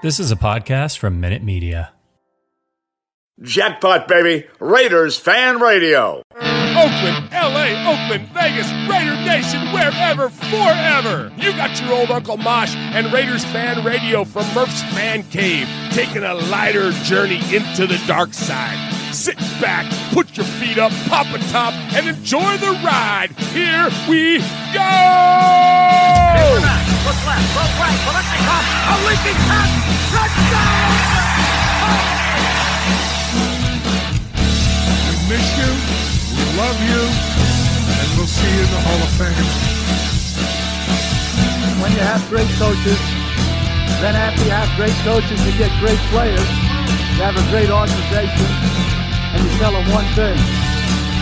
This 0.00 0.20
is 0.20 0.30
a 0.30 0.36
podcast 0.36 0.98
from 0.98 1.20
Minute 1.20 1.42
Media. 1.42 1.92
Jackpot, 3.42 4.06
baby. 4.06 4.46
Raiders 4.60 5.16
Fan 5.16 5.60
Radio. 5.60 6.22
Oakland, 6.78 7.28
LA, 7.32 7.74
Oakland, 7.90 8.28
Vegas, 8.30 8.70
Raider 8.88 9.16
Nation, 9.26 9.60
wherever, 9.72 10.28
forever. 10.28 11.32
You 11.36 11.50
got 11.52 11.80
your 11.80 11.92
old 11.92 12.10
Uncle 12.12 12.36
Mosh 12.36 12.76
and 12.76 13.12
Raiders 13.12 13.44
Fan 13.46 13.84
Radio 13.84 14.24
from 14.24 14.46
Murph's 14.54 14.82
Man 14.94 15.24
Cave, 15.24 15.68
taking 15.90 16.22
a 16.22 16.34
lighter 16.34 16.92
journey 17.02 17.40
into 17.52 17.88
the 17.88 18.00
dark 18.06 18.32
side. 18.32 18.78
Sit 19.12 19.38
back, 19.60 19.90
put 20.12 20.36
your 20.36 20.46
feet 20.46 20.78
up, 20.78 20.92
pop 21.08 21.26
a 21.34 21.38
top, 21.50 21.74
and 21.94 22.06
enjoy 22.06 22.56
the 22.58 22.78
ride. 22.84 23.30
Here 23.52 23.88
we 24.08 24.38
go! 24.72 24.78
A! 24.80 26.38
We 35.08 35.14
miss 35.28 35.58
you, 35.58 36.07
love 36.58 36.80
you, 36.90 37.02
and 37.86 38.08
we'll 38.18 38.26
see 38.26 38.50
you 38.50 38.62
in 38.66 38.70
the 38.74 38.82
Hall 38.82 38.98
of 38.98 39.12
Fame. 39.14 39.46
When 41.78 41.94
you 41.94 42.02
have 42.02 42.18
great 42.26 42.50
coaches, 42.58 42.98
then 44.02 44.18
after 44.18 44.42
you 44.42 44.50
have 44.50 44.66
great 44.74 44.98
coaches, 45.06 45.38
you 45.46 45.54
get 45.54 45.70
great 45.78 46.02
players. 46.10 46.50
You 47.14 47.22
have 47.22 47.38
a 47.38 47.46
great 47.54 47.70
organization, 47.70 48.50
and 49.38 49.38
you 49.38 49.50
tell 49.62 49.70
them 49.70 49.86
one 49.94 50.08
thing: 50.18 50.34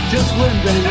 just 0.09 0.33
win, 0.41 0.57
baby. 0.65 0.89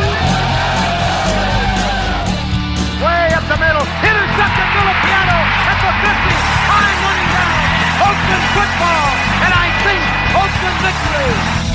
Way 3.03 3.23
up 3.35 3.43
the 3.51 3.59
middle, 3.59 3.83
intercepted 3.83 4.67
Piano 5.03 5.39
at 5.43 5.77
the 5.83 5.91
50, 5.91 6.23
time 6.71 6.97
running 7.03 7.31
down. 7.35 7.59
Oakland 7.99 8.45
football, 8.55 9.07
and 9.43 9.51
I 9.51 9.67
think 9.83 10.01
Oakland 10.39 10.77
victory. 10.87 11.66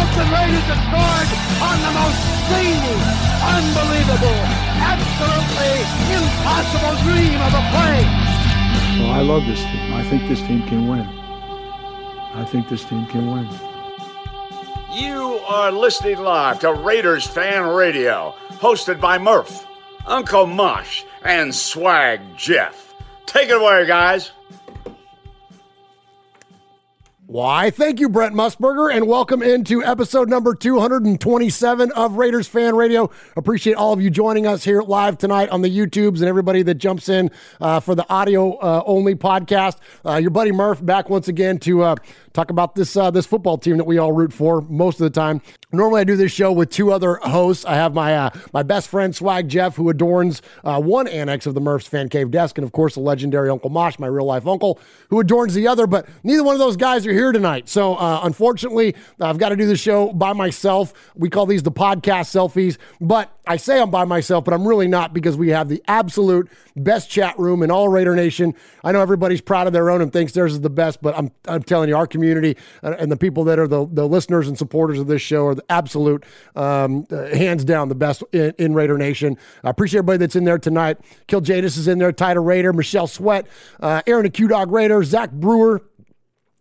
The 0.00 0.26
Raiders 0.26 0.66
have 0.68 0.82
scored 0.84 1.30
on 1.64 1.76
the 1.80 1.92
most 1.96 2.20
zany, 2.50 2.96
unbelievable, 3.40 4.40
absolutely 4.80 5.74
impossible 6.12 6.96
dream 7.04 7.40
of 7.40 7.52
a 7.54 7.62
play. 7.72 8.00
Well, 8.98 9.12
I 9.12 9.22
love 9.22 9.46
this 9.46 9.60
team. 9.60 9.94
I 9.94 10.02
think 10.10 10.28
this 10.28 10.40
team 10.40 10.62
can 10.66 10.88
win. 10.88 11.06
I 12.34 12.44
think 12.44 12.68
this 12.68 12.84
team 12.84 13.06
can 13.06 13.30
win. 13.30 13.48
You 14.92 15.40
are 15.46 15.70
listening 15.70 16.18
live 16.18 16.58
to 16.60 16.72
Raiders 16.72 17.26
Fan 17.26 17.68
Radio, 17.68 18.34
hosted 18.58 19.00
by 19.00 19.18
Murph, 19.18 19.66
Uncle 20.06 20.46
Mosh, 20.46 21.04
and 21.22 21.54
Swag 21.54 22.20
Jeff. 22.36 22.94
Take 23.26 23.48
it 23.48 23.56
away, 23.56 23.86
guys. 23.86 24.32
Why, 27.30 27.70
thank 27.70 28.00
you, 28.00 28.08
Brent 28.08 28.34
Musburger, 28.34 28.92
and 28.92 29.06
welcome 29.06 29.40
into 29.40 29.84
episode 29.84 30.28
number 30.28 30.52
227 30.52 31.92
of 31.92 32.14
Raiders 32.14 32.48
Fan 32.48 32.74
Radio. 32.74 33.08
Appreciate 33.36 33.74
all 33.74 33.92
of 33.92 34.02
you 34.02 34.10
joining 34.10 34.48
us 34.48 34.64
here 34.64 34.82
live 34.82 35.16
tonight 35.16 35.48
on 35.50 35.62
the 35.62 35.70
YouTubes 35.70 36.16
and 36.16 36.24
everybody 36.24 36.62
that 36.64 36.74
jumps 36.74 37.08
in 37.08 37.30
uh, 37.60 37.78
for 37.78 37.94
the 37.94 38.04
audio 38.12 38.54
uh, 38.56 38.82
only 38.84 39.14
podcast. 39.14 39.76
Uh, 40.04 40.16
your 40.16 40.32
buddy 40.32 40.50
Murph 40.50 40.84
back 40.84 41.08
once 41.08 41.28
again 41.28 41.60
to 41.60 41.82
uh, 41.82 41.94
talk 42.32 42.50
about 42.50 42.74
this 42.74 42.96
uh, 42.96 43.12
this 43.12 43.26
football 43.26 43.58
team 43.58 43.76
that 43.76 43.86
we 43.86 43.96
all 43.96 44.10
root 44.10 44.32
for 44.32 44.62
most 44.62 45.00
of 45.00 45.04
the 45.04 45.10
time. 45.10 45.40
Normally, 45.70 46.00
I 46.00 46.04
do 46.04 46.16
this 46.16 46.32
show 46.32 46.50
with 46.50 46.70
two 46.70 46.90
other 46.90 47.20
hosts. 47.22 47.64
I 47.64 47.74
have 47.74 47.94
my 47.94 48.16
uh, 48.16 48.30
my 48.52 48.64
best 48.64 48.88
friend 48.88 49.14
Swag 49.14 49.48
Jeff, 49.48 49.76
who 49.76 49.88
adorns 49.88 50.42
one 50.64 51.06
annex 51.06 51.46
of 51.46 51.54
the 51.54 51.60
Murph's 51.60 51.86
Fan 51.86 52.08
Cave 52.08 52.32
desk, 52.32 52.58
and 52.58 52.64
of 52.64 52.72
course, 52.72 52.94
the 52.94 53.00
legendary 53.00 53.50
Uncle 53.50 53.70
Mosh, 53.70 54.00
my 54.00 54.08
real 54.08 54.24
life 54.24 54.48
uncle, 54.48 54.80
who 55.10 55.20
adorns 55.20 55.54
the 55.54 55.68
other. 55.68 55.86
But 55.86 56.08
neither 56.24 56.42
one 56.42 56.56
of 56.56 56.58
those 56.58 56.76
guys 56.76 57.06
are 57.06 57.12
here 57.12 57.19
tonight, 57.32 57.68
so 57.68 57.94
uh, 57.96 58.20
unfortunately, 58.22 58.94
I've 59.20 59.38
got 59.38 59.50
to 59.50 59.56
do 59.56 59.66
the 59.66 59.76
show 59.76 60.12
by 60.12 60.32
myself. 60.32 60.92
We 61.14 61.28
call 61.28 61.46
these 61.46 61.62
the 61.62 61.72
podcast 61.72 62.30
selfies, 62.30 62.78
but 63.00 63.36
I 63.46 63.56
say 63.56 63.80
I'm 63.80 63.90
by 63.90 64.04
myself, 64.04 64.44
but 64.44 64.54
I'm 64.54 64.66
really 64.66 64.88
not 64.88 65.12
because 65.12 65.36
we 65.36 65.48
have 65.48 65.68
the 65.68 65.82
absolute 65.88 66.48
best 66.76 67.10
chat 67.10 67.38
room 67.38 67.62
in 67.62 67.70
all 67.70 67.88
Raider 67.88 68.14
Nation. 68.14 68.54
I 68.84 68.92
know 68.92 69.00
everybody's 69.00 69.40
proud 69.40 69.66
of 69.66 69.72
their 69.72 69.90
own 69.90 70.00
and 70.00 70.12
thinks 70.12 70.32
theirs 70.32 70.52
is 70.52 70.60
the 70.60 70.70
best, 70.70 71.02
but 71.02 71.16
I'm 71.18 71.30
I'm 71.46 71.62
telling 71.62 71.88
you, 71.88 71.96
our 71.96 72.06
community 72.06 72.56
and 72.82 73.10
the 73.10 73.16
people 73.16 73.44
that 73.44 73.58
are 73.58 73.68
the, 73.68 73.86
the 73.90 74.06
listeners 74.06 74.48
and 74.48 74.56
supporters 74.56 74.98
of 74.98 75.06
this 75.06 75.22
show 75.22 75.46
are 75.46 75.54
the 75.54 75.64
absolute, 75.68 76.24
um, 76.56 77.06
uh, 77.10 77.26
hands 77.26 77.64
down, 77.64 77.88
the 77.88 77.94
best 77.94 78.22
in, 78.32 78.54
in, 78.58 78.74
Raider 78.74 78.96
Nation. 78.96 79.36
I 79.64 79.70
appreciate 79.70 79.98
everybody 79.98 80.18
that's 80.18 80.36
in 80.36 80.44
there 80.44 80.58
tonight. 80.58 80.98
Kill 81.26 81.40
Jadis 81.40 81.76
is 81.76 81.88
in 81.88 81.98
there, 81.98 82.12
Tida 82.12 82.44
Raider, 82.44 82.72
Michelle 82.72 83.06
Sweat, 83.06 83.46
uh, 83.80 84.02
Aaron 84.06 84.24
the 84.24 84.30
Q 84.30 84.48
Dog 84.48 84.70
Raider, 84.70 85.02
Zach 85.02 85.32
Brewer, 85.32 85.82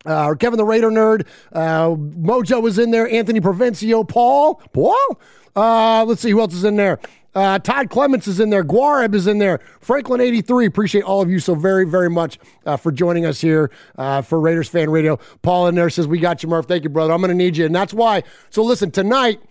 uh, 0.05 0.33
Kevin 0.35 0.57
the 0.57 0.65
Raider 0.65 0.89
Nerd, 0.89 1.27
uh, 1.51 1.89
Mojo 1.89 2.61
was 2.61 2.79
in 2.79 2.91
there, 2.91 3.09
Anthony 3.09 3.41
Provencio, 3.41 4.07
Paul, 4.07 4.55
Paul. 4.73 5.19
Uh, 5.55 6.05
let's 6.05 6.21
see 6.21 6.31
who 6.31 6.39
else 6.39 6.53
is 6.53 6.63
in 6.63 6.75
there. 6.75 6.99
Uh, 7.35 7.59
Todd 7.59 7.89
Clements 7.89 8.27
is 8.27 8.39
in 8.39 8.49
there. 8.49 8.63
Guareb 8.63 9.13
is 9.13 9.27
in 9.27 9.37
there. 9.37 9.59
Franklin83. 9.81 10.65
Appreciate 10.65 11.03
all 11.03 11.21
of 11.21 11.29
you 11.29 11.39
so 11.39 11.53
very, 11.53 11.85
very 11.85 12.09
much 12.09 12.39
uh, 12.65 12.75
for 12.75 12.91
joining 12.91 13.25
us 13.25 13.39
here 13.39 13.71
uh, 13.97 14.21
for 14.21 14.39
Raiders 14.39 14.67
Fan 14.67 14.89
Radio. 14.89 15.19
Paul 15.41 15.67
in 15.67 15.75
there 15.75 15.89
says, 15.89 16.07
We 16.07 16.19
got 16.19 16.41
you, 16.41 16.49
Murph. 16.49 16.67
Thank 16.67 16.83
you, 16.83 16.89
brother. 16.89 17.13
I'm 17.13 17.21
going 17.21 17.29
to 17.29 17.35
need 17.35 17.55
you. 17.55 17.65
And 17.65 17.75
that's 17.75 17.93
why. 17.93 18.23
So 18.49 18.63
listen, 18.63 18.89
tonight, 18.89 19.41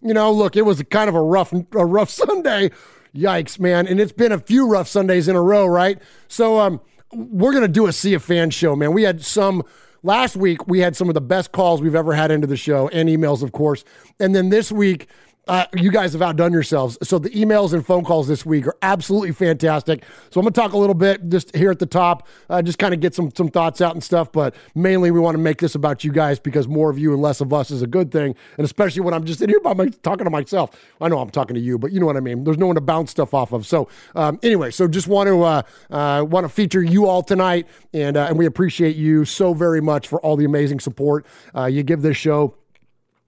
you 0.00 0.14
know, 0.14 0.30
look, 0.30 0.56
it 0.56 0.62
was 0.62 0.82
kind 0.90 1.08
of 1.08 1.14
a 1.14 1.22
rough, 1.22 1.52
a 1.52 1.84
rough 1.84 2.10
Sunday. 2.22 2.70
Yikes, 3.14 3.58
man. 3.58 3.86
And 3.86 4.00
it's 4.00 4.12
been 4.12 4.32
a 4.32 4.38
few 4.38 4.68
rough 4.68 4.88
Sundays 4.88 5.28
in 5.28 5.36
a 5.36 5.42
row, 5.42 5.66
right? 5.66 5.98
So 6.28 6.60
um, 6.60 6.80
we're 7.12 7.52
going 7.52 7.62
to 7.62 7.68
do 7.68 7.86
a 7.86 7.92
Sea 7.92 8.14
of 8.14 8.24
Fan 8.24 8.50
show, 8.50 8.76
man. 8.76 8.92
We 8.92 9.02
had 9.02 9.24
some. 9.24 9.64
Last 10.04 10.36
week, 10.36 10.66
we 10.66 10.80
had 10.80 10.94
some 10.94 11.08
of 11.08 11.14
the 11.14 11.22
best 11.22 11.52
calls 11.52 11.80
we've 11.80 11.94
ever 11.94 12.12
had 12.12 12.30
into 12.30 12.46
the 12.46 12.58
show 12.58 12.88
and 12.88 13.08
emails, 13.08 13.42
of 13.42 13.52
course. 13.52 13.84
And 14.20 14.34
then 14.34 14.50
this 14.50 14.70
week, 14.70 15.08
uh, 15.46 15.66
you 15.74 15.90
guys 15.90 16.12
have 16.12 16.22
outdone 16.22 16.52
yourselves. 16.52 16.96
So 17.02 17.18
the 17.18 17.30
emails 17.30 17.72
and 17.72 17.84
phone 17.84 18.04
calls 18.04 18.28
this 18.28 18.46
week 18.46 18.66
are 18.66 18.76
absolutely 18.82 19.32
fantastic. 19.32 20.04
So 20.30 20.40
I'm 20.40 20.44
going 20.44 20.52
to 20.52 20.60
talk 20.60 20.72
a 20.72 20.78
little 20.78 20.94
bit 20.94 21.28
just 21.28 21.54
here 21.54 21.70
at 21.70 21.78
the 21.78 21.86
top, 21.86 22.26
uh, 22.48 22.62
just 22.62 22.78
kind 22.78 22.94
of 22.94 23.00
get 23.00 23.14
some 23.14 23.30
some 23.36 23.48
thoughts 23.48 23.80
out 23.80 23.94
and 23.94 24.02
stuff. 24.02 24.32
But 24.32 24.54
mainly, 24.74 25.10
we 25.10 25.20
want 25.20 25.34
to 25.34 25.42
make 25.42 25.58
this 25.58 25.74
about 25.74 26.04
you 26.04 26.12
guys 26.12 26.38
because 26.38 26.66
more 26.66 26.90
of 26.90 26.98
you 26.98 27.12
and 27.12 27.20
less 27.20 27.40
of 27.40 27.52
us 27.52 27.70
is 27.70 27.82
a 27.82 27.86
good 27.86 28.10
thing. 28.10 28.34
And 28.56 28.64
especially 28.64 29.02
when 29.02 29.14
I'm 29.14 29.24
just 29.24 29.42
in 29.42 29.48
here 29.48 29.60
by 29.60 29.74
my 29.74 29.88
talking 30.02 30.24
to 30.24 30.30
myself. 30.30 30.70
I 31.00 31.08
know 31.08 31.18
I'm 31.18 31.30
talking 31.30 31.54
to 31.54 31.60
you, 31.60 31.78
but 31.78 31.92
you 31.92 32.00
know 32.00 32.06
what 32.06 32.16
I 32.16 32.20
mean. 32.20 32.44
There's 32.44 32.58
no 32.58 32.66
one 32.66 32.76
to 32.76 32.80
bounce 32.80 33.10
stuff 33.10 33.34
off 33.34 33.52
of. 33.52 33.66
So 33.66 33.88
um, 34.14 34.38
anyway, 34.42 34.70
so 34.70 34.88
just 34.88 35.08
want 35.08 35.28
to 35.28 35.42
uh, 35.42 35.62
uh 35.90 36.24
want 36.24 36.44
to 36.44 36.48
feature 36.48 36.82
you 36.82 37.06
all 37.06 37.22
tonight, 37.22 37.66
and 37.92 38.16
uh, 38.16 38.26
and 38.28 38.38
we 38.38 38.46
appreciate 38.46 38.96
you 38.96 39.24
so 39.24 39.52
very 39.52 39.80
much 39.80 40.08
for 40.08 40.20
all 40.20 40.36
the 40.36 40.44
amazing 40.44 40.80
support 40.80 41.26
uh, 41.54 41.66
you 41.66 41.82
give 41.82 42.02
this 42.02 42.16
show. 42.16 42.54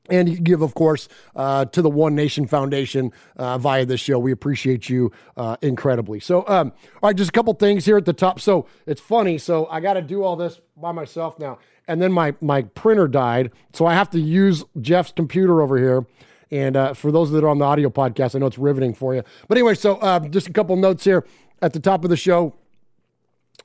And 0.09 0.29
you 0.29 0.39
give, 0.39 0.63
of 0.63 0.75
course, 0.75 1.09
uh, 1.35 1.65
to 1.67 1.83
the 1.83 1.91
One 1.91 2.15
Nation 2.15 2.47
Foundation 2.47 3.13
uh, 3.37 3.59
via 3.59 3.85
this 3.85 4.01
show. 4.01 4.19
We 4.19 4.33
appreciate 4.33 4.89
you 4.89 5.13
uh, 5.37 5.57
incredibly. 5.63 6.21
So, 6.21 6.47
um, 6.47 6.73
all 7.03 7.09
right, 7.09 7.17
just 7.17 7.31
a 7.31 7.33
couple 7.33 7.53
things 7.55 7.85
here 7.85 7.97
at 7.97 8.05
the 8.05 8.13
top. 8.13 8.41
So 8.41 8.67
it's 8.87 9.01
funny. 9.01 9.39
So 9.39 9.67
I 9.67 9.81
got 9.81 9.95
to 9.95 10.03
do 10.03 10.23
all 10.23 10.37
this 10.37 10.61
by 10.77 10.93
myself 10.93 11.39
now, 11.39 11.59
and 11.89 12.01
then 12.01 12.13
my 12.13 12.35
my 12.41 12.63
printer 12.63 13.09
died, 13.09 13.53
so 13.73 13.87
I 13.87 13.95
have 13.95 14.11
to 14.11 14.21
use 14.21 14.65
Jeff's 14.81 15.13
computer 15.13 15.63
over 15.63 15.79
here. 15.79 16.07
And 16.51 16.77
uh, 16.77 16.95
for 16.95 17.11
those 17.11 17.33
that 17.33 17.43
are 17.43 17.49
on 17.49 17.59
the 17.59 17.65
audio 17.65 17.91
podcast, 17.91 18.37
I 18.37 18.39
know 18.39 18.47
it's 18.47 18.59
riveting 18.59 18.95
for 18.95 19.15
you. 19.15 19.23
But 19.49 19.59
anyway, 19.59 19.75
so 19.75 19.97
uh, 19.97 20.21
just 20.21 20.47
a 20.47 20.53
couple 20.53 20.77
notes 20.77 21.03
here 21.03 21.27
at 21.61 21.73
the 21.73 21.81
top 21.81 22.05
of 22.05 22.11
the 22.11 22.17
show. 22.17 22.55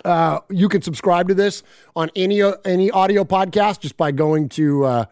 Uh, 0.03 0.39
you 0.49 0.67
can 0.67 0.81
subscribe 0.81 1.27
to 1.27 1.35
this 1.35 1.61
on 1.95 2.09
any 2.15 2.41
any 2.65 2.89
audio 2.89 3.23
podcast 3.23 3.81
just 3.81 3.97
by 3.97 4.11
going 4.11 4.49
to 4.49 5.05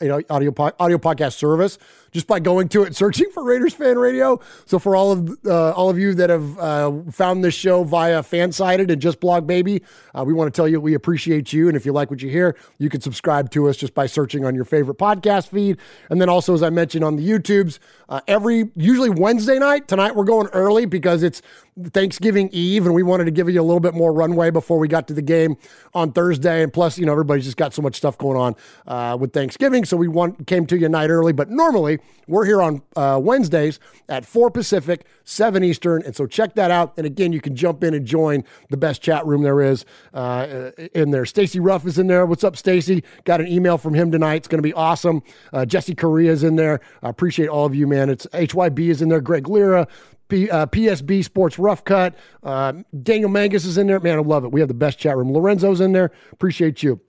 you 0.00 0.08
know 0.08 0.20
audio 0.30 0.52
audio 0.78 0.98
podcast 0.98 1.34
service 1.34 1.78
just 2.16 2.26
by 2.26 2.40
going 2.40 2.66
to 2.66 2.82
it, 2.82 2.86
and 2.86 2.96
searching 2.96 3.30
for 3.30 3.44
Raiders 3.44 3.74
Fan 3.74 3.98
Radio. 3.98 4.40
So 4.64 4.78
for 4.78 4.96
all 4.96 5.12
of 5.12 5.38
uh, 5.44 5.72
all 5.72 5.90
of 5.90 5.98
you 5.98 6.14
that 6.14 6.30
have 6.30 6.58
uh, 6.58 6.92
found 7.12 7.44
this 7.44 7.52
show 7.52 7.84
via 7.84 8.22
Fansided 8.22 8.90
and 8.90 9.02
Just 9.02 9.20
Blog 9.20 9.46
Baby, 9.46 9.82
uh, 10.14 10.24
we 10.24 10.32
want 10.32 10.52
to 10.52 10.56
tell 10.56 10.66
you 10.66 10.80
we 10.80 10.94
appreciate 10.94 11.52
you. 11.52 11.68
And 11.68 11.76
if 11.76 11.84
you 11.84 11.92
like 11.92 12.10
what 12.10 12.22
you 12.22 12.30
hear, 12.30 12.56
you 12.78 12.88
can 12.88 13.02
subscribe 13.02 13.50
to 13.50 13.68
us 13.68 13.76
just 13.76 13.92
by 13.92 14.06
searching 14.06 14.46
on 14.46 14.54
your 14.54 14.64
favorite 14.64 14.96
podcast 14.96 15.48
feed. 15.48 15.76
And 16.08 16.18
then 16.18 16.30
also, 16.30 16.54
as 16.54 16.62
I 16.62 16.70
mentioned 16.70 17.04
on 17.04 17.16
the 17.16 17.28
YouTubes, 17.28 17.80
uh, 18.08 18.22
every 18.26 18.70
usually 18.76 19.10
Wednesday 19.10 19.58
night. 19.58 19.86
Tonight 19.86 20.16
we're 20.16 20.24
going 20.24 20.48
early 20.54 20.86
because 20.86 21.22
it's 21.22 21.42
Thanksgiving 21.90 22.48
Eve, 22.52 22.86
and 22.86 22.94
we 22.94 23.02
wanted 23.02 23.26
to 23.26 23.30
give 23.30 23.50
you 23.50 23.60
a 23.60 23.62
little 23.62 23.80
bit 23.80 23.92
more 23.92 24.10
runway 24.10 24.50
before 24.50 24.78
we 24.78 24.88
got 24.88 25.06
to 25.08 25.14
the 25.14 25.20
game 25.20 25.56
on 25.92 26.12
Thursday. 26.12 26.62
And 26.62 26.72
plus, 26.72 26.98
you 26.98 27.04
know, 27.04 27.12
everybody's 27.12 27.44
just 27.44 27.58
got 27.58 27.74
so 27.74 27.82
much 27.82 27.96
stuff 27.96 28.16
going 28.16 28.38
on 28.38 28.56
uh, 28.86 29.18
with 29.20 29.34
Thanksgiving, 29.34 29.84
so 29.84 29.96
we 29.96 30.08
want 30.08 30.46
came 30.46 30.64
to 30.66 30.78
you 30.78 30.88
night 30.88 31.10
early. 31.10 31.34
But 31.34 31.50
normally 31.50 31.98
we're 32.26 32.44
here 32.44 32.60
on 32.60 32.82
uh, 32.96 33.20
Wednesdays 33.22 33.78
at 34.08 34.24
four 34.24 34.50
Pacific, 34.50 35.06
seven 35.24 35.62
Eastern, 35.62 36.02
and 36.02 36.14
so 36.14 36.26
check 36.26 36.54
that 36.54 36.70
out. 36.70 36.94
And 36.96 37.06
again, 37.06 37.32
you 37.32 37.40
can 37.40 37.54
jump 37.54 37.84
in 37.84 37.94
and 37.94 38.04
join 38.04 38.44
the 38.70 38.76
best 38.76 39.00
chat 39.00 39.24
room 39.26 39.42
there 39.42 39.60
is 39.60 39.84
uh, 40.12 40.70
in 40.94 41.10
there. 41.10 41.24
Stacy 41.24 41.60
Ruff 41.60 41.86
is 41.86 41.98
in 41.98 42.08
there. 42.08 42.26
What's 42.26 42.44
up, 42.44 42.56
Stacy? 42.56 43.04
Got 43.24 43.40
an 43.40 43.48
email 43.48 43.78
from 43.78 43.94
him 43.94 44.10
tonight. 44.10 44.36
It's 44.36 44.48
going 44.48 44.58
to 44.58 44.62
be 44.62 44.74
awesome. 44.74 45.22
Uh, 45.52 45.64
Jesse 45.64 45.94
Correa 45.94 46.32
is 46.32 46.42
in 46.42 46.56
there. 46.56 46.80
I 47.02 47.08
appreciate 47.08 47.48
all 47.48 47.66
of 47.66 47.74
you, 47.74 47.86
man. 47.86 48.10
It's 48.10 48.26
HYB 48.26 48.78
is 48.88 49.02
in 49.02 49.08
there. 49.08 49.20
Greg 49.20 49.48
Lira, 49.48 49.86
P, 50.28 50.50
uh, 50.50 50.66
PSB 50.66 51.24
Sports 51.24 51.58
Rough 51.58 51.84
Cut. 51.84 52.16
Uh, 52.42 52.74
Daniel 53.02 53.30
Mangus 53.30 53.64
is 53.64 53.78
in 53.78 53.86
there. 53.86 54.00
Man, 54.00 54.18
I 54.18 54.22
love 54.22 54.44
it. 54.44 54.50
We 54.50 54.60
have 54.60 54.68
the 54.68 54.74
best 54.74 54.98
chat 54.98 55.16
room. 55.16 55.32
Lorenzo's 55.32 55.80
in 55.80 55.92
there. 55.92 56.10
Appreciate 56.32 56.82
you. 56.82 57.00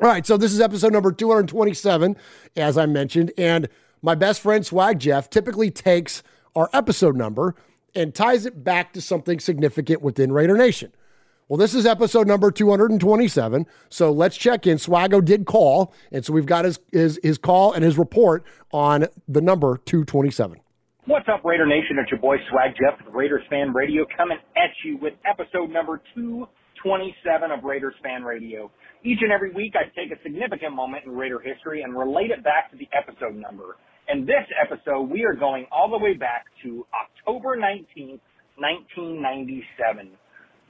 All 0.00 0.08
right, 0.08 0.24
so 0.24 0.36
this 0.36 0.52
is 0.52 0.60
episode 0.60 0.92
number 0.92 1.10
227, 1.10 2.16
as 2.56 2.78
I 2.78 2.86
mentioned. 2.86 3.32
And 3.36 3.68
my 4.02 4.14
best 4.14 4.40
friend 4.40 4.64
Swag 4.64 4.98
Jeff 4.98 5.30
typically 5.30 5.70
takes 5.70 6.22
our 6.54 6.68
episode 6.72 7.16
number 7.16 7.54
and 7.94 8.14
ties 8.14 8.46
it 8.46 8.62
back 8.64 8.92
to 8.92 9.00
something 9.00 9.40
significant 9.40 10.02
within 10.02 10.32
Raider 10.32 10.56
Nation. 10.56 10.92
Well, 11.48 11.56
this 11.56 11.74
is 11.74 11.86
episode 11.86 12.26
number 12.26 12.50
227. 12.50 13.64
So 13.88 14.12
let's 14.12 14.36
check 14.36 14.66
in. 14.66 14.76
Swago 14.76 15.24
did 15.24 15.46
call. 15.46 15.94
And 16.12 16.22
so 16.24 16.34
we've 16.34 16.44
got 16.44 16.66
his, 16.66 16.78
his, 16.92 17.18
his 17.22 17.38
call 17.38 17.72
and 17.72 17.82
his 17.82 17.96
report 17.96 18.44
on 18.70 19.06
the 19.26 19.40
number 19.40 19.78
227. 19.86 20.60
What's 21.06 21.26
up, 21.26 21.42
Raider 21.46 21.64
Nation? 21.64 21.96
It's 21.98 22.10
your 22.10 22.20
boy 22.20 22.36
Swag 22.50 22.72
Jeff 22.76 23.02
with 23.02 23.14
Raiders 23.14 23.42
Fan 23.48 23.72
Radio 23.72 24.04
coming 24.14 24.36
at 24.58 24.70
you 24.84 24.98
with 25.00 25.14
episode 25.24 25.70
number 25.70 26.02
227 26.14 27.50
of 27.50 27.64
Raiders 27.64 27.94
Fan 28.02 28.24
Radio. 28.24 28.70
Each 29.02 29.20
and 29.22 29.32
every 29.32 29.50
week, 29.50 29.72
I 29.74 29.88
take 29.98 30.12
a 30.12 30.22
significant 30.22 30.74
moment 30.74 31.06
in 31.06 31.12
Raider 31.12 31.40
history 31.40 31.80
and 31.80 31.96
relate 31.96 32.30
it 32.30 32.44
back 32.44 32.70
to 32.72 32.76
the 32.76 32.88
episode 32.92 33.36
number. 33.36 33.78
In 34.08 34.24
this 34.24 34.46
episode, 34.60 35.02
we 35.10 35.24
are 35.24 35.34
going 35.34 35.66
all 35.70 35.90
the 35.90 35.98
way 35.98 36.14
back 36.14 36.46
to 36.62 36.86
October 36.94 37.58
19th, 37.58 38.20
1997. 38.56 40.08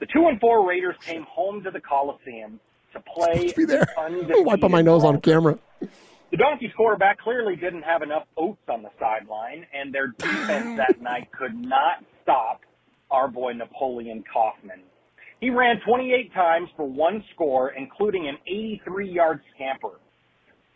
The 0.01 0.05
2 0.07 0.27
and 0.27 0.39
4 0.41 0.67
Raiders 0.67 0.95
came 0.99 1.23
home 1.23 1.63
to 1.63 1.71
the 1.71 1.79
Coliseum 1.79 2.59
to 2.91 2.99
play. 3.15 3.53
Be 3.55 3.63
there. 3.63 3.87
Wiping 3.97 4.71
my 4.71 4.81
nose 4.81 5.05
on 5.05 5.21
camera. 5.21 5.57
The 5.79 6.37
Donkeys 6.37 6.71
quarterback 6.75 7.19
clearly 7.19 7.55
didn't 7.55 7.83
have 7.83 8.01
enough 8.01 8.23
oats 8.35 8.61
on 8.67 8.83
the 8.83 8.89
sideline, 8.99 9.65
and 9.73 9.93
their 9.93 10.07
defense 10.07 10.77
that 10.77 11.01
night 11.01 11.29
could 11.31 11.55
not 11.55 12.03
stop 12.21 12.61
our 13.09 13.29
boy 13.29 13.53
Napoleon 13.53 14.21
Kaufman. 14.31 14.81
He 15.39 15.49
ran 15.49 15.79
28 15.87 16.33
times 16.33 16.69
for 16.75 16.85
one 16.85 17.23
score, 17.33 17.69
including 17.69 18.27
an 18.27 18.37
83 18.45 19.09
yard 19.09 19.39
scamper. 19.55 19.91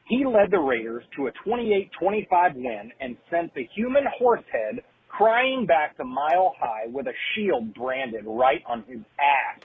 He 0.05 0.25
led 0.25 0.51
the 0.51 0.59
Raiders 0.59 1.03
to 1.15 1.27
a 1.27 1.31
28-25 1.47 2.55
win 2.55 2.91
and 2.99 3.15
sent 3.29 3.53
the 3.53 3.67
human 3.75 4.03
horsehead 4.17 4.83
crying 5.07 5.65
back 5.65 5.95
to 5.97 6.03
mile 6.03 6.55
high 6.59 6.87
with 6.87 7.07
a 7.07 7.13
shield 7.33 7.73
branded 7.73 8.23
right 8.25 8.61
on 8.67 8.83
his 8.87 8.99
ass. 9.19 9.63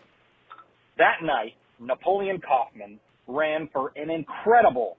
That 0.99 1.23
night, 1.23 1.55
Napoleon 1.81 2.40
Kaufman 2.40 3.00
ran 3.26 3.69
for 3.73 3.93
an 3.96 4.11
incredible 4.11 4.96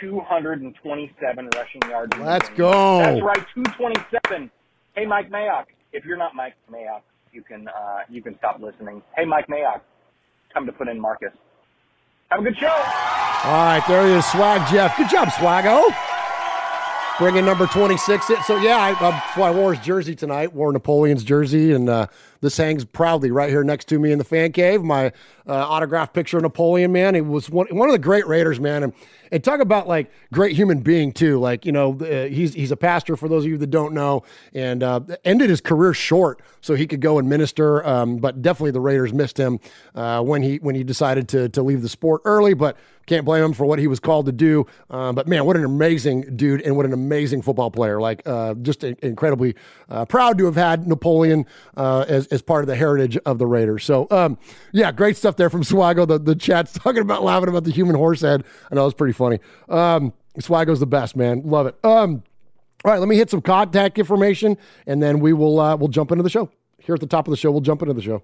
227 0.00 1.50
rushing 1.54 1.82
yards. 1.90 2.16
Let's 2.18 2.48
go. 2.50 2.98
That's 2.98 3.22
right, 3.22 3.44
227. 3.54 4.50
Hey, 4.94 5.06
Mike 5.06 5.30
Mayock. 5.30 5.66
If 5.92 6.04
you're 6.04 6.16
not 6.16 6.34
Mike 6.34 6.54
Mayock, 6.70 7.02
you 7.32 7.42
can 7.42 7.68
uh, 7.68 7.98
you 8.08 8.22
can 8.22 8.36
stop 8.38 8.60
listening. 8.60 9.02
Hey, 9.16 9.24
Mike 9.24 9.46
Mayock, 9.48 9.80
time 10.54 10.66
to 10.66 10.72
put 10.72 10.88
in 10.88 10.98
Marcus. 10.98 11.32
Have 12.32 12.40
a 12.40 12.44
good 12.44 12.56
show. 12.56 12.68
All 12.68 13.64
right, 13.66 13.84
there 13.86 14.06
he 14.06 14.12
is, 14.12 14.24
Swag 14.24 14.66
Jeff. 14.72 14.96
Good 14.96 15.10
job, 15.10 15.28
Swago. 15.28 15.84
Bringing 17.18 17.44
number 17.44 17.66
26. 17.66 18.30
in. 18.30 18.42
So, 18.44 18.56
yeah, 18.56 18.78
I, 18.78 18.92
I, 18.92 19.40
I 19.42 19.50
wore 19.50 19.74
his 19.74 19.84
jersey 19.84 20.14
tonight, 20.14 20.54
wore 20.54 20.72
Napoleon's 20.72 21.24
jersey, 21.24 21.72
and 21.72 21.90
uh, 21.90 22.06
this 22.42 22.56
hangs 22.56 22.84
proudly 22.84 23.30
right 23.30 23.48
here 23.48 23.64
next 23.64 23.86
to 23.88 23.98
me 23.98 24.12
in 24.12 24.18
the 24.18 24.24
fan 24.24 24.52
cave. 24.52 24.82
My 24.82 25.12
uh, 25.46 25.52
autographed 25.52 26.12
picture 26.12 26.36
of 26.36 26.42
Napoleon, 26.42 26.92
man. 26.92 27.14
He 27.14 27.20
was 27.20 27.48
one, 27.48 27.68
one 27.70 27.88
of 27.88 27.92
the 27.92 27.98
great 27.98 28.26
Raiders, 28.26 28.60
man. 28.60 28.82
And, 28.82 28.92
and 29.30 29.42
talk 29.42 29.60
about 29.60 29.88
like 29.88 30.10
great 30.32 30.54
human 30.54 30.80
being, 30.80 31.12
too. 31.12 31.38
Like, 31.38 31.64
you 31.64 31.72
know, 31.72 31.98
uh, 32.00 32.26
he's, 32.26 32.52
he's 32.52 32.70
a 32.70 32.76
pastor 32.76 33.16
for 33.16 33.28
those 33.28 33.44
of 33.44 33.50
you 33.50 33.58
that 33.58 33.70
don't 33.70 33.94
know, 33.94 34.24
and 34.52 34.82
uh, 34.82 35.00
ended 35.24 35.48
his 35.48 35.60
career 35.60 35.94
short 35.94 36.42
so 36.60 36.74
he 36.74 36.86
could 36.86 37.00
go 37.00 37.18
and 37.18 37.28
minister. 37.28 37.86
Um, 37.86 38.18
but 38.18 38.42
definitely 38.42 38.72
the 38.72 38.80
Raiders 38.80 39.12
missed 39.12 39.38
him 39.38 39.58
uh, 39.94 40.22
when 40.22 40.42
he 40.42 40.56
when 40.56 40.74
he 40.74 40.84
decided 40.84 41.28
to, 41.28 41.48
to 41.48 41.62
leave 41.62 41.80
the 41.80 41.88
sport 41.88 42.22
early. 42.24 42.54
But 42.54 42.76
can't 43.06 43.24
blame 43.24 43.44
him 43.44 43.52
for 43.52 43.66
what 43.66 43.78
he 43.78 43.86
was 43.86 44.00
called 44.00 44.26
to 44.26 44.32
do. 44.32 44.66
Uh, 44.90 45.12
but 45.12 45.26
man, 45.26 45.44
what 45.44 45.56
an 45.56 45.64
amazing 45.64 46.36
dude 46.36 46.60
and 46.62 46.76
what 46.76 46.86
an 46.86 46.92
amazing 46.92 47.42
football 47.42 47.70
player. 47.70 48.00
Like, 48.00 48.22
uh, 48.26 48.54
just 48.54 48.84
incredibly 48.84 49.54
uh, 49.88 50.04
proud 50.04 50.38
to 50.38 50.44
have 50.46 50.56
had 50.56 50.86
Napoleon 50.86 51.46
uh, 51.76 52.04
as, 52.08 52.26
as 52.32 52.42
part 52.42 52.62
of 52.62 52.66
the 52.66 52.74
heritage 52.74 53.16
of 53.18 53.38
the 53.38 53.46
Raiders. 53.46 53.84
So, 53.84 54.08
um, 54.10 54.38
yeah, 54.72 54.90
great 54.90 55.16
stuff 55.16 55.36
there 55.36 55.50
from 55.50 55.62
Swago. 55.62 56.08
The, 56.08 56.18
the 56.18 56.34
chat's 56.34 56.72
talking 56.78 57.02
about 57.02 57.22
laughing 57.22 57.48
about 57.48 57.64
the 57.64 57.70
human 57.70 57.94
horse 57.94 58.22
head. 58.22 58.44
I 58.70 58.74
know 58.74 58.86
it's 58.86 58.96
pretty 58.96 59.12
funny. 59.12 59.38
Um, 59.68 60.12
Swago's 60.38 60.80
the 60.80 60.86
best, 60.86 61.14
man. 61.14 61.42
Love 61.44 61.66
it. 61.66 61.76
Um, 61.84 62.22
all 62.84 62.90
right, 62.90 62.98
let 62.98 63.08
me 63.08 63.16
hit 63.16 63.30
some 63.30 63.42
contact 63.42 63.98
information 63.98 64.56
and 64.86 65.02
then 65.02 65.20
we 65.20 65.32
will 65.32 65.60
uh, 65.60 65.76
we'll 65.76 65.88
jump 65.88 66.10
into 66.10 66.24
the 66.24 66.30
show. 66.30 66.50
Here 66.78 66.94
at 66.94 67.00
the 67.00 67.06
top 67.06 67.28
of 67.28 67.30
the 67.30 67.36
show, 67.36 67.52
we'll 67.52 67.60
jump 67.60 67.82
into 67.82 67.94
the 67.94 68.02
show. 68.02 68.22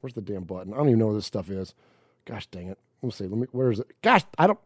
Where's 0.00 0.14
the 0.14 0.22
damn 0.22 0.44
button? 0.44 0.72
I 0.72 0.76
don't 0.76 0.88
even 0.88 1.00
know 1.00 1.06
where 1.06 1.16
this 1.16 1.26
stuff 1.26 1.50
is. 1.50 1.74
Gosh 2.24 2.46
dang 2.46 2.68
it. 2.68 2.78
Let 3.02 3.06
me 3.06 3.10
see. 3.10 3.24
Let 3.26 3.38
me. 3.38 3.46
Where 3.52 3.70
is 3.70 3.80
it? 3.80 3.88
Gosh, 4.02 4.22
I 4.38 4.46
don't. 4.46 4.58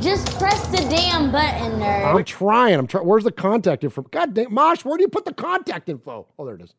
Just 0.00 0.36
press 0.38 0.66
the 0.68 0.78
damn 0.88 1.30
button, 1.30 1.78
nerd. 1.80 2.14
I'm 2.14 2.24
trying. 2.24 2.74
I'm 2.74 2.86
trying. 2.86 3.06
Where's 3.06 3.24
the 3.24 3.32
contact 3.32 3.84
info? 3.84 4.02
God 4.02 4.34
dang, 4.34 4.52
Mosh, 4.52 4.84
where 4.84 4.96
do 4.96 5.02
you 5.02 5.08
put 5.08 5.24
the 5.24 5.34
contact 5.34 5.88
info? 5.88 6.26
Oh, 6.38 6.46
there 6.46 6.56
it 6.56 6.62
is. 6.62 6.74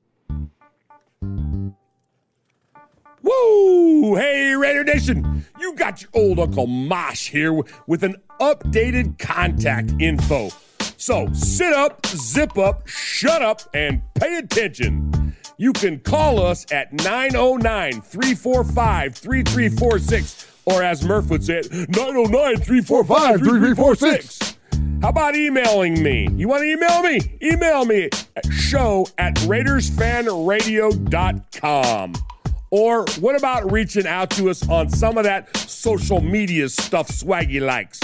Woo! 3.24 4.16
Hey, 4.16 4.56
Raider 4.56 4.84
Nation! 4.84 5.46
You 5.60 5.76
got 5.76 6.02
your 6.02 6.10
old 6.14 6.40
Uncle 6.40 6.66
Mosh 6.66 7.30
here 7.30 7.54
with 7.86 8.04
an 8.04 8.16
updated 8.40 9.20
contact 9.20 9.94
info. 10.00 10.50
So 10.98 11.32
sit 11.34 11.74
up, 11.74 12.06
zip 12.08 12.58
up, 12.58 12.88
shut 12.88 13.42
up, 13.42 13.62
and 13.74 14.02
pay 14.16 14.38
attention. 14.38 15.36
You 15.58 15.74
can 15.74 16.00
call 16.00 16.44
us 16.44 16.66
at 16.72 16.92
909 16.94 18.02
345 18.02 19.16
3346 19.16 20.48
or 20.66 20.84
as 20.84 21.04
Murph 21.04 21.30
would 21.30 21.44
say 21.44 21.60
it, 21.60 21.72
909 21.72 22.58
345 22.58 23.40
3346. 23.40 24.58
How 25.02 25.10
about 25.10 25.36
emailing 25.36 26.02
me? 26.04 26.30
You 26.36 26.48
want 26.48 26.62
to 26.62 26.72
email 26.72 27.02
me? 27.02 27.20
Email 27.42 27.86
me 27.86 28.10
at 28.36 28.46
show 28.52 29.08
at 29.18 29.34
RaidersFanRadio.com. 29.36 32.14
Or 32.70 33.06
what 33.20 33.36
about 33.36 33.72
reaching 33.72 34.06
out 34.08 34.30
to 34.32 34.50
us 34.50 34.68
on 34.70 34.90
some 34.90 35.18
of 35.18 35.24
that 35.24 35.56
social 35.58 36.22
media 36.22 36.70
stuff 36.70 37.08
Swaggy 37.10 37.60
likes? 37.60 38.00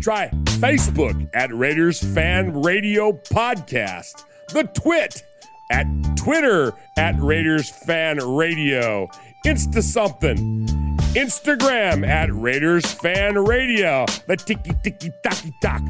Try 0.00 0.28
Facebook 0.60 1.28
at 1.34 1.52
Raiders 1.54 2.00
Fan 2.14 2.62
Radio 2.62 3.12
Podcast, 3.12 4.24
the 4.48 4.64
Twit 4.64 5.22
at 5.70 5.86
Twitter 6.16 6.72
at 6.96 7.20
Raiders 7.20 7.68
Fan 7.68 8.16
Radio, 8.18 9.08
Insta 9.44 9.82
something 9.82 10.66
Instagram 11.14 12.06
at 12.06 12.32
Raiders 12.32 12.86
Fan 12.90 13.34
Radio. 13.38 14.06
The 14.26 14.36
tiki 14.36 14.72
tiki 14.82 15.10
taki 15.22 15.52
talk. 15.60 15.82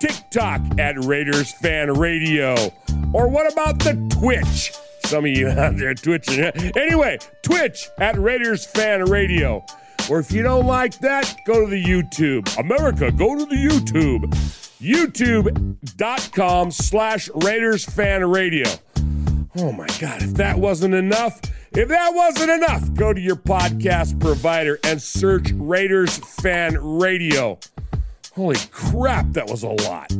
TikTok 0.00 0.60
at 0.78 1.02
Raiders 1.04 1.52
Fan 1.52 1.92
Radio. 1.92 2.54
Or 3.12 3.28
what 3.28 3.50
about 3.52 3.78
the 3.78 3.94
Twitch? 4.18 4.72
Some 5.04 5.24
of 5.24 5.30
you 5.30 5.48
out 5.56 5.76
there 5.76 5.94
twitching. 5.94 6.40
Anyway, 6.76 7.18
Twitch 7.42 7.88
at 7.98 8.18
Raiders 8.18 8.66
Fan 8.66 9.04
Radio. 9.04 9.64
Or 10.10 10.18
if 10.18 10.32
you 10.32 10.42
don't 10.42 10.66
like 10.66 10.98
that, 10.98 11.36
go 11.46 11.60
to 11.64 11.70
the 11.70 11.82
YouTube. 11.82 12.58
America, 12.58 13.12
go 13.12 13.38
to 13.38 13.46
the 13.46 13.54
YouTube. 13.54 14.24
YouTube.com 14.80 16.70
slash 16.70 17.30
Raiders 17.36 17.84
Fan 17.84 18.28
Radio. 18.28 18.68
Oh 19.58 19.72
my 19.72 19.86
God, 19.98 20.22
if 20.22 20.34
that 20.34 20.58
wasn't 20.58 20.92
enough, 20.92 21.40
if 21.72 21.88
that 21.88 22.14
wasn't 22.14 22.50
enough, 22.50 22.92
go 22.92 23.14
to 23.14 23.20
your 23.20 23.36
podcast 23.36 24.20
provider 24.20 24.78
and 24.84 25.00
search 25.00 25.50
Raiders 25.54 26.18
Fan 26.18 26.76
Radio. 26.78 27.58
Holy 28.34 28.58
crap, 28.70 29.32
that 29.32 29.48
was 29.48 29.62
a 29.62 29.68
lot. 29.68 30.12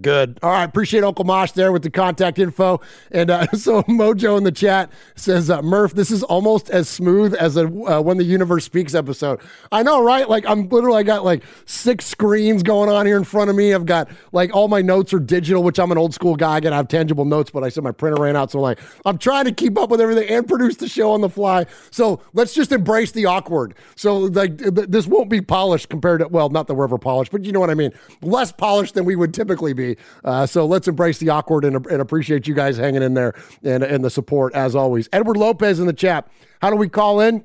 Good. 0.00 0.38
All 0.42 0.50
right. 0.50 0.64
Appreciate 0.64 1.02
Uncle 1.02 1.24
Mosh 1.24 1.52
there 1.52 1.72
with 1.72 1.82
the 1.82 1.90
contact 1.90 2.38
info. 2.38 2.80
And 3.10 3.30
uh, 3.30 3.46
so 3.52 3.82
Mojo 3.82 4.38
in 4.38 4.44
the 4.44 4.52
chat 4.52 4.90
says, 5.16 5.50
uh, 5.50 5.62
Murph, 5.62 5.94
this 5.94 6.10
is 6.10 6.22
almost 6.22 6.70
as 6.70 6.88
smooth 6.88 7.34
as 7.34 7.56
a 7.56 7.66
uh, 7.66 8.00
When 8.00 8.16
the 8.16 8.24
Universe 8.24 8.64
Speaks 8.64 8.94
episode. 8.94 9.40
I 9.72 9.82
know, 9.82 10.02
right? 10.02 10.28
Like, 10.28 10.46
I'm 10.46 10.68
literally, 10.68 10.98
I 10.98 11.02
got 11.02 11.24
like 11.24 11.42
six 11.64 12.06
screens 12.06 12.62
going 12.62 12.88
on 12.88 13.06
here 13.06 13.16
in 13.16 13.24
front 13.24 13.50
of 13.50 13.56
me. 13.56 13.74
I've 13.74 13.86
got 13.86 14.08
like 14.32 14.54
all 14.54 14.68
my 14.68 14.82
notes 14.82 15.12
are 15.12 15.18
digital, 15.18 15.62
which 15.62 15.78
I'm 15.78 15.90
an 15.90 15.98
old 15.98 16.14
school 16.14 16.36
guy. 16.36 16.54
I 16.56 16.60
got 16.60 16.70
to 16.70 16.76
have 16.76 16.88
tangible 16.88 17.24
notes, 17.24 17.50
but 17.50 17.64
I 17.64 17.68
said 17.68 17.82
my 17.82 17.92
printer 17.92 18.22
ran 18.22 18.36
out. 18.36 18.50
So, 18.50 18.60
like, 18.60 18.78
I'm 19.04 19.18
trying 19.18 19.46
to 19.46 19.52
keep 19.52 19.76
up 19.78 19.90
with 19.90 20.00
everything 20.00 20.28
and 20.28 20.46
produce 20.46 20.76
the 20.76 20.88
show 20.88 21.12
on 21.12 21.20
the 21.20 21.28
fly. 21.28 21.66
So, 21.90 22.20
let's 22.32 22.54
just 22.54 22.70
embrace 22.70 23.12
the 23.12 23.26
awkward. 23.26 23.74
So, 23.96 24.18
like, 24.18 24.58
th- 24.58 24.88
this 24.88 25.06
won't 25.06 25.30
be 25.30 25.40
polished 25.40 25.88
compared 25.88 26.20
to, 26.20 26.28
well, 26.28 26.48
not 26.48 26.66
that 26.68 26.74
we're 26.74 26.84
ever 26.84 26.98
polished, 26.98 27.32
but 27.32 27.44
you 27.44 27.52
know 27.52 27.60
what 27.60 27.70
I 27.70 27.74
mean? 27.74 27.92
Less 28.22 28.52
polished 28.52 28.94
than 28.94 29.04
we 29.04 29.16
would 29.16 29.34
typically 29.34 29.72
be. 29.72 29.79
Uh, 30.24 30.46
so 30.46 30.66
let's 30.66 30.88
embrace 30.88 31.18
the 31.18 31.28
awkward 31.28 31.64
and, 31.64 31.86
and, 31.86 32.00
appreciate 32.00 32.46
you 32.46 32.54
guys 32.54 32.76
hanging 32.76 33.02
in 33.02 33.14
there 33.14 33.34
and, 33.62 33.82
and 33.82 34.04
the 34.04 34.10
support 34.10 34.54
as 34.54 34.74
always. 34.74 35.08
Edward 35.12 35.36
Lopez 35.36 35.80
in 35.80 35.86
the 35.86 35.92
chat. 35.92 36.28
How 36.60 36.70
do 36.70 36.76
we 36.76 36.88
call 36.88 37.20
in? 37.20 37.44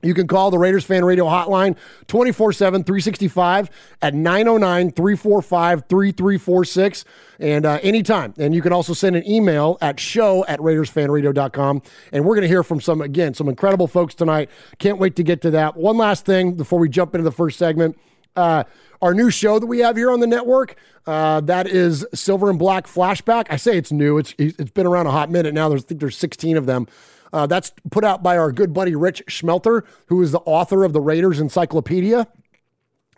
You 0.00 0.14
can 0.14 0.28
call 0.28 0.52
the 0.52 0.58
Raiders 0.58 0.84
Fan 0.84 1.04
Radio 1.04 1.24
hotline 1.24 1.76
24 2.06 2.52
7, 2.52 2.84
365 2.84 3.68
at 4.00 4.14
909 4.14 4.92
345 4.92 5.84
3346 5.88 7.04
and 7.40 7.66
uh, 7.66 7.80
anytime. 7.82 8.32
And 8.38 8.54
you 8.54 8.62
can 8.62 8.72
also 8.72 8.94
send 8.94 9.16
an 9.16 9.28
email 9.28 9.76
at 9.80 9.98
show 9.98 10.44
at 10.46 10.60
RaidersFanRadio.com. 10.60 11.82
And 12.12 12.24
we're 12.24 12.36
going 12.36 12.42
to 12.42 12.48
hear 12.48 12.62
from 12.62 12.80
some, 12.80 13.00
again, 13.00 13.34
some 13.34 13.48
incredible 13.48 13.88
folks 13.88 14.14
tonight. 14.14 14.50
Can't 14.78 14.98
wait 14.98 15.16
to 15.16 15.24
get 15.24 15.42
to 15.42 15.50
that. 15.50 15.76
One 15.76 15.96
last 15.96 16.24
thing 16.24 16.54
before 16.54 16.78
we 16.78 16.88
jump 16.88 17.16
into 17.16 17.24
the 17.24 17.32
first 17.32 17.58
segment. 17.58 17.98
Uh, 18.38 18.62
our 19.02 19.14
new 19.14 19.30
show 19.30 19.58
that 19.58 19.66
we 19.66 19.80
have 19.80 19.96
here 19.96 20.10
on 20.10 20.20
the 20.20 20.26
network. 20.26 20.76
Uh, 21.06 21.40
that 21.40 21.66
is 21.66 22.06
Silver 22.14 22.50
and 22.50 22.58
Black 22.58 22.86
Flashback. 22.86 23.46
I 23.50 23.56
say 23.56 23.76
it's 23.76 23.90
new. 23.92 24.18
It's 24.18 24.34
it's 24.38 24.70
been 24.70 24.86
around 24.86 25.06
a 25.06 25.10
hot 25.10 25.30
minute 25.30 25.54
now. 25.54 25.68
There's 25.68 25.84
I 25.84 25.86
think 25.88 26.00
there's 26.00 26.16
16 26.16 26.56
of 26.56 26.66
them. 26.66 26.86
Uh, 27.32 27.46
that's 27.46 27.72
put 27.90 28.04
out 28.04 28.22
by 28.22 28.38
our 28.38 28.52
good 28.52 28.72
buddy 28.72 28.94
Rich 28.94 29.24
Schmelter, 29.26 29.82
who 30.06 30.22
is 30.22 30.32
the 30.32 30.38
author 30.40 30.84
of 30.84 30.92
the 30.92 31.00
Raiders 31.00 31.40
Encyclopedia. 31.40 32.26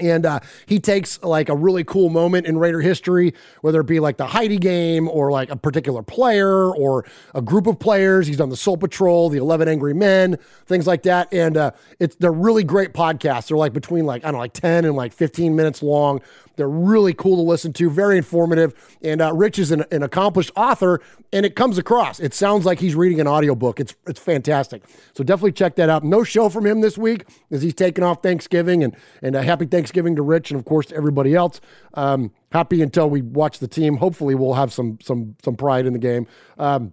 And 0.01 0.27
uh, 0.27 0.41
he 0.67 0.81
takes 0.81 1.23
like 1.23 1.49
a 1.49 1.57
really 1.57 1.85
cool 1.85 2.09
moment 2.09 2.47
in 2.47 2.59
Raider 2.59 2.81
history, 2.81 3.35
whether 3.61 3.81
it 3.81 3.87
be 3.87 4.01
like 4.01 4.17
the 4.17 4.27
Heidi 4.27 4.59
game 4.59 5.09
or 5.09 5.31
like 5.31 5.51
a 5.51 5.57
particular 5.57 6.03
player 6.03 6.75
or 6.75 7.05
a 7.35 7.43
group 7.43 7.67
of 7.67 7.79
players. 7.79 8.27
He's 8.27 8.37
done 8.37 8.49
the 8.49 8.57
Soul 8.57 8.77
Patrol, 8.77 9.29
the 9.29 9.39
Eleven 9.39 9.69
Angry 9.69 9.95
Men, 9.95 10.39
things 10.67 10.87
like 10.87 11.03
that. 11.05 11.33
And 11.33 11.57
uh, 11.57 11.73
it's 11.99 12.17
they're 12.17 12.33
really 12.33 12.65
great 12.65 12.93
podcasts. 12.93 13.49
They're 13.49 13.57
like 13.57 13.73
between 13.73 14.07
like 14.07 14.23
I 14.25 14.29
don't 14.29 14.35
know, 14.35 14.39
like 14.41 14.53
ten 14.53 14.85
and 14.85 14.97
like 14.97 15.13
fifteen 15.13 15.57
minutes 15.57 15.83
long. 15.83 16.21
They're 16.57 16.69
really 16.69 17.15
cool 17.15 17.37
to 17.37 17.43
listen 17.43 17.73
to, 17.75 17.89
very 17.89 18.19
informative. 18.19 18.75
And 19.03 19.23
uh, 19.23 19.33
Rich 19.33 19.59
is 19.59 19.71
an, 19.71 19.85
an, 19.91 20.03
accomplished 20.03 20.51
author, 20.57 21.01
and 21.33 21.47
it 21.47 21.57
comes 21.57 21.79
across. 21.79 22.21
It 22.21 22.35
sounds 22.35 22.67
like 22.67 22.79
he's 22.79 22.95
reading 22.95 23.19
an 23.19 23.27
audiobook. 23.27 23.81
It's 23.81 23.95
it's 24.07 24.21
fantastic. 24.21 24.83
So 25.15 25.25
definitely 25.25 25.53
check 25.53 25.77
that 25.77 25.89
out. 25.89 26.05
No 26.05 26.23
show 26.23 26.51
from 26.51 26.67
him 26.67 26.83
this 26.83 26.99
week 26.99 27.25
as 27.51 27.63
he's 27.63 27.73
taking 27.73 28.05
off 28.05 28.23
Thanksgiving, 28.23 28.85
and 28.85 28.95
and 29.23 29.35
a 29.37 29.43
happy 29.43 29.65
Thanksgiving 29.65 29.90
to 29.93 30.23
Rich 30.23 30.51
and 30.51 30.59
of 30.59 30.65
course 30.65 30.87
to 30.87 30.97
everybody 30.97 31.35
else. 31.35 31.61
Um, 31.95 32.33
happy 32.53 32.83
until 32.83 33.09
we 33.11 33.23
watch 33.23 33.59
the 33.59 33.69
team. 33.69 33.97
Hopefully, 33.97 34.35
we'll 34.35 34.55
have 34.55 34.73
some 34.73 34.99
some 35.03 35.37
some 35.45 35.57
pride 35.57 35.87
in 35.87 35.93
the 35.93 35.99
game. 35.99 36.27
Um, 36.59 36.93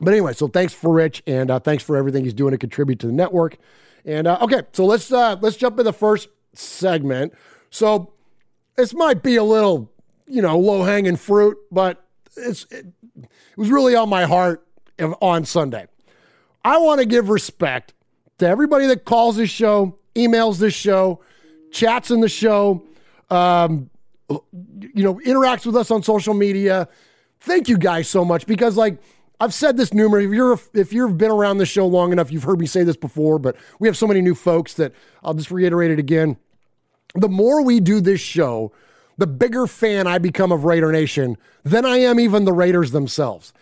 but 0.00 0.12
anyway, 0.12 0.34
so 0.34 0.48
thanks 0.48 0.72
for 0.72 0.92
Rich, 0.92 1.22
and 1.26 1.50
uh, 1.50 1.58
thanks 1.58 1.82
for 1.82 1.96
everything 1.96 2.24
he's 2.24 2.34
doing 2.34 2.52
to 2.52 2.58
contribute 2.58 2.98
to 3.00 3.06
the 3.06 3.12
network. 3.12 3.56
And 4.04 4.26
uh, 4.26 4.38
okay, 4.42 4.62
so 4.72 4.84
let's 4.84 5.10
uh, 5.10 5.36
let's 5.40 5.56
jump 5.56 5.78
in 5.78 5.84
the 5.84 5.92
first 5.92 6.28
segment. 6.52 7.34
So 7.70 8.12
this 8.76 8.94
might 8.94 9.22
be 9.22 9.36
a 9.36 9.44
little, 9.44 9.90
you 10.26 10.42
know, 10.42 10.58
low 10.58 10.84
hanging 10.84 11.16
fruit, 11.16 11.56
but 11.70 12.04
it's 12.36 12.64
it, 12.70 12.86
it 13.16 13.28
was 13.56 13.70
really 13.70 13.94
on 13.94 14.08
my 14.08 14.24
heart 14.24 14.66
on 15.20 15.44
Sunday. 15.44 15.86
I 16.64 16.78
want 16.78 17.00
to 17.00 17.06
give 17.06 17.28
respect 17.28 17.94
to 18.38 18.46
everybody 18.46 18.86
that 18.86 19.04
calls 19.04 19.36
this 19.36 19.50
show, 19.50 19.98
emails 20.14 20.58
this 20.58 20.74
show, 20.74 21.20
chats 21.76 22.10
in 22.10 22.20
the 22.20 22.28
show, 22.28 22.82
um, 23.30 23.90
you 24.28 25.02
know, 25.04 25.14
interacts 25.26 25.66
with 25.66 25.76
us 25.76 25.90
on 25.90 26.02
social 26.02 26.34
media. 26.34 26.88
Thank 27.40 27.68
you 27.68 27.78
guys 27.78 28.08
so 28.08 28.24
much 28.24 28.46
because, 28.46 28.76
like, 28.76 28.98
I've 29.38 29.54
said 29.54 29.76
this 29.76 29.92
numerous. 29.92 30.24
If 30.24 30.32
you're 30.32 30.60
if 30.74 30.92
you've 30.92 31.18
been 31.18 31.30
around 31.30 31.58
the 31.58 31.66
show 31.66 31.86
long 31.86 32.10
enough, 32.12 32.32
you've 32.32 32.42
heard 32.44 32.58
me 32.58 32.66
say 32.66 32.82
this 32.82 32.96
before. 32.96 33.38
But 33.38 33.56
we 33.78 33.86
have 33.88 33.96
so 33.96 34.06
many 34.06 34.22
new 34.22 34.34
folks 34.34 34.74
that 34.74 34.92
I'll 35.22 35.34
just 35.34 35.50
reiterate 35.50 35.90
it 35.90 35.98
again 35.98 36.38
the 37.16 37.28
more 37.28 37.62
we 37.62 37.80
do 37.80 38.00
this 38.00 38.20
show, 38.20 38.72
the 39.16 39.26
bigger 39.26 39.66
fan 39.66 40.06
I 40.06 40.18
become 40.18 40.52
of 40.52 40.64
Raider 40.64 40.92
Nation 40.92 41.36
than 41.64 41.84
I 41.84 41.98
am 41.98 42.20
even 42.20 42.44
the 42.44 42.52
Raiders 42.52 42.90
themselves. 42.90 43.52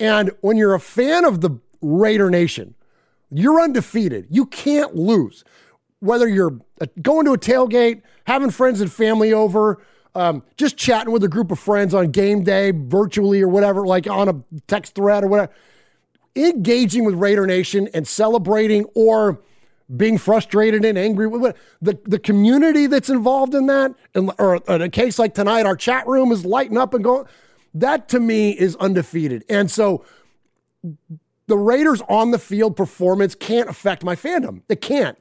And 0.00 0.30
when 0.40 0.56
you're 0.56 0.74
a 0.74 0.80
fan 0.80 1.24
of 1.24 1.40
the 1.40 1.58
Raider 1.80 2.30
Nation, 2.30 2.74
you're 3.30 3.60
undefeated. 3.60 4.26
You 4.30 4.46
can't 4.46 4.94
lose. 4.94 5.44
Whether 6.00 6.28
you're 6.28 6.58
uh, 6.80 6.86
going 7.00 7.26
to 7.26 7.32
a 7.32 7.38
tailgate, 7.38 8.02
having 8.26 8.50
friends 8.50 8.80
and 8.80 8.92
family 8.92 9.32
over, 9.32 9.82
um, 10.14 10.42
just 10.56 10.76
chatting 10.76 11.12
with 11.12 11.24
a 11.24 11.28
group 11.28 11.50
of 11.50 11.58
friends 11.58 11.94
on 11.94 12.10
game 12.10 12.42
day, 12.42 12.72
virtually 12.74 13.42
or 13.42 13.48
whatever, 13.48 13.86
like 13.86 14.06
on 14.06 14.28
a 14.28 14.58
text 14.66 14.94
thread 14.94 15.24
or 15.24 15.28
whatever, 15.28 15.52
engaging 16.34 17.04
with 17.04 17.14
Raider 17.14 17.46
Nation 17.46 17.88
and 17.94 18.06
celebrating 18.06 18.84
or 18.94 19.40
being 19.94 20.18
frustrated 20.18 20.84
and 20.84 20.98
angry 20.98 21.26
with 21.26 21.54
the 21.80 21.98
the 22.04 22.18
community 22.18 22.86
that's 22.86 23.08
involved 23.08 23.54
in 23.54 23.66
that, 23.66 23.94
or 24.38 24.56
in 24.68 24.82
a 24.82 24.88
case 24.88 25.18
like 25.18 25.34
tonight, 25.34 25.64
our 25.64 25.76
chat 25.76 26.06
room 26.08 26.32
is 26.32 26.44
lighting 26.44 26.76
up 26.76 26.92
and 26.94 27.04
going. 27.04 27.26
That 27.74 28.08
to 28.08 28.20
me 28.20 28.50
is 28.50 28.74
undefeated, 28.76 29.44
and 29.48 29.70
so 29.70 30.04
the 31.46 31.56
Raiders 31.56 32.02
on 32.08 32.32
the 32.32 32.38
field 32.38 32.74
performance 32.76 33.34
can't 33.34 33.68
affect 33.68 34.02
my 34.02 34.16
fandom. 34.16 34.62
It 34.68 34.80
can't. 34.80 35.16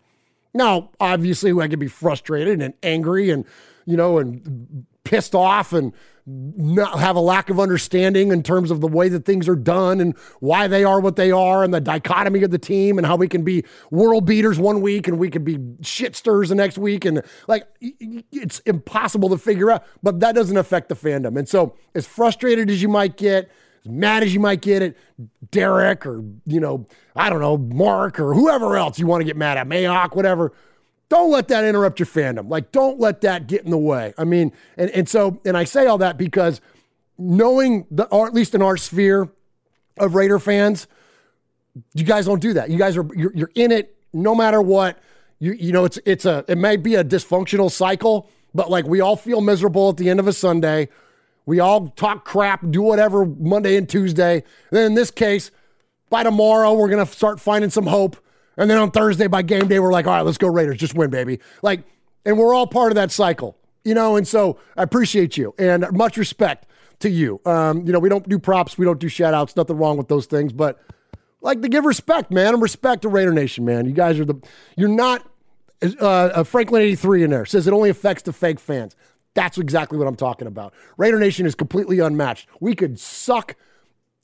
Now, 0.56 0.92
obviously, 1.02 1.52
I 1.52 1.68
could 1.68 1.80
be 1.80 1.88
frustrated 1.88 2.62
and 2.62 2.74
angry, 2.82 3.30
and 3.30 3.46
you 3.86 3.98
know, 3.98 4.18
and 4.18 4.86
pissed 5.04 5.36
off, 5.36 5.74
and 5.74 5.94
not 6.26 6.98
have 7.00 7.16
a 7.16 7.20
lack 7.20 7.52
of 7.52 7.60
understanding 7.60 8.32
in 8.32 8.42
terms 8.42 8.72
of 8.72 8.82
the 8.82 8.88
way 8.88 9.10
that 9.10 9.26
things 9.26 9.48
are 9.48 9.56
done 9.56 10.02
and 10.02 10.18
why 10.40 10.68
they 10.68 10.84
are 10.84 11.00
what 11.00 11.18
they 11.18 11.30
are 11.30 11.64
and 11.64 11.72
the 11.72 11.80
dichotomy 11.80 12.42
of 12.42 12.50
the 12.50 12.58
team 12.58 12.98
and 12.98 13.06
how 13.06 13.16
we 13.16 13.28
can 13.28 13.44
be 13.44 13.64
world 13.92 14.26
beaters 14.26 14.58
one 14.58 14.82
week 14.82 15.08
and 15.08 15.20
we 15.20 15.30
can 15.30 15.44
be 15.44 15.58
shitsters 15.82 16.48
the 16.48 16.56
next 16.56 16.80
week. 16.80 17.06
And 17.06 17.22
like 17.48 17.68
it's 17.80 18.58
impossible 18.60 19.30
to 19.30 19.38
figure 19.38 19.70
out 19.70 19.84
but 20.02 20.20
that 20.22 20.34
doesn't 20.34 20.58
affect 20.58 20.90
the 20.90 20.96
fandom. 20.96 21.38
And 21.38 21.48
so 21.48 21.76
as 21.94 22.08
frustrated 22.08 22.72
as 22.72 22.82
you 22.82 22.90
might 22.90 23.18
get 23.18 23.52
as 23.86 23.92
mad 23.92 24.24
as 24.24 24.34
you 24.34 24.40
might 24.40 24.62
get 24.62 24.82
at 24.82 24.96
Derek 25.52 26.06
or 26.06 26.24
you 26.46 26.60
know 26.60 26.86
I 27.16 27.30
don't 27.30 27.42
know 27.42 27.58
Mark 27.58 28.20
or 28.20 28.34
whoever 28.34 28.76
else 28.78 29.00
you 29.00 29.08
want 29.08 29.22
to 29.22 29.26
get 29.26 29.38
mad 29.38 29.58
at 29.58 29.68
Mayock 29.68 30.16
whatever 30.16 30.54
don't 31.10 31.32
let 31.32 31.48
that 31.50 31.64
interrupt 31.64 32.00
your 32.00 32.08
fandom. 32.08 32.50
Like, 32.50 32.72
don't 32.72 33.00
let 33.00 33.22
that 33.22 33.48
get 33.48 33.64
in 33.64 33.72
the 33.72 33.78
way. 33.78 34.14
I 34.18 34.24
mean, 34.24 34.52
and, 34.78 34.90
and 34.92 35.08
so, 35.08 35.40
and 35.46 35.56
I 35.56 35.64
say 35.64 35.86
all 35.86 36.00
that 36.00 36.18
because 36.18 36.62
knowing 37.18 37.86
the, 37.92 38.06
or 38.06 38.28
at 38.28 38.34
least 38.34 38.56
in 38.56 38.62
our 38.62 38.78
sphere 38.78 39.30
of 39.98 40.16
Raider 40.16 40.40
fans, 40.40 40.88
you 41.94 42.04
guys 42.04 42.26
don't 42.26 42.42
do 42.42 42.54
that. 42.54 42.70
You 42.70 42.78
guys 42.78 42.98
are, 42.98 43.08
you're, 43.16 43.34
you're 43.36 43.52
in 43.56 43.72
it 43.72 43.96
no 44.14 44.34
matter 44.34 44.62
what. 44.62 45.00
You, 45.40 45.54
you 45.54 45.72
know, 45.72 45.86
it's, 45.86 46.00
it's 46.06 46.26
a, 46.26 46.44
it 46.48 46.58
may 46.58 46.76
be 46.78 46.96
a 46.96 47.04
dysfunctional 47.04 47.70
cycle, 47.70 48.30
but 48.54 48.72
like 48.72 48.86
we 48.86 49.02
all 49.02 49.16
feel 49.16 49.42
miserable 49.42 49.90
at 49.90 49.98
the 49.98 50.10
end 50.10 50.20
of 50.20 50.28
a 50.28 50.34
Sunday. 50.34 50.90
We 51.46 51.60
all 51.60 51.90
talk 51.90 52.26
crap, 52.26 52.62
do 52.72 52.82
whatever 52.82 53.26
Monday 53.26 53.78
and 53.78 53.88
Tuesday. 53.88 54.36
And 54.36 54.44
then 54.72 54.86
in 54.88 54.94
this 54.96 55.12
case, 55.12 55.52
by 56.10 56.24
tomorrow, 56.24 56.74
we're 56.74 56.90
going 56.90 57.06
to 57.06 57.12
start 57.12 57.40
finding 57.40 57.70
some 57.70 57.86
hope 57.86 58.18
and 58.58 58.70
then 58.70 58.78
on 58.78 58.92
Thursday 58.92 59.28
by 59.28 59.42
game 59.42 59.68
day, 59.68 59.80
we're 59.80 59.92
like, 59.92 60.08
all 60.08 60.14
right, 60.14 60.26
let's 60.26 60.38
go 60.38 60.48
Raiders, 60.48 60.78
just 60.78 60.96
win, 60.96 61.10
baby. 61.10 61.40
Like, 61.62 61.84
and 62.26 62.38
we're 62.38 62.54
all 62.54 62.68
part 62.68 62.92
of 62.92 62.96
that 62.96 63.12
cycle, 63.12 63.58
you 63.84 63.94
know. 63.94 64.16
And 64.16 64.28
so 64.28 64.58
I 64.78 64.84
appreciate 64.84 65.38
you 65.38 65.54
and 65.58 65.86
much 65.92 66.18
respect 66.18 66.68
to 67.00 67.10
you. 67.10 67.42
Um, 67.46 67.86
you 67.86 67.92
know, 67.92 68.00
we 68.00 68.10
don't 68.10 68.28
do 68.28 68.40
props, 68.40 68.78
we 68.78 68.86
don't 68.86 69.00
do 69.00 69.10
shout 69.10 69.34
outs, 69.34 69.56
nothing 69.56 69.78
wrong 69.78 69.98
with 69.98 70.08
those 70.08 70.26
things, 70.26 70.54
but 70.54 70.82
like 71.42 71.62
to 71.62 71.70
give 71.70 71.86
respect, 71.86 72.32
man, 72.32 72.54
and 72.54 72.62
respect 72.62 73.02
to 73.04 73.10
Raider 73.10 73.34
Nation, 73.34 73.66
man. 73.66 73.86
You 73.86 73.92
guys 73.92 74.20
are 74.20 74.26
the, 74.26 74.36
you're 74.78 74.90
not, 74.90 75.28
uh, 76.00 76.44
Franklin 76.44 76.82
83 76.82 77.24
in 77.24 77.30
there 77.30 77.46
says 77.46 77.68
it 77.68 77.74
only 77.74 77.90
affects 77.90 78.24
the 78.24 78.34
fake 78.34 78.60
fans. 78.60 78.96
That's 79.36 79.58
exactly 79.58 79.98
what 79.98 80.08
I'm 80.08 80.16
talking 80.16 80.48
about. 80.48 80.74
Raider 80.98 81.20
Nation 81.20 81.46
is 81.46 81.54
completely 81.54 82.00
unmatched. 82.00 82.48
We 82.60 82.74
could 82.74 83.00
suck 83.00 83.56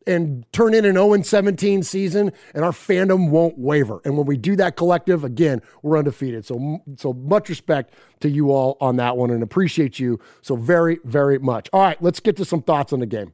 and 0.07 0.45
turn 0.51 0.73
in 0.73 0.85
an 0.85 0.95
0 0.95 1.21
17 1.21 1.83
season, 1.83 2.31
and 2.55 2.65
our 2.65 2.71
fandom 2.71 3.29
won't 3.29 3.57
waver. 3.57 4.01
And 4.03 4.17
when 4.17 4.25
we 4.25 4.37
do 4.37 4.55
that 4.55 4.75
collective, 4.75 5.23
again, 5.23 5.61
we're 5.83 5.97
undefeated. 5.97 6.45
So, 6.45 6.81
so 6.97 7.13
much 7.13 7.49
respect 7.49 7.93
to 8.21 8.29
you 8.29 8.51
all 8.51 8.77
on 8.81 8.95
that 8.95 9.17
one 9.17 9.29
and 9.29 9.43
appreciate 9.43 9.99
you 9.99 10.19
so 10.41 10.55
very, 10.55 10.99
very 11.03 11.37
much. 11.37 11.69
All 11.71 11.81
right, 11.81 12.01
let's 12.01 12.19
get 12.19 12.37
to 12.37 12.45
some 12.45 12.61
thoughts 12.63 12.93
on 12.93 12.99
the 12.99 13.05
game. 13.05 13.33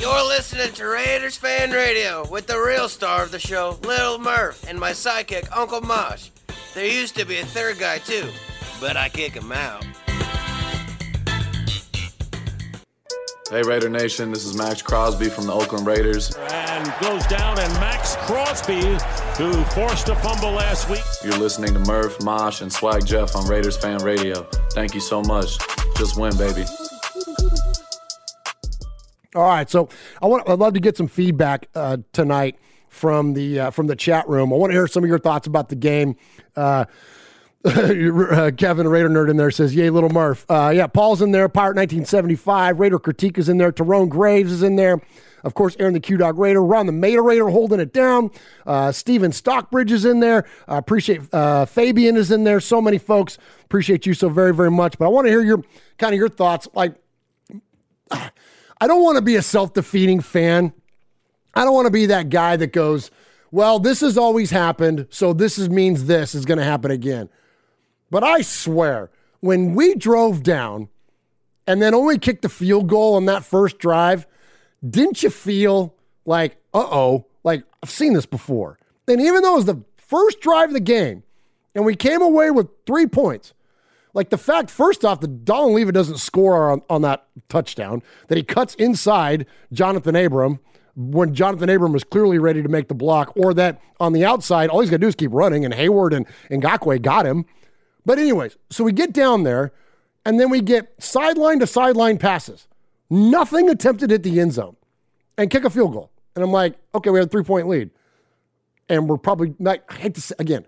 You're 0.00 0.26
listening 0.26 0.72
to 0.72 0.86
Raiders 0.86 1.36
Fan 1.36 1.70
Radio 1.70 2.26
with 2.30 2.46
the 2.46 2.58
real 2.58 2.88
star 2.88 3.22
of 3.22 3.30
the 3.30 3.38
show, 3.38 3.78
Little 3.82 4.18
Murph, 4.18 4.66
and 4.68 4.78
my 4.78 4.92
sidekick, 4.92 5.46
Uncle 5.56 5.82
Mosh. 5.82 6.30
There 6.74 6.86
used 6.86 7.16
to 7.16 7.24
be 7.24 7.38
a 7.38 7.44
third 7.44 7.78
guy 7.78 7.98
too, 7.98 8.28
but 8.80 8.96
I 8.96 9.08
kick 9.08 9.34
him 9.34 9.52
out. 9.52 9.84
Hey 13.50 13.62
Raider 13.62 13.88
Nation, 13.88 14.30
this 14.30 14.44
is 14.44 14.56
Maxx 14.56 14.80
Crosby 14.80 15.28
from 15.28 15.46
the 15.46 15.52
Oakland 15.52 15.84
Raiders. 15.84 16.32
And 16.36 16.94
goes 17.00 17.26
down, 17.26 17.58
and 17.58 17.72
Maxx 17.74 18.14
Crosby, 18.20 18.80
who 19.36 19.64
forced 19.64 20.08
a 20.08 20.14
fumble 20.14 20.52
last 20.52 20.88
week. 20.88 21.02
You're 21.24 21.36
listening 21.36 21.74
to 21.74 21.80
Murph, 21.80 22.22
Mosh, 22.22 22.60
and 22.60 22.72
Swag 22.72 23.04
Jeff 23.04 23.34
on 23.34 23.48
Raiders 23.48 23.76
Fan 23.76 24.04
Radio. 24.04 24.44
Thank 24.72 24.94
you 24.94 25.00
so 25.00 25.20
much. 25.22 25.58
Just 25.96 26.16
win, 26.16 26.36
baby. 26.36 26.64
All 29.34 29.42
right, 29.42 29.68
so 29.68 29.88
I 30.22 30.26
want 30.26 30.48
I'd 30.48 30.58
love 30.58 30.74
to 30.74 30.80
get 30.80 30.96
some 30.96 31.08
feedback 31.08 31.68
uh, 31.74 31.98
tonight 32.12 32.56
from 32.88 33.34
the 33.34 33.60
uh, 33.60 33.70
from 33.70 33.88
the 33.88 33.96
chat 33.96 34.28
room. 34.28 34.52
I 34.52 34.56
want 34.56 34.70
to 34.70 34.74
hear 34.74 34.86
some 34.86 35.02
of 35.02 35.08
your 35.08 35.18
thoughts 35.18 35.46
about 35.48 35.70
the 35.70 35.76
game. 35.76 36.16
Uh, 36.54 36.84
uh, 37.64 38.50
Kevin, 38.56 38.88
Raider 38.88 39.10
nerd 39.10 39.28
in 39.30 39.36
there, 39.36 39.50
says, 39.50 39.74
Yay, 39.74 39.90
little 39.90 40.08
Murph. 40.08 40.46
Uh, 40.48 40.72
yeah, 40.74 40.86
Paul's 40.86 41.20
in 41.20 41.30
there. 41.30 41.48
Pirate 41.48 41.76
1975. 41.76 42.80
Raider 42.80 42.98
Critique 42.98 43.36
is 43.36 43.48
in 43.48 43.58
there. 43.58 43.70
Tyrone 43.70 44.08
Graves 44.08 44.50
is 44.50 44.62
in 44.62 44.76
there. 44.76 45.00
Of 45.44 45.54
course, 45.54 45.76
Aaron 45.78 45.94
the 45.94 46.00
Q 46.00 46.16
Dog 46.16 46.38
Raider. 46.38 46.62
Ron 46.62 46.86
the 46.86 46.92
Meta 46.92 47.22
Raider 47.22 47.48
holding 47.48 47.80
it 47.80 47.92
down. 47.92 48.30
Uh, 48.66 48.92
Steven 48.92 49.32
Stockbridge 49.32 49.92
is 49.92 50.04
in 50.04 50.20
there. 50.20 50.46
I 50.68 50.78
appreciate 50.78 51.22
uh, 51.32 51.66
Fabian 51.66 52.16
is 52.16 52.30
in 52.30 52.44
there. 52.44 52.60
So 52.60 52.80
many 52.80 52.98
folks. 52.98 53.38
Appreciate 53.64 54.06
you 54.06 54.14
so 54.14 54.28
very, 54.28 54.54
very 54.54 54.70
much. 54.70 54.98
But 54.98 55.06
I 55.06 55.08
want 55.08 55.26
to 55.26 55.30
hear 55.30 55.42
your 55.42 55.62
kind 55.98 56.14
of 56.14 56.18
your 56.18 56.28
thoughts. 56.28 56.68
Like, 56.74 56.94
I 58.10 58.86
don't 58.86 59.02
want 59.02 59.16
to 59.16 59.22
be 59.22 59.36
a 59.36 59.42
self 59.42 59.72
defeating 59.74 60.20
fan. 60.20 60.72
I 61.54 61.64
don't 61.64 61.74
want 61.74 61.86
to 61.86 61.92
be 61.92 62.06
that 62.06 62.30
guy 62.30 62.56
that 62.56 62.72
goes, 62.72 63.10
well, 63.50 63.78
this 63.78 64.00
has 64.00 64.16
always 64.16 64.50
happened, 64.50 65.08
so 65.10 65.32
this 65.32 65.58
is, 65.58 65.68
means 65.68 66.04
this 66.04 66.34
is 66.34 66.44
going 66.44 66.58
to 66.58 66.64
happen 66.64 66.90
again. 66.90 67.28
But 68.10 68.24
I 68.24 68.42
swear, 68.42 69.10
when 69.40 69.74
we 69.74 69.94
drove 69.94 70.42
down 70.42 70.88
and 71.66 71.80
then 71.80 71.94
only 71.94 72.18
kicked 72.18 72.42
the 72.42 72.48
field 72.48 72.88
goal 72.88 73.14
on 73.14 73.26
that 73.26 73.44
first 73.44 73.78
drive, 73.78 74.26
didn't 74.88 75.22
you 75.22 75.30
feel 75.30 75.94
like, 76.24 76.56
uh 76.74 76.86
oh, 76.90 77.26
like 77.44 77.64
I've 77.82 77.90
seen 77.90 78.14
this 78.14 78.26
before? 78.26 78.78
And 79.06 79.20
even 79.20 79.42
though 79.42 79.52
it 79.54 79.56
was 79.56 79.64
the 79.66 79.84
first 79.96 80.40
drive 80.40 80.70
of 80.70 80.74
the 80.74 80.80
game 80.80 81.22
and 81.74 81.84
we 81.84 81.94
came 81.94 82.22
away 82.22 82.50
with 82.50 82.68
three 82.86 83.06
points, 83.06 83.54
like 84.12 84.30
the 84.30 84.38
fact, 84.38 84.70
first 84.70 85.04
off, 85.04 85.20
that 85.20 85.44
Donald 85.44 85.72
Leva 85.72 85.92
doesn't 85.92 86.18
score 86.18 86.72
on, 86.72 86.82
on 86.90 87.02
that 87.02 87.26
touchdown, 87.48 88.02
that 88.26 88.36
he 88.36 88.42
cuts 88.42 88.74
inside 88.74 89.46
Jonathan 89.72 90.16
Abram 90.16 90.58
when 90.96 91.34
Jonathan 91.34 91.68
Abram 91.68 91.92
was 91.92 92.04
clearly 92.04 92.38
ready 92.38 92.62
to 92.62 92.68
make 92.68 92.88
the 92.88 92.94
block, 92.94 93.32
or 93.36 93.54
that 93.54 93.80
on 94.00 94.12
the 94.12 94.24
outside, 94.24 94.68
all 94.68 94.80
he's 94.80 94.90
got 94.90 94.96
to 94.96 95.00
do 95.00 95.06
is 95.08 95.14
keep 95.14 95.30
running, 95.32 95.64
and 95.64 95.72
Hayward 95.72 96.12
and, 96.12 96.26
and 96.50 96.62
Ngakoue 96.62 97.00
got 97.00 97.24
him. 97.24 97.46
But, 98.04 98.18
anyways, 98.18 98.56
so 98.70 98.84
we 98.84 98.92
get 98.92 99.12
down 99.12 99.42
there, 99.42 99.72
and 100.24 100.38
then 100.38 100.50
we 100.50 100.60
get 100.60 100.94
sideline 101.02 101.58
to 101.60 101.66
sideline 101.66 102.18
passes. 102.18 102.66
Nothing 103.08 103.68
attempted 103.68 104.12
at 104.12 104.22
the 104.22 104.40
end 104.40 104.52
zone 104.52 104.76
and 105.36 105.50
kick 105.50 105.64
a 105.64 105.70
field 105.70 105.92
goal. 105.92 106.10
And 106.34 106.44
I'm 106.44 106.52
like, 106.52 106.76
okay, 106.94 107.10
we 107.10 107.18
have 107.18 107.26
a 107.26 107.30
three 107.30 107.42
point 107.42 107.68
lead. 107.68 107.90
And 108.88 109.08
we're 109.08 109.18
probably 109.18 109.54
not, 109.58 109.80
I 109.88 109.94
hate 109.94 110.14
to 110.14 110.20
say, 110.20 110.34
again, 110.38 110.64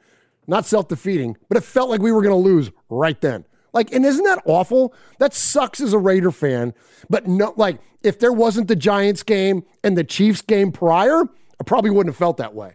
not 0.47 0.67
self 0.67 0.89
defeating, 0.89 1.37
but 1.49 1.57
it 1.57 1.65
felt 1.65 1.91
like 1.91 2.01
we 2.01 2.13
were 2.13 2.23
going 2.23 2.35
to 2.35 2.37
lose 2.37 2.71
right 2.89 3.21
then. 3.21 3.45
Like, 3.73 3.93
and 3.93 4.05
isn't 4.05 4.25
that 4.25 4.43
awful? 4.45 4.95
That 5.19 5.35
sucks 5.35 5.81
as 5.81 5.93
a 5.93 5.99
Raider 5.99 6.31
fan. 6.31 6.75
But 7.09 7.27
no, 7.27 7.55
like, 7.57 7.81
if 8.03 8.19
there 8.19 8.33
wasn't 8.33 8.69
the 8.69 8.77
Giants 8.77 9.23
game 9.23 9.65
and 9.83 9.97
the 9.97 10.05
Chiefs 10.05 10.43
game 10.43 10.73
prior, 10.73 11.23
I 11.23 11.65
probably 11.65 11.91
wouldn't 11.91 12.13
have 12.13 12.19
felt 12.19 12.37
that 12.37 12.55
way. 12.55 12.75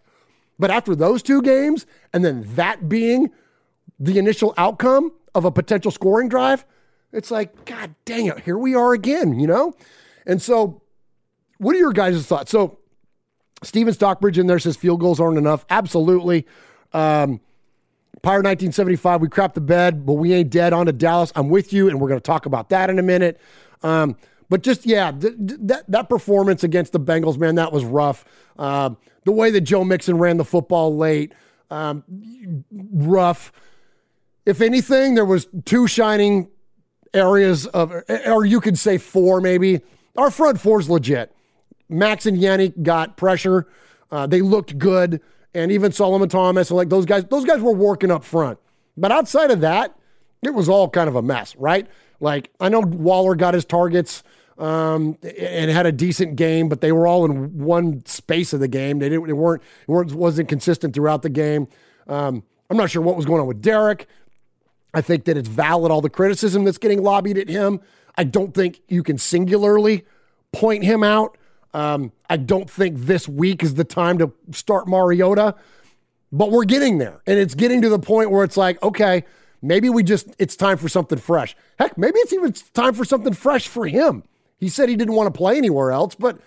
But 0.57 0.71
after 0.71 0.95
those 0.95 1.21
two 1.21 1.41
games, 1.41 1.85
and 2.13 2.25
then 2.25 2.43
that 2.55 2.89
being 2.89 3.29
the 3.99 4.17
initial 4.17 4.53
outcome 4.57 5.11
of 5.33 5.45
a 5.45 5.51
potential 5.51 5.91
scoring 5.91 6.29
drive, 6.29 6.65
it's 7.11 7.31
like, 7.31 7.65
God 7.65 7.95
dang 8.05 8.27
it, 8.27 8.39
here 8.41 8.57
we 8.57 8.75
are 8.75 8.93
again, 8.93 9.39
you 9.39 9.47
know? 9.47 9.73
And 10.25 10.41
so, 10.41 10.81
what 11.57 11.75
are 11.75 11.79
your 11.79 11.93
guys' 11.93 12.25
thoughts? 12.25 12.51
So, 12.51 12.79
Steven 13.63 13.93
Stockbridge 13.93 14.37
in 14.37 14.47
there 14.47 14.59
says 14.59 14.75
field 14.75 14.99
goals 14.99 15.19
aren't 15.19 15.37
enough. 15.37 15.65
Absolutely. 15.69 16.45
Um, 16.93 17.39
Pyre 18.21 18.37
1975, 18.37 19.21
we 19.21 19.27
crapped 19.27 19.53
the 19.53 19.61
bed, 19.61 20.05
but 20.05 20.13
we 20.13 20.33
ain't 20.33 20.49
dead. 20.49 20.73
On 20.73 20.85
to 20.85 20.91
Dallas. 20.91 21.31
I'm 21.35 21.49
with 21.49 21.73
you, 21.73 21.89
and 21.89 21.99
we're 21.99 22.07
going 22.07 22.19
to 22.19 22.23
talk 22.23 22.45
about 22.45 22.69
that 22.69 22.89
in 22.89 22.99
a 22.99 23.03
minute. 23.03 23.39
Um, 23.83 24.15
but 24.49 24.63
just, 24.63 24.85
yeah, 24.85 25.11
th- 25.11 25.35
th- 25.37 25.59
that, 25.63 25.89
that 25.89 26.09
performance 26.09 26.63
against 26.63 26.93
the 26.93 26.99
Bengals, 26.99 27.37
man, 27.37 27.55
that 27.55 27.71
was 27.71 27.83
rough. 27.83 28.25
Uh, 28.57 28.91
the 29.25 29.31
way 29.31 29.51
that 29.51 29.61
Joe 29.61 29.83
Mixon 29.83 30.17
ran 30.17 30.37
the 30.37 30.45
football 30.45 30.95
late, 30.95 31.33
um, 31.69 32.03
rough. 32.71 33.51
If 34.47 34.61
anything, 34.61 35.15
there 35.15 35.25
was 35.25 35.45
two 35.65 35.87
shining 35.87 36.47
areas 37.13 37.67
of, 37.67 37.91
or 38.25 38.45
you 38.45 38.61
could 38.61 38.79
say 38.79 38.97
four 38.97 39.41
maybe. 39.41 39.81
Our 40.15 40.31
front 40.31 40.61
four's 40.61 40.89
legit. 40.89 41.35
Max 41.89 42.25
and 42.25 42.37
Yannick 42.37 42.81
got 42.81 43.17
pressure. 43.17 43.67
Uh, 44.09 44.25
they 44.25 44.41
looked 44.41 44.77
good, 44.77 45.19
and 45.53 45.69
even 45.69 45.91
Solomon 45.91 46.29
Thomas 46.29 46.69
and 46.69 46.77
like 46.77 46.87
those 46.87 47.05
guys. 47.05 47.25
Those 47.25 47.43
guys 47.43 47.59
were 47.59 47.73
working 47.73 48.09
up 48.09 48.23
front. 48.23 48.57
But 48.95 49.11
outside 49.11 49.51
of 49.51 49.59
that, 49.61 49.99
it 50.41 50.53
was 50.53 50.69
all 50.69 50.89
kind 50.89 51.09
of 51.09 51.17
a 51.17 51.21
mess, 51.21 51.53
right? 51.57 51.85
Like 52.21 52.49
I 52.61 52.69
know 52.69 52.79
Waller 52.79 53.35
got 53.35 53.53
his 53.53 53.65
targets 53.65 54.23
um, 54.57 55.17
and 55.23 55.69
had 55.69 55.85
a 55.85 55.91
decent 55.91 56.37
game, 56.37 56.69
but 56.69 56.79
they 56.79 56.93
were 56.93 57.05
all 57.05 57.25
in 57.25 57.57
one 57.57 58.05
space 58.05 58.53
of 58.53 58.61
the 58.61 58.69
game. 58.69 58.99
They 58.99 59.09
didn't. 59.09 59.27
They 59.27 59.33
weren't. 59.33 59.61
It 59.89 60.13
wasn't 60.13 60.47
consistent 60.47 60.93
throughout 60.93 61.21
the 61.21 61.29
game. 61.29 61.67
Um, 62.07 62.43
I'm 62.69 62.77
not 62.77 62.89
sure 62.89 63.01
what 63.01 63.17
was 63.17 63.25
going 63.25 63.41
on 63.41 63.47
with 63.47 63.61
Derek. 63.61 64.07
I 64.93 65.01
think 65.01 65.25
that 65.25 65.37
it's 65.37 65.49
valid 65.49 65.91
all 65.91 66.01
the 66.01 66.09
criticism 66.09 66.63
that's 66.63 66.77
getting 66.77 67.03
lobbied 67.03 67.37
at 67.37 67.49
him. 67.49 67.81
I 68.15 68.23
don't 68.23 68.53
think 68.53 68.81
you 68.87 69.03
can 69.03 69.17
singularly 69.17 70.05
point 70.51 70.83
him 70.83 71.03
out. 71.03 71.37
Um, 71.73 72.11
I 72.29 72.37
don't 72.37 72.69
think 72.69 72.97
this 72.97 73.27
week 73.27 73.61
is 73.61 73.75
the 73.75 73.83
time 73.83 74.17
to 74.17 74.33
start 74.51 74.87
Mariota, 74.87 75.55
but 76.31 76.51
we're 76.51 76.65
getting 76.65 76.97
there. 76.97 77.21
And 77.27 77.37
it's 77.37 77.53
getting 77.53 77.81
to 77.83 77.89
the 77.89 77.99
point 77.99 78.31
where 78.31 78.43
it's 78.43 78.57
like, 78.57 78.81
okay, 78.81 79.23
maybe 79.61 79.89
we 79.89 80.03
just, 80.03 80.27
it's 80.39 80.55
time 80.55 80.77
for 80.77 80.89
something 80.89 81.19
fresh. 81.19 81.55
Heck, 81.77 81.97
maybe 81.97 82.17
it's 82.19 82.33
even 82.33 82.53
time 82.73 82.93
for 82.93 83.05
something 83.05 83.33
fresh 83.33 83.67
for 83.67 83.85
him. 83.85 84.23
He 84.57 84.69
said 84.69 84.89
he 84.89 84.95
didn't 84.95 85.13
want 85.13 85.31
to 85.31 85.37
play 85.37 85.57
anywhere 85.57 85.91
else, 85.91 86.15
but 86.15 86.39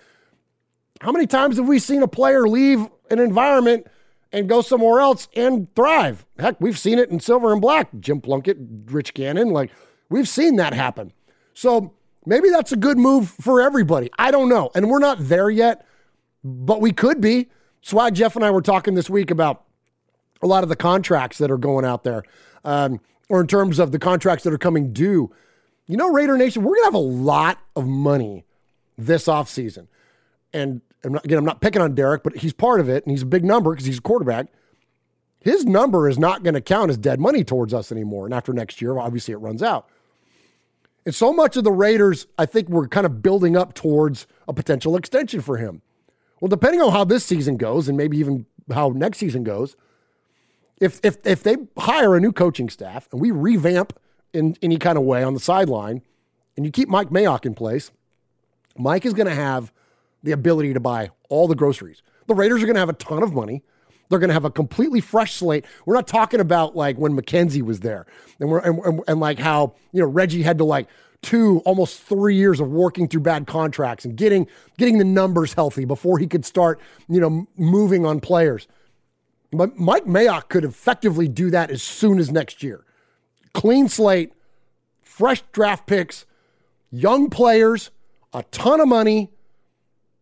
how 0.99 1.11
many 1.11 1.27
times 1.27 1.57
have 1.57 1.67
we 1.67 1.79
seen 1.79 2.03
a 2.03 2.07
player 2.07 2.47
leave 2.47 2.85
an 3.09 3.19
environment 3.19 3.87
and 4.31 4.47
go 4.47 4.61
somewhere 4.61 4.99
else 4.99 5.27
and 5.35 5.73
thrive? 5.75 6.25
Heck, 6.39 6.59
we've 6.59 6.79
seen 6.79 6.99
it 6.99 7.09
in 7.09 7.19
silver 7.19 7.51
and 7.51 7.61
black. 7.61 7.89
Jim 7.99 8.21
Plunkett, 8.21 8.57
Rich 8.85 9.13
Gannon, 9.13 9.49
like 9.49 9.71
we've 10.09 10.27
seen 10.27 10.55
that 10.57 10.73
happen. 10.73 11.11
So 11.53 11.93
maybe 12.25 12.49
that's 12.49 12.71
a 12.71 12.77
good 12.77 12.97
move 12.97 13.29
for 13.29 13.61
everybody. 13.61 14.09
I 14.17 14.31
don't 14.31 14.49
know. 14.49 14.71
And 14.75 14.89
we're 14.89 14.99
not 14.99 15.17
there 15.19 15.49
yet, 15.49 15.85
but 16.43 16.81
we 16.81 16.91
could 16.91 17.21
be. 17.21 17.49
Swag 17.81 18.13
Jeff 18.13 18.35
and 18.35 18.45
I 18.45 18.51
were 18.51 18.61
talking 18.61 18.93
this 18.93 19.09
week 19.09 19.31
about 19.31 19.63
a 20.41 20.47
lot 20.47 20.63
of 20.63 20.69
the 20.69 20.75
contracts 20.75 21.37
that 21.39 21.51
are 21.51 21.57
going 21.57 21.85
out 21.85 22.03
there, 22.03 22.23
um, 22.63 22.99
or 23.29 23.41
in 23.41 23.47
terms 23.47 23.79
of 23.79 23.91
the 23.91 23.99
contracts 23.99 24.43
that 24.43 24.53
are 24.53 24.57
coming 24.57 24.93
due. 24.93 25.33
You 25.87 25.97
know, 25.97 26.11
Raider 26.11 26.37
Nation, 26.37 26.63
we're 26.63 26.75
going 26.75 26.81
to 26.81 26.85
have 26.85 26.93
a 26.93 26.97
lot 26.97 27.59
of 27.75 27.87
money 27.87 28.45
this 28.97 29.25
offseason. 29.25 29.87
And 30.53 30.81
I'm 31.03 31.13
not, 31.13 31.25
again, 31.25 31.37
I'm 31.37 31.45
not 31.45 31.61
picking 31.61 31.81
on 31.81 31.95
Derek, 31.95 32.23
but 32.23 32.37
he's 32.37 32.53
part 32.53 32.79
of 32.79 32.89
it, 32.89 33.03
and 33.03 33.11
he's 33.11 33.23
a 33.23 33.27
big 33.27 33.43
number 33.43 33.71
because 33.71 33.85
he's 33.85 33.97
a 33.97 34.01
quarterback. 34.01 34.47
His 35.39 35.65
number 35.65 36.07
is 36.07 36.19
not 36.19 36.43
going 36.43 36.53
to 36.53 36.61
count 36.61 36.91
as 36.91 36.97
dead 36.97 37.19
money 37.19 37.43
towards 37.43 37.73
us 37.73 37.91
anymore. 37.91 38.25
And 38.25 38.33
after 38.33 38.53
next 38.53 38.81
year, 38.81 38.99
obviously, 38.99 39.33
it 39.33 39.37
runs 39.37 39.63
out. 39.63 39.89
And 41.03 41.15
so 41.15 41.33
much 41.33 41.57
of 41.57 41.63
the 41.63 41.71
Raiders, 41.71 42.27
I 42.37 42.45
think 42.45 42.69
we're 42.69 42.87
kind 42.87 43.07
of 43.07 43.23
building 43.23 43.57
up 43.57 43.73
towards 43.73 44.27
a 44.47 44.53
potential 44.53 44.95
extension 44.95 45.41
for 45.41 45.57
him. 45.57 45.81
Well, 46.39 46.49
depending 46.49 46.81
on 46.81 46.91
how 46.91 47.03
this 47.05 47.25
season 47.25 47.57
goes, 47.57 47.87
and 47.87 47.97
maybe 47.97 48.17
even 48.19 48.45
how 48.71 48.89
next 48.89 49.17
season 49.17 49.43
goes, 49.43 49.75
if 50.79 50.99
if 51.03 51.17
if 51.25 51.43
they 51.43 51.57
hire 51.77 52.15
a 52.15 52.19
new 52.19 52.31
coaching 52.31 52.69
staff 52.69 53.07
and 53.11 53.21
we 53.21 53.31
revamp 53.31 53.93
in 54.33 54.55
any 54.61 54.77
kind 54.77 54.97
of 54.97 55.03
way 55.03 55.23
on 55.23 55.33
the 55.33 55.39
sideline, 55.39 56.01
and 56.55 56.65
you 56.65 56.71
keep 56.71 56.89
Mike 56.89 57.09
Mayock 57.09 57.45
in 57.45 57.53
place, 57.53 57.91
Mike 58.77 59.05
is 59.05 59.13
going 59.13 59.27
to 59.27 59.35
have 59.35 59.71
the 60.23 60.31
ability 60.31 60.73
to 60.73 60.79
buy 60.79 61.09
all 61.29 61.47
the 61.47 61.55
groceries. 61.55 62.01
The 62.27 62.35
Raiders 62.35 62.61
are 62.61 62.65
going 62.65 62.75
to 62.75 62.79
have 62.79 62.89
a 62.89 62.93
ton 62.93 63.23
of 63.23 63.33
money. 63.33 63.63
They're 64.09 64.19
going 64.19 64.29
to 64.29 64.33
have 64.33 64.45
a 64.45 64.51
completely 64.51 64.99
fresh 64.99 65.35
slate. 65.35 65.65
We're 65.85 65.95
not 65.95 66.07
talking 66.07 66.39
about 66.39 66.75
like 66.75 66.97
when 66.97 67.15
McKenzie 67.15 67.61
was 67.61 67.79
there, 67.79 68.05
and 68.39 68.49
we're 68.49 68.59
and, 68.59 68.79
and, 68.79 69.01
and 69.07 69.19
like 69.21 69.39
how 69.39 69.75
you 69.93 70.01
know 70.01 70.07
Reggie 70.07 70.41
had 70.41 70.57
to 70.57 70.65
like 70.65 70.87
two 71.21 71.59
almost 71.65 72.01
three 72.01 72.35
years 72.35 72.59
of 72.59 72.67
working 72.67 73.07
through 73.07 73.21
bad 73.21 73.47
contracts 73.47 74.03
and 74.03 74.17
getting 74.17 74.47
getting 74.77 74.97
the 74.97 75.05
numbers 75.05 75.53
healthy 75.53 75.85
before 75.85 76.17
he 76.17 76.27
could 76.27 76.45
start 76.45 76.79
you 77.07 77.21
know 77.21 77.47
moving 77.55 78.05
on 78.05 78.19
players. 78.19 78.67
But 79.51 79.77
Mike 79.77 80.05
Mayock 80.05 80.49
could 80.49 80.65
effectively 80.65 81.29
do 81.29 81.49
that 81.49 81.71
as 81.71 81.81
soon 81.81 82.19
as 82.19 82.31
next 82.31 82.63
year. 82.63 82.85
Clean 83.53 83.87
slate, 83.87 84.33
fresh 85.01 85.41
draft 85.53 85.87
picks, 85.87 86.25
young 86.89 87.29
players, 87.29 87.91
a 88.33 88.43
ton 88.43 88.79
of 88.79 88.87
money, 88.87 89.31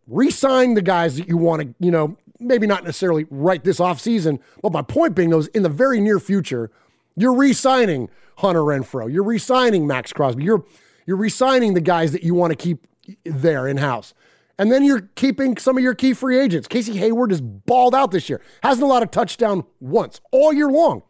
Resign 0.09 0.73
the 0.73 0.81
guys 0.81 1.17
that 1.17 1.27
you 1.27 1.37
want 1.37 1.61
to, 1.61 1.73
you 1.79 1.91
know, 1.91 2.17
maybe 2.39 2.65
not 2.65 2.83
necessarily 2.83 3.25
right 3.29 3.63
this 3.63 3.79
offseason, 3.79 4.39
but 4.61 4.71
my 4.71 4.81
point 4.81 5.15
being 5.15 5.29
those 5.29 5.47
in 5.47 5.63
the 5.63 5.69
very 5.69 6.01
near 6.01 6.19
future, 6.19 6.71
you're 7.15 7.33
re-signing 7.33 8.09
Hunter 8.37 8.61
Renfrow. 8.61 9.11
You're 9.11 9.23
re-signing 9.23 9.85
Maxx 9.85 10.13
Crosby. 10.13 10.43
You're 10.43 10.63
you're 11.05 11.17
re-signing 11.17 11.73
the 11.73 11.81
guys 11.81 12.11
that 12.11 12.23
you 12.23 12.33
want 12.35 12.51
to 12.51 12.55
keep 12.55 12.85
there 13.23 13.67
in 13.67 13.77
house. 13.77 14.13
And 14.59 14.71
then 14.71 14.83
you're 14.83 15.09
keeping 15.15 15.57
some 15.57 15.77
of 15.77 15.83
your 15.83 15.95
key 15.95 16.13
free 16.13 16.37
agents. 16.37 16.67
Casey 16.67 16.97
Hayward 16.97 17.31
is 17.31 17.41
balled 17.41 17.95
out 17.95 18.11
this 18.11 18.29
year. 18.29 18.41
Hasn't 18.61 18.83
allowed 18.83 18.91
a 18.91 18.95
lot 18.95 19.03
of 19.03 19.11
touchdown 19.11 19.63
once 19.79 20.21
all 20.31 20.53
year 20.53 20.69
long. 20.69 21.01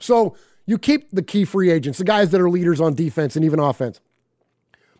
So 0.00 0.36
you 0.66 0.78
keep 0.78 1.10
the 1.12 1.22
key 1.22 1.44
free 1.44 1.70
agents, 1.70 1.98
the 1.98 2.04
guys 2.04 2.30
that 2.30 2.40
are 2.40 2.50
leaders 2.50 2.80
on 2.80 2.94
defense 2.94 3.36
and 3.36 3.44
even 3.44 3.60
offense. 3.60 4.00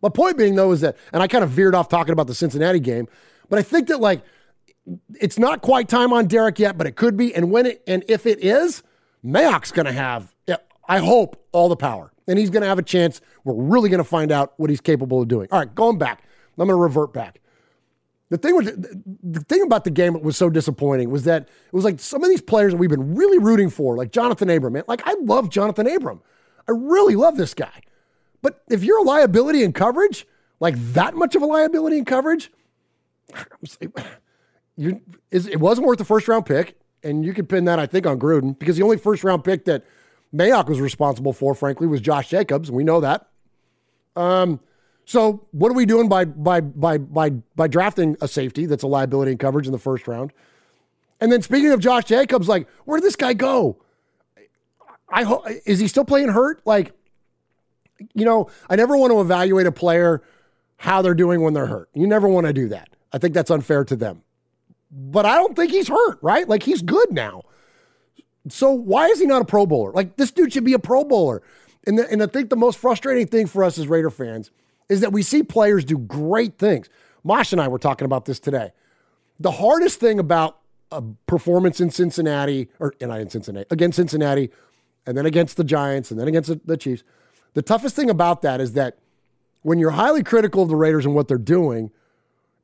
My 0.03 0.11
point 0.11 0.37
being, 0.37 0.55
though, 0.55 0.73
is 0.73 0.83
that, 0.83 0.97
and 1.13 1.23
I 1.23 1.27
kind 1.27 1.43
of 1.43 1.51
veered 1.51 1.75
off 1.75 1.89
talking 1.89 2.13
about 2.13 2.27
the 2.27 2.35
Cincinnati 2.35 2.81
game, 2.81 3.09
but 3.49 3.59
I 3.59 3.63
think 3.63 3.89
that, 3.89 4.01
like, 4.01 4.23
it's 5.21 5.39
not 5.39 5.63
quite 5.63 5.89
time 5.89 6.13
on 6.13 6.27
Derek 6.27 6.59
yet, 6.59 6.79
but 6.79 6.87
it 6.87 6.97
could 6.97 7.17
be. 7.17 7.35
And 7.35 7.51
when 7.51 7.67
it, 7.67 7.83
and 7.87 8.05
if 8.09 8.27
it 8.27 8.45
is, 8.45 8.83
Mayock's 9.25 9.73
going 9.73 9.87
to 9.87 9.93
have, 9.93 10.35
I 10.89 10.99
hope, 10.99 11.45
all 11.53 11.69
the 11.69 11.77
power. 11.77 12.13
And 12.29 12.39
he's 12.39 12.51
going 12.51 12.63
to 12.63 12.69
have 12.69 12.79
a 12.79 12.83
chance. 12.83 13.21
We're 13.45 13.55
really 13.55 13.89
going 13.89 13.99
to 13.99 14.05
find 14.05 14.33
out 14.33 14.55
what 14.57 14.71
he's 14.71 14.81
capable 14.81 15.23
of 15.23 15.29
doing. 15.29 15.49
All 15.51 15.59
right, 15.59 15.75
going 15.75 15.99
back. 15.99 16.23
I'm 16.59 16.67
going 16.67 16.69
to 16.69 16.83
revert 16.83 17.13
back. 17.13 17.41
The 18.29 18.39
thing 18.39 18.57
with 18.57 18.67
the 19.23 19.41
thing 19.41 19.63
about 19.63 19.85
the 19.85 19.91
game 19.91 20.15
that 20.15 20.23
was 20.23 20.37
so 20.37 20.51
disappointing 20.51 21.11
was 21.11 21.25
that 21.25 21.43
it 21.43 21.73
was 21.73 21.85
like 21.85 22.01
some 22.01 22.25
of 22.25 22.31
these 22.31 22.41
players 22.41 22.73
that 22.73 22.79
we've 22.79 22.91
been 22.91 23.15
really 23.15 23.39
rooting 23.39 23.71
for, 23.71 23.97
like 23.97 24.11
Jonathan 24.11 24.51
Abram, 24.51 24.73
man. 24.73 24.83
Like 24.89 25.03
I 25.07 25.15
love 25.21 25.49
Jonathan 25.49 25.87
Abram. 25.87 26.21
I 26.69 26.73
really 26.73 27.15
love 27.15 27.37
this 27.37 27.55
guy. 27.55 27.83
But 28.43 28.63
if 28.69 28.83
you're 28.83 28.99
a 28.99 29.03
liability 29.03 29.63
in 29.63 29.73
coverage, 29.73 30.27
like 30.59 30.75
that 30.95 31.15
much 31.15 31.37
of 31.37 31.43
a 31.43 31.47
liability 31.47 31.99
in 31.99 32.05
coverage, 32.05 32.51
you 34.77 35.01
it 35.31 35.61
wasn't 35.61 35.87
worth 35.87 35.99
the 35.99 36.05
first 36.05 36.29
round 36.29 36.47
pick. 36.47 36.77
And 37.03 37.25
you 37.25 37.33
could 37.35 37.49
pin 37.49 37.67
that, 37.67 37.79
I 37.79 37.87
think, 37.87 38.05
on 38.05 38.19
Gruden, 38.19 38.59
because 38.59 38.77
the 38.77 38.83
only 38.83 38.97
first 38.97 39.23
round 39.23 39.45
pick 39.45 39.65
that 39.67 39.85
Mayock 40.35 40.69
was 40.69 40.81
responsible 40.81 41.33
for, 41.33 41.55
frankly, 41.55 41.87
was 41.87 42.01
Josh 42.01 42.29
Jacobs, 42.29 42.71
we 42.71 42.85
know 42.85 43.01
that. 43.01 43.29
Um, 44.17 44.61
so 45.05 45.47
what 45.53 45.71
are 45.71 45.75
we 45.75 45.87
doing 45.87 46.09
by 46.09 46.25
by 46.25 46.61
by 46.61 46.99
by 46.99 47.31
by 47.31 47.69
drafting 47.69 48.17
a 48.21 48.29
safety 48.29 48.67
that's 48.67 48.83
a 48.83 48.89
liability 48.89 49.33
in 49.33 49.39
coverage 49.39 49.67
in 49.67 49.73
the 49.73 49.79
first 49.79 50.09
round? 50.09 50.33
And 51.21 51.31
then 51.31 51.43
speaking 51.43 51.71
of 51.71 51.81
Josh 51.81 52.05
Jacobs, 52.05 52.49
like 52.49 52.67
where 52.85 52.99
did 52.99 53.07
this 53.07 53.17
guy 53.17 53.33
go? 53.33 53.79
I 55.09 55.23
hope 55.23 55.47
is 55.65 55.79
he 55.79 55.87
still 55.87 56.05
playing 56.05 56.29
hurt? 56.29 56.61
Like, 56.65 56.93
you 58.15 58.25
know, 58.25 58.51
I 58.69 58.75
never 58.75 58.97
want 58.97 59.12
to 59.12 59.21
evaluate 59.21 59.67
a 59.67 59.73
player 59.73 60.23
how 60.79 61.03
they're 61.03 61.15
doing 61.15 61.41
when 61.41 61.55
they're 61.55 61.67
hurt. 61.67 61.89
You 61.95 62.07
never 62.07 62.27
want 62.27 62.47
to 62.49 62.53
do 62.53 62.69
that. 62.69 62.89
I 63.12 63.19
think 63.19 63.35
that's 63.35 63.51
unfair 63.51 63.85
to 63.85 63.97
them. 63.97 64.23
But 64.90 65.27
I 65.27 65.37
don't 65.37 65.57
think 65.57 65.71
he's 65.71 65.88
hurt, 65.88 66.19
right? 66.23 66.49
Like 66.49 66.62
he's 66.62 66.83
good 66.83 67.12
now. 67.12 67.42
So 68.49 68.71
why 68.71 69.07
is 69.09 69.19
he 69.21 69.27
not 69.27 69.42
a 69.42 69.45
Pro 69.45 69.66
Bowler? 69.66 69.92
Like 69.92 70.16
this 70.16 70.31
dude 70.31 70.53
should 70.53 70.64
be 70.64 70.75
a 70.75 70.79
Pro 70.79 71.05
Bowler. 71.05 71.42
And, 71.87 71.99
the, 71.99 72.11
and 72.11 72.23
I 72.23 72.27
think 72.27 72.51
the 72.51 72.57
most 72.57 72.79
frustrating 72.79 73.27
thing 73.27 73.47
for 73.47 73.64
us 73.64 73.79
as 73.79 73.88
Raider 73.88 74.11
fans 74.11 74.51
is 74.88 75.01
that 75.01 75.12
we 75.12 75.23
see 75.23 75.42
players 75.42 75.85
do 75.85 75.99
great 75.99 76.59
things. 76.59 76.88
Mosh 77.25 77.53
and 77.53 77.61
I 77.61 77.69
were 77.69 77.79
talking 77.79 78.05
about 78.05 78.25
this 78.25 78.38
today. 78.38 78.71
The 79.40 79.51
hardest 79.51 80.01
thing 80.01 80.19
about 80.19 80.59
a 80.92 81.03
performance 81.27 81.81
in 81.81 81.90
Cincinnati, 81.90 82.69
or 82.79 82.95
not 83.01 83.21
in 83.21 83.29
Cincinnati, 83.29 83.66
against 83.71 83.97
Cincinnati, 83.97 84.51
and 85.05 85.16
then 85.19 85.27
against 85.27 85.57
the 85.57 85.64
Giants, 85.64 86.11
and 86.11 86.21
then 86.21 86.29
against 86.29 86.49
the, 86.49 86.61
the 86.64 86.77
Chiefs, 86.77 87.03
the 87.55 87.62
toughest 87.62 87.97
thing 87.97 88.11
about 88.11 88.42
that 88.42 88.61
is 88.61 88.75
that 88.75 88.99
when 89.62 89.79
you're 89.79 89.90
highly 89.90 90.23
critical 90.23 90.62
of 90.62 90.69
the 90.69 90.77
Raiders 90.77 91.05
and 91.05 91.14
what 91.14 91.27
they're 91.27 91.38
doing, 91.38 91.90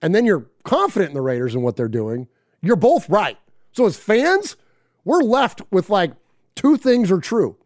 and 0.03 0.15
then 0.15 0.27
you're 0.27 0.47
confident 0.65 1.11
in 1.11 1.15
the 1.15 1.23
Raiders 1.23 1.55
and 1.55 1.63
what 1.63 1.77
they're 1.77 1.89
doing, 1.89 2.29
you're 2.61 2.77
both 2.77 3.09
right. 3.09 3.39
So 3.73 3.87
as 3.87 3.97
fans, 3.97 4.57
we're 5.05 5.23
left 5.23 5.63
with 5.71 5.89
like 5.89 6.13
two 6.55 6.77
things 6.77 7.11
are 7.11 7.21
true. 7.21 7.57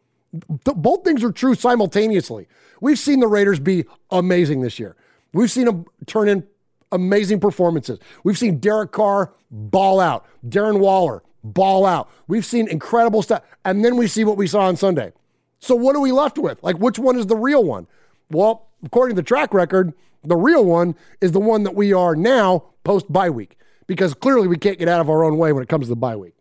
Both 0.64 1.04
things 1.04 1.24
are 1.24 1.32
true 1.32 1.54
simultaneously. 1.54 2.46
We've 2.80 2.98
seen 2.98 3.20
the 3.20 3.26
Raiders 3.26 3.58
be 3.58 3.86
amazing 4.10 4.60
this 4.60 4.78
year. 4.78 4.96
We've 5.32 5.50
seen 5.50 5.64
them 5.64 5.86
turn 6.06 6.28
in 6.28 6.46
amazing 6.92 7.40
performances. 7.40 7.98
We've 8.22 8.38
seen 8.38 8.58
Derek 8.58 8.92
Carr 8.92 9.32
ball 9.50 9.98
out, 9.98 10.26
Darren 10.46 10.78
Waller 10.78 11.22
ball 11.42 11.86
out. 11.86 12.10
We've 12.26 12.44
seen 12.44 12.68
incredible 12.68 13.22
stuff. 13.22 13.42
And 13.64 13.84
then 13.84 13.96
we 13.96 14.06
see 14.06 14.24
what 14.24 14.36
we 14.36 14.46
saw 14.46 14.62
on 14.62 14.76
Sunday. 14.76 15.12
So 15.58 15.74
what 15.74 15.96
are 15.96 16.00
we 16.00 16.12
left 16.12 16.38
with? 16.38 16.62
Like, 16.62 16.76
which 16.76 16.98
one 16.98 17.18
is 17.18 17.26
the 17.26 17.36
real 17.36 17.64
one? 17.64 17.86
Well, 18.30 18.68
according 18.84 19.16
to 19.16 19.22
the 19.22 19.26
track 19.26 19.54
record, 19.54 19.94
the 20.26 20.36
real 20.36 20.64
one 20.64 20.94
is 21.20 21.32
the 21.32 21.40
one 21.40 21.62
that 21.64 21.74
we 21.74 21.92
are 21.92 22.14
now 22.16 22.64
post 22.84 23.10
bye 23.12 23.30
week 23.30 23.56
because 23.86 24.14
clearly 24.14 24.48
we 24.48 24.56
can't 24.56 24.78
get 24.78 24.88
out 24.88 25.00
of 25.00 25.08
our 25.08 25.24
own 25.24 25.38
way 25.38 25.52
when 25.52 25.62
it 25.62 25.68
comes 25.68 25.86
to 25.86 25.90
the 25.90 25.96
bye 25.96 26.16
week. 26.16 26.34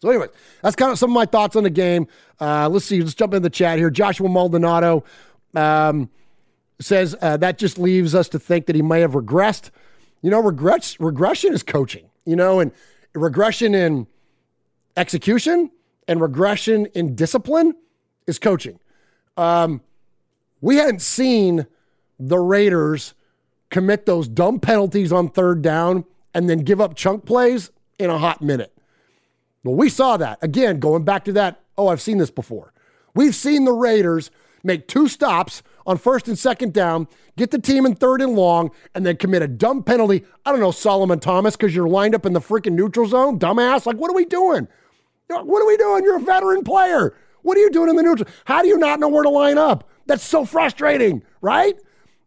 So, 0.00 0.10
anyways, 0.10 0.30
that's 0.62 0.74
kind 0.74 0.90
of 0.90 0.98
some 0.98 1.10
of 1.10 1.14
my 1.14 1.26
thoughts 1.26 1.54
on 1.54 1.62
the 1.62 1.70
game. 1.70 2.08
Uh, 2.40 2.68
let's 2.68 2.84
see. 2.84 3.00
Let's 3.00 3.14
jump 3.14 3.34
in 3.34 3.42
the 3.42 3.50
chat 3.50 3.78
here. 3.78 3.88
Joshua 3.88 4.28
Maldonado 4.28 5.04
um, 5.54 6.10
says 6.80 7.14
uh, 7.22 7.36
that 7.36 7.56
just 7.56 7.78
leaves 7.78 8.14
us 8.14 8.28
to 8.30 8.38
think 8.38 8.66
that 8.66 8.74
he 8.74 8.82
may 8.82 9.00
have 9.00 9.12
regressed. 9.12 9.70
You 10.20 10.30
know, 10.30 10.40
regrets, 10.40 10.98
regression 11.00 11.52
is 11.52 11.62
coaching, 11.62 12.10
you 12.24 12.34
know, 12.34 12.58
and 12.58 12.72
regression 13.14 13.74
in 13.74 14.08
execution 14.96 15.70
and 16.08 16.20
regression 16.20 16.86
in 16.94 17.14
discipline 17.14 17.74
is 18.26 18.38
coaching. 18.38 18.78
Um, 19.36 19.82
we 20.60 20.76
hadn't 20.76 21.02
seen 21.02 21.66
the 22.28 22.38
Raiders 22.38 23.14
commit 23.70 24.06
those 24.06 24.28
dumb 24.28 24.60
penalties 24.60 25.12
on 25.12 25.28
third 25.28 25.60
down 25.60 26.04
and 26.34 26.48
then 26.48 26.58
give 26.58 26.80
up 26.80 26.94
chunk 26.94 27.24
plays 27.24 27.70
in 27.98 28.10
a 28.10 28.18
hot 28.18 28.40
minute. 28.40 28.72
Well, 29.64 29.74
we 29.74 29.88
saw 29.88 30.16
that. 30.16 30.38
Again, 30.40 30.78
going 30.78 31.04
back 31.04 31.24
to 31.24 31.32
that, 31.32 31.60
oh, 31.76 31.88
I've 31.88 32.00
seen 32.00 32.18
this 32.18 32.30
before. 32.30 32.72
We've 33.14 33.34
seen 33.34 33.64
the 33.64 33.72
Raiders 33.72 34.30
make 34.62 34.86
two 34.86 35.08
stops 35.08 35.62
on 35.84 35.98
first 35.98 36.28
and 36.28 36.38
second 36.38 36.72
down, 36.72 37.08
get 37.36 37.50
the 37.50 37.58
team 37.58 37.84
in 37.84 37.96
third 37.96 38.22
and 38.22 38.34
long, 38.34 38.70
and 38.94 39.04
then 39.04 39.16
commit 39.16 39.42
a 39.42 39.48
dumb 39.48 39.82
penalty. 39.82 40.24
I 40.46 40.52
don't 40.52 40.60
know, 40.60 40.70
Solomon 40.70 41.18
Thomas, 41.18 41.56
because 41.56 41.74
you're 41.74 41.88
lined 41.88 42.14
up 42.14 42.24
in 42.24 42.34
the 42.34 42.40
freaking 42.40 42.74
neutral 42.74 43.06
zone, 43.08 43.40
dumbass. 43.40 43.84
Like, 43.84 43.96
what 43.96 44.10
are 44.10 44.14
we 44.14 44.24
doing? 44.24 44.68
What 45.28 45.62
are 45.62 45.66
we 45.66 45.76
doing? 45.76 46.04
You're 46.04 46.18
a 46.18 46.20
veteran 46.20 46.62
player. 46.62 47.16
What 47.42 47.56
are 47.56 47.60
you 47.60 47.70
doing 47.70 47.90
in 47.90 47.96
the 47.96 48.02
neutral? 48.02 48.28
How 48.44 48.62
do 48.62 48.68
you 48.68 48.76
not 48.76 49.00
know 49.00 49.08
where 49.08 49.24
to 49.24 49.28
line 49.28 49.58
up? 49.58 49.88
That's 50.06 50.24
so 50.24 50.44
frustrating, 50.44 51.22
right? 51.40 51.76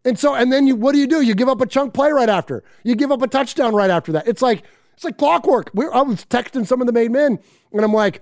And 0.06 0.18
so, 0.18 0.36
and 0.36 0.54
then 0.54 0.68
you, 0.68 0.76
what 0.76 0.94
do 0.94 1.00
you 1.00 1.08
do? 1.08 1.22
You 1.22 1.34
give 1.34 1.50
up 1.50 1.60
a 1.62 1.66
chunk 1.66 1.94
play 1.94 2.12
right 2.12 2.30
after. 2.30 2.64
You 2.84 2.96
give 2.96 3.12
up 3.12 3.24
a 3.24 3.28
touchdown 3.28 3.74
right 3.74 3.90
after 3.90 4.12
that. 4.14 4.28
It's 4.28 4.42
like 4.42 4.64
it's 4.94 5.04
like 5.04 5.18
clockwork. 5.18 5.72
We're, 5.74 5.92
I 5.92 6.02
was 6.02 6.24
texting 6.26 6.66
some 6.66 6.80
of 6.80 6.88
the 6.88 6.94
main 6.94 7.12
men, 7.12 7.40
and 7.74 7.82
I'm 7.82 7.92
like, 7.92 8.22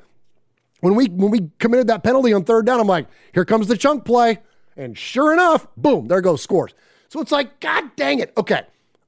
when 0.79 0.95
we 0.95 1.07
when 1.07 1.29
we 1.29 1.49
committed 1.59 1.87
that 1.87 2.03
penalty 2.03 2.33
on 2.33 2.45
third 2.45 2.65
down, 2.65 2.79
I'm 2.79 2.87
like, 2.87 3.07
here 3.33 3.45
comes 3.45 3.67
the 3.67 3.77
chunk 3.77 4.05
play. 4.05 4.39
And 4.75 4.97
sure 4.97 5.33
enough, 5.33 5.67
boom, 5.77 6.07
there 6.07 6.21
goes 6.21 6.41
scores. 6.41 6.73
So 7.09 7.21
it's 7.21 7.31
like, 7.31 7.59
God 7.59 7.95
dang 7.95 8.19
it. 8.19 8.33
Okay. 8.37 8.61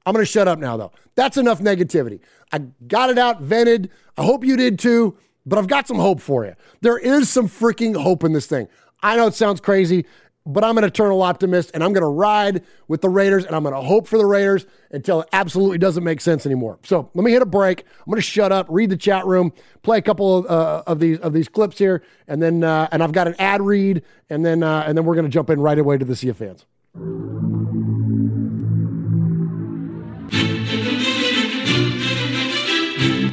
I'm 0.04 0.14
to 0.14 0.24
shut 0.24 0.46
up 0.46 0.60
now, 0.60 0.76
though. 0.76 0.92
That's 1.16 1.36
enough 1.36 1.60
negativity. 1.60 2.20
I 2.52 2.58
got 2.86 3.10
it 3.10 3.18
out, 3.18 3.40
vented. 3.40 3.90
I 4.16 4.22
hope 4.22 4.44
you 4.44 4.56
did 4.56 4.78
too, 4.78 5.18
but 5.44 5.58
I've 5.58 5.66
got 5.66 5.88
some 5.88 5.98
hope 5.98 6.20
for 6.20 6.44
you. 6.44 6.54
There 6.82 6.98
is 6.98 7.28
some 7.28 7.48
freaking 7.48 8.00
hope 8.00 8.22
in 8.22 8.32
this 8.32 8.46
thing. 8.46 8.68
I 9.02 9.16
know 9.16 9.26
it 9.26 9.34
sounds 9.34 9.60
crazy 9.60 10.06
but 10.46 10.64
I'm 10.64 10.78
an 10.78 10.84
eternal 10.84 11.20
optimist 11.22 11.72
and 11.74 11.82
I'm 11.82 11.92
going 11.92 12.02
to 12.02 12.08
ride 12.08 12.62
with 12.86 13.00
the 13.00 13.08
Raiders 13.08 13.44
and 13.44 13.54
I'm 13.54 13.64
going 13.64 13.74
to 13.74 13.80
hope 13.80 14.06
for 14.06 14.16
the 14.16 14.24
Raiders 14.24 14.64
until 14.92 15.22
it 15.22 15.28
absolutely 15.32 15.78
doesn't 15.78 16.04
make 16.04 16.20
sense 16.20 16.46
anymore. 16.46 16.78
So 16.84 17.10
let 17.14 17.24
me 17.24 17.32
hit 17.32 17.42
a 17.42 17.46
break. 17.46 17.80
I'm 17.80 18.10
going 18.10 18.16
to 18.16 18.22
shut 18.22 18.52
up, 18.52 18.66
read 18.70 18.90
the 18.90 18.96
chat 18.96 19.26
room, 19.26 19.52
play 19.82 19.98
a 19.98 20.02
couple 20.02 20.38
of, 20.38 20.46
uh, 20.46 20.84
of 20.86 21.00
these 21.00 21.18
of 21.18 21.32
these 21.32 21.48
clips 21.48 21.78
here, 21.78 22.02
and 22.28 22.40
then 22.40 22.62
uh, 22.62 22.88
and 22.92 23.02
I've 23.02 23.12
got 23.12 23.26
an 23.26 23.34
ad 23.38 23.60
read, 23.60 24.02
and 24.30 24.46
then 24.46 24.62
uh, 24.62 24.84
and 24.86 24.96
then 24.96 25.04
we're 25.04 25.14
going 25.14 25.26
to 25.26 25.30
jump 25.30 25.50
in 25.50 25.60
right 25.60 25.78
away 25.78 25.98
to 25.98 26.04
the 26.04 26.16
Sea 26.16 26.28
of 26.28 26.36
Fans. 26.36 26.64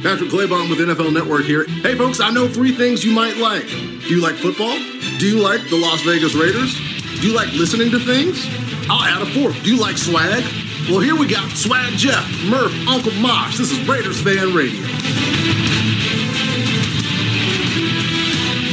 Patrick 0.02 0.28
Claybon 0.28 0.68
with 0.68 0.78
NFL 0.80 1.14
Network 1.14 1.44
here. 1.44 1.64
Hey, 1.64 1.94
folks, 1.94 2.20
I 2.20 2.30
know 2.30 2.46
three 2.46 2.72
things 2.72 3.04
you 3.04 3.12
might 3.12 3.38
like. 3.38 3.66
Do 3.66 4.08
you 4.08 4.20
like 4.20 4.34
football? 4.34 4.76
Do 5.18 5.26
you 5.26 5.42
like 5.42 5.66
the 5.70 5.78
Las 5.78 6.02
Vegas 6.02 6.34
Raiders? 6.34 6.93
Do 7.20 7.28
you 7.28 7.34
like 7.34 7.52
listening 7.52 7.90
to 7.92 7.98
things? 7.98 8.46
I'll 8.90 9.02
add 9.02 9.22
a 9.22 9.26
fourth. 9.26 9.62
Do 9.62 9.74
you 9.74 9.80
like 9.80 9.96
swag? 9.96 10.44
Well, 10.90 11.00
here 11.00 11.16
we 11.16 11.26
got 11.26 11.50
Swag 11.52 11.94
Jeff, 11.96 12.22
Murph, 12.44 12.74
Uncle 12.86 13.12
Mosh. 13.12 13.56
This 13.56 13.72
is 13.72 13.88
Raiders 13.88 14.20
Fan 14.20 14.52
Radio. 14.54 14.82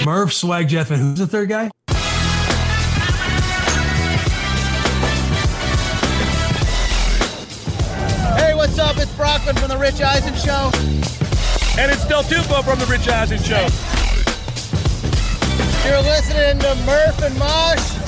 Murph, 0.06 0.34
Swag 0.34 0.68
Jeff, 0.68 0.92
and 0.92 1.00
who's 1.00 1.20
the 1.20 1.28
third 1.28 1.48
guy? 1.48 1.72
Hey, 8.36 8.54
what's 8.56 8.78
up? 8.78 8.98
It's 8.98 9.14
Brockman 9.14 9.56
from 9.56 9.70
The 9.70 9.78
Rich 9.78 10.02
Eisen 10.02 10.36
Show. 10.36 10.72
And 11.80 11.90
it's 11.90 12.06
Del 12.10 12.24
Tufo 12.24 12.62
from 12.62 12.78
The 12.80 12.88
Rich 12.88 13.08
Eisen 13.08 13.40
Show. 13.40 13.66
You're 15.88 16.02
listening 16.02 16.60
to 16.60 16.76
Murph 16.86 17.22
and 17.22 17.40
Mosh 17.40 18.01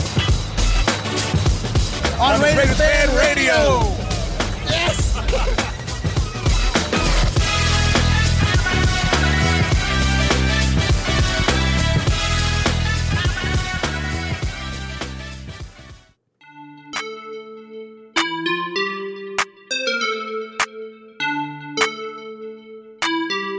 on, 2.23 2.41
Raiders, 2.41 2.57
Raiders 2.57 2.77
Fan, 2.77 3.07
Fan 3.09 3.17
Radio. 3.17 3.53
Radio. 3.53 4.03
Yes. 4.69 5.13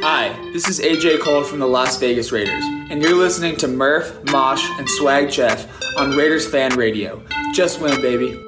Hi, 0.03 0.51
this 0.55 0.69
is 0.69 0.81
AJ 0.81 1.21
Cole 1.21 1.45
from 1.45 1.59
the 1.59 1.67
Las 1.67 1.99
Vegas 1.99 2.33
Raiders, 2.33 2.65
and 2.91 3.03
you're 3.03 3.15
listening 3.15 3.57
to 3.57 3.69
Murph, 3.69 4.25
Mosh, 4.31 4.67
and 4.79 4.89
Swag 4.89 5.31
Jeff 5.31 5.69
on 5.99 6.13
Raiders 6.13 6.47
Fan 6.47 6.75
Radio. 6.77 7.23
Just 7.53 7.81
win, 7.81 8.01
baby. 8.01 8.44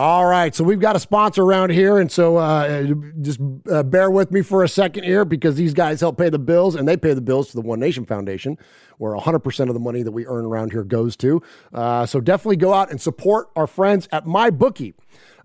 All 0.00 0.24
right, 0.24 0.54
so 0.54 0.64
we've 0.64 0.80
got 0.80 0.96
a 0.96 0.98
sponsor 0.98 1.42
around 1.42 1.72
here, 1.72 1.98
and 1.98 2.10
so 2.10 2.38
uh, 2.38 2.84
just 3.20 3.38
uh, 3.70 3.82
bear 3.82 4.10
with 4.10 4.30
me 4.30 4.40
for 4.40 4.64
a 4.64 4.68
second 4.68 5.04
here 5.04 5.26
because 5.26 5.56
these 5.56 5.74
guys 5.74 6.00
help 6.00 6.16
pay 6.16 6.30
the 6.30 6.38
bills, 6.38 6.74
and 6.74 6.88
they 6.88 6.96
pay 6.96 7.12
the 7.12 7.20
bills 7.20 7.50
to 7.50 7.56
the 7.56 7.60
One 7.60 7.80
Nation 7.80 8.06
Foundation, 8.06 8.56
where 8.96 9.14
100% 9.14 9.68
of 9.68 9.74
the 9.74 9.78
money 9.78 10.02
that 10.02 10.10
we 10.10 10.24
earn 10.26 10.46
around 10.46 10.72
here 10.72 10.84
goes 10.84 11.16
to. 11.16 11.42
Uh, 11.74 12.06
so 12.06 12.18
definitely 12.18 12.56
go 12.56 12.72
out 12.72 12.90
and 12.90 12.98
support 12.98 13.50
our 13.56 13.66
friends 13.66 14.08
at 14.10 14.24
MyBookie. 14.24 14.94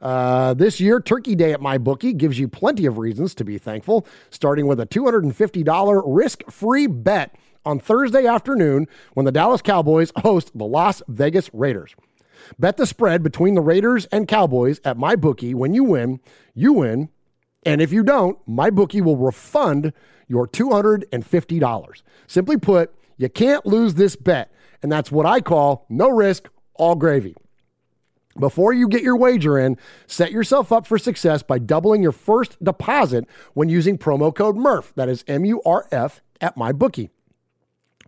Uh, 0.02 0.54
this 0.54 0.80
year, 0.80 1.02
Turkey 1.02 1.36
Day 1.36 1.52
at 1.52 1.60
MyBookie 1.60 2.16
gives 2.16 2.40
you 2.40 2.48
plenty 2.48 2.86
of 2.86 2.98
reasons 2.98 3.36
to 3.36 3.44
be 3.44 3.58
thankful, 3.58 4.08
starting 4.30 4.68
with 4.68 4.80
a 4.80 4.86
$250 4.86 6.04
risk 6.06 6.50
free 6.50 6.88
bet 6.88 7.36
on 7.66 7.78
Thursday 7.78 8.26
afternoon 8.26 8.88
when 9.16 9.26
the 9.26 9.34
Dallas 9.34 9.62
Cowboys 9.62 10.14
host 10.20 10.58
the 10.58 10.64
Las 10.64 11.04
Vegas 11.10 11.50
Raiders. 11.52 11.94
Bet 12.60 12.78
the 12.78 12.86
spread 12.86 13.24
between 13.24 13.56
the 13.56 13.62
Raiders 13.62 14.06
and 14.06 14.28
Cowboys 14.28 14.80
at 14.84 14.98
my 14.98 15.16
bookie. 15.16 15.54
When 15.54 15.74
you 15.74 15.84
win, 15.84 16.20
you 16.54 16.74
win. 16.74 17.10
And 17.64 17.82
if 17.82 17.92
you 17.92 18.04
don't, 18.04 18.38
my 18.48 18.70
bookie 18.70 19.02
will 19.02 19.18
refund 19.18 19.94
your 20.28 20.48
$250. 20.48 22.02
Simply 22.28 22.58
put, 22.58 22.94
you 23.18 23.30
can't 23.30 23.66
lose 23.66 23.96
this 23.96 24.16
bet. 24.16 24.52
And 24.84 24.92
that's 24.92 25.12
what 25.12 25.26
I 25.26 25.42
call 25.42 25.86
no 25.90 26.10
risk, 26.10 26.50
all 26.76 26.96
gravy. 26.96 27.36
Before 28.38 28.74
you 28.74 28.90
get 28.90 29.02
your 29.02 29.16
wager 29.16 29.58
in, 29.58 29.78
set 30.08 30.32
yourself 30.32 30.72
up 30.72 30.86
for 30.86 30.98
success 30.98 31.42
by 31.42 31.58
doubling 31.58 32.04
your 32.04 32.12
first 32.12 32.62
deposit 32.62 33.26
when 33.54 33.70
using 33.70 33.98
promo 33.98 34.36
code 34.36 34.58
MURPH. 34.58 34.94
That 34.96 35.08
is 35.08 35.24
M 35.28 35.46
U 35.46 35.62
R 35.66 35.88
F 35.92 36.22
at 36.42 36.58
MyBookie. 36.58 37.10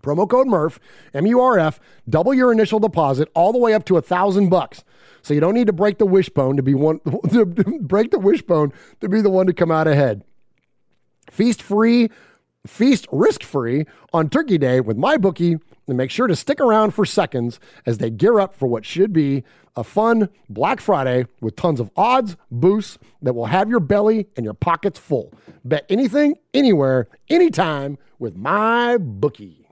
Promo 0.07 0.29
code 0.29 0.47
MURPH, 0.47 0.77
M 1.13 1.25
U 1.25 1.41
R 1.41 1.59
F, 1.59 1.81
double 2.07 2.33
your 2.33 2.53
initial 2.53 2.79
deposit 2.79 3.29
all 3.33 3.51
the 3.51 3.59
way 3.59 3.73
up 3.73 3.83
to 3.85 3.97
a 3.97 4.01
thousand 4.01 4.47
bucks. 4.47 4.85
So 5.21 5.33
you 5.33 5.41
don't 5.41 5.53
need 5.53 5.67
to 5.67 5.73
break 5.73 5.97
the 5.97 6.05
wishbone 6.05 6.55
to 6.55 6.63
be 6.63 6.73
one 6.73 7.01
to 7.31 7.45
break 7.45 8.11
the 8.11 8.19
wishbone 8.19 8.71
to 9.01 9.09
be 9.09 9.19
the 9.19 9.29
one 9.29 9.47
to 9.47 9.53
come 9.53 9.69
out 9.69 9.85
ahead. 9.85 10.23
Feast 11.29 11.61
free, 11.61 12.09
feast 12.65 13.05
risk 13.11 13.43
free 13.43 13.85
on 14.13 14.29
Turkey 14.29 14.57
Day 14.57 14.79
with 14.79 14.95
my 14.95 15.17
bookie, 15.17 15.57
and 15.87 15.97
make 15.97 16.09
sure 16.09 16.27
to 16.27 16.37
stick 16.37 16.61
around 16.61 16.91
for 16.91 17.05
seconds 17.05 17.59
as 17.85 17.97
they 17.97 18.09
gear 18.09 18.39
up 18.39 18.55
for 18.55 18.67
what 18.67 18.85
should 18.85 19.11
be 19.11 19.43
a 19.75 19.83
fun 19.83 20.29
Black 20.49 20.79
Friday 20.79 21.25
with 21.41 21.57
tons 21.57 21.81
of 21.81 21.91
odds, 21.97 22.37
boosts 22.49 22.97
that 23.21 23.33
will 23.33 23.47
have 23.47 23.69
your 23.69 23.81
belly 23.81 24.27
and 24.37 24.45
your 24.45 24.53
pockets 24.53 24.97
full. 24.97 25.33
Bet 25.65 25.85
anything, 25.89 26.35
anywhere, 26.53 27.09
anytime 27.29 27.97
with 28.19 28.37
MyBookie. 28.37 29.57
Hey 29.57 29.66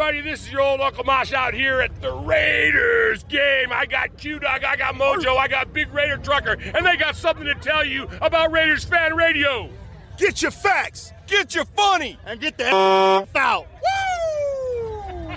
everybody, 0.00 0.30
this 0.30 0.46
is 0.46 0.50
your 0.50 0.62
old 0.62 0.80
Uncle 0.80 1.04
Mosh 1.04 1.34
out 1.34 1.52
here 1.52 1.82
at 1.82 2.00
the 2.00 2.10
Raiders 2.10 3.22
game. 3.24 3.70
I 3.70 3.84
got 3.84 4.16
Q 4.16 4.38
Dog, 4.38 4.64
I 4.64 4.74
got 4.74 4.94
Mojo, 4.94 5.36
I 5.36 5.46
got 5.46 5.74
Big 5.74 5.92
Raider 5.92 6.16
Trucker, 6.16 6.56
and 6.74 6.86
they 6.86 6.96
got 6.96 7.16
something 7.16 7.44
to 7.44 7.54
tell 7.56 7.84
you 7.84 8.08
about 8.22 8.50
Raiders 8.50 8.82
Fan 8.82 9.14
Radio. 9.14 9.68
Get 10.16 10.40
your 10.40 10.52
facts, 10.52 11.12
get 11.26 11.54
your 11.54 11.66
funny, 11.76 12.16
and 12.24 12.40
get 12.40 12.56
the 12.56 12.64
f- 12.64 12.72
out. 13.36 13.66
Woo! 13.66 15.36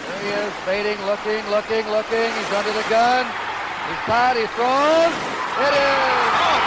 There 0.00 0.20
he 0.20 0.30
is, 0.30 0.52
fading, 0.64 1.06
looking, 1.06 1.48
looking, 1.48 1.88
looking. 1.92 2.32
He's 2.32 2.52
under 2.52 2.72
the 2.72 2.86
gun. 2.90 3.24
He's 3.24 3.98
tied, 4.04 4.36
he's 4.36 4.50
thrown. 4.50 5.12
It 5.64 5.74
is. 5.74 6.59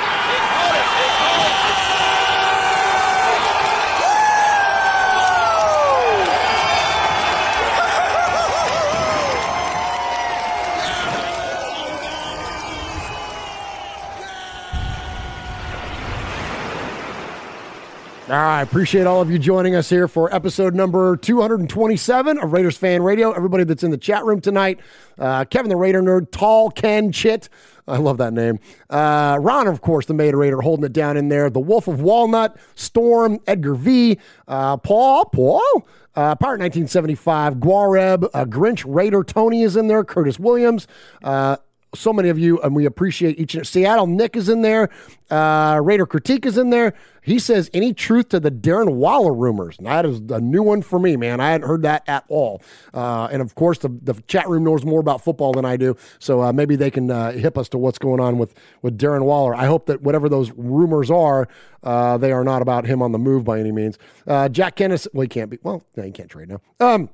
All 18.30 18.36
right, 18.36 18.62
appreciate 18.62 19.06
all 19.06 19.22
of 19.22 19.30
you 19.30 19.38
joining 19.38 19.76
us 19.76 19.90
here 19.90 20.08
for 20.08 20.34
episode 20.34 20.74
number 20.74 21.18
227 21.18 22.38
of 22.38 22.54
Raiders 22.54 22.78
Fan 22.78 23.04
Radio. 23.04 23.34
Everybody 23.34 23.66
that's 23.66 23.84
in 23.84 23.92
the 23.92 23.98
chat 23.98 24.24
room 24.24 24.40
tonight, 24.40 24.80
uh, 25.20 25.44
Kevin 25.44 25.68
the 25.68 25.76
Raider 25.76 26.02
Nerd, 26.02 26.32
Tall 26.32 26.72
Ken 26.72 27.12
Chit, 27.12 27.50
I 27.86 27.98
love 27.98 28.20
that 28.20 28.32
name. 28.32 28.60
Uh, 28.90 29.38
Ron, 29.42 29.68
of 29.68 29.82
course, 29.82 30.06
the 30.06 30.14
Maid 30.14 30.36
Raider, 30.36 30.62
holding 30.62 30.86
it 30.86 30.94
down 30.94 31.18
in 31.18 31.28
there. 31.28 31.50
The 31.50 31.60
Wolf 31.60 31.90
of 31.90 32.02
Walnut, 32.02 32.56
Storm, 32.76 33.40
Edgar 33.46 33.76
V, 33.76 34.18
uh, 34.48 34.78
Paul, 34.78 35.26
Paul, 35.26 35.86
uh, 36.16 36.36
Pirate 36.36 36.62
1975, 36.62 37.56
Guareb, 37.56 38.30
uh, 38.34 38.46
Grinch 38.46 38.86
Raider, 38.88 39.26
Tony 39.26 39.64
is 39.64 39.76
in 39.76 39.88
there, 39.88 40.06
Curtis 40.06 40.40
Williams, 40.40 40.88
uh, 41.26 41.58
so 41.96 42.14
many 42.14 42.30
of 42.30 42.40
you, 42.40 42.60
and 42.62 42.76
we 42.76 42.86
appreciate 42.86 43.40
each. 43.40 43.56
And 43.56 43.66
Seattle 43.66 44.08
Nick 44.08 44.36
is 44.36 44.50
in 44.50 44.62
there. 44.62 44.90
Uh, 45.30 45.80
Raider 45.84 46.06
Critique 46.06 46.46
is 46.46 46.58
in 46.58 46.70
there. 46.70 46.94
He 47.22 47.40
says, 47.40 47.70
"Any 47.74 47.94
truth 47.94 48.30
to 48.30 48.40
the 48.40 48.52
Darren 48.52 48.96
Waller 48.96 49.34
rumors?" 49.34 49.78
And 49.78 49.88
that 49.88 50.06
is 50.06 50.22
a 50.30 50.40
new 50.40 50.62
one 50.62 50.82
for 50.82 51.00
me, 51.00 51.16
man. 51.16 51.40
I 51.40 51.52
hadn't 51.52 51.68
heard 51.68 51.82
that 51.84 52.04
at 52.08 52.26
all. 52.28 52.62
Uh, 52.94 53.30
and 53.32 53.42
of 53.42 53.56
course, 53.56 53.78
the, 53.80 53.90
the 53.90 54.14
chat 54.28 54.48
room 54.50 54.64
knows 54.64 54.84
more 54.84 55.00
about 55.00 55.24
football 55.24 55.54
than 55.54 55.66
I 55.66 55.78
do, 55.78 55.96
so 56.20 56.42
uh, 56.42 56.54
maybe 56.54 56.76
they 56.76 56.92
can 56.92 57.10
uh, 57.10 57.32
hip 57.32 57.58
us 57.58 57.70
to 57.70 57.78
what's 57.78 57.98
going 57.98 58.20
on 58.20 58.38
with 58.38 58.54
with 58.82 58.98
Darren 58.98 59.24
Waller. 59.24 59.56
I 59.56 59.66
hope 59.66 59.86
that 59.88 60.02
whatever 60.02 60.30
those 60.30 60.52
rumors 60.52 61.10
are, 61.10 61.48
uh, 61.84 62.18
they 62.18 62.32
are 62.32 62.44
not 62.44 62.62
about 62.62 62.86
him 62.86 63.02
on 63.02 63.12
the 63.12 63.20
move 63.20 63.44
by 63.44 63.60
any 63.60 63.72
means. 63.72 63.98
Uh, 64.28 64.50
Jack 64.50 64.76
Kennis, 64.76 65.08
well, 65.14 65.22
he 65.24 65.28
can't 65.28 65.50
be. 65.50 65.60
Well, 65.64 65.84
no, 65.96 66.04
he 66.04 66.12
can't 66.12 66.30
trade 66.30 66.50
now. 66.50 66.62
Um, 66.80 67.10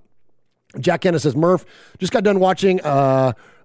Jack 0.80 1.02
Kennis 1.02 1.24
says, 1.24 1.36
Murph, 1.36 1.65
just 1.98 2.13
got 2.13 2.24
done 2.24 2.39
watching 2.39 2.80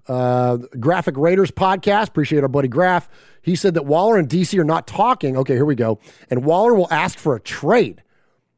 uh, 0.09 0.57
Graphic 0.79 1.17
Raiders 1.17 1.51
podcast. 1.51 2.09
Appreciate 2.09 2.43
our 2.43 2.49
buddy 2.49 2.69
Graf. 2.69 3.09
He 3.43 3.57
said 3.57 3.75
that 3.75 3.85
Waller 3.85 4.17
and 4.17 4.29
DC 4.29 4.59
are 4.59 4.65
not 4.65 4.87
talking. 4.87 5.37
Okay, 5.37 5.55
here 5.55 5.65
we 5.65 5.75
go. 5.75 5.99
And 6.31 6.45
Waller 6.45 6.75
will 6.75 6.89
ask 6.91 7.19
for 7.19 7.35
a 7.35 7.41
trade. 7.41 8.03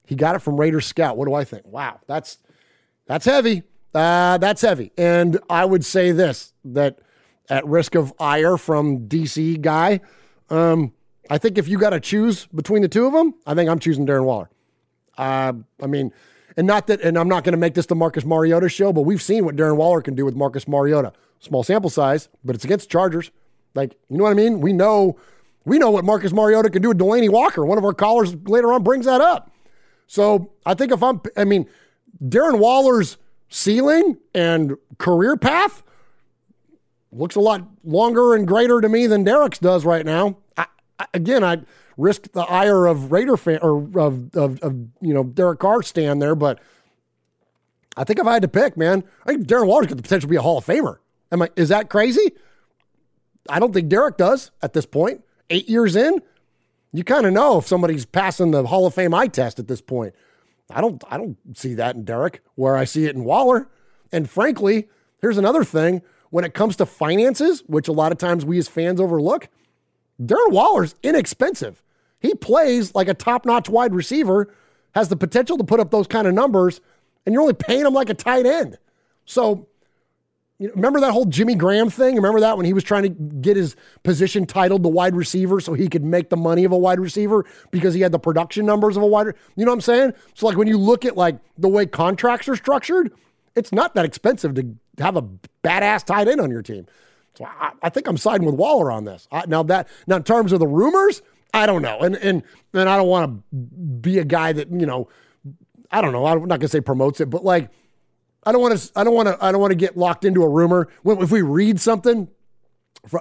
He 0.04 0.14
got 0.14 0.37
it 0.37 0.38
from 0.40 0.59
Raiders 0.59 0.87
Scout. 0.87 1.16
What 1.16 1.26
do 1.26 1.35
I 1.35 1.44
think? 1.44 1.66
Wow, 1.66 2.00
that's 2.06 2.38
that's 3.06 3.24
heavy. 3.24 3.64
Uh, 3.94 4.38
that's 4.38 4.62
heavy. 4.62 4.92
And 4.96 5.38
I 5.50 5.64
would 5.64 5.85
say 5.85 6.12
this 6.12 6.52
that 6.64 7.00
at 7.48 7.66
risk 7.66 7.94
of 7.94 8.12
ire 8.18 8.56
from 8.56 9.09
DC 9.09 9.61
guy, 9.61 10.00
um, 10.50 10.92
I 11.30 11.38
think 11.38 11.59
if 11.59 11.68
you 11.68 11.78
got 11.78 11.90
to 11.90 12.00
choose 12.00 12.46
between 12.46 12.82
the 12.82 12.88
two 12.88 13.06
of 13.06 13.12
them, 13.12 13.35
I 13.46 13.54
think 13.54 13.68
I'm 13.68 13.78
choosing 13.78 14.06
Darren 14.06 14.24
Waller. 14.24 14.50
Uh, 15.18 15.54
I 15.82 15.87
mean, 15.87 16.12
and 16.56 16.66
not 16.66 16.87
that, 16.87 17.00
and 17.00 17.18
I'm 17.18 17.28
not 17.28 17.44
going 17.44 17.52
to 17.52 17.59
make 17.59 17.74
this 17.74 17.87
the 17.87 17.94
Marcus 17.94 18.24
Mariota 18.24 18.68
show, 18.68 18.92
but 18.92 19.02
we've 19.02 19.22
seen 19.22 19.44
what 19.44 19.56
Darren 19.56 19.76
Waller 19.76 20.02
can 20.02 20.14
do 20.14 20.24
with 20.24 20.37
Marcus 20.37 20.68
Mariota. 20.68 21.12
Small 21.40 21.62
sample 21.62 21.90
size, 21.90 22.29
but 22.44 22.55
it's 22.55 22.64
against 22.64 22.90
Chargers. 22.90 23.31
Like, 23.75 23.96
you 24.09 24.16
know 24.16 24.25
what 24.25 24.31
I 24.31 24.35
mean? 24.35 24.61
We 24.61 24.72
know, 24.72 25.18
we 25.64 25.79
know 25.79 25.90
what 25.90 26.05
Marcus 26.05 26.33
Mariota 26.33 26.70
can 26.70 26.83
do 26.83 26.88
with 26.88 26.99
Delanie 26.99 27.31
Walker. 27.31 27.64
One 27.64 27.79
of 27.79 27.85
our 27.85 27.92
callers 27.92 28.35
later 28.46 28.72
on 28.72 28.83
brings 28.83 29.07
that 29.07 29.20
up. 29.20 29.51
So 30.07 30.53
I 30.64 30.75
think 30.75 30.92
if 30.92 31.03
I'm, 31.03 31.20
I 31.37 31.44
mean, 31.44 31.66
Darren 32.25 32.59
Waller's 32.59 33.18
ceiling 33.49 34.16
and 34.35 34.77
career 34.99 35.37
path 35.37 35.83
looks 37.12 37.37
a 37.37 37.40
lot 37.40 37.62
longer 37.85 38.35
and 38.35 38.46
greater 38.46 38.81
to 38.81 38.88
me 38.88 39.07
than 39.07 39.25
Derek's 39.25 39.59
does 39.59 39.85
right 39.85 40.05
now. 40.05 40.37
I, 40.57 40.66
I, 40.99 41.07
again, 41.14 41.44
I 41.44 41.59
risk 41.96 42.33
the 42.33 42.42
ire 42.42 42.87
of 42.87 43.12
Raider 43.12 43.37
fan 43.37 43.59
or 43.62 43.79
of, 43.99 44.35
of, 44.37 44.61
of 44.61 44.72
you 45.01 45.14
know 45.14 45.25
Derek 45.25 45.61
Carr 45.61 45.83
stand 45.83 46.20
there, 46.20 46.35
but 46.35 46.61
I 47.96 48.05
think 48.05 48.18
if 48.18 48.27
I 48.27 48.35
had 48.35 48.42
to 48.42 48.49
pick, 48.49 48.77
man, 48.77 49.05
I 49.25 49.33
think 49.33 49.46
Darren 49.46 49.66
Waller's 49.66 49.87
got 49.87 49.96
the 49.96 50.03
potential 50.03 50.29
to 50.29 50.31
be 50.31 50.37
a 50.37 50.42
Hall 50.42 50.59
of 50.59 50.66
Famer. 50.66 50.99
Am 51.32 51.42
I? 51.42 51.50
Is 51.56 51.68
that 51.70 51.90
crazy? 51.90 52.32
I 53.48 53.58
don't 53.58 53.72
think 53.72 53.88
Derek 53.88 54.16
does 54.16 54.50
at 54.62 54.72
this 54.72 54.86
point. 54.86 55.22
Eight 55.50 55.68
years 55.68 55.94
in, 55.94 56.20
you 56.92 57.04
kind 57.04 57.26
of 57.26 57.32
know 57.32 57.58
if 57.58 57.66
somebody's 57.66 58.04
passing 58.04 58.50
the 58.50 58.66
Hall 58.66 58.86
of 58.86 58.94
Fame 58.94 59.14
eye 59.14 59.28
test 59.28 59.58
at 59.58 59.68
this 59.68 59.80
point. 59.80 60.14
I 60.70 60.80
don't. 60.80 61.02
I 61.10 61.16
don't 61.16 61.36
see 61.56 61.74
that 61.74 61.94
in 61.94 62.04
Derek 62.04 62.42
where 62.54 62.76
I 62.76 62.84
see 62.84 63.06
it 63.06 63.14
in 63.14 63.24
Waller. 63.24 63.68
And 64.12 64.28
frankly, 64.28 64.88
here's 65.20 65.38
another 65.38 65.64
thing: 65.64 66.02
when 66.30 66.44
it 66.44 66.54
comes 66.54 66.76
to 66.76 66.86
finances, 66.86 67.62
which 67.66 67.88
a 67.88 67.92
lot 67.92 68.12
of 68.12 68.18
times 68.18 68.44
we 68.44 68.58
as 68.58 68.68
fans 68.68 69.00
overlook, 69.00 69.48
Darren 70.20 70.50
Waller's 70.50 70.94
inexpensive. 71.02 71.82
He 72.18 72.34
plays 72.34 72.94
like 72.94 73.08
a 73.08 73.14
top-notch 73.14 73.68
wide 73.68 73.94
receiver, 73.94 74.52
has 74.94 75.08
the 75.08 75.16
potential 75.16 75.58
to 75.58 75.64
put 75.64 75.80
up 75.80 75.90
those 75.90 76.06
kind 76.06 76.26
of 76.26 76.34
numbers, 76.34 76.80
and 77.24 77.32
you're 77.32 77.42
only 77.42 77.54
paying 77.54 77.84
him 77.84 77.92
like 77.92 78.08
a 78.08 78.14
tight 78.14 78.46
end. 78.46 78.78
So 79.26 79.68
you 80.59 80.69
know, 80.69 80.75
remember 80.75 81.01
that 81.01 81.12
whole 81.12 81.27
Jimmy 81.27 81.55
Graham 81.55 81.90
thing? 81.90 82.16
Remember 82.16 82.40
that 82.40 82.57
when 82.57 82.64
he 82.64 82.73
was 82.73 82.83
trying 82.83 83.03
to 83.03 83.09
get 83.09 83.57
his 83.57 83.77
position 84.03 84.47
titled 84.47 84.83
the 84.83 84.88
wide 84.88 85.14
receiver 85.14 85.61
so 85.61 85.75
he 85.75 85.88
could 85.88 86.05
make 86.05 86.31
the 86.31 86.37
money 86.37 86.64
of 86.64 86.73
a 86.73 86.79
wide 86.79 86.99
receiver 86.99 87.45
because 87.71 87.95
he 87.95 88.01
had 88.01 88.12
the 88.12 88.19
production 88.19 88.64
numbers 88.64 88.97
of 88.97 89.03
a 89.03 89.07
wide. 89.07 89.27
You 89.57 89.64
know 89.64 89.71
what 89.71 89.77
I'm 89.77 89.81
saying? 89.83 90.12
So 90.35 90.47
like 90.47 90.57
when 90.57 90.69
you 90.69 90.79
look 90.79 91.05
at 91.05 91.16
like 91.16 91.38
the 91.59 91.69
way 91.69 91.85
contracts 91.87 92.49
are 92.49 92.57
structured, 92.57 93.12
it's 93.55 93.73
not 93.73 93.95
that 93.95 94.05
expensive 94.05 94.55
to 94.55 94.75
have 94.99 95.16
a 95.16 95.23
badass 95.62 96.05
tight 96.05 96.29
end 96.29 96.40
on 96.40 96.51
your 96.51 96.62
team. 96.62 96.87
So 97.35 97.45
I, 97.45 97.73
I 97.83 97.88
think 97.90 98.07
I'm 98.07 98.16
siding 98.16 98.47
with 98.47 98.55
Waller 98.55 98.90
on 98.90 99.05
this. 99.05 99.29
I, 99.31 99.45
now 99.47 99.62
that 99.64 99.88
now 100.07 100.16
in 100.16 100.23
terms 100.23 100.53
of 100.53 100.61
the 100.61 100.66
rumors, 100.66 101.21
I 101.53 101.66
don't 101.66 101.83
know, 101.83 102.01
and 102.01 102.16
and 102.16 102.42
and 102.73 102.88
I 102.88 102.97
don't 102.97 103.09
want 103.09 103.42
to 103.51 103.57
be 103.57 104.19
a 104.19 104.25
guy 104.25 104.53
that 104.53 104.71
you 104.71 104.87
know, 104.87 105.09
I 105.90 106.01
don't 106.01 106.12
know. 106.12 106.27
I'm 106.27 106.40
not 106.47 106.61
gonna 106.61 106.69
say 106.69 106.81
promotes 106.81 107.21
it, 107.21 107.29
but 107.29 107.45
like, 107.45 107.71
I 108.46 108.52
don't 108.52 108.61
want 108.61 108.78
to. 108.78 108.90
I 108.96 109.04
don't 109.04 109.14
want 109.14 109.28
to. 109.28 109.37
I 109.44 109.52
don't 109.52 109.61
want 109.61 109.72
to 109.72 109.76
get 109.76 109.96
locked 109.96 110.24
into 110.24 110.42
a 110.42 110.48
rumor. 110.48 110.88
If 111.04 111.30
we 111.30 111.42
read 111.42 111.80
something, 111.80 112.28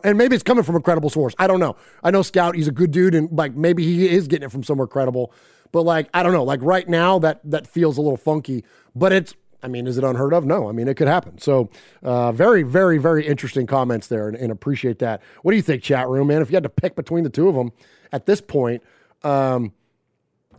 and 0.03 0.17
maybe 0.17 0.35
it's 0.35 0.43
coming 0.43 0.63
from 0.63 0.75
a 0.75 0.81
credible 0.81 1.09
source. 1.09 1.33
I 1.39 1.47
don't 1.47 1.59
know. 1.59 1.75
I 2.03 2.11
know 2.11 2.21
Scout. 2.21 2.55
He's 2.55 2.67
a 2.67 2.71
good 2.71 2.91
dude, 2.91 3.15
and 3.15 3.31
like 3.31 3.55
maybe 3.55 3.83
he 3.83 4.07
is 4.07 4.27
getting 4.27 4.45
it 4.45 4.51
from 4.51 4.63
somewhere 4.63 4.87
credible. 4.87 5.33
But 5.71 5.81
like 5.81 6.09
I 6.13 6.23
don't 6.23 6.31
know. 6.31 6.43
Like 6.43 6.61
right 6.61 6.87
now, 6.87 7.19
that 7.19 7.41
that 7.45 7.67
feels 7.67 7.97
a 7.97 8.01
little 8.01 8.17
funky. 8.17 8.63
But 8.95 9.11
it's 9.11 9.33
I 9.63 9.67
mean, 9.67 9.87
is 9.87 9.97
it 9.97 10.03
unheard 10.03 10.31
of? 10.31 10.45
No. 10.45 10.69
I 10.69 10.73
mean, 10.73 10.87
it 10.87 10.93
could 10.93 11.07
happen. 11.07 11.39
So, 11.39 11.71
uh, 12.03 12.31
very, 12.31 12.61
very, 12.61 12.99
very 12.99 13.25
interesting 13.25 13.65
comments 13.65 14.05
there 14.05 14.27
and, 14.27 14.37
and, 14.37 14.51
appreciate 14.51 14.99
that. 14.99 15.23
What 15.41 15.53
do 15.53 15.57
you 15.57 15.63
think, 15.63 15.81
chat 15.81 16.07
room, 16.07 16.27
man? 16.27 16.43
If 16.43 16.51
you 16.51 16.55
had 16.55 16.63
to 16.63 16.69
pick 16.69 16.95
between 16.95 17.23
the 17.23 17.31
two 17.31 17.49
of 17.49 17.55
them 17.55 17.71
at 18.11 18.27
this 18.27 18.41
point, 18.41 18.83
um, 19.23 19.73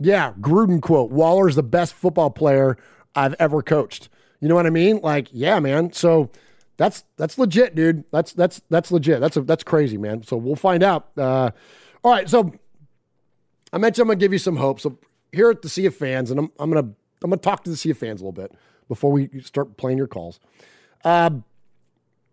yeah, 0.01 0.33
Gruden 0.41 0.81
quote 0.81 1.09
Waller's 1.09 1.55
the 1.55 1.63
best 1.63 1.93
football 1.93 2.29
player 2.29 2.77
I've 3.15 3.35
ever 3.39 3.61
coached. 3.61 4.09
You 4.39 4.47
know 4.47 4.55
what 4.55 4.65
I 4.65 4.71
mean? 4.71 4.99
Like, 5.01 5.29
yeah, 5.31 5.59
man. 5.59 5.91
So, 5.93 6.31
that's 6.77 7.03
that's 7.17 7.37
legit, 7.37 7.75
dude. 7.75 8.03
That's 8.11 8.33
that's 8.33 8.61
that's 8.69 8.91
legit. 8.91 9.19
That's 9.19 9.35
a, 9.35 9.41
that's 9.41 9.63
crazy, 9.63 9.97
man. 9.97 10.23
So 10.23 10.37
we'll 10.37 10.55
find 10.55 10.83
out. 10.83 11.09
Uh, 11.17 11.49
all 12.03 12.11
right, 12.11 12.29
so 12.29 12.53
I 13.73 13.79
mentioned 13.79 14.03
I'm 14.03 14.07
gonna 14.09 14.19
give 14.19 14.31
you 14.31 14.39
some 14.39 14.55
hope. 14.55 14.79
So 14.79 14.97
here 15.31 15.49
at 15.49 15.63
the 15.63 15.69
Sea 15.69 15.87
of 15.87 15.95
Fans, 15.95 16.29
and 16.29 16.39
I'm 16.39 16.51
I'm 16.59 16.71
gonna 16.71 16.87
I'm 17.23 17.29
gonna 17.29 17.37
talk 17.37 17.63
to 17.63 17.69
the 17.71 17.75
Sea 17.77 17.89
of 17.89 17.97
Fans 17.97 18.21
a 18.21 18.23
little 18.23 18.31
bit 18.31 18.51
before 18.87 19.11
we 19.11 19.41
start 19.41 19.75
playing 19.77 19.97
your 19.97 20.07
calls. 20.07 20.39
Uh, 21.03 21.31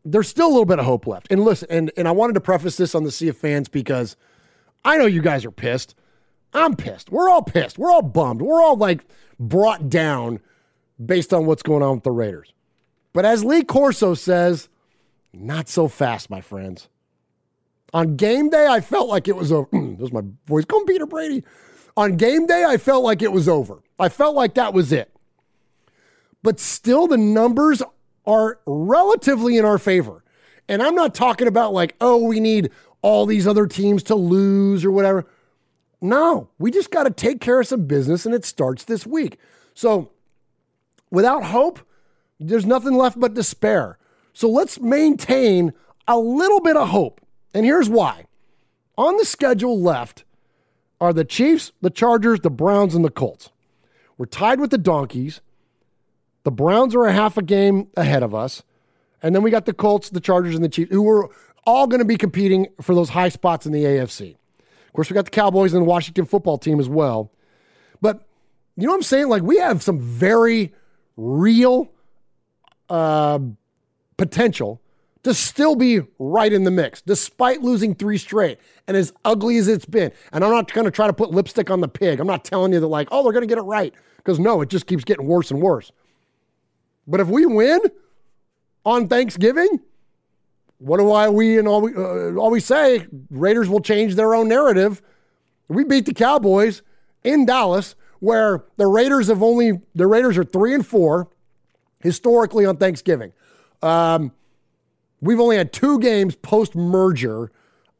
there's 0.04 0.28
still 0.28 0.46
a 0.46 0.50
little 0.50 0.66
bit 0.66 0.78
of 0.78 0.84
hope 0.84 1.06
left. 1.06 1.28
And 1.30 1.42
listen, 1.42 1.68
and, 1.70 1.90
and 1.96 2.06
I 2.06 2.10
wanted 2.10 2.34
to 2.34 2.40
preface 2.40 2.76
this 2.76 2.94
on 2.94 3.04
the 3.04 3.10
Sea 3.10 3.28
of 3.28 3.38
Fans 3.38 3.68
because 3.68 4.16
I 4.84 4.98
know 4.98 5.06
you 5.06 5.22
guys 5.22 5.44
are 5.46 5.50
pissed. 5.50 5.94
I'm 6.52 6.76
pissed. 6.76 7.10
We're 7.10 7.30
all 7.30 7.42
pissed. 7.42 7.78
We're 7.78 7.90
all 7.90 8.02
bummed. 8.02 8.42
We're 8.42 8.62
all 8.62 8.76
like 8.76 9.04
brought 9.40 9.88
down 9.88 10.40
based 11.04 11.32
on 11.32 11.46
what's 11.46 11.62
going 11.62 11.82
on 11.82 11.96
with 11.96 12.04
the 12.04 12.10
Raiders. 12.10 12.52
But 13.12 13.24
as 13.24 13.44
Lee 13.44 13.64
Corso 13.64 14.14
says, 14.14 14.68
not 15.32 15.68
so 15.68 15.88
fast, 15.88 16.30
my 16.30 16.40
friends. 16.40 16.88
On 17.92 18.16
game 18.16 18.50
day, 18.50 18.66
I 18.66 18.80
felt 18.80 19.08
like 19.08 19.28
it 19.28 19.36
was 19.36 19.52
over. 19.52 19.68
There's 19.72 20.12
my 20.12 20.22
voice. 20.46 20.64
Come, 20.64 20.84
Peter 20.84 21.06
Brady. 21.06 21.44
On 21.96 22.16
game 22.16 22.46
day, 22.46 22.64
I 22.64 22.76
felt 22.76 23.04
like 23.04 23.22
it 23.22 23.30
was 23.30 23.48
over. 23.48 23.82
I 23.98 24.08
felt 24.08 24.34
like 24.34 24.54
that 24.54 24.74
was 24.74 24.92
it 24.92 25.14
but 26.44 26.60
still 26.60 27.08
the 27.08 27.16
numbers 27.16 27.82
are 28.26 28.60
relatively 28.66 29.56
in 29.56 29.64
our 29.64 29.78
favor. 29.78 30.22
And 30.68 30.82
I'm 30.82 30.94
not 30.94 31.14
talking 31.14 31.48
about 31.48 31.72
like, 31.72 31.96
oh, 32.00 32.22
we 32.22 32.38
need 32.38 32.70
all 33.02 33.26
these 33.26 33.46
other 33.46 33.66
teams 33.66 34.02
to 34.04 34.14
lose 34.14 34.84
or 34.84 34.92
whatever. 34.92 35.26
No, 36.00 36.50
we 36.58 36.70
just 36.70 36.90
got 36.90 37.04
to 37.04 37.10
take 37.10 37.40
care 37.40 37.60
of 37.60 37.66
some 37.66 37.86
business 37.86 38.26
and 38.26 38.34
it 38.34 38.44
starts 38.44 38.84
this 38.84 39.06
week. 39.06 39.38
So 39.72 40.12
without 41.10 41.44
hope, 41.44 41.80
there's 42.40 42.66
nothing 42.66 42.94
left 42.94 43.18
but 43.18 43.34
despair. 43.34 43.98
So 44.32 44.48
let's 44.48 44.80
maintain 44.80 45.72
a 46.06 46.18
little 46.18 46.60
bit 46.60 46.76
of 46.76 46.88
hope. 46.88 47.20
And 47.54 47.64
here's 47.64 47.88
why. 47.88 48.26
On 48.96 49.16
the 49.16 49.24
schedule 49.24 49.80
left 49.80 50.24
are 51.00 51.12
the 51.12 51.24
Chiefs, 51.24 51.72
the 51.80 51.90
Chargers, 51.90 52.40
the 52.40 52.50
Browns, 52.50 52.94
and 52.94 53.04
the 53.04 53.10
Colts. 53.10 53.50
We're 54.18 54.26
tied 54.26 54.60
with 54.60 54.70
the 54.70 54.78
Donkeys. 54.78 55.40
The 56.44 56.50
Browns 56.50 56.94
are 56.94 57.06
a 57.06 57.12
half 57.12 57.36
a 57.36 57.42
game 57.42 57.88
ahead 57.96 58.22
of 58.22 58.34
us. 58.34 58.62
And 59.22 59.34
then 59.34 59.42
we 59.42 59.50
got 59.50 59.66
the 59.66 59.72
Colts, 59.72 60.10
the 60.10 60.20
Chargers, 60.20 60.54
and 60.54 60.64
the 60.64 60.68
Chiefs, 60.68 60.92
who 60.92 61.08
are 61.08 61.30
all 61.66 61.86
going 61.86 62.00
to 62.00 62.04
be 62.04 62.16
competing 62.16 62.68
for 62.80 62.94
those 62.94 63.08
high 63.08 63.30
spots 63.30 63.66
in 63.66 63.72
the 63.72 63.84
AFC. 63.84 64.32
Of 64.32 64.92
course, 64.92 65.10
we 65.10 65.14
got 65.14 65.24
the 65.24 65.30
Cowboys 65.30 65.72
and 65.72 65.82
the 65.82 65.86
Washington 65.86 66.26
football 66.26 66.58
team 66.58 66.78
as 66.78 66.88
well. 66.88 67.32
But 68.00 68.26
you 68.76 68.86
know 68.86 68.92
what 68.92 68.98
I'm 68.98 69.02
saying? 69.02 69.28
Like, 69.28 69.42
we 69.42 69.58
have 69.58 69.82
some 69.82 69.98
very 69.98 70.72
real 71.16 71.90
uh, 72.88 73.38
potential 74.16 74.80
to 75.22 75.32
still 75.32 75.74
be 75.74 76.02
right 76.18 76.52
in 76.52 76.64
the 76.64 76.70
mix, 76.70 77.00
despite 77.00 77.62
losing 77.62 77.94
three 77.94 78.18
straight 78.18 78.58
and 78.86 78.96
as 78.96 79.12
ugly 79.24 79.56
as 79.56 79.68
it's 79.68 79.86
been. 79.86 80.12
And 80.32 80.44
I'm 80.44 80.50
not 80.50 80.72
going 80.72 80.84
to 80.84 80.90
try 80.90 81.06
to 81.06 81.12
put 81.12 81.30
lipstick 81.30 81.70
on 81.70 81.80
the 81.80 81.88
pig. 81.88 82.20
I'm 82.20 82.26
not 82.26 82.44
telling 82.44 82.72
you 82.72 82.80
that, 82.80 82.86
like, 82.86 83.08
oh, 83.10 83.22
they're 83.22 83.32
going 83.32 83.42
to 83.42 83.48
get 83.48 83.58
it 83.58 83.62
right. 83.62 83.92
Because 84.18 84.38
no, 84.38 84.60
it 84.60 84.68
just 84.68 84.86
keeps 84.86 85.02
getting 85.02 85.26
worse 85.26 85.50
and 85.50 85.60
worse. 85.60 85.92
But 87.06 87.20
if 87.20 87.28
we 87.28 87.46
win 87.46 87.80
on 88.84 89.08
Thanksgiving, 89.08 89.80
what 90.78 90.98
do 90.98 91.10
I 91.10 91.28
we 91.28 91.58
and 91.58 91.66
all 91.66 91.80
we 91.80 91.94
uh, 91.94 92.34
always 92.34 92.64
say? 92.64 93.06
Raiders 93.30 93.68
will 93.68 93.80
change 93.80 94.14
their 94.14 94.34
own 94.34 94.48
narrative. 94.48 95.02
We 95.68 95.84
beat 95.84 96.04
the 96.04 96.14
Cowboys 96.14 96.82
in 97.22 97.46
Dallas, 97.46 97.94
where 98.24 98.64
the 98.78 98.86
Raiders 98.86 99.28
have 99.28 99.42
only 99.42 99.80
the 99.94 100.06
Raiders 100.06 100.38
are 100.38 100.44
three 100.44 100.74
and 100.74 100.86
four 100.86 101.28
historically 102.00 102.64
on 102.64 102.78
Thanksgiving. 102.78 103.32
Um, 103.82 104.32
we've 105.20 105.40
only 105.40 105.56
had 105.56 105.72
two 105.72 105.98
games 106.00 106.34
post 106.34 106.74
merger, 106.74 107.52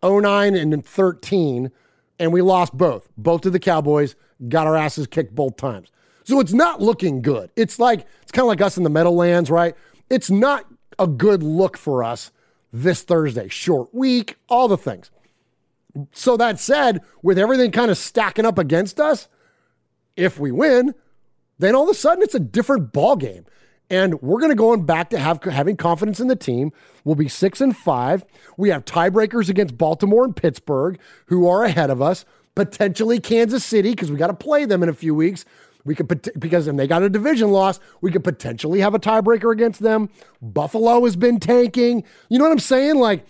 09 0.02 0.54
and 0.54 0.84
13, 0.84 1.70
and 2.18 2.32
we 2.32 2.40
lost 2.40 2.72
both. 2.72 3.08
Both 3.18 3.42
to 3.42 3.50
the 3.50 3.58
Cowboys, 3.60 4.16
got 4.48 4.66
our 4.66 4.76
asses 4.76 5.06
kicked 5.06 5.34
both 5.34 5.56
times. 5.56 5.90
So 6.24 6.40
it's 6.40 6.54
not 6.54 6.80
looking 6.80 7.20
good. 7.20 7.50
It's 7.54 7.78
like, 7.78 8.06
it's 8.22 8.32
kind 8.32 8.44
of 8.44 8.48
like 8.48 8.62
us 8.62 8.78
in 8.78 8.82
the 8.82 8.90
Meadowlands, 8.90 9.50
right? 9.50 9.74
It's 10.08 10.30
not 10.30 10.64
a 10.98 11.06
good 11.06 11.42
look 11.42 11.76
for 11.76 12.02
us 12.02 12.30
this 12.72 13.02
Thursday. 13.02 13.48
Short 13.48 13.94
week, 13.94 14.36
all 14.48 14.68
the 14.68 14.78
things. 14.78 15.10
So 16.12 16.38
that 16.38 16.58
said, 16.58 17.02
with 17.22 17.38
everything 17.38 17.70
kind 17.72 17.90
of 17.90 17.98
stacking 17.98 18.46
up 18.46 18.58
against 18.58 18.98
us, 18.98 19.28
if 20.16 20.38
we 20.38 20.52
win, 20.52 20.94
then 21.58 21.74
all 21.74 21.84
of 21.84 21.90
a 21.90 21.94
sudden 21.94 22.22
it's 22.22 22.34
a 22.34 22.40
different 22.40 22.92
ball 22.92 23.16
game. 23.16 23.44
And 23.90 24.20
we're 24.22 24.40
going 24.40 24.50
to 24.50 24.56
go 24.56 24.72
on 24.72 24.86
back 24.86 25.10
to 25.10 25.18
have 25.18 25.42
having 25.42 25.76
confidence 25.76 26.18
in 26.18 26.28
the 26.28 26.36
team. 26.36 26.72
We'll 27.04 27.16
be 27.16 27.28
six 27.28 27.60
and 27.60 27.76
five. 27.76 28.24
We 28.56 28.70
have 28.70 28.84
tiebreakers 28.84 29.48
against 29.48 29.76
Baltimore 29.76 30.24
and 30.24 30.34
Pittsburgh, 30.34 30.98
who 31.26 31.46
are 31.46 31.64
ahead 31.64 31.90
of 31.90 32.00
us. 32.00 32.24
Potentially 32.54 33.20
Kansas 33.20 33.64
City, 33.64 33.90
because 33.90 34.10
we 34.10 34.16
got 34.16 34.28
to 34.28 34.34
play 34.34 34.64
them 34.64 34.82
in 34.82 34.88
a 34.88 34.94
few 34.94 35.14
weeks. 35.14 35.44
We 35.84 35.94
could 35.94 36.30
because 36.38 36.66
and 36.66 36.78
they 36.78 36.86
got 36.86 37.02
a 37.02 37.10
division 37.10 37.50
loss. 37.50 37.78
We 38.00 38.10
could 38.10 38.24
potentially 38.24 38.80
have 38.80 38.94
a 38.94 38.98
tiebreaker 38.98 39.52
against 39.52 39.82
them. 39.82 40.08
Buffalo 40.40 41.04
has 41.04 41.14
been 41.14 41.38
tanking. 41.38 42.04
You 42.30 42.38
know 42.38 42.44
what 42.44 42.52
I'm 42.52 42.58
saying? 42.58 42.96
Like 42.96 43.26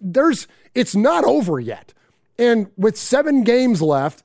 there's 0.00 0.48
it's 0.74 0.96
not 0.96 1.24
over 1.24 1.60
yet. 1.60 1.94
And 2.38 2.70
with 2.76 2.98
seven 2.98 3.44
games 3.44 3.80
left, 3.80 4.24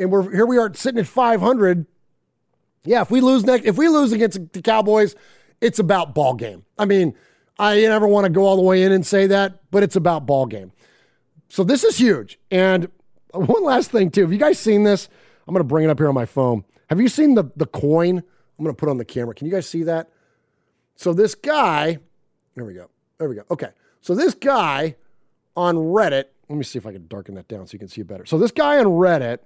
and 0.00 0.10
we're 0.10 0.30
here 0.32 0.46
we 0.46 0.58
are 0.58 0.72
sitting 0.74 0.98
at 0.98 1.06
500. 1.06 1.86
Yeah, 2.84 3.02
if 3.02 3.10
we 3.10 3.20
lose 3.20 3.44
next, 3.44 3.66
if 3.66 3.76
we 3.76 3.88
lose 3.88 4.12
against 4.12 4.52
the 4.52 4.62
Cowboys, 4.62 5.14
it's 5.60 5.78
about 5.78 6.14
ball 6.14 6.34
game. 6.34 6.64
I 6.78 6.86
mean, 6.86 7.14
I 7.58 7.80
never 7.82 8.06
want 8.08 8.24
to 8.24 8.30
go 8.30 8.44
all 8.44 8.56
the 8.56 8.62
way 8.62 8.82
in 8.82 8.90
and 8.90 9.06
say 9.06 9.26
that, 9.26 9.60
but 9.70 9.82
it's 9.82 9.96
about 9.96 10.24
ball 10.24 10.46
game. 10.46 10.72
So 11.48 11.62
this 11.62 11.84
is 11.84 11.98
huge. 11.98 12.38
And 12.50 12.90
one 13.34 13.62
last 13.62 13.90
thing 13.90 14.10
too. 14.10 14.22
Have 14.22 14.32
you 14.32 14.38
guys 14.38 14.58
seen 14.58 14.82
this? 14.82 15.08
I'm 15.46 15.52
going 15.52 15.60
to 15.60 15.68
bring 15.68 15.84
it 15.84 15.90
up 15.90 15.98
here 15.98 16.08
on 16.08 16.14
my 16.14 16.26
phone. 16.26 16.64
Have 16.88 17.00
you 17.00 17.08
seen 17.08 17.34
the 17.34 17.44
the 17.56 17.66
coin? 17.66 18.18
I'm 18.18 18.64
going 18.64 18.74
to 18.74 18.78
put 18.78 18.88
on 18.88 18.98
the 18.98 19.04
camera. 19.04 19.34
Can 19.34 19.46
you 19.46 19.52
guys 19.52 19.66
see 19.66 19.84
that? 19.84 20.10
So 20.96 21.14
this 21.14 21.34
guy, 21.34 21.98
there 22.54 22.64
we 22.64 22.74
go. 22.74 22.90
There 23.18 23.28
we 23.28 23.34
go. 23.34 23.42
Okay. 23.50 23.70
So 24.02 24.14
this 24.14 24.34
guy 24.34 24.96
on 25.56 25.76
Reddit, 25.76 26.24
let 26.48 26.56
me 26.56 26.64
see 26.64 26.78
if 26.78 26.86
I 26.86 26.92
can 26.92 27.06
darken 27.06 27.34
that 27.36 27.48
down 27.48 27.66
so 27.66 27.74
you 27.74 27.78
can 27.78 27.88
see 27.88 28.00
it 28.00 28.06
better. 28.06 28.26
So 28.26 28.38
this 28.38 28.50
guy 28.50 28.78
on 28.78 28.86
Reddit 28.86 29.38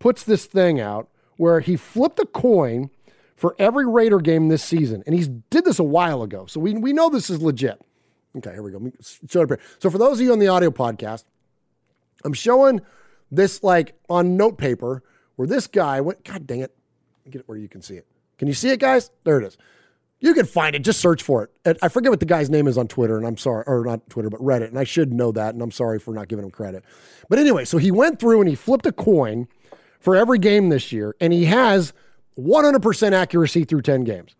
puts 0.00 0.24
this 0.24 0.46
thing 0.46 0.80
out 0.80 1.08
where 1.36 1.60
he 1.60 1.76
flipped 1.76 2.18
a 2.18 2.26
coin 2.26 2.90
for 3.36 3.54
every 3.58 3.86
Raider 3.86 4.18
game 4.18 4.48
this 4.48 4.64
season. 4.64 5.04
And 5.06 5.14
he 5.14 5.26
did 5.48 5.64
this 5.64 5.78
a 5.78 5.84
while 5.84 6.22
ago. 6.22 6.46
So 6.46 6.58
we, 6.58 6.74
we 6.74 6.92
know 6.92 7.08
this 7.08 7.30
is 7.30 7.40
legit. 7.40 7.80
Okay, 8.36 8.50
here 8.50 8.62
we 8.62 8.72
go. 8.72 8.92
Show 9.28 9.40
it 9.40 9.44
up 9.44 9.48
here. 9.50 9.60
So 9.78 9.88
for 9.88 9.98
those 9.98 10.18
of 10.18 10.26
you 10.26 10.32
on 10.32 10.40
the 10.40 10.48
audio 10.48 10.70
podcast, 10.70 11.24
I'm 12.24 12.32
showing 12.32 12.80
this 13.30 13.62
like 13.62 13.94
on 14.08 14.36
note 14.36 14.58
paper 14.58 15.04
where 15.36 15.46
this 15.46 15.68
guy 15.68 16.00
went, 16.00 16.24
God 16.24 16.46
dang 16.46 16.60
it 16.60 16.74
get 17.30 17.40
it 17.40 17.48
where 17.48 17.58
you 17.58 17.68
can 17.68 17.80
see 17.80 17.94
it. 17.94 18.06
Can 18.38 18.48
you 18.48 18.54
see 18.54 18.70
it, 18.70 18.80
guys? 18.80 19.10
There 19.24 19.40
it 19.40 19.46
is. 19.46 19.56
You 20.18 20.34
can 20.34 20.44
find 20.44 20.76
it. 20.76 20.80
Just 20.80 21.00
search 21.00 21.22
for 21.22 21.50
it. 21.64 21.78
I 21.82 21.88
forget 21.88 22.10
what 22.10 22.20
the 22.20 22.26
guy's 22.26 22.50
name 22.50 22.66
is 22.66 22.76
on 22.76 22.88
Twitter, 22.88 23.16
and 23.16 23.26
I'm 23.26 23.38
sorry, 23.38 23.64
or 23.66 23.84
not 23.84 24.08
Twitter, 24.10 24.28
but 24.28 24.40
Reddit, 24.40 24.68
and 24.68 24.78
I 24.78 24.84
should 24.84 25.12
know 25.12 25.32
that, 25.32 25.54
and 25.54 25.62
I'm 25.62 25.70
sorry 25.70 25.98
for 25.98 26.12
not 26.12 26.28
giving 26.28 26.44
him 26.44 26.50
credit. 26.50 26.84
But 27.28 27.38
anyway, 27.38 27.64
so 27.64 27.78
he 27.78 27.90
went 27.90 28.18
through 28.18 28.40
and 28.40 28.48
he 28.48 28.54
flipped 28.54 28.84
a 28.84 28.92
coin 28.92 29.48
for 30.00 30.16
every 30.16 30.38
game 30.38 30.68
this 30.70 30.92
year, 30.92 31.14
and 31.20 31.32
he 31.32 31.44
has 31.44 31.92
100% 32.38 33.12
accuracy 33.12 33.64
through 33.64 33.82
10 33.82 34.04
games. 34.04 34.34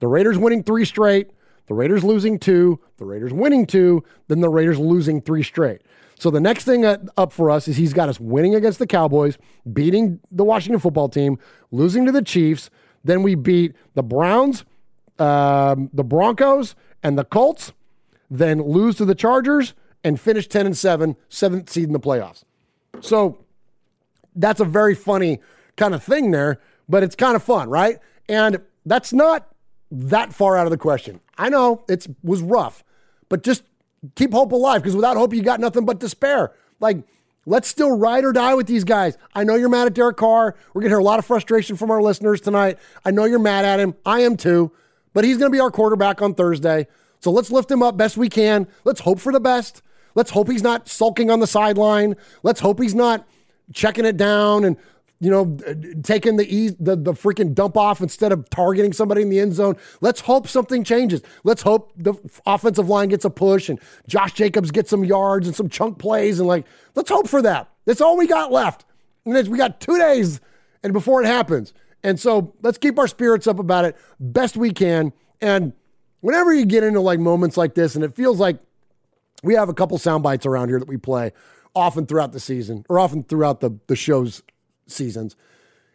The 0.00 0.08
Raiders 0.08 0.36
winning 0.36 0.62
three 0.62 0.84
straight, 0.84 1.30
the 1.68 1.74
Raiders 1.74 2.04
losing 2.04 2.38
two, 2.38 2.78
the 2.98 3.04
Raiders 3.04 3.32
winning 3.32 3.66
two, 3.66 4.04
then 4.28 4.40
the 4.40 4.48
Raiders 4.48 4.78
losing 4.78 5.20
three 5.20 5.42
straight. 5.42 5.82
So 6.18 6.30
the 6.30 6.40
next 6.40 6.64
thing 6.64 6.84
up 6.84 7.32
for 7.32 7.50
us 7.50 7.68
is 7.68 7.76
he's 7.76 7.92
got 7.92 8.08
us 8.08 8.18
winning 8.18 8.54
against 8.54 8.78
the 8.78 8.86
Cowboys, 8.86 9.36
beating 9.72 10.20
the 10.30 10.44
Washington 10.44 10.80
football 10.80 11.08
team, 11.08 11.38
losing 11.70 12.06
to 12.06 12.12
the 12.12 12.22
Chiefs. 12.22 12.70
Then 13.04 13.22
we 13.22 13.34
beat 13.34 13.74
the 13.94 14.02
Browns, 14.02 14.64
um, 15.18 15.90
the 15.92 16.04
Broncos 16.04 16.74
and 17.02 17.18
the 17.18 17.24
Colts, 17.24 17.72
then 18.30 18.62
lose 18.62 18.96
to 18.96 19.04
the 19.04 19.14
Chargers 19.14 19.74
and 20.02 20.18
finish 20.18 20.48
10 20.48 20.66
and 20.66 20.76
7, 20.76 21.16
seventh 21.28 21.70
seed 21.70 21.84
in 21.84 21.92
the 21.92 22.00
playoffs. 22.00 22.44
So 23.00 23.44
that's 24.36 24.60
a 24.60 24.64
very 24.64 24.94
funny 24.94 25.40
kind 25.76 25.94
of 25.94 26.02
thing 26.02 26.30
there, 26.30 26.60
but 26.88 27.02
it's 27.02 27.16
kind 27.16 27.34
of 27.34 27.42
fun, 27.42 27.68
right? 27.68 27.98
And 28.28 28.60
that's 28.84 29.12
not 29.12 29.48
that 29.90 30.32
far 30.32 30.56
out 30.56 30.66
of 30.66 30.70
the 30.70 30.78
question. 30.78 31.20
I 31.38 31.48
know 31.48 31.84
it 31.88 32.06
was 32.22 32.42
rough, 32.42 32.84
but 33.28 33.42
just 33.42 33.62
keep 34.14 34.32
hope 34.32 34.52
alive 34.52 34.82
because 34.82 34.94
without 34.94 35.16
hope, 35.16 35.34
you 35.34 35.42
got 35.42 35.60
nothing 35.60 35.84
but 35.84 35.98
despair. 35.98 36.52
Like, 36.80 36.98
let's 37.46 37.68
still 37.68 37.96
ride 37.96 38.24
or 38.24 38.32
die 38.32 38.54
with 38.54 38.66
these 38.66 38.84
guys. 38.84 39.16
I 39.34 39.44
know 39.44 39.54
you're 39.54 39.68
mad 39.68 39.86
at 39.86 39.94
Derek 39.94 40.16
Carr. 40.16 40.54
We're 40.74 40.82
going 40.82 40.90
to 40.90 40.94
hear 40.94 41.00
a 41.00 41.04
lot 41.04 41.18
of 41.18 41.26
frustration 41.26 41.76
from 41.76 41.90
our 41.90 42.02
listeners 42.02 42.40
tonight. 42.40 42.78
I 43.04 43.10
know 43.10 43.24
you're 43.24 43.38
mad 43.38 43.64
at 43.64 43.80
him. 43.80 43.94
I 44.04 44.20
am 44.20 44.36
too, 44.36 44.72
but 45.12 45.24
he's 45.24 45.38
going 45.38 45.50
to 45.50 45.56
be 45.56 45.60
our 45.60 45.70
quarterback 45.70 46.22
on 46.22 46.34
Thursday. 46.34 46.86
So 47.20 47.30
let's 47.30 47.50
lift 47.50 47.70
him 47.70 47.82
up 47.82 47.96
best 47.96 48.16
we 48.16 48.28
can. 48.28 48.68
Let's 48.84 49.00
hope 49.00 49.18
for 49.18 49.32
the 49.32 49.40
best. 49.40 49.82
Let's 50.14 50.30
hope 50.30 50.50
he's 50.50 50.62
not 50.62 50.88
sulking 50.88 51.30
on 51.30 51.40
the 51.40 51.46
sideline. 51.46 52.16
Let's 52.42 52.60
hope 52.60 52.80
he's 52.80 52.94
not 52.94 53.26
checking 53.72 54.04
it 54.04 54.16
down 54.16 54.64
and 54.64 54.76
you 55.18 55.30
know, 55.30 55.56
taking 56.02 56.36
the 56.36 56.46
ease, 56.46 56.74
the, 56.78 56.94
the 56.94 57.12
freaking 57.12 57.54
dump 57.54 57.76
off 57.76 58.00
instead 58.02 58.32
of 58.32 58.48
targeting 58.50 58.92
somebody 58.92 59.22
in 59.22 59.30
the 59.30 59.40
end 59.40 59.54
zone. 59.54 59.76
Let's 60.02 60.20
hope 60.20 60.46
something 60.46 60.84
changes. 60.84 61.22
Let's 61.42 61.62
hope 61.62 61.92
the 61.96 62.14
offensive 62.44 62.88
line 62.88 63.08
gets 63.08 63.24
a 63.24 63.30
push 63.30 63.70
and 63.70 63.80
Josh 64.06 64.32
Jacobs 64.32 64.70
gets 64.70 64.90
some 64.90 65.04
yards 65.04 65.46
and 65.46 65.56
some 65.56 65.70
chunk 65.70 65.98
plays 65.98 66.38
and 66.38 66.46
like, 66.46 66.66
let's 66.94 67.08
hope 67.08 67.28
for 67.28 67.40
that. 67.42 67.70
That's 67.86 68.02
all 68.02 68.18
we 68.18 68.26
got 68.26 68.52
left. 68.52 68.84
And 69.24 69.48
we 69.48 69.56
got 69.56 69.80
two 69.80 69.96
days 69.96 70.40
and 70.82 70.92
before 70.92 71.22
it 71.22 71.26
happens. 71.26 71.72
And 72.02 72.20
so 72.20 72.54
let's 72.62 72.76
keep 72.76 72.98
our 72.98 73.08
spirits 73.08 73.46
up 73.46 73.58
about 73.58 73.86
it 73.86 73.96
best 74.20 74.56
we 74.56 74.70
can. 74.70 75.14
And 75.40 75.72
whenever 76.20 76.52
you 76.52 76.66
get 76.66 76.84
into 76.84 77.00
like 77.00 77.20
moments 77.20 77.56
like 77.56 77.74
this, 77.74 77.94
and 77.94 78.04
it 78.04 78.14
feels 78.14 78.38
like 78.38 78.58
we 79.42 79.54
have 79.54 79.68
a 79.68 79.74
couple 79.74 79.96
sound 79.96 80.22
bites 80.22 80.44
around 80.44 80.68
here 80.68 80.78
that 80.78 80.88
we 80.88 80.98
play 80.98 81.32
often 81.76 82.06
throughout 82.06 82.32
the 82.32 82.40
season 82.40 82.84
or 82.88 82.98
often 82.98 83.22
throughout 83.22 83.60
the, 83.60 83.78
the 83.86 83.94
show's 83.94 84.42
seasons. 84.86 85.36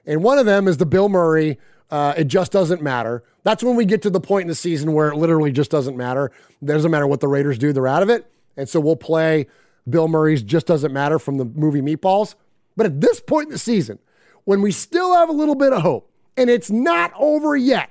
And 0.06 0.24
one 0.24 0.38
of 0.38 0.46
them 0.46 0.68
is 0.68 0.78
the 0.78 0.86
Bill 0.86 1.10
Murray, 1.10 1.58
uh, 1.90 2.14
it 2.16 2.26
just 2.26 2.52
doesn't 2.52 2.82
matter. 2.82 3.24
That's 3.44 3.64
when 3.64 3.76
we 3.76 3.86
get 3.86 4.02
to 4.04 4.10
the 4.10 4.22
point 4.22 4.44
in 4.44 4.48
the 4.48 4.56
season 4.56 4.94
where 4.94 5.10
it 5.10 5.18
literally 5.18 5.52
just 5.52 5.72
doesn't 5.72 5.98
matter. 5.98 6.32
It 6.62 6.66
doesn't 6.66 6.92
matter 6.92 7.08
what 7.08 7.20
the 7.20 7.28
Raiders 7.28 7.58
do, 7.58 7.74
they're 7.74 7.88
out 7.88 8.04
of 8.04 8.10
it. 8.10 8.32
And 8.56 8.70
so 8.70 8.80
we'll 8.80 8.96
play 8.96 9.48
Bill 9.90 10.08
Murray's 10.08 10.44
Just 10.44 10.68
Doesn't 10.68 10.94
Matter 10.94 11.20
from 11.20 11.38
the 11.38 11.46
movie 11.46 11.82
Meatballs. 11.82 12.36
But 12.78 12.86
at 12.86 13.02
this 13.02 13.20
point 13.20 13.48
in 13.48 13.52
the 13.52 13.58
season, 13.58 14.00
when 14.46 14.62
we 14.62 14.72
still 14.72 15.16
have 15.16 15.30
a 15.30 15.34
little 15.34 15.56
bit 15.56 15.74
of 15.74 15.82
hope 15.82 16.12
and 16.38 16.50
it's 16.50 16.70
not 16.70 17.12
over 17.18 17.56
yet, 17.56 17.90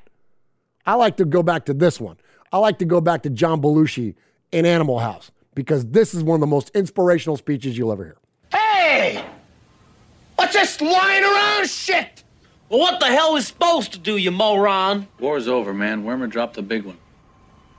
I 0.87 0.95
like 0.95 1.17
to 1.19 1.25
go 1.25 1.43
back 1.43 1.67
to 1.67 1.75
this 1.75 2.01
one. 2.01 2.17
I 2.53 2.59
like 2.59 2.79
to 2.79 2.85
go 2.85 3.01
back 3.01 3.23
to 3.23 3.31
John 3.31 3.61
Belushi 3.61 4.15
in 4.53 4.65
Animal 4.67 4.99
House 4.99 5.31
because 5.55 5.87
this 5.87 6.15
is 6.15 6.23
one 6.23 6.37
of 6.37 6.41
the 6.41 6.47
most 6.47 6.71
inspirational 6.75 7.37
speeches 7.37 7.77
you'll 7.77 7.93
ever 7.93 8.05
hear. 8.05 8.17
Hey! 8.53 9.25
What's 10.37 10.55
this 10.55 10.81
lying 10.81 11.25
around 11.25 11.69
shit? 11.69 12.25
Well, 12.69 12.81
what 12.81 13.01
the 13.01 13.07
hell 13.07 13.37
is 13.37 13.47
supposed 13.49 13.93
to 13.93 13.99
do, 13.99 14.17
you 14.17 14.31
moron? 14.31 15.09
War's 15.19 15.49
over, 15.49 15.75
man. 15.75 16.05
Wormer 16.05 16.31
dropped 16.31 16.55
the 16.55 16.63
big 16.63 16.85
one. 16.85 16.99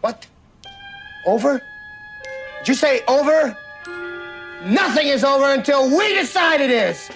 What? 0.01 0.27
Over? 1.25 1.61
Did 2.59 2.67
you 2.67 2.73
say 2.73 3.01
over? 3.07 3.57
Nothing 4.65 5.07
is 5.07 5.23
over 5.23 5.53
until 5.53 5.89
we 5.97 6.13
decide 6.13 6.61
it 6.61 6.69
is. 6.69 7.09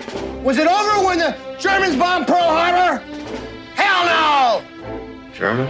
Was 0.43 0.58
it 0.58 0.68
over 0.68 1.06
when 1.06 1.20
the 1.20 1.36
Germans 1.60 1.95
bombed 1.95 2.28
Pearl 2.28 2.41
Harbor? 2.41 3.03
Hell 3.76 4.06
no! 4.06 5.32
German? 5.34 5.68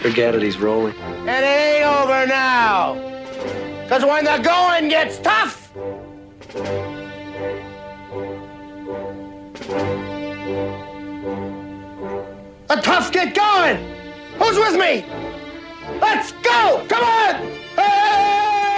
Forget 0.00 0.34
it, 0.34 0.42
he's 0.42 0.58
rolling. 0.58 0.94
And 1.26 1.44
it 1.44 1.48
ain't 1.48 1.86
over 1.86 2.26
now. 2.26 3.15
Because 3.86 4.04
when 4.04 4.24
the 4.24 4.38
going 4.38 4.88
gets 4.88 5.18
tough, 5.18 5.72
the 12.66 12.74
tough 12.82 13.12
get 13.12 13.32
going. 13.32 13.76
Who's 14.40 14.58
with 14.58 14.74
me? 14.74 15.04
Let's 16.00 16.32
go! 16.32 16.84
Come 16.88 17.04
on! 17.04 17.52
Ah! 17.78 18.75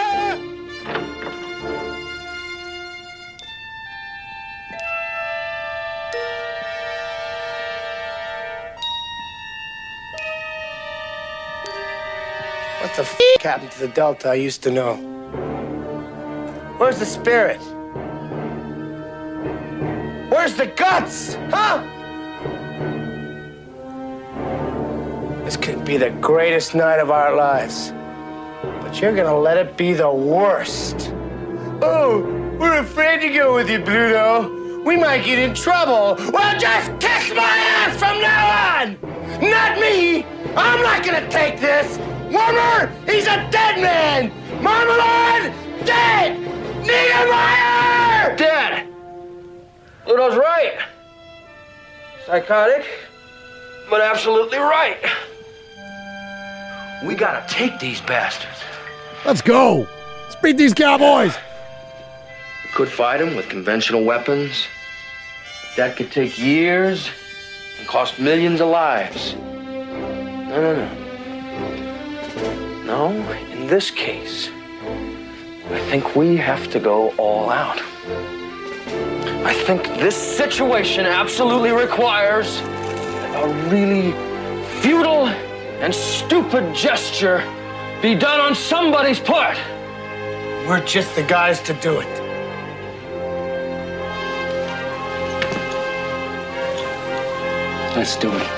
What 12.89 12.97
the 12.97 13.03
f 13.03 13.43
happened 13.43 13.71
to 13.73 13.81
the 13.81 13.89
Delta 13.89 14.31
I 14.31 14.35
used 14.35 14.63
to 14.63 14.71
know? 14.71 14.97
Where's 16.79 16.99
the 16.99 17.05
spirit? 17.05 17.61
Where's 20.31 20.55
the 20.55 20.69
guts? 20.69 21.35
Huh? 21.51 21.83
This 25.45 25.59
could 25.59 25.85
be 25.85 25.99
the 25.99 26.09
greatest 26.23 26.75
night 26.75 26.99
of 26.99 27.11
our 27.11 27.37
lives. 27.37 27.93
But 28.63 28.99
you're 29.03 29.15
gonna 29.15 29.39
let 29.39 29.59
it 29.59 29.77
be 29.77 29.93
the 29.93 30.11
worst. 30.11 31.13
Oh, 31.83 32.23
we're 32.59 32.79
afraid 32.79 33.21
to 33.21 33.29
go 33.29 33.55
with 33.55 33.69
you, 33.69 33.81
Bluto. 33.81 34.83
We 34.87 34.97
might 34.97 35.27
get 35.27 35.39
in 35.39 35.55
trouble. 35.55 36.17
Well, 36.33 36.59
just 36.59 36.91
kiss 37.01 37.29
my 37.37 37.55
ass 37.77 37.99
from 37.99 38.23
now 38.23 38.81
on! 38.81 38.97
Not 39.43 39.79
me! 39.79 40.25
I'm 40.57 40.81
not 40.83 41.05
gonna 41.05 41.29
take 41.29 41.61
this! 41.61 42.08
Wormer, 42.31 42.91
he's 43.09 43.27
a 43.27 43.49
dead 43.51 43.81
man! 43.81 44.31
Marmalard, 44.63 45.53
dead! 45.87 46.37
Niedermeyer! 46.85 48.37
Dead! 48.37 48.87
Bluto's 50.05 50.37
right. 50.37 50.79
Psychotic, 52.27 52.87
but 53.89 54.03
absolutely 54.03 54.59
right. 54.59 54.99
We 57.03 57.15
gotta 57.15 57.47
take 57.49 57.79
these 57.79 58.03
bastards. 58.03 58.59
Let's 59.25 59.41
go. 59.41 59.87
Let's 60.25 60.37
beat 60.37 60.59
these 60.59 60.75
Cowboys. 60.75 61.35
We 62.65 62.71
could 62.73 62.89
fight 62.89 63.19
them 63.19 63.37
with 63.37 63.49
conventional 63.49 64.05
weapons. 64.05 64.67
That 65.79 65.97
could 65.97 66.13
take 66.13 66.39
years 66.39 67.09
and 67.79 67.89
cost 67.89 68.19
millions 68.19 68.61
of 68.61 68.69
lives. 68.69 69.35
No, 69.35 70.61
no, 70.61 70.77
no. 70.77 71.08
No, 72.89 73.11
in 73.53 73.67
this 73.67 73.91
case, 73.91 74.49
I 75.71 75.79
think 75.91 76.17
we 76.17 76.39
have 76.39 76.71
to 76.71 76.81
go 76.81 77.11
all 77.19 77.51
out. 77.51 77.83
I 79.45 79.53
think 79.67 79.85
this 80.01 80.17
situation 80.17 81.05
absolutely 81.05 81.71
requires 81.71 82.61
a 82.61 83.69
really 83.69 84.13
futile 84.81 85.29
and 85.83 85.95
stupid 85.95 86.75
gesture 86.75 87.45
be 88.01 88.15
done 88.15 88.41
on 88.41 88.55
somebody's 88.55 89.21
part. 89.21 89.59
We're 90.67 90.83
just 90.87 91.15
the 91.15 91.25
guys 91.25 91.61
to 91.65 91.75
do 91.75 92.01
it. 92.01 92.09
Let's 97.95 98.17
do 98.17 98.33
it. 98.33 98.58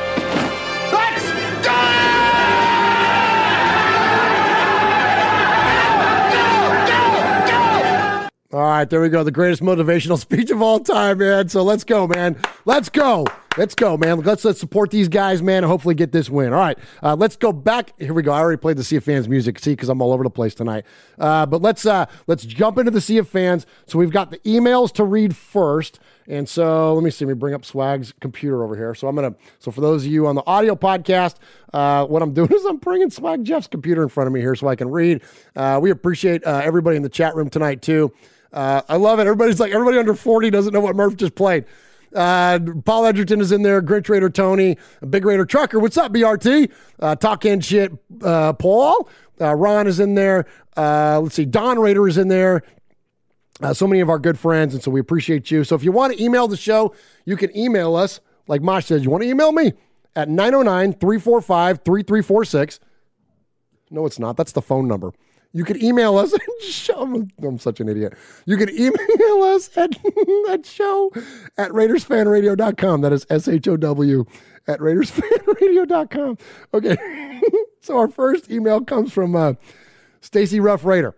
All 8.53 8.61
right, 8.61 8.90
there 8.90 9.01
we 9.01 9.11
go. 9.11 9.22
The 9.22 9.30
greatest 9.30 9.62
motivational 9.62 10.18
speech 10.20 10.51
of 10.51 10.61
all 10.61 10.80
time, 10.80 11.18
man. 11.18 11.48
So 11.48 11.62
let's 11.62 11.84
go, 11.84 12.09
man. 12.09 12.36
Let's 12.64 12.88
go. 12.88 13.24
Let's 13.57 13.76
go, 13.76 13.96
man. 13.96 14.20
Let's 14.20 14.44
let's 14.44 14.59
support 14.59 14.90
these 14.90 15.07
guys, 15.07 15.40
man, 15.40 15.59
and 15.59 15.66
hopefully 15.66 15.94
get 15.94 16.11
this 16.11 16.28
win. 16.28 16.53
All 16.53 16.59
right, 16.59 16.78
uh, 17.01 17.14
let's 17.14 17.36
go 17.36 17.53
back. 17.53 17.92
Here 18.01 18.12
we 18.12 18.22
go. 18.22 18.32
I 18.32 18.40
already 18.40 18.59
played 18.59 18.76
the 18.76 18.82
Sea 18.82 18.96
of 18.96 19.05
Fans 19.05 19.28
music, 19.28 19.61
see, 19.61 19.72
because 19.72 19.88
I'm 19.88 20.03
all 20.03 20.12
over 20.12 20.24
the 20.24 20.30
place 20.30 20.55
tonight. 20.55 20.84
Uh, 21.18 21.46
but 21.46 21.62
let's 21.62 21.86
uh, 21.86 22.07
let's 22.26 22.44
jump 22.44 22.78
into 22.78 22.90
the 22.90 23.01
Sea 23.01 23.18
of 23.18 23.28
Fans. 23.28 23.66
So 23.86 23.98
we've 23.98 24.11
got 24.11 24.32
the 24.32 24.38
emails 24.38 24.92
to 24.94 25.05
read 25.05 25.36
first, 25.36 26.01
and 26.26 26.48
so 26.48 26.94
let 26.94 27.05
me 27.05 27.11
see. 27.11 27.24
Let 27.24 27.34
me 27.34 27.38
bring 27.38 27.55
up 27.55 27.64
Swag's 27.64 28.12
computer 28.20 28.64
over 28.64 28.74
here. 28.74 28.96
So 28.96 29.07
I'm 29.07 29.14
gonna. 29.14 29.34
So 29.61 29.70
for 29.70 29.80
those 29.80 30.07
of 30.07 30.11
you 30.11 30.26
on 30.26 30.34
the 30.34 30.44
audio 30.46 30.74
podcast, 30.74 31.36
uh, 31.72 32.05
what 32.07 32.22
I'm 32.22 32.32
doing 32.34 32.53
is 32.53 32.64
I'm 32.64 32.78
bringing 32.78 33.11
Swag 33.11 33.44
Jeff's 33.44 33.68
computer 33.68 34.03
in 34.03 34.09
front 34.09 34.26
of 34.26 34.32
me 34.32 34.40
here 34.40 34.57
so 34.57 34.66
I 34.66 34.74
can 34.74 34.90
read. 34.90 35.22
Uh, 35.55 35.78
we 35.80 35.90
appreciate 35.90 36.44
uh, 36.44 36.62
everybody 36.64 36.96
in 36.96 37.05
the 37.05 37.09
chat 37.09 37.36
room 37.36 37.48
tonight 37.48 37.82
too. 37.82 38.12
Uh, 38.53 38.82
I 38.88 38.96
love 38.96 39.18
it. 39.18 39.22
Everybody's 39.22 39.61
like, 39.61 39.72
everybody 39.72 39.98
under 39.98 40.14
40 40.14 40.51
doesn't 40.51 40.72
know 40.72 40.80
what 40.80 40.96
Murph 40.96 41.16
just 41.16 41.34
played. 41.34 41.64
Uh, 42.14 42.59
Paul 42.84 43.07
Edgerton 43.07 43.40
is 43.40 43.53
in 43.53 43.62
there. 43.62 43.80
Grinch 43.80 44.09
Raider 44.09 44.28
Tony, 44.30 44.76
Big 45.09 45.24
Raider 45.24 45.44
Trucker. 45.44 45.78
What's 45.78 45.96
up, 45.96 46.12
BRT? 46.12 46.70
Uh, 46.98 47.14
talking 47.16 47.61
shit. 47.61 47.92
Uh, 48.22 48.53
Paul. 48.53 49.09
Uh, 49.40 49.55
Ron 49.55 49.86
is 49.86 50.01
in 50.01 50.14
there. 50.14 50.46
Uh, 50.76 51.20
let's 51.20 51.34
see. 51.34 51.44
Don 51.44 51.78
Raider 51.78 52.07
is 52.09 52.18
in 52.18 52.28
there. 52.28 52.62
Uh, 53.62 53.72
so 53.72 53.86
many 53.86 54.01
of 54.01 54.09
our 54.09 54.18
good 54.18 54.38
friends, 54.38 54.74
and 54.74 54.82
so 54.82 54.90
we 54.90 55.01
appreciate 55.01 55.51
you. 55.51 55.64
So 55.64 55.76
if 55.76 55.84
you 55.84 55.92
want 55.92 56.16
to 56.16 56.22
email 56.22 56.48
the 56.48 56.57
show, 56.57 56.94
you 57.24 57.36
can 57.36 57.57
email 57.57 57.94
us. 57.94 58.20
Like 58.48 58.62
Mosh 58.62 58.86
said, 58.86 59.03
you 59.03 59.11
want 59.11 59.22
to 59.22 59.28
email 59.28 59.53
me? 59.53 59.72
at 60.16 60.28
909 60.28 60.94
345 60.94 61.78
3346. 61.84 62.80
No, 63.90 64.07
it's 64.07 64.18
not. 64.18 64.36
That's 64.36 64.53
the 64.53 64.62
phone 64.62 64.86
number. 64.86 65.12
You 65.53 65.64
could 65.64 65.82
email 65.82 66.16
us 66.16 66.32
at 66.34 66.40
show. 66.62 67.26
I'm 67.42 67.59
such 67.59 67.80
an 67.80 67.88
idiot. 67.88 68.14
You 68.46 68.57
can 68.57 68.70
email 68.70 69.42
us 69.42 69.76
at, 69.76 69.96
at 70.48 70.64
show 70.66 71.11
at 71.59 71.70
RaidersFanRadio.com. 71.70 73.01
That 73.01 73.12
is 73.12 73.26
S 73.30 73.48
H 73.48 73.66
O 73.68 73.76
W 73.76 74.24
at 74.66 74.80
RaidersFanRadio.com. 74.80 76.38
Okay. 76.74 76.96
so 77.80 77.98
our 77.98 78.09
first 78.09 78.51
email 78.51 78.80
comes 78.80 79.12
from 79.12 79.34
uh, 79.34 79.55
Stacy 80.20 80.61
Rough 80.61 80.84
Raider. 80.84 81.14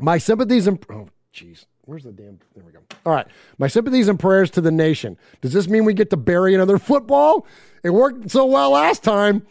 My 0.00 0.18
sympathies 0.18 0.66
and 0.66 0.84
oh, 0.90 1.08
jeez, 1.34 1.66
where's 1.84 2.04
the 2.04 2.12
damn? 2.12 2.38
There 2.54 2.64
we 2.64 2.72
go. 2.72 2.78
All 3.04 3.12
right, 3.12 3.26
my 3.58 3.66
sympathies 3.66 4.06
and 4.08 4.18
prayers 4.18 4.50
to 4.52 4.60
the 4.60 4.70
nation. 4.70 5.16
Does 5.40 5.52
this 5.52 5.66
mean 5.68 5.84
we 5.84 5.92
get 5.92 6.10
to 6.10 6.16
bury 6.16 6.54
another 6.54 6.78
football? 6.78 7.46
It 7.82 7.90
worked 7.90 8.30
so 8.30 8.46
well 8.46 8.70
last 8.70 9.02
time. 9.02 9.44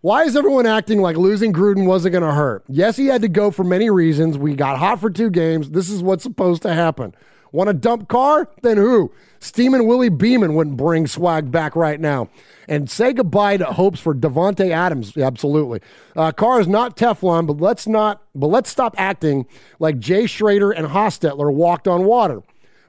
Why 0.00 0.22
is 0.22 0.36
everyone 0.36 0.66
acting 0.66 1.00
like 1.00 1.16
losing 1.16 1.52
Gruden 1.52 1.84
wasn't 1.84 2.12
going 2.12 2.22
to 2.24 2.32
hurt? 2.32 2.62
Yes, 2.68 2.96
he 2.96 3.06
had 3.06 3.22
to 3.22 3.28
go 3.28 3.50
for 3.50 3.64
many 3.64 3.90
reasons. 3.90 4.38
We 4.38 4.54
got 4.54 4.78
hot 4.78 5.00
for 5.00 5.10
two 5.10 5.28
games. 5.28 5.70
This 5.70 5.90
is 5.90 6.02
what's 6.04 6.22
supposed 6.22 6.62
to 6.62 6.72
happen. 6.72 7.14
Want 7.50 7.70
a 7.70 7.72
dump 7.72 8.08
Carr? 8.08 8.48
Then 8.62 8.76
who? 8.76 9.10
Steamin' 9.40 9.86
Willie 9.86 10.08
Beamen 10.08 10.54
wouldn't 10.54 10.76
bring 10.76 11.06
swag 11.06 11.50
back 11.50 11.74
right 11.74 11.98
now. 11.98 12.28
And 12.68 12.88
say 12.88 13.12
goodbye 13.12 13.56
to 13.56 13.64
hopes 13.64 13.98
for 13.98 14.14
Davante 14.14 14.70
Adams. 14.70 15.16
Absolutely. 15.16 15.80
Uh, 16.14 16.30
Carr 16.30 16.60
is 16.60 16.68
not 16.68 16.96
Teflon, 16.96 17.46
but 17.46 17.56
let's 17.56 17.86
not. 17.86 18.22
But 18.34 18.48
let's 18.48 18.70
stop 18.70 18.94
acting 18.98 19.46
like 19.80 19.98
Jay 19.98 20.26
Schroeder 20.26 20.70
and 20.70 20.88
Hostetler 20.88 21.52
walked 21.52 21.88
on 21.88 22.04
water. 22.04 22.42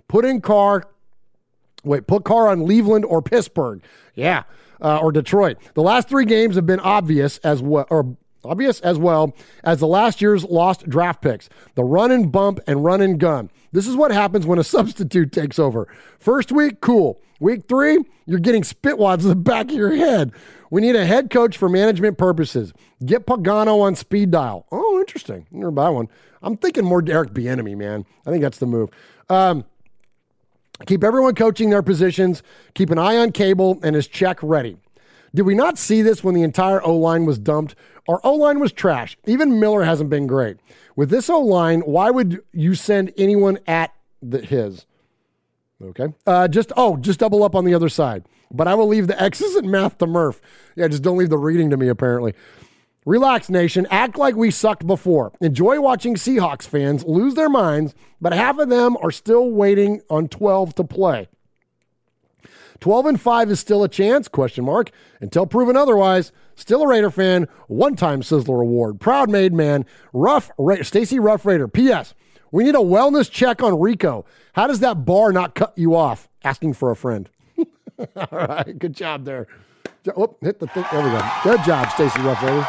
Put 0.07 0.26
in 0.26 0.41
Carr. 0.41 0.84
Wait, 1.84 2.08
put 2.08 2.24
Carr 2.26 2.48
on 2.48 2.66
Cleveland 2.66 3.06
or 3.06 3.22
Pittsburgh. 3.22 3.82
Yeah, 4.16 4.44
uh, 4.82 5.00
or 5.00 5.12
Detroit. 5.12 5.58
The 5.74 5.82
last 5.82 6.10
three 6.10 6.26
games 6.26 6.56
have 6.56 6.66
been 6.66 6.80
obvious 6.80 7.38
as 7.40 7.62
well, 7.62 7.88
or 7.90 8.16
obvious 8.44 8.80
as 8.82 8.98
well 8.98 9.36
as 9.64 9.80
the 9.80 9.88
last 9.88 10.22
year's 10.22 10.44
lost 10.44 10.88
draft 10.90 11.22
picks. 11.22 11.50
The 11.76 11.84
run 11.84 12.12
and 12.12 12.32
bump 12.32 12.60
and 12.68 12.84
run 12.84 13.02
and 13.02 13.20
gun. 13.20 13.50
This 13.72 13.88
is 13.88 13.96
what 13.96 14.12
happens 14.12 14.46
when 14.46 14.60
a 14.60 14.64
substitute 14.66 15.32
takes 15.32 15.60
over. 15.60 15.88
First 16.20 16.52
week, 16.52 16.82
cool. 16.82 17.22
Week 17.40 17.64
three, 17.70 17.98
you're 18.26 18.40
getting 18.40 18.64
spitwads 18.64 19.22
in 19.22 19.30
the 19.30 19.36
back 19.36 19.70
of 19.70 19.76
your 19.78 19.96
head. 19.96 20.34
We 20.72 20.82
need 20.82 20.96
a 20.96 21.06
head 21.06 21.30
coach 21.30 21.58
for 21.58 21.70
management 21.70 22.18
purposes. 22.18 22.74
Get 23.06 23.26
Pagano 23.26 23.82
on 23.82 23.96
speed 23.96 24.32
dial. 24.32 24.68
Oh, 24.72 25.00
interesting. 25.00 25.48
Never 25.52 25.72
buy 25.72 25.90
one. 25.90 26.10
I'm 26.42 26.58
thinking 26.58 26.86
more 26.86 27.02
Derek 27.02 27.34
Bieniemy, 27.34 27.76
man. 27.78 28.06
I 28.26 28.32
think 28.32 28.42
that's 28.42 28.60
the 28.60 28.66
move. 28.66 28.90
Um, 29.30 29.66
keep 30.86 31.04
everyone 31.04 31.36
coaching 31.36 31.70
their 31.70 31.84
positions. 31.84 32.44
Keep 32.74 32.90
an 32.90 32.98
eye 32.98 33.18
on 33.18 33.32
Cable 33.32 33.80
and 33.84 33.96
his 33.96 34.08
check 34.08 34.40
ready. 34.42 34.78
Did 35.34 35.44
we 35.44 35.56
not 35.56 35.78
see 35.78 36.02
this 36.02 36.24
when 36.24 36.36
the 36.36 36.42
entire 36.42 36.82
O 36.82 36.96
line 36.96 37.26
was 37.26 37.38
dumped? 37.38 37.76
Our 38.08 38.20
O 38.24 38.34
line 38.34 38.60
was 38.60 38.72
trash. 38.72 39.18
Even 39.26 39.60
Miller 39.60 39.84
hasn't 39.84 40.10
been 40.10 40.28
great. 40.28 40.58
With 40.96 41.10
this 41.10 41.30
O 41.30 41.40
line, 41.40 41.82
why 41.82 42.10
would 42.10 42.42
you 42.52 42.76
send 42.76 43.14
anyone 43.18 43.60
at 43.68 43.94
the, 44.22 44.40
his? 44.40 44.86
Okay. 45.82 46.08
Uh, 46.26 46.48
just 46.48 46.74
oh, 46.76 46.98
just 46.98 47.20
double 47.20 47.44
up 47.44 47.56
on 47.56 47.66
the 47.66 47.74
other 47.74 47.90
side. 47.90 48.26
But 48.52 48.68
I 48.68 48.74
will 48.74 48.88
leave 48.88 49.08
the 49.08 49.22
X's 49.22 49.56
and 49.56 49.70
math 49.70 50.00
to 50.00 50.08
Murph. 50.08 50.42
Yeah, 50.76 50.88
just 50.88 51.04
don't 51.04 51.18
leave 51.18 51.30
the 51.30 51.38
reading 51.38 51.70
to 51.70 51.78
me. 51.78 51.88
Apparently. 51.88 52.34
Relax, 53.06 53.50
nation. 53.50 53.88
Act 53.89 54.18
like 54.18 54.36
we 54.36 54.52
sucked 54.52 54.86
before. 54.86 55.32
Enjoy 55.41 55.80
watching 55.82 56.16
Seahawks 56.16 56.68
fans 56.68 57.04
lose 57.06 57.34
their 57.34 57.50
minds, 57.50 57.95
but 58.20 58.34
half 58.34 58.60
of 58.60 58.70
them 58.70 58.97
are 58.97 59.12
still 59.12 59.50
waiting 59.52 60.02
on 60.10 60.28
12 60.28 60.76
to 60.76 60.84
play. 60.84 61.28
12 62.82 63.06
and 63.08 63.22
5 63.22 63.52
is 63.52 63.60
still 63.60 63.84
a 63.84 63.89
chance, 63.89 64.28
question 64.28 64.64
mark, 64.66 64.91
until 65.20 65.45
proven 65.45 65.76
otherwise. 65.76 66.32
Still 66.56 66.84
a 66.84 66.88
Raider 66.88 67.10
fan, 67.10 67.47
one-time 67.68 68.22
Sizzler 68.22 68.62
Award, 68.62 69.00
proud 69.00 69.30
made 69.30 69.54
man, 69.54 69.86
rough 70.14 70.52
Ra- 70.58 70.84
Stacy 70.84 71.20
Rough 71.20 71.45
Raider. 71.45 71.68
P.S. 71.68 72.14
We 72.52 72.64
need 72.64 72.76
a 72.76 72.80
wellness 72.80 73.30
check 73.30 73.62
on 73.64 73.80
Rico. 73.80 74.26
How 74.54 74.68
does 74.68 74.80
that 74.82 75.06
bar 75.06 75.32
not 75.32 75.56
cut 75.56 75.74
you 75.78 75.95
off? 75.95 76.28
Asking 76.43 76.74
for 76.74 76.91
a 76.91 76.95
friend. 76.95 77.30
All 78.16 78.28
right, 78.32 78.78
good 78.78 78.93
job 78.93 79.26
there. 79.26 79.47
Oh, 80.16 80.36
hit 80.41 80.60
the 80.60 80.68
thing. 80.68 80.86
There 80.91 81.04
we 81.04 81.10
go. 81.12 81.30
Good 81.43 81.64
job, 81.64 81.89
Stacy 81.91 82.20
Rough 82.22 82.41
Raider. 82.43 82.68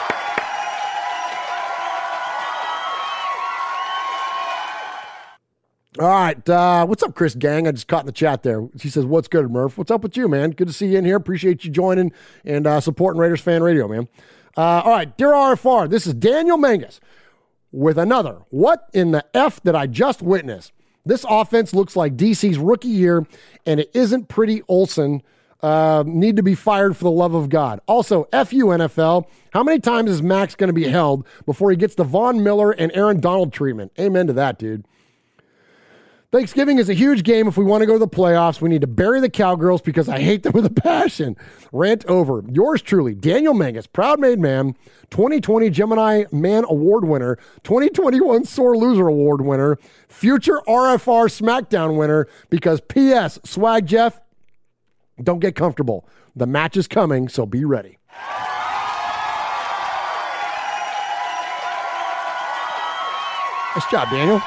All 5.98 6.08
right. 6.08 6.48
Uh, 6.48 6.86
what's 6.86 7.02
up, 7.02 7.16
Chris 7.16 7.34
Gang? 7.34 7.66
I 7.66 7.72
just 7.72 7.88
caught 7.88 8.00
in 8.00 8.06
the 8.06 8.12
chat 8.12 8.44
there. 8.44 8.68
She 8.78 8.88
says, 8.88 9.04
What's 9.04 9.26
good, 9.26 9.50
Murph? 9.50 9.76
What's 9.76 9.90
up 9.90 10.04
with 10.04 10.16
you, 10.16 10.28
man? 10.28 10.52
Good 10.52 10.68
to 10.68 10.72
see 10.72 10.86
you 10.86 10.98
in 10.98 11.04
here. 11.04 11.16
Appreciate 11.16 11.64
you 11.64 11.70
joining 11.70 12.12
and 12.44 12.64
uh, 12.64 12.80
supporting 12.80 13.20
Raiders 13.20 13.40
Fan 13.40 13.60
Radio, 13.60 13.88
man. 13.88 14.06
Uh, 14.56 14.82
all 14.84 14.92
right. 14.92 15.16
Dear 15.16 15.32
RFR, 15.32 15.90
this 15.90 16.06
is 16.06 16.14
Daniel 16.14 16.56
Mangus 16.56 17.00
with 17.72 17.98
another. 17.98 18.42
What 18.50 18.88
in 18.92 19.10
the 19.10 19.24
F 19.34 19.60
did 19.64 19.74
I 19.74 19.88
just 19.88 20.22
witness? 20.22 20.70
This 21.04 21.24
offense 21.28 21.74
looks 21.74 21.96
like 21.96 22.16
DC's 22.16 22.58
rookie 22.58 22.88
year, 22.88 23.26
and 23.66 23.80
it 23.80 23.90
isn't 23.92 24.28
pretty 24.28 24.62
Olson. 24.68 25.22
Uh, 25.60 26.04
need 26.06 26.36
to 26.36 26.42
be 26.42 26.54
fired 26.54 26.96
for 26.96 27.04
the 27.04 27.10
love 27.10 27.34
of 27.34 27.48
God. 27.48 27.80
Also, 27.86 28.24
FU 28.32 28.66
NFL. 28.66 29.26
How 29.52 29.62
many 29.62 29.80
times 29.80 30.10
is 30.10 30.22
Maxx 30.22 30.54
going 30.54 30.68
to 30.68 30.74
be 30.74 30.88
held 30.88 31.26
before 31.44 31.70
he 31.70 31.76
gets 31.76 31.96
the 31.96 32.04
Von 32.04 32.42
Miller 32.42 32.70
and 32.70 32.92
Aaron 32.94 33.20
Donald 33.20 33.52
treatment? 33.52 33.92
Amen 33.98 34.28
to 34.28 34.32
that, 34.34 34.58
dude. 34.58 34.84
Thanksgiving 36.32 36.78
is 36.78 36.88
a 36.88 36.94
huge 36.94 37.24
game 37.24 37.48
if 37.48 37.56
we 37.56 37.64
want 37.64 37.82
to 37.82 37.86
go 37.86 37.94
to 37.94 37.98
the 37.98 38.06
playoffs. 38.06 38.60
We 38.60 38.68
need 38.68 38.82
to 38.82 38.86
bury 38.86 39.20
the 39.20 39.28
Cowgirls 39.28 39.82
because 39.82 40.08
I 40.08 40.20
hate 40.20 40.44
them 40.44 40.52
with 40.52 40.64
a 40.64 40.70
passion. 40.70 41.36
Rant 41.72 42.04
over. 42.06 42.44
Yours 42.48 42.82
truly, 42.82 43.16
Daniel 43.16 43.52
Mangus, 43.52 43.88
proud 43.88 44.20
made 44.20 44.38
man, 44.38 44.76
2020 45.10 45.70
Gemini 45.70 46.24
Man 46.30 46.64
Award 46.68 47.04
winner, 47.04 47.36
2021 47.64 48.44
Sore 48.44 48.76
Loser 48.76 49.08
Award 49.08 49.40
winner, 49.40 49.76
future 50.08 50.62
RFR 50.68 51.26
SmackDown 51.26 51.96
winner, 51.96 52.28
because 52.48 52.80
P.S. 52.80 53.40
Swag 53.44 53.86
Jeff, 53.86 54.20
don't 55.20 55.40
get 55.40 55.56
comfortable. 55.56 56.08
The 56.36 56.46
match 56.46 56.76
is 56.76 56.86
coming, 56.86 57.28
so 57.28 57.44
be 57.44 57.64
ready. 57.64 57.98
Nice 63.74 63.90
job, 63.90 64.08
Daniel. 64.10 64.40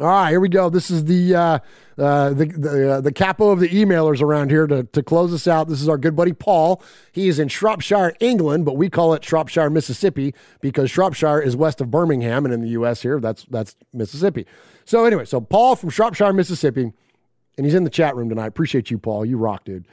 All 0.00 0.06
right, 0.06 0.30
here 0.30 0.40
we 0.40 0.48
go. 0.48 0.70
This 0.70 0.90
is 0.90 1.04
the 1.04 1.34
uh, 1.34 1.58
uh, 1.98 2.30
the 2.30 2.46
the, 2.46 2.92
uh, 2.92 3.00
the 3.02 3.12
capo 3.12 3.50
of 3.50 3.60
the 3.60 3.68
emailers 3.68 4.22
around 4.22 4.50
here 4.50 4.66
to, 4.66 4.84
to 4.84 5.02
close 5.02 5.34
us 5.34 5.46
out. 5.46 5.68
This 5.68 5.82
is 5.82 5.88
our 5.88 5.98
good 5.98 6.16
buddy 6.16 6.32
Paul. 6.32 6.82
He 7.12 7.28
is 7.28 7.38
in 7.38 7.48
Shropshire, 7.48 8.14
England, 8.18 8.64
but 8.64 8.78
we 8.78 8.88
call 8.88 9.12
it 9.12 9.22
Shropshire, 9.22 9.68
Mississippi, 9.68 10.34
because 10.62 10.90
Shropshire 10.90 11.42
is 11.42 11.56
west 11.56 11.82
of 11.82 11.90
Birmingham, 11.90 12.46
and 12.46 12.54
in 12.54 12.62
the 12.62 12.70
U.S. 12.70 13.02
here, 13.02 13.20
that's 13.20 13.44
that's 13.50 13.76
Mississippi. 13.92 14.46
So 14.86 15.04
anyway, 15.04 15.26
so 15.26 15.42
Paul 15.42 15.76
from 15.76 15.90
Shropshire, 15.90 16.32
Mississippi, 16.32 16.90
and 17.58 17.66
he's 17.66 17.74
in 17.74 17.84
the 17.84 17.90
chat 17.90 18.16
room 18.16 18.30
tonight. 18.30 18.46
Appreciate 18.46 18.90
you, 18.90 18.96
Paul. 18.96 19.26
You 19.26 19.36
rock, 19.36 19.64
dude. 19.64 19.86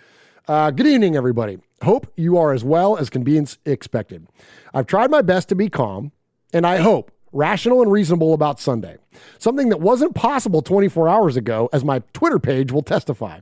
Uh, 0.47 0.71
good 0.71 0.87
evening, 0.87 1.17
everybody. 1.17 1.59
Hope 1.83 2.09
you 2.15 2.37
are 2.37 2.53
as 2.53 2.63
well 2.63 2.95
as 2.95 3.09
can 3.09 3.25
be 3.25 3.37
expected. 3.65 4.27
I've 4.73 4.87
tried 4.87 5.11
my 5.11 5.21
best 5.21 5.49
to 5.49 5.55
be 5.55 5.67
calm, 5.67 6.13
and 6.53 6.65
I 6.65 6.77
hope 6.77 7.11
rational 7.31 7.81
and 7.81 7.91
reasonable 7.91 8.33
about 8.33 8.59
Sunday, 8.59 8.97
something 9.37 9.69
that 9.69 9.81
wasn't 9.81 10.15
possible 10.15 10.61
24 10.61 11.09
hours 11.09 11.37
ago, 11.37 11.69
as 11.73 11.83
my 11.83 11.99
Twitter 12.13 12.39
page 12.39 12.71
will 12.71 12.81
testify. 12.81 13.39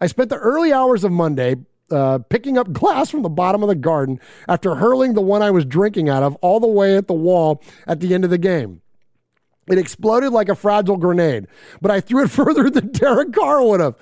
I 0.00 0.06
spent 0.06 0.28
the 0.28 0.36
early 0.36 0.72
hours 0.72 1.04
of 1.04 1.12
Monday 1.12 1.56
uh, 1.90 2.18
picking 2.28 2.58
up 2.58 2.72
glass 2.72 3.10
from 3.10 3.22
the 3.22 3.28
bottom 3.28 3.62
of 3.62 3.68
the 3.68 3.74
garden 3.74 4.20
after 4.48 4.74
hurling 4.74 5.14
the 5.14 5.20
one 5.20 5.42
I 5.42 5.50
was 5.50 5.64
drinking 5.64 6.08
out 6.08 6.22
of 6.22 6.34
all 6.36 6.60
the 6.60 6.66
way 6.66 6.96
at 6.96 7.06
the 7.06 7.14
wall 7.14 7.62
at 7.86 8.00
the 8.00 8.14
end 8.14 8.24
of 8.24 8.30
the 8.30 8.38
game. 8.38 8.82
It 9.68 9.78
exploded 9.78 10.32
like 10.32 10.48
a 10.48 10.54
fragile 10.54 10.96
grenade, 10.96 11.46
but 11.80 11.90
I 11.90 12.00
threw 12.00 12.24
it 12.24 12.30
further 12.30 12.70
than 12.70 12.92
Derek 12.92 13.32
Carr 13.32 13.64
would 13.64 13.80
have. 13.80 13.96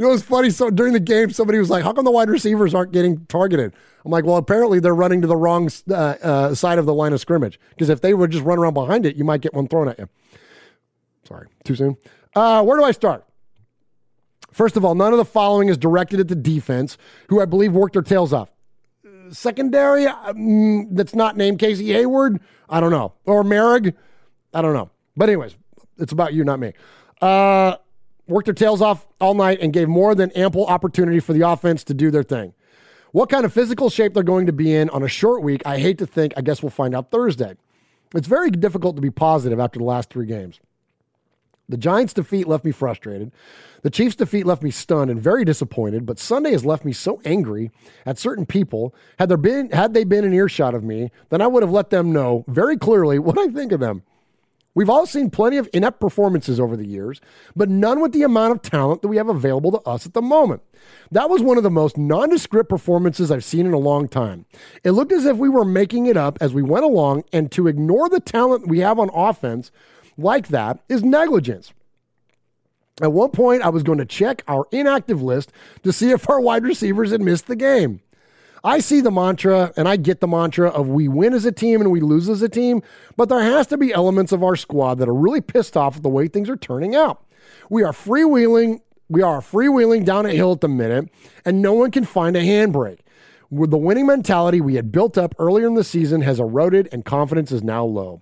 You 0.00 0.06
know, 0.06 0.14
it's 0.14 0.22
funny. 0.22 0.48
So 0.48 0.70
during 0.70 0.94
the 0.94 0.98
game, 0.98 1.28
somebody 1.28 1.58
was 1.58 1.68
like, 1.68 1.84
"How 1.84 1.92
come 1.92 2.06
the 2.06 2.10
wide 2.10 2.30
receivers 2.30 2.72
aren't 2.72 2.90
getting 2.90 3.26
targeted?" 3.26 3.74
I'm 4.02 4.10
like, 4.10 4.24
"Well, 4.24 4.38
apparently 4.38 4.80
they're 4.80 4.94
running 4.94 5.20
to 5.20 5.26
the 5.26 5.36
wrong 5.36 5.68
uh, 5.90 5.94
uh, 5.94 6.54
side 6.54 6.78
of 6.78 6.86
the 6.86 6.94
line 6.94 7.12
of 7.12 7.20
scrimmage. 7.20 7.60
Because 7.68 7.90
if 7.90 8.00
they 8.00 8.14
would 8.14 8.30
just 8.30 8.42
run 8.42 8.56
around 8.58 8.72
behind 8.72 9.04
it, 9.04 9.16
you 9.16 9.24
might 9.24 9.42
get 9.42 9.52
one 9.52 9.68
thrown 9.68 9.88
at 9.88 9.98
you." 9.98 10.08
Sorry, 11.28 11.48
too 11.64 11.74
soon. 11.74 11.98
Uh, 12.34 12.64
where 12.64 12.78
do 12.78 12.84
I 12.84 12.92
start? 12.92 13.26
First 14.50 14.78
of 14.78 14.86
all, 14.86 14.94
none 14.94 15.12
of 15.12 15.18
the 15.18 15.24
following 15.26 15.68
is 15.68 15.76
directed 15.76 16.18
at 16.18 16.28
the 16.28 16.34
defense, 16.34 16.96
who 17.28 17.42
I 17.42 17.44
believe 17.44 17.74
worked 17.74 17.92
their 17.92 18.00
tails 18.00 18.32
off. 18.32 18.50
Secondary, 19.28 20.06
um, 20.06 20.94
that's 20.94 21.14
not 21.14 21.36
named 21.36 21.58
Casey 21.58 21.92
Hayward. 21.92 22.40
I 22.70 22.80
don't 22.80 22.90
know, 22.90 23.12
or 23.26 23.44
Merrick. 23.44 23.94
I 24.54 24.62
don't 24.62 24.72
know. 24.72 24.88
But 25.14 25.28
anyways, 25.28 25.56
it's 25.98 26.12
about 26.12 26.32
you, 26.32 26.42
not 26.42 26.58
me. 26.58 26.72
Uh, 27.20 27.76
worked 28.30 28.46
their 28.46 28.54
tails 28.54 28.80
off 28.80 29.06
all 29.20 29.34
night 29.34 29.58
and 29.60 29.72
gave 29.72 29.88
more 29.88 30.14
than 30.14 30.30
ample 30.32 30.66
opportunity 30.66 31.20
for 31.20 31.32
the 31.32 31.46
offense 31.46 31.84
to 31.84 31.94
do 31.94 32.10
their 32.10 32.22
thing. 32.22 32.54
What 33.12 33.28
kind 33.28 33.44
of 33.44 33.52
physical 33.52 33.90
shape 33.90 34.14
they're 34.14 34.22
going 34.22 34.46
to 34.46 34.52
be 34.52 34.74
in 34.74 34.88
on 34.90 35.02
a 35.02 35.08
short 35.08 35.42
week, 35.42 35.62
I 35.66 35.78
hate 35.78 35.98
to 35.98 36.06
think. 36.06 36.32
I 36.36 36.40
guess 36.42 36.62
we'll 36.62 36.70
find 36.70 36.94
out 36.94 37.10
Thursday. 37.10 37.56
It's 38.14 38.28
very 38.28 38.50
difficult 38.50 38.96
to 38.96 39.02
be 39.02 39.10
positive 39.10 39.58
after 39.58 39.78
the 39.78 39.84
last 39.84 40.10
three 40.10 40.26
games. 40.26 40.60
The 41.68 41.76
Giants' 41.76 42.12
defeat 42.12 42.48
left 42.48 42.64
me 42.64 42.72
frustrated. 42.72 43.30
The 43.82 43.90
Chiefs' 43.90 44.16
defeat 44.16 44.44
left 44.44 44.62
me 44.62 44.72
stunned 44.72 45.10
and 45.10 45.20
very 45.20 45.44
disappointed, 45.44 46.04
but 46.04 46.18
Sunday 46.18 46.50
has 46.50 46.64
left 46.64 46.84
me 46.84 46.92
so 46.92 47.20
angry 47.24 47.70
at 48.04 48.18
certain 48.18 48.44
people. 48.44 48.92
Had 49.18 49.28
there 49.28 49.36
been 49.36 49.70
had 49.70 49.94
they 49.94 50.02
been 50.02 50.24
in 50.24 50.32
earshot 50.32 50.74
of 50.74 50.82
me, 50.82 51.12
then 51.30 51.40
I 51.40 51.46
would 51.46 51.62
have 51.62 51.70
let 51.70 51.90
them 51.90 52.12
know 52.12 52.44
very 52.48 52.76
clearly 52.76 53.20
what 53.20 53.38
I 53.38 53.48
think 53.48 53.70
of 53.70 53.78
them. 53.78 54.02
We've 54.80 54.88
all 54.88 55.04
seen 55.04 55.28
plenty 55.28 55.58
of 55.58 55.68
inept 55.74 56.00
performances 56.00 56.58
over 56.58 56.74
the 56.74 56.86
years, 56.86 57.20
but 57.54 57.68
none 57.68 58.00
with 58.00 58.12
the 58.12 58.22
amount 58.22 58.52
of 58.52 58.62
talent 58.62 59.02
that 59.02 59.08
we 59.08 59.18
have 59.18 59.28
available 59.28 59.72
to 59.72 59.80
us 59.86 60.06
at 60.06 60.14
the 60.14 60.22
moment. 60.22 60.62
That 61.10 61.28
was 61.28 61.42
one 61.42 61.58
of 61.58 61.62
the 61.64 61.70
most 61.70 61.98
nondescript 61.98 62.70
performances 62.70 63.30
I've 63.30 63.44
seen 63.44 63.66
in 63.66 63.74
a 63.74 63.78
long 63.78 64.08
time. 64.08 64.46
It 64.82 64.92
looked 64.92 65.12
as 65.12 65.26
if 65.26 65.36
we 65.36 65.50
were 65.50 65.66
making 65.66 66.06
it 66.06 66.16
up 66.16 66.38
as 66.40 66.54
we 66.54 66.62
went 66.62 66.86
along, 66.86 67.24
and 67.30 67.52
to 67.52 67.66
ignore 67.66 68.08
the 68.08 68.20
talent 68.20 68.68
we 68.68 68.78
have 68.78 68.98
on 68.98 69.10
offense 69.12 69.70
like 70.16 70.48
that 70.48 70.78
is 70.88 71.04
negligence. 71.04 71.74
At 73.02 73.12
one 73.12 73.32
point, 73.32 73.60
I 73.60 73.68
was 73.68 73.82
going 73.82 73.98
to 73.98 74.06
check 74.06 74.42
our 74.48 74.66
inactive 74.72 75.20
list 75.20 75.52
to 75.82 75.92
see 75.92 76.10
if 76.10 76.26
our 76.26 76.40
wide 76.40 76.64
receivers 76.64 77.10
had 77.10 77.20
missed 77.20 77.48
the 77.48 77.54
game. 77.54 78.00
I 78.62 78.80
see 78.80 79.00
the 79.00 79.10
mantra 79.10 79.72
and 79.76 79.88
I 79.88 79.96
get 79.96 80.20
the 80.20 80.28
mantra 80.28 80.68
of 80.68 80.88
we 80.88 81.08
win 81.08 81.32
as 81.32 81.46
a 81.46 81.52
team 81.52 81.80
and 81.80 81.90
we 81.90 82.00
lose 82.00 82.28
as 82.28 82.42
a 82.42 82.48
team, 82.48 82.82
but 83.16 83.28
there 83.28 83.42
has 83.42 83.66
to 83.68 83.78
be 83.78 83.92
elements 83.92 84.32
of 84.32 84.44
our 84.44 84.56
squad 84.56 84.98
that 84.98 85.08
are 85.08 85.14
really 85.14 85.40
pissed 85.40 85.76
off 85.76 85.96
at 85.96 86.02
the 86.02 86.08
way 86.08 86.28
things 86.28 86.50
are 86.50 86.56
turning 86.56 86.94
out. 86.94 87.24
We 87.70 87.82
are 87.84 87.92
freewheeling, 87.92 88.80
we 89.08 89.22
are 89.22 89.40
freewheeling 89.40 90.04
down 90.04 90.26
a 90.26 90.30
hill 90.30 90.52
at 90.52 90.60
the 90.60 90.68
minute, 90.68 91.08
and 91.44 91.62
no 91.62 91.72
one 91.72 91.90
can 91.90 92.04
find 92.04 92.36
a 92.36 92.42
handbrake. 92.42 93.00
With 93.50 93.70
the 93.70 93.78
winning 93.78 94.06
mentality 94.06 94.60
we 94.60 94.74
had 94.74 94.92
built 94.92 95.16
up 95.16 95.34
earlier 95.38 95.66
in 95.66 95.74
the 95.74 95.82
season 95.82 96.20
has 96.20 96.38
eroded 96.38 96.88
and 96.92 97.04
confidence 97.04 97.50
is 97.50 97.62
now 97.62 97.84
low. 97.84 98.20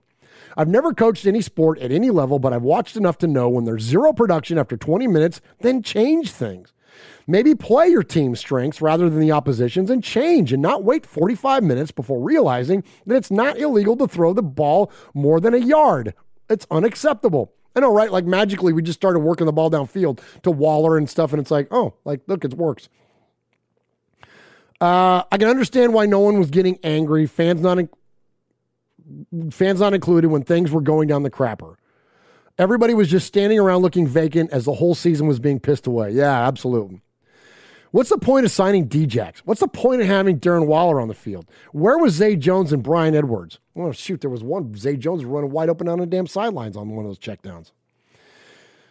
I've 0.57 0.69
never 0.69 0.95
coached 0.95 1.27
any 1.27 1.41
sport 1.41 1.79
at 1.81 1.93
any 1.93 2.11
level, 2.11 2.39
but 2.39 2.53
I've 2.53 2.63
watched 2.63 2.97
enough 2.97 3.19
to 3.19 3.27
know 3.27 3.49
when 3.49 3.65
there's 3.65 3.83
zero 3.83 4.13
production 4.13 4.57
after 4.57 4.77
20 4.77 5.07
minutes, 5.07 5.41
then 5.61 5.83
change 5.83 6.31
things. 6.31 6.73
Maybe 7.31 7.55
play 7.55 7.89
your 7.89 8.03
team's 8.03 8.41
strengths 8.41 8.81
rather 8.81 9.11
than 9.11 9.21
the 9.21 9.33
opposition's 9.33 9.91
and 9.91 10.03
change 10.03 10.51
and 10.51 10.63
not 10.63 10.83
wait 10.83 11.05
45 11.05 11.63
minutes 11.63 11.91
before 11.91 12.19
realizing 12.19 12.83
that 13.05 13.17
it's 13.17 13.31
not 13.31 13.59
illegal 13.59 13.99
to 13.99 14.09
throw 14.09 14.33
the 14.33 14.43
ball 14.43 14.91
more 15.13 15.39
than 15.39 15.53
a 15.53 15.59
yard. 15.59 16.15
It's 16.49 16.67
unacceptable. 16.71 17.53
I 17.77 17.81
know, 17.81 17.93
right? 17.93 18.11
Like 18.11 18.25
magically, 18.25 18.73
we 18.73 18.81
just 18.81 18.99
started 18.99 19.19
working 19.19 19.45
the 19.45 19.53
ball 19.53 19.71
downfield 19.71 20.21
to 20.43 20.51
Waller 20.51 20.97
and 20.97 21.09
stuff, 21.09 21.35
and 21.35 21.41
it's 21.41 21.51
like, 21.51 21.69
oh, 21.71 21.93
like, 22.07 22.23
look, 22.29 22.47
it 22.47 22.55
works. 22.55 22.89
Uh, 24.81 25.23
I 25.31 25.37
can 25.37 25.49
understand 25.49 25.93
why 25.93 26.07
no 26.07 26.21
one 26.21 26.39
was 26.39 26.49
getting 26.49 26.79
angry, 26.83 27.27
fans 27.27 27.61
not 27.61 27.79
in- 27.79 29.51
fans 29.51 29.81
not 29.81 29.93
included, 29.93 30.29
when 30.29 30.45
things 30.45 30.71
were 30.71 30.81
going 30.81 31.09
down 31.09 31.25
the 31.25 31.31
crapper. 31.31 31.75
Everybody 32.57 32.95
was 32.95 33.09
just 33.09 33.27
standing 33.27 33.59
around 33.59 33.83
looking 33.83 34.07
vacant 34.07 34.51
as 34.51 34.65
the 34.65 34.73
whole 34.73 34.95
season 34.95 35.27
was 35.27 35.39
being 35.39 35.61
pissed 35.61 35.87
away. 35.87 36.13
Yeah, 36.13 36.49
absolutely. 36.49 37.03
What's 37.91 38.11
the 38.11 38.19
point 38.19 38.45
of 38.45 38.53
signing 38.53 38.89
Djax? 38.89 39.39
What's 39.39 39.61
the 39.61 39.69
point 39.69 40.03
of 40.03 40.07
having 40.07 40.39
Darren 40.39 40.67
Waller 40.67 41.01
on 41.01 41.09
the 41.09 41.15
field? 41.15 41.47
Where 41.73 41.97
was 41.97 42.15
Zay 42.15 42.37
Jones 42.37 42.73
and 42.73 42.83
Bryan 42.83 43.15
Edwards? 43.15 43.61
Oh, 43.75 43.93
shoot, 43.93 44.21
there 44.21 44.31
was 44.31 44.45
one. 44.45 44.75
Zay 44.77 44.97
Jones 44.97 45.25
running 45.25 45.51
wide 45.51 45.71
open 45.71 45.89
on 45.89 45.99
the 45.99 46.07
damn 46.07 46.27
sidelines 46.27 46.77
on 46.77 46.91
one 46.91 47.05
of 47.05 47.11
those 47.11 47.19
checkdowns. 47.19 47.71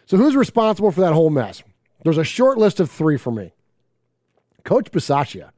So 0.06 0.16
who's 0.16 0.34
responsible 0.34 0.90
for 0.90 1.00
that 1.02 1.12
whole 1.12 1.30
mess? 1.30 1.62
There's 2.02 2.18
a 2.18 2.24
short 2.24 2.58
list 2.58 2.80
of 2.80 2.90
three 2.90 3.16
for 3.16 3.30
me. 3.30 3.52
Coach 4.64 4.90
Bisaccia. 4.90 5.50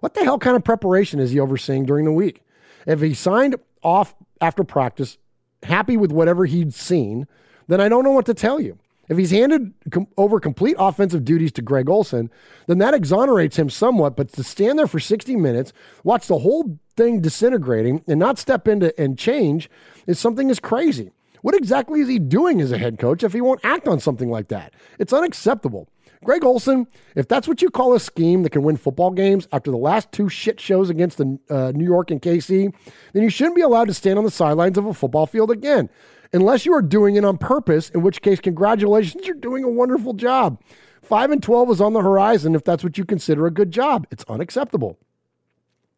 What 0.00 0.14
the 0.14 0.24
hell 0.24 0.38
kind 0.38 0.56
of 0.56 0.64
preparation 0.64 1.20
is 1.20 1.30
he 1.30 1.40
overseeing 1.40 1.84
during 1.84 2.04
the 2.04 2.12
week? 2.12 2.42
If 2.86 3.00
he 3.00 3.14
signed 3.14 3.56
off 3.82 4.14
after 4.40 4.64
practice, 4.64 5.18
happy 5.62 5.96
with 5.96 6.12
whatever 6.12 6.46
he'd 6.46 6.74
seen, 6.74 7.26
then 7.66 7.80
I 7.80 7.88
don't 7.88 8.04
know 8.04 8.12
what 8.12 8.26
to 8.26 8.34
tell 8.34 8.60
you. 8.60 8.78
If 9.08 9.16
he's 9.16 9.30
handed 9.30 9.72
com- 9.90 10.08
over 10.16 10.38
complete 10.40 10.76
offensive 10.78 11.24
duties 11.24 11.52
to 11.52 11.62
Greg 11.62 11.88
Olson, 11.88 12.30
then 12.66 12.78
that 12.78 12.94
exonerates 12.94 13.58
him 13.58 13.70
somewhat. 13.70 14.16
But 14.16 14.32
to 14.32 14.42
stand 14.42 14.78
there 14.78 14.86
for 14.86 15.00
60 15.00 15.36
minutes, 15.36 15.72
watch 16.04 16.26
the 16.26 16.38
whole 16.38 16.78
thing 16.96 17.20
disintegrating, 17.20 18.04
and 18.06 18.18
not 18.18 18.38
step 18.38 18.68
into 18.68 18.98
and 19.00 19.18
change 19.18 19.70
is 20.06 20.18
something 20.18 20.50
is 20.50 20.60
crazy. 20.60 21.12
What 21.42 21.54
exactly 21.54 22.00
is 22.00 22.08
he 22.08 22.18
doing 22.18 22.60
as 22.60 22.72
a 22.72 22.78
head 22.78 22.98
coach 22.98 23.22
if 23.22 23.32
he 23.32 23.40
won't 23.40 23.60
act 23.64 23.86
on 23.86 24.00
something 24.00 24.30
like 24.30 24.48
that? 24.48 24.74
It's 24.98 25.12
unacceptable. 25.12 25.88
Greg 26.24 26.44
Olson, 26.44 26.88
if 27.14 27.28
that's 27.28 27.46
what 27.46 27.62
you 27.62 27.70
call 27.70 27.94
a 27.94 28.00
scheme 28.00 28.42
that 28.42 28.50
can 28.50 28.64
win 28.64 28.76
football 28.76 29.12
games 29.12 29.46
after 29.52 29.70
the 29.70 29.76
last 29.76 30.10
two 30.10 30.28
shit 30.28 30.58
shows 30.58 30.90
against 30.90 31.18
the 31.18 31.38
uh, 31.48 31.70
New 31.72 31.84
York 31.84 32.10
and 32.10 32.20
KC, 32.20 32.74
then 33.12 33.22
you 33.22 33.30
shouldn't 33.30 33.54
be 33.54 33.62
allowed 33.62 33.86
to 33.86 33.94
stand 33.94 34.18
on 34.18 34.24
the 34.24 34.30
sidelines 34.30 34.76
of 34.76 34.86
a 34.86 34.92
football 34.92 35.26
field 35.26 35.52
again 35.52 35.88
unless 36.32 36.66
you 36.66 36.72
are 36.74 36.82
doing 36.82 37.16
it 37.16 37.24
on 37.24 37.38
purpose, 37.38 37.90
in 37.90 38.02
which 38.02 38.22
case, 38.22 38.40
congratulations, 38.40 39.26
you're 39.26 39.36
doing 39.36 39.64
a 39.64 39.68
wonderful 39.68 40.12
job. 40.12 40.60
5 41.02 41.30
and 41.30 41.42
12 41.42 41.70
is 41.70 41.80
on 41.80 41.92
the 41.92 42.02
horizon 42.02 42.54
if 42.54 42.64
that's 42.64 42.84
what 42.84 42.98
you 42.98 43.04
consider 43.04 43.46
a 43.46 43.50
good 43.50 43.70
job. 43.70 44.06
It's 44.10 44.24
unacceptable. 44.28 44.98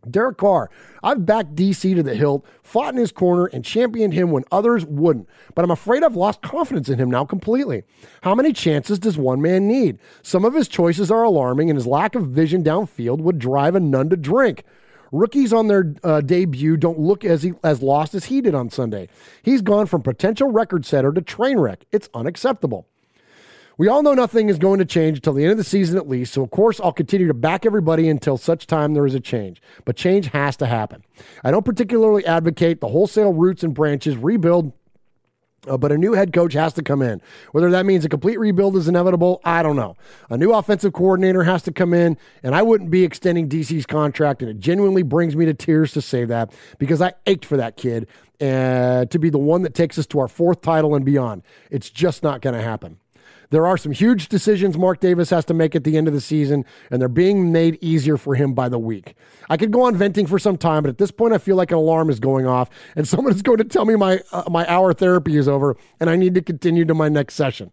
Derek 0.08 0.38
Carr, 0.38 0.70
I've 1.02 1.26
backed 1.26 1.54
DC 1.54 1.94
to 1.94 2.02
the 2.02 2.14
hilt, 2.14 2.46
fought 2.62 2.94
in 2.94 3.00
his 3.00 3.12
corner, 3.12 3.46
and 3.46 3.64
championed 3.64 4.14
him 4.14 4.30
when 4.30 4.44
others 4.50 4.86
wouldn't. 4.86 5.28
But 5.54 5.64
I'm 5.64 5.70
afraid 5.70 6.02
I've 6.02 6.16
lost 6.16 6.40
confidence 6.40 6.88
in 6.88 6.98
him 6.98 7.10
now 7.10 7.24
completely. 7.24 7.82
How 8.22 8.34
many 8.34 8.52
chances 8.52 8.98
does 8.98 9.18
one 9.18 9.42
man 9.42 9.68
need? 9.68 9.98
Some 10.22 10.44
of 10.44 10.54
his 10.54 10.68
choices 10.68 11.10
are 11.10 11.22
alarming, 11.22 11.68
and 11.68 11.76
his 11.76 11.86
lack 11.86 12.14
of 12.14 12.28
vision 12.28 12.64
downfield 12.64 13.18
would 13.18 13.38
drive 13.38 13.74
a 13.74 13.80
nun 13.80 14.08
to 14.08 14.16
drink. 14.16 14.64
Rookies 15.12 15.52
on 15.52 15.66
their 15.66 15.94
uh, 16.04 16.20
debut 16.20 16.76
don't 16.76 16.98
look 16.98 17.24
as 17.24 17.42
he, 17.42 17.52
as 17.64 17.82
lost 17.82 18.14
as 18.14 18.26
he 18.26 18.40
did 18.40 18.54
on 18.54 18.70
Sunday. 18.70 19.08
He's 19.42 19.62
gone 19.62 19.86
from 19.86 20.02
potential 20.02 20.50
record 20.50 20.86
setter 20.86 21.12
to 21.12 21.20
train 21.20 21.58
wreck. 21.58 21.84
It's 21.90 22.08
unacceptable. 22.14 22.86
We 23.80 23.88
all 23.88 24.02
know 24.02 24.12
nothing 24.12 24.50
is 24.50 24.58
going 24.58 24.78
to 24.80 24.84
change 24.84 25.16
until 25.16 25.32
the 25.32 25.42
end 25.42 25.52
of 25.52 25.56
the 25.56 25.64
season 25.64 25.96
at 25.96 26.06
least, 26.06 26.34
so 26.34 26.42
of 26.42 26.50
course 26.50 26.80
I'll 26.80 26.92
continue 26.92 27.26
to 27.28 27.32
back 27.32 27.64
everybody 27.64 28.10
until 28.10 28.36
such 28.36 28.66
time 28.66 28.92
there 28.92 29.06
is 29.06 29.14
a 29.14 29.20
change. 29.20 29.62
But 29.86 29.96
change 29.96 30.26
has 30.26 30.54
to 30.58 30.66
happen. 30.66 31.02
I 31.44 31.50
don't 31.50 31.64
particularly 31.64 32.26
advocate 32.26 32.82
the 32.82 32.88
wholesale 32.88 33.32
roots 33.32 33.62
and 33.62 33.72
branches 33.72 34.18
rebuild 34.18 34.74
uh, 35.68 35.76
but 35.76 35.92
a 35.92 35.98
new 35.98 36.12
head 36.12 36.32
coach 36.32 36.52
has 36.54 36.72
to 36.74 36.82
come 36.82 37.02
in. 37.02 37.20
Whether 37.52 37.70
that 37.70 37.86
means 37.86 38.04
a 38.04 38.08
complete 38.08 38.38
rebuild 38.38 38.76
is 38.76 38.88
inevitable, 38.88 39.40
I 39.44 39.62
don't 39.62 39.76
know. 39.76 39.96
A 40.30 40.36
new 40.36 40.52
offensive 40.52 40.92
coordinator 40.92 41.44
has 41.44 41.62
to 41.64 41.72
come 41.72 41.92
in, 41.92 42.16
and 42.42 42.54
I 42.54 42.62
wouldn't 42.62 42.90
be 42.90 43.04
extending 43.04 43.48
DC's 43.48 43.86
contract, 43.86 44.42
and 44.42 44.50
it 44.50 44.58
genuinely 44.58 45.02
brings 45.02 45.36
me 45.36 45.44
to 45.46 45.54
tears 45.54 45.92
to 45.92 46.02
say 46.02 46.24
that 46.24 46.52
because 46.78 47.00
I 47.02 47.12
ached 47.26 47.44
for 47.44 47.56
that 47.56 47.76
kid 47.76 48.08
uh, 48.40 49.04
to 49.06 49.18
be 49.18 49.30
the 49.30 49.38
one 49.38 49.62
that 49.62 49.74
takes 49.74 49.98
us 49.98 50.06
to 50.06 50.18
our 50.20 50.28
fourth 50.28 50.62
title 50.62 50.94
and 50.94 51.04
beyond. 51.04 51.42
It's 51.70 51.90
just 51.90 52.22
not 52.22 52.40
going 52.40 52.54
to 52.54 52.62
happen. 52.62 52.98
There 53.50 53.66
are 53.66 53.76
some 53.76 53.92
huge 53.92 54.28
decisions 54.28 54.78
Mark 54.78 55.00
Davis 55.00 55.30
has 55.30 55.44
to 55.46 55.54
make 55.54 55.74
at 55.74 55.84
the 55.84 55.96
end 55.96 56.06
of 56.06 56.14
the 56.14 56.20
season, 56.20 56.64
and 56.90 57.00
they're 57.00 57.08
being 57.08 57.52
made 57.52 57.78
easier 57.80 58.16
for 58.16 58.34
him 58.36 58.54
by 58.54 58.68
the 58.68 58.78
week. 58.78 59.14
I 59.48 59.56
could 59.56 59.72
go 59.72 59.82
on 59.82 59.96
venting 59.96 60.26
for 60.26 60.38
some 60.38 60.56
time, 60.56 60.84
but 60.84 60.90
at 60.90 60.98
this 60.98 61.10
point, 61.10 61.34
I 61.34 61.38
feel 61.38 61.56
like 61.56 61.72
an 61.72 61.76
alarm 61.76 62.10
is 62.10 62.20
going 62.20 62.46
off, 62.46 62.70
and 62.94 63.06
someone 63.08 63.32
is 63.32 63.42
going 63.42 63.58
to 63.58 63.64
tell 63.64 63.84
me 63.84 63.96
my 63.96 64.20
uh, 64.32 64.44
my 64.48 64.66
hour 64.68 64.92
therapy 64.92 65.36
is 65.36 65.48
over, 65.48 65.76
and 65.98 66.08
I 66.08 66.16
need 66.16 66.34
to 66.34 66.42
continue 66.42 66.84
to 66.84 66.94
my 66.94 67.08
next 67.08 67.34
session. 67.34 67.72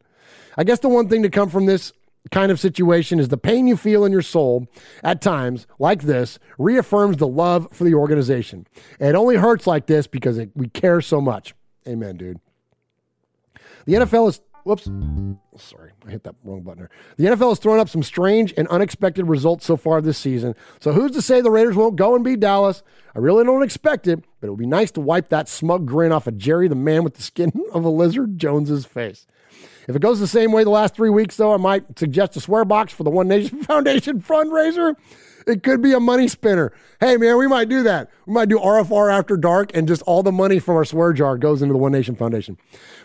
I 0.58 0.64
guess 0.64 0.80
the 0.80 0.90
one 0.90 1.08
thing 1.08 1.22
to 1.22 1.30
come 1.30 1.50
from 1.50 1.68
this 1.68 1.94
kind 2.32 2.52
of 2.52 2.60
situation 2.60 3.20
is 3.20 3.30
the 3.30 3.38
pain 3.38 3.68
you 3.68 3.78
feel 3.78 4.04
in 4.04 4.12
your 4.12 4.22
soul 4.22 4.68
at 5.04 5.22
times 5.22 5.68
like 5.80 6.02
this 6.02 6.40
reaffirms 6.58 7.18
the 7.18 7.28
love 7.28 7.68
for 7.72 7.84
the 7.84 7.94
organization. 7.94 8.68
It 9.00 9.16
only 9.16 9.38
hurts 9.38 9.68
like 9.68 9.86
this 9.86 10.08
because 10.08 10.38
it, 10.38 10.50
we 10.56 10.68
care 10.68 11.00
so 11.02 11.22
much. 11.22 11.54
Amen, 11.88 12.18
dude. 12.18 12.40
The 13.86 13.94
NFL 13.94 14.30
is 14.30 14.42
Whoops. 14.68 14.90
Sorry, 15.56 15.92
I 16.06 16.12
hit 16.12 16.24
that 16.26 16.36
wrong 16.44 16.60
button 16.62 16.80
there. 16.80 16.90
The 17.16 17.34
NFL 17.34 17.52
has 17.52 17.60
thrown 17.60 17.80
up 17.80 17.88
some 17.88 18.04
strange 18.04 18.54
and 18.58 18.68
unexpected 18.68 19.24
results 19.24 19.66
so 19.66 19.78
far 19.78 20.02
this 20.02 20.18
season. 20.18 20.56
So 20.82 20.92
who's 20.92 21.12
to 21.12 21.22
say 21.22 21.40
the 21.40 21.50
Raiders 21.50 21.78
won't 21.78 21.96
go 21.96 22.16
and 22.16 22.24
beat 22.24 22.42
Dallas? 22.42 22.84
I 23.16 23.20
really 23.20 23.46
don't 23.46 23.64
expect 23.64 24.08
it, 24.08 24.22
but 24.42 24.48
it 24.48 24.50
would 24.50 24.60
be 24.60 24.66
nice 24.66 24.92
to 24.92 25.00
wipe 25.00 25.30
that 25.30 25.48
smug 25.48 25.86
grin 25.86 26.12
off 26.12 26.28
of 26.28 26.38
Jerry, 26.38 26.68
the 26.68 26.76
man 26.76 27.06
with 27.06 27.14
the 27.14 27.24
skin 27.24 27.54
of 27.74 27.86
a 27.86 27.90
lizard, 27.90 28.38
Jones's 28.38 28.86
face. 28.86 29.26
If 29.88 29.96
it 29.96 30.02
goes 30.02 30.20
the 30.20 30.28
same 30.28 30.52
way 30.52 30.66
the 30.66 30.70
last 30.70 30.96
three 30.96 31.10
weeks, 31.10 31.38
though, 31.38 31.54
I 31.54 31.58
might 31.58 31.98
suggest 31.98 32.36
a 32.36 32.42
swear 32.42 32.66
box 32.66 32.92
for 32.92 33.06
the 33.06 33.10
One 33.10 33.30
Nation 33.30 33.64
Foundation 33.64 34.20
fundraiser. 34.22 34.96
It 35.48 35.64
could 35.64 35.82
be 35.82 35.94
a 35.94 36.00
money 36.00 36.28
spinner. 36.28 36.74
Hey, 37.00 37.16
man, 37.16 37.38
we 37.38 37.48
might 37.48 37.70
do 37.70 37.82
that. 37.84 38.12
We 38.26 38.34
might 38.34 38.50
do 38.50 38.60
RFR 38.60 39.12
after 39.12 39.38
dark, 39.38 39.72
and 39.74 39.88
just 39.88 40.02
all 40.02 40.22
the 40.22 40.32
money 40.32 40.60
from 40.60 40.76
our 40.76 40.84
swear 40.84 41.14
jar 41.14 41.38
goes 41.38 41.62
into 41.62 41.74
the 41.74 41.78
One 41.78 41.94
Nation 41.94 42.16
Foundation. 42.16 42.58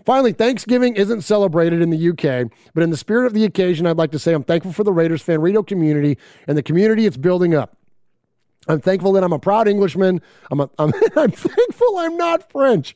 Finally, 0.05 0.33
Thanksgiving 0.33 0.97
isn't 0.97 1.21
celebrated 1.21 1.81
in 1.81 1.91
the 1.91 2.09
UK, 2.11 2.51
but 2.75 2.83
in 2.83 2.91
the 2.91 2.97
spirit 2.97 3.27
of 3.27 3.33
the 3.33 3.45
occasion, 3.45 3.87
I'd 3.87 3.97
like 3.97 4.11
to 4.11 4.19
say 4.19 4.33
I'm 4.33 4.43
thankful 4.43 4.73
for 4.73 4.83
the 4.83 4.93
Raiders 4.93 5.23
fan 5.23 5.41
radio 5.41 5.63
community 5.63 6.19
and 6.49 6.59
the 6.59 6.65
community 6.65 7.07
it's 7.07 7.17
building 7.17 7.55
up. 7.55 7.77
I'm 8.69 8.81
thankful 8.81 9.13
that 9.13 9.25
I'm 9.25 9.33
a 9.33 9.39
proud 9.39 9.69
Englishman. 9.69 10.21
I'm, 10.51 10.61
a, 10.61 10.71
I'm, 10.79 10.93
I'm 11.17 11.31
thankful 11.31 11.99
I'm 11.99 12.17
not 12.17 12.51
French. 12.51 12.95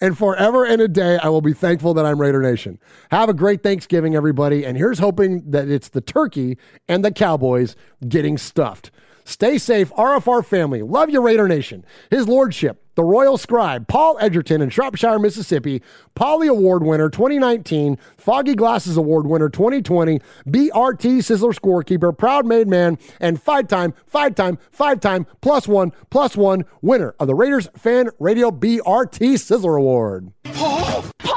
And 0.00 0.16
forever 0.16 0.64
and 0.64 0.82
a 0.82 0.88
day, 0.88 1.18
I 1.22 1.28
will 1.28 1.40
be 1.40 1.54
thankful 1.54 1.94
that 1.94 2.04
I'm 2.04 2.20
Raider 2.20 2.42
Nation. 2.42 2.78
Have 3.10 3.28
a 3.28 3.34
great 3.34 3.62
Thanksgiving, 3.62 4.14
everybody. 4.14 4.64
And 4.64 4.76
here's 4.76 4.98
hoping 4.98 5.50
that 5.50 5.68
it's 5.68 5.88
the 5.88 6.02
turkey 6.02 6.58
and 6.86 7.04
the 7.04 7.10
Cowboys 7.10 7.76
getting 8.06 8.36
stuffed. 8.36 8.90
Stay 9.26 9.58
safe, 9.58 9.90
RFR 9.94 10.44
family. 10.44 10.82
Love 10.82 11.10
you, 11.10 11.20
Raider 11.20 11.48
Nation. 11.48 11.84
His 12.10 12.28
Lordship, 12.28 12.80
the 12.94 13.02
Royal 13.02 13.36
Scribe, 13.36 13.88
Paul 13.88 14.16
Edgerton 14.20 14.62
in 14.62 14.70
Shropshire, 14.70 15.18
Mississippi, 15.18 15.82
Polly 16.14 16.46
Award 16.46 16.84
winner 16.84 17.10
2019, 17.10 17.98
Foggy 18.16 18.54
Glasses 18.54 18.96
Award 18.96 19.26
winner 19.26 19.48
2020, 19.48 20.20
BRT 20.46 21.18
Sizzler 21.18 21.52
scorekeeper, 21.52 22.16
proud 22.16 22.46
made 22.46 22.68
man, 22.68 22.98
and 23.20 23.42
five 23.42 23.66
time, 23.66 23.94
five 24.06 24.36
time, 24.36 24.58
five 24.70 25.00
time, 25.00 25.26
plus 25.40 25.66
one, 25.66 25.90
plus 26.08 26.36
one 26.36 26.64
winner 26.80 27.16
of 27.18 27.26
the 27.26 27.34
Raiders 27.34 27.68
Fan 27.76 28.10
Radio 28.20 28.52
BRT 28.52 29.34
Sizzler 29.34 29.76
Award. 29.76 30.32
Paul! 30.44 31.04
Paul! 31.18 31.35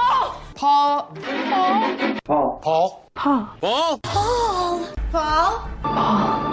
Paul! 0.59 1.15
Paul! 2.25 2.59
Paul. 2.59 2.59
Paul. 2.61 2.99
Paul. 3.15 3.49
Paul? 3.61 3.99
Paul. 4.03 4.89
Paul. 4.99 5.39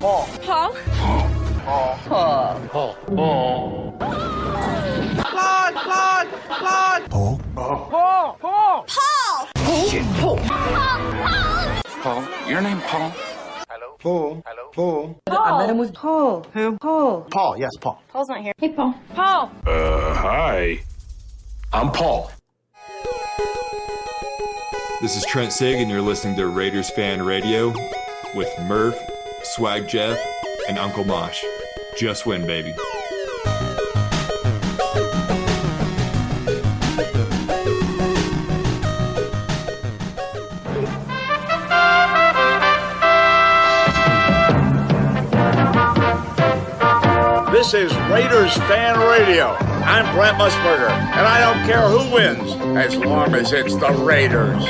Paul. 0.00 0.26
Paul. 0.40 0.66
Paul. 0.86 1.98
Paul. 2.06 2.54
Paul. 2.70 2.94
Paul. 3.10 3.96
Paul. 3.98 4.14
Claude. 5.18 5.74
Claude. 5.74 6.28
Claude. 6.46 7.10
Paul. 7.10 7.40
Paul. 7.56 7.88
Paul. 7.90 8.36
Paul. 8.38 8.86
Paul. 8.86 9.86
Shit. 9.88 10.04
Paul. 10.20 10.38
Paul. 10.38 11.82
Paul. 12.04 12.48
Your 12.48 12.60
name 12.60 12.80
Paul? 12.82 13.10
Hello? 13.68 13.96
Paul. 13.98 14.42
Hello? 14.46 14.70
Paul. 14.72 15.20
I 15.26 15.58
met 15.58 15.70
him 15.70 15.78
with 15.78 15.92
Paul. 15.92 16.46
Who? 16.52 16.78
Paul. 16.78 17.22
Paul, 17.22 17.58
yes, 17.58 17.72
Paul. 17.80 18.00
Paul's 18.12 18.28
not 18.28 18.40
here. 18.40 18.52
Hey, 18.58 18.68
Paul. 18.68 18.94
Paul. 19.16 19.50
Uh, 19.66 20.14
hi. 20.14 20.78
I'm 21.72 21.90
Paul. 21.90 22.30
This 25.02 25.14
is 25.14 25.26
Trent 25.26 25.52
Sig, 25.52 25.78
and 25.78 25.90
you're 25.90 26.00
listening 26.00 26.36
to 26.36 26.46
Raiders 26.46 26.88
Fan 26.88 27.20
Radio 27.22 27.74
with 28.34 28.48
Murph, 28.62 28.98
Swag 29.42 29.86
Jeff, 29.86 30.18
and 30.70 30.78
Uncle 30.78 31.04
Mosh. 31.04 31.44
Just 31.98 32.24
win, 32.24 32.46
baby. 32.46 32.72
This 47.52 47.74
is 47.74 47.94
Raiders 48.10 48.54
Fan 48.54 48.98
Radio. 48.98 49.75
I'm 49.88 50.14
Brent 50.16 50.36
Musburger, 50.36 50.90
and 50.90 51.26
I 51.26 51.40
don't 51.40 51.64
care 51.64 51.88
who 51.88 52.12
wins 52.12 52.52
as 52.76 52.96
long 52.96 53.32
as 53.34 53.52
it's 53.52 53.76
the 53.76 53.92
Raiders. 53.92 54.64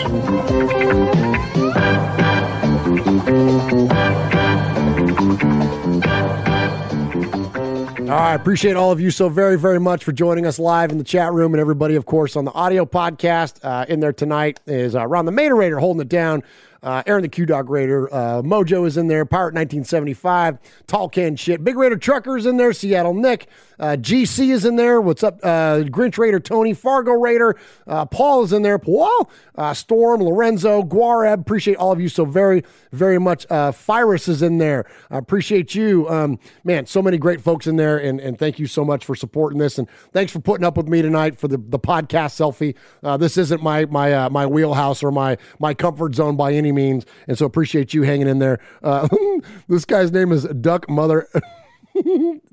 Right, 8.27 8.35
appreciate 8.35 8.77
all 8.77 8.93
of 8.93 9.01
you 9.01 9.11
so 9.11 9.29
very, 9.29 9.59
very 9.59 9.81
much 9.81 10.05
for 10.05 10.12
joining 10.12 10.47
us 10.47 10.59
live 10.59 10.91
in 10.91 10.99
the 10.99 11.05
chat 11.05 11.33
room, 11.33 11.55
and 11.55 11.61
everybody, 11.61 11.95
of 11.95 12.07
course, 12.07 12.37
on 12.37 12.45
the 12.45 12.53
audio 12.53 12.85
podcast. 12.85 13.59
Uh, 13.62 13.87
in 13.89 14.01
there 14.01 14.12
tonight 14.12 14.61
is 14.67 14.95
uh, 14.95 15.07
Ron 15.07 15.25
the 15.25 15.33
Mater 15.33 15.55
Raider 15.55 15.79
holding 15.79 16.03
it 16.03 16.09
down. 16.09 16.43
Uh, 16.87 17.03
Aaron 17.05 17.22
the 17.22 17.28
Q 17.28 17.47
Dog 17.47 17.68
Raider, 17.68 18.09
uh, 18.14 18.43
Mojo 18.43 18.87
is 18.87 18.97
in 18.97 19.09
there, 19.09 19.24
Pirate 19.24 19.55
1975, 19.55 20.59
Tall 20.87 21.09
Can 21.09 21.34
Shit, 21.34 21.64
Big 21.64 21.76
Raider 21.76 21.97
Trucker 21.97 22.39
is 22.39 22.47
in 22.47 22.59
there, 22.59 22.72
Seattle 22.72 23.12
Nick, 23.12 23.49
uh, 23.80 23.97
GC 23.99 24.53
is 24.53 24.64
in 24.64 24.76
there. 24.76 25.01
What's 25.01 25.24
up, 25.24 25.41
uh, 25.43 25.82
Grinch 25.82 26.16
Raider 26.16 26.39
Tony, 26.39 26.74
Fargo 26.74 27.12
Raider, 27.12 27.59
uh, 27.89 28.07
Paul 28.07 28.45
is 28.45 28.53
in 28.53 28.62
there, 28.62 28.78
Paul, 28.78 29.28
uh, 29.57 29.74
Storm, 29.74 30.22
Lorenzo, 30.22 30.82
Guareb. 30.82 31.41
Appreciate 31.41 31.76
all 31.76 31.91
of 31.91 32.01
you 32.01 32.09
so 32.09 32.24
very, 32.24 32.62
very 32.93 33.18
much. 33.18 33.47
Uh, 33.51 33.72
is 34.07 34.43
in 34.43 34.59
there. 34.59 34.84
I 35.11 35.18
appreciate 35.18 35.74
you, 35.74 36.09
um, 36.09 36.39
man. 36.64 36.87
So 36.87 37.03
many 37.03 37.18
great 37.18 37.41
folks 37.41 37.66
in 37.66 37.76
there, 37.76 37.99
and, 37.99 38.20
and 38.20 38.39
thank 38.39 38.59
you 38.59 38.66
so 38.66 38.84
much 38.84 39.05
for 39.05 39.16
supporting 39.16 39.59
this, 39.59 39.78
and 39.78 39.89
thanks 40.12 40.32
for 40.32 40.39
putting 40.39 40.64
up 40.64 40.76
with 40.76 40.89
me 40.89 41.03
tonight 41.03 41.39
for 41.39 41.49
the, 41.49 41.59
the 41.59 41.78
podcast 41.78 42.37
selfie. 42.37 42.76
This 43.18 43.37
isn't 43.37 43.62
my 43.62 43.87
my 43.87 44.28
my 44.28 44.47
wheelhouse 44.47 45.03
or 45.03 45.11
my 45.11 45.37
my 45.59 45.74
comfort 45.74 46.14
zone 46.14 46.37
by 46.37 46.53
any 46.53 46.72
means, 46.77 47.05
and 47.27 47.37
so 47.37 47.45
appreciate 47.45 47.93
you 47.93 48.03
hanging 48.03 48.29
in 48.29 48.39
there. 48.39 48.61
Uh, 48.83 49.09
this 49.68 49.85
guy's 49.85 50.12
name 50.12 50.31
is 50.31 50.45
Duck 50.45 50.89
Mother. 50.89 51.29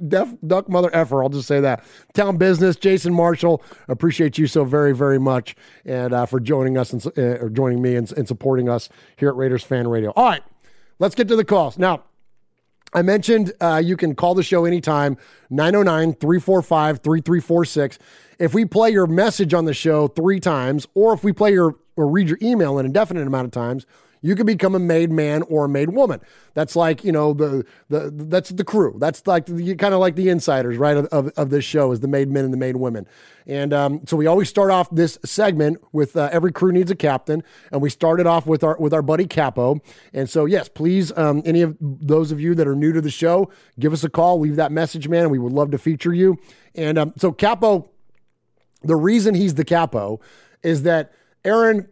Def, 0.07 0.33
Duck 0.47 0.69
Mother 0.69 0.89
Effer, 0.93 1.21
I'll 1.21 1.29
just 1.29 1.47
say 1.47 1.59
that. 1.59 1.83
Town 2.13 2.37
Business, 2.37 2.75
Jason 2.75 3.13
Marshall, 3.13 3.61
appreciate 3.87 4.37
you 4.37 4.47
so 4.47 4.63
very, 4.63 4.95
very 4.95 5.19
much 5.19 5.55
and 5.85 6.13
uh, 6.13 6.25
for 6.25 6.39
joining 6.39 6.77
us 6.77 6.93
and 6.93 7.05
uh, 7.17 7.43
or 7.43 7.49
joining 7.49 7.81
me 7.81 7.95
and, 7.95 8.11
and 8.13 8.27
supporting 8.27 8.69
us 8.69 8.89
here 9.17 9.29
at 9.29 9.35
Raiders 9.35 9.63
Fan 9.63 9.87
Radio. 9.87 10.13
All 10.15 10.25
right, 10.25 10.43
let's 10.99 11.15
get 11.15 11.27
to 11.27 11.35
the 11.35 11.45
calls. 11.45 11.77
Now, 11.77 12.03
I 12.93 13.01
mentioned 13.01 13.53
uh, 13.59 13.81
you 13.83 13.97
can 13.97 14.15
call 14.15 14.35
the 14.35 14.43
show 14.43 14.65
anytime, 14.65 15.17
909 15.49 16.13
345 16.13 16.99
3346. 16.99 17.99
If 18.39 18.53
we 18.53 18.65
play 18.65 18.91
your 18.91 19.07
message 19.07 19.53
on 19.53 19.65
the 19.65 19.73
show 19.73 20.07
three 20.07 20.39
times, 20.39 20.87
or 20.93 21.13
if 21.13 21.23
we 21.23 21.33
play 21.33 21.53
your 21.53 21.75
or 21.95 22.07
read 22.07 22.27
your 22.27 22.39
email 22.41 22.79
an 22.79 22.85
indefinite 22.85 23.27
amount 23.27 23.45
of 23.45 23.51
times, 23.51 23.85
you 24.23 24.35
can 24.35 24.45
become 24.45 24.73
a 24.73 24.79
made 24.79 25.11
man 25.11 25.43
or 25.43 25.65
a 25.65 25.69
made 25.69 25.89
woman. 25.89 26.21
That's 26.53 26.75
like 26.75 27.03
you 27.03 27.11
know 27.11 27.33
the 27.33 27.65
the 27.89 28.09
that's 28.09 28.49
the 28.49 28.63
crew. 28.63 28.95
That's 28.97 29.27
like 29.27 29.45
the, 29.45 29.75
kind 29.75 29.93
of 29.93 29.99
like 29.99 30.15
the 30.15 30.29
insiders, 30.29 30.77
right? 30.77 30.97
Of, 30.97 31.05
of, 31.07 31.27
of 31.35 31.49
this 31.49 31.65
show 31.65 31.91
is 31.91 31.99
the 31.99 32.07
made 32.07 32.29
men 32.29 32.45
and 32.45 32.53
the 32.53 32.57
made 32.57 32.77
women. 32.77 33.05
And 33.45 33.73
um, 33.73 34.01
so 34.07 34.15
we 34.15 34.25
always 34.25 34.47
start 34.47 34.71
off 34.71 34.89
this 34.89 35.19
segment 35.25 35.83
with 35.91 36.15
uh, 36.15 36.29
every 36.31 36.53
crew 36.53 36.71
needs 36.71 36.89
a 36.89 36.95
captain, 36.95 37.43
and 37.71 37.81
we 37.81 37.89
started 37.89 38.25
off 38.25 38.47
with 38.47 38.63
our 38.63 38.77
with 38.79 38.93
our 38.93 39.01
buddy 39.01 39.27
Capo. 39.27 39.81
And 40.13 40.29
so 40.29 40.45
yes, 40.45 40.69
please, 40.69 41.15
um, 41.17 41.43
any 41.45 41.61
of 41.61 41.75
those 41.79 42.31
of 42.31 42.39
you 42.39 42.55
that 42.55 42.67
are 42.67 42.75
new 42.75 42.93
to 42.93 43.01
the 43.01 43.11
show, 43.11 43.51
give 43.77 43.91
us 43.91 44.05
a 44.05 44.09
call, 44.09 44.39
leave 44.39 44.55
that 44.55 44.71
message, 44.71 45.09
man. 45.09 45.29
We 45.29 45.37
would 45.37 45.53
love 45.53 45.71
to 45.71 45.77
feature 45.77 46.13
you. 46.13 46.37
And 46.75 46.97
um, 46.97 47.13
so 47.17 47.33
Capo, 47.33 47.91
the 48.83 48.95
reason 48.95 49.35
he's 49.35 49.55
the 49.55 49.65
Capo 49.65 50.21
is 50.63 50.83
that 50.83 51.11
Aaron 51.43 51.89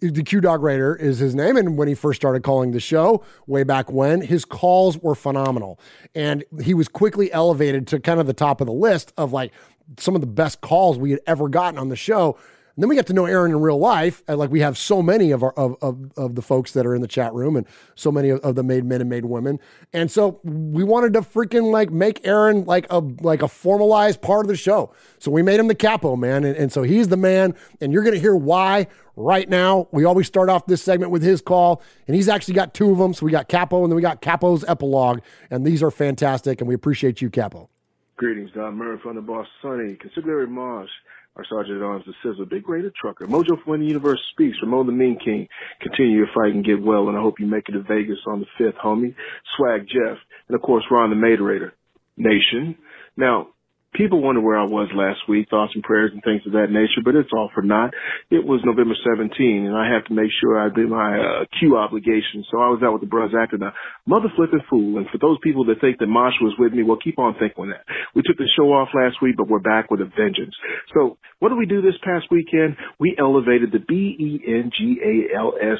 the 0.00 0.22
Q 0.22 0.40
Dog 0.40 0.62
Raider 0.62 0.94
is 0.96 1.18
his 1.18 1.34
name. 1.34 1.56
And 1.56 1.76
when 1.76 1.88
he 1.88 1.94
first 1.94 2.20
started 2.20 2.42
calling 2.42 2.72
the 2.72 2.80
show 2.80 3.24
way 3.46 3.62
back 3.62 3.90
when, 3.90 4.20
his 4.20 4.44
calls 4.44 4.98
were 4.98 5.14
phenomenal. 5.14 5.78
And 6.14 6.44
he 6.62 6.74
was 6.74 6.88
quickly 6.88 7.32
elevated 7.32 7.86
to 7.88 8.00
kind 8.00 8.20
of 8.20 8.26
the 8.26 8.34
top 8.34 8.60
of 8.60 8.66
the 8.66 8.72
list 8.72 9.12
of 9.16 9.32
like 9.32 9.52
some 9.98 10.14
of 10.14 10.20
the 10.20 10.26
best 10.26 10.60
calls 10.60 10.98
we 10.98 11.10
had 11.10 11.20
ever 11.26 11.48
gotten 11.48 11.78
on 11.78 11.88
the 11.88 11.96
show. 11.96 12.38
And 12.76 12.82
then 12.82 12.90
we 12.90 12.96
got 12.96 13.06
to 13.06 13.14
know 13.14 13.24
Aaron 13.24 13.52
in 13.52 13.60
real 13.60 13.78
life. 13.78 14.22
And 14.28 14.38
like 14.38 14.50
we 14.50 14.60
have 14.60 14.76
so 14.76 15.00
many 15.00 15.30
of 15.30 15.42
our 15.42 15.52
of, 15.52 15.76
of, 15.80 16.12
of 16.18 16.34
the 16.34 16.42
folks 16.42 16.72
that 16.72 16.84
are 16.84 16.94
in 16.94 17.00
the 17.00 17.08
chat 17.08 17.32
room 17.32 17.56
and 17.56 17.66
so 17.94 18.12
many 18.12 18.28
of, 18.28 18.40
of 18.40 18.54
the 18.54 18.62
made 18.62 18.84
men 18.84 19.00
and 19.00 19.08
made 19.08 19.24
women. 19.24 19.58
And 19.94 20.10
so 20.10 20.40
we 20.44 20.84
wanted 20.84 21.14
to 21.14 21.22
freaking 21.22 21.72
like 21.72 21.90
make 21.90 22.26
Aaron 22.26 22.66
like 22.66 22.86
a 22.90 22.98
like 22.98 23.40
a 23.40 23.48
formalized 23.48 24.20
part 24.20 24.44
of 24.44 24.48
the 24.48 24.56
show. 24.56 24.92
So 25.18 25.30
we 25.30 25.42
made 25.42 25.58
him 25.58 25.68
the 25.68 25.74
capo, 25.74 26.16
man. 26.16 26.44
And, 26.44 26.54
and 26.54 26.70
so 26.70 26.82
he's 26.82 27.08
the 27.08 27.16
man. 27.16 27.54
And 27.80 27.94
you're 27.94 28.02
gonna 28.02 28.18
hear 28.18 28.36
why 28.36 28.88
right 29.16 29.48
now. 29.48 29.88
We 29.90 30.04
always 30.04 30.26
start 30.26 30.50
off 30.50 30.66
this 30.66 30.82
segment 30.82 31.10
with 31.10 31.22
his 31.22 31.40
call, 31.40 31.82
and 32.06 32.14
he's 32.14 32.28
actually 32.28 32.54
got 32.54 32.74
two 32.74 32.90
of 32.90 32.98
them. 32.98 33.14
So 33.14 33.24
we 33.24 33.32
got 33.32 33.48
Capo 33.48 33.82
and 33.82 33.90
then 33.90 33.96
we 33.96 34.02
got 34.02 34.20
Capo's 34.20 34.64
epilogue, 34.68 35.20
and 35.50 35.66
these 35.66 35.82
are 35.82 35.90
fantastic, 35.90 36.60
and 36.60 36.68
we 36.68 36.74
appreciate 36.74 37.22
you, 37.22 37.30
Capo. 37.30 37.70
Greetings, 38.16 38.50
Don 38.54 38.76
Murph, 38.76 39.04
on 39.04 39.16
the 39.16 39.20
boss, 39.20 39.46
Sonny, 39.60 39.94
Consigliere 39.94 40.48
Mars, 40.48 40.88
our 41.36 41.44
Sergeant 41.48 41.78
at 41.78 41.82
Arms, 41.82 42.04
the 42.06 42.14
Sizzle, 42.22 42.46
Big 42.46 42.68
Raider 42.68 42.92
Trucker, 42.98 43.26
Mojo 43.26 43.62
from 43.62 43.80
the 43.80 43.86
universe 43.86 44.20
speaks, 44.32 44.56
Ramon 44.62 44.86
the 44.86 44.92
Mean 44.92 45.18
King. 45.22 45.48
Continue 45.80 46.16
your 46.16 46.28
fight 46.34 46.54
and 46.54 46.64
get 46.64 46.82
well, 46.82 47.08
and 47.08 47.16
I 47.16 47.20
hope 47.20 47.38
you 47.38 47.46
make 47.46 47.68
it 47.68 47.72
to 47.72 47.82
Vegas 47.82 48.18
on 48.26 48.40
the 48.40 48.46
5th, 48.64 48.78
homie. 48.82 49.14
Swag 49.56 49.86
Jeff, 49.86 50.18
and 50.48 50.54
of 50.54 50.62
course, 50.62 50.84
Ron 50.90 51.10
the 51.10 51.16
Materator. 51.16 51.72
Nation. 52.16 52.76
Now, 53.16 53.48
people 53.94 54.22
wonder 54.22 54.40
where 54.40 54.58
I 54.58 54.64
was 54.64 54.88
last 54.94 55.20
week, 55.28 55.48
thoughts 55.48 55.72
and 55.74 55.82
prayers 55.82 56.10
and 56.12 56.22
things 56.22 56.42
of 56.46 56.52
that 56.52 56.70
nature, 56.70 57.00
but 57.04 57.14
it's 57.14 57.32
all 57.32 57.50
for 57.54 57.62
naught. 57.62 57.94
It 58.30 58.44
was 58.44 58.60
November 58.64 58.94
17, 59.04 59.66
and 59.66 59.76
I 59.76 59.92
have 59.92 60.04
to 60.06 60.14
make 60.14 60.30
sure 60.40 60.58
I 60.58 60.68
did 60.68 60.88
my 60.88 61.18
uh, 61.18 61.44
Q 61.58 61.76
obligation. 61.76 62.44
So 62.50 62.58
I 62.58 62.68
was 62.68 62.82
out 62.84 62.92
with 62.92 63.02
the 63.02 63.08
brothers 63.08 63.34
acting 63.38 63.62
a 63.62 63.72
mother 64.06 64.28
flipping 64.36 64.60
fool. 64.68 64.98
And 64.98 65.06
for 65.10 65.18
those 65.18 65.38
people 65.42 65.64
that 65.66 65.80
think 65.80 65.98
that 65.98 66.06
Mosh 66.06 66.34
was 66.40 66.54
with 66.58 66.72
me, 66.72 66.82
well, 66.82 66.98
keep 67.02 67.18
on 67.18 67.34
thinking 67.38 67.68
that. 67.70 67.84
We 68.14 68.22
took 68.22 68.36
the 68.36 68.48
show 68.56 68.72
off 68.72 68.88
last 68.94 69.22
week, 69.22 69.36
but 69.36 69.48
we're 69.48 69.60
back 69.60 69.90
with 69.90 70.00
a 70.00 70.10
vengeance. 70.16 70.54
So 70.94 71.18
what 71.38 71.50
did 71.50 71.58
we 71.58 71.66
do 71.66 71.82
this 71.82 71.98
past 72.02 72.26
weekend? 72.30 72.76
We 72.98 73.16
elevated 73.18 73.72
the 73.72 73.80
B-E-N-G-A-L-S, 73.86 75.78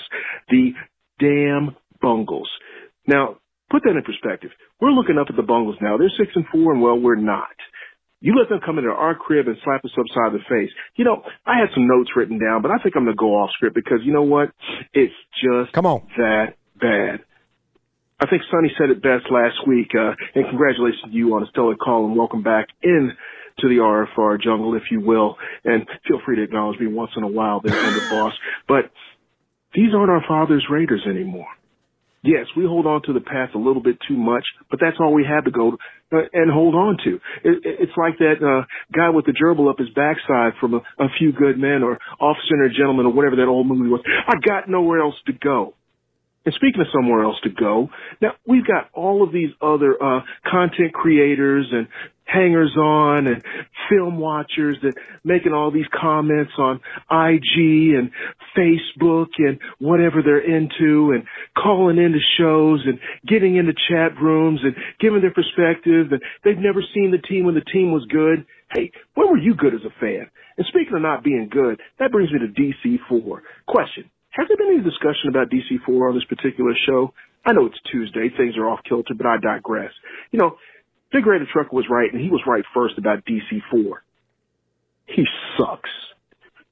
the 0.49 0.73
damn 1.19 1.77
Bungles. 2.01 2.49
Now, 3.07 3.39
put 3.71 3.83
that 3.85 3.97
in 3.97 4.03
perspective. 4.03 4.51
We're 4.81 4.91
looking 4.91 5.19
up 5.19 5.29
at 5.31 5.37
the 5.37 5.43
Bungles 5.43 5.77
now. 5.81 5.97
They're 5.97 6.13
six 6.19 6.33
and 6.35 6.45
four, 6.53 6.73
and 6.73 6.83
well, 6.83 6.99
we're 6.99 7.17
not. 7.17 7.57
You 8.27 8.35
let 8.35 8.49
them 8.49 8.59
come 8.59 8.77
into 8.79 8.91
our 8.91 9.15
crib 9.15 9.47
and 9.47 9.57
slap 9.63 9.85
us 9.85 9.93
upside 9.97 10.35
the 10.35 10.43
face. 10.51 10.71
You 10.97 11.05
know, 11.05 11.23
I 11.47 11.61
had 11.61 11.69
some 11.73 11.87
notes 11.87 12.11
written 12.17 12.41
down, 12.41 12.61
but 12.61 12.73
I 12.73 12.83
think 12.83 12.97
I'm 12.97 13.05
going 13.05 13.15
to 13.15 13.21
go 13.21 13.39
off 13.39 13.51
script 13.55 13.77
because 13.77 14.01
you 14.03 14.13
know 14.13 14.25
what? 14.25 14.51
It's 14.93 15.15
just 15.39 15.71
come 15.71 15.87
on 15.87 16.03
that 16.17 16.59
bad. 16.75 17.21
I 18.19 18.27
think 18.27 18.43
Sonny 18.51 18.73
said 18.77 18.91
it 18.91 19.01
best 19.01 19.31
last 19.31 19.63
week, 19.69 19.95
uh, 19.95 20.19
and 20.35 20.45
congratulations 20.49 21.05
to 21.05 21.11
you 21.11 21.37
on 21.37 21.45
a 21.45 21.47
stellar 21.51 21.77
call 21.77 22.07
and 22.07 22.17
welcome 22.17 22.43
back 22.43 22.67
in 22.83 23.13
to 23.61 23.69
the 23.69 23.77
RFR 23.77 24.43
jungle, 24.43 24.75
if 24.75 24.91
you 24.91 24.99
will. 25.03 25.37
And 25.65 25.87
feel 26.09 26.19
free 26.27 26.35
to 26.35 26.43
acknowledge 26.43 26.81
me 26.81 26.89
once 26.89 27.13
in 27.17 27.23
a 27.23 27.29
while 27.29 27.61
there, 27.61 27.77
the 27.81 28.09
boss. 28.11 28.33
But 28.67 28.91
these 29.73 29.95
aren't 29.95 30.11
our 30.11 30.25
father's 30.27 30.67
Raiders 30.69 31.07
anymore. 31.09 31.47
Yes, 32.27 32.47
we 32.57 32.65
hold 32.65 32.87
on 32.87 33.03
to 33.03 33.13
the 33.13 33.21
past 33.21 33.55
a 33.55 33.59
little 33.59 33.83
bit 33.83 33.99
too 34.09 34.17
much, 34.17 34.43
but 34.69 34.81
that's 34.81 34.97
all 34.99 35.15
we 35.15 35.25
have 35.25 35.45
to 35.45 35.53
go 35.53 35.79
uh, 36.13 36.27
and 36.33 36.51
hold 36.51 36.75
on 36.75 36.97
to. 37.05 37.15
It, 37.45 37.63
it's 37.63 37.97
like 37.97 38.19
that 38.19 38.43
uh, 38.43 38.67
guy 38.93 39.11
with 39.11 39.27
the 39.27 39.33
gerbil 39.33 39.71
up 39.71 39.79
his 39.79 39.91
backside 39.91 40.55
from 40.61 40.75
a, 40.75 40.79
a 40.99 41.07
few 41.19 41.33
good 41.33 41.57
men 41.57 41.85
or 41.85 41.99
Officer 42.19 42.55
and 42.59 42.71
a 42.71 42.75
Gentleman 42.75 43.07
or 43.07 43.13
whatever 43.13 43.37
that 43.37 43.47
old 43.47 43.69
movie 43.69 43.89
was. 43.89 44.03
I 44.27 44.35
got 44.45 44.69
nowhere 44.69 45.01
else 45.01 45.15
to 45.27 45.33
go. 45.33 45.75
And 46.47 46.55
speaking 46.55 46.81
of 46.81 46.87
somewhere 46.95 47.25
else 47.25 47.37
to 47.43 47.51
go, 47.51 47.91
now 48.23 48.33
we've 48.47 48.67
got 48.67 48.89
all 48.95 49.25
of 49.25 49.33
these 49.33 49.51
other 49.61 50.01
uh, 50.01 50.21
content 50.49 50.95
creators 50.95 51.67
and 51.73 51.89
hangers 52.25 52.77
on 52.77 53.27
and 53.27 53.43
film 53.89 54.19
watchers 54.19 54.77
that 54.83 54.95
making 55.25 55.53
all 55.53 55.73
these 55.73 55.87
comments 55.93 56.53
on 56.59 56.81
IG 57.11 57.95
and 57.95 58.11
Facebook 58.57 59.29
and 59.39 59.59
whatever 59.79 60.23
they're 60.23 60.39
into 60.39 61.13
and 61.13 61.25
calling 61.57 61.99
into 61.99 62.19
shows 62.39 62.85
and 62.87 62.99
getting 63.27 63.57
into 63.57 63.73
chat 63.89 64.21
rooms 64.21 64.61
and 64.63 64.75
giving 65.01 65.21
their 65.21 65.33
perspective 65.33 66.13
and 66.13 66.23
they've 66.45 66.59
never 66.59 66.83
seen 66.95 67.11
the 67.11 67.27
team 67.27 67.45
when 67.45 67.55
the 67.55 67.73
team 67.73 67.93
was 67.93 68.05
good. 68.09 68.47
Hey, 68.73 68.91
when 69.15 69.29
were 69.29 69.39
you 69.39 69.55
good 69.55 69.75
as 69.75 69.83
a 69.85 70.01
fan? 70.01 70.31
And 70.57 70.67
speaking 70.69 70.95
of 70.95 71.03
not 71.03 71.23
being 71.23 71.49
good, 71.51 71.81
that 71.99 72.11
brings 72.11 72.31
me 72.33 72.39
to 72.39 72.49
DC4. 72.49 73.41
Question. 73.67 74.11
Has 74.37 74.49
there 74.49 74.57
been 74.59 74.77
any 74.77 74.85
discussion 74.85 75.31
about 75.31 75.49
DC4 75.49 76.11
on 76.11 76.15
this 76.15 76.25
particular 76.29 76.73
show? 76.87 77.15
I 77.47 77.53
know 77.53 77.67
it's 77.67 77.81
Tuesday, 77.91 78.29
things 78.37 78.57
are 78.59 78.69
off 78.69 78.81
kilter, 78.87 79.15
but 79.17 79.27
I 79.27 79.37
digress. 79.41 79.93
You 80.31 80.39
know, 80.39 80.57
Big 81.11 81.25
Raider 81.25 81.47
Trucker 81.51 81.75
was 81.75 81.87
right, 81.89 82.13
and 82.13 82.21
he 82.21 82.29
was 82.29 82.43
right 82.47 82.65
first 82.75 82.99
about 82.99 83.25
DC4. 83.25 83.93
He 85.07 85.25
sucks. 85.57 85.89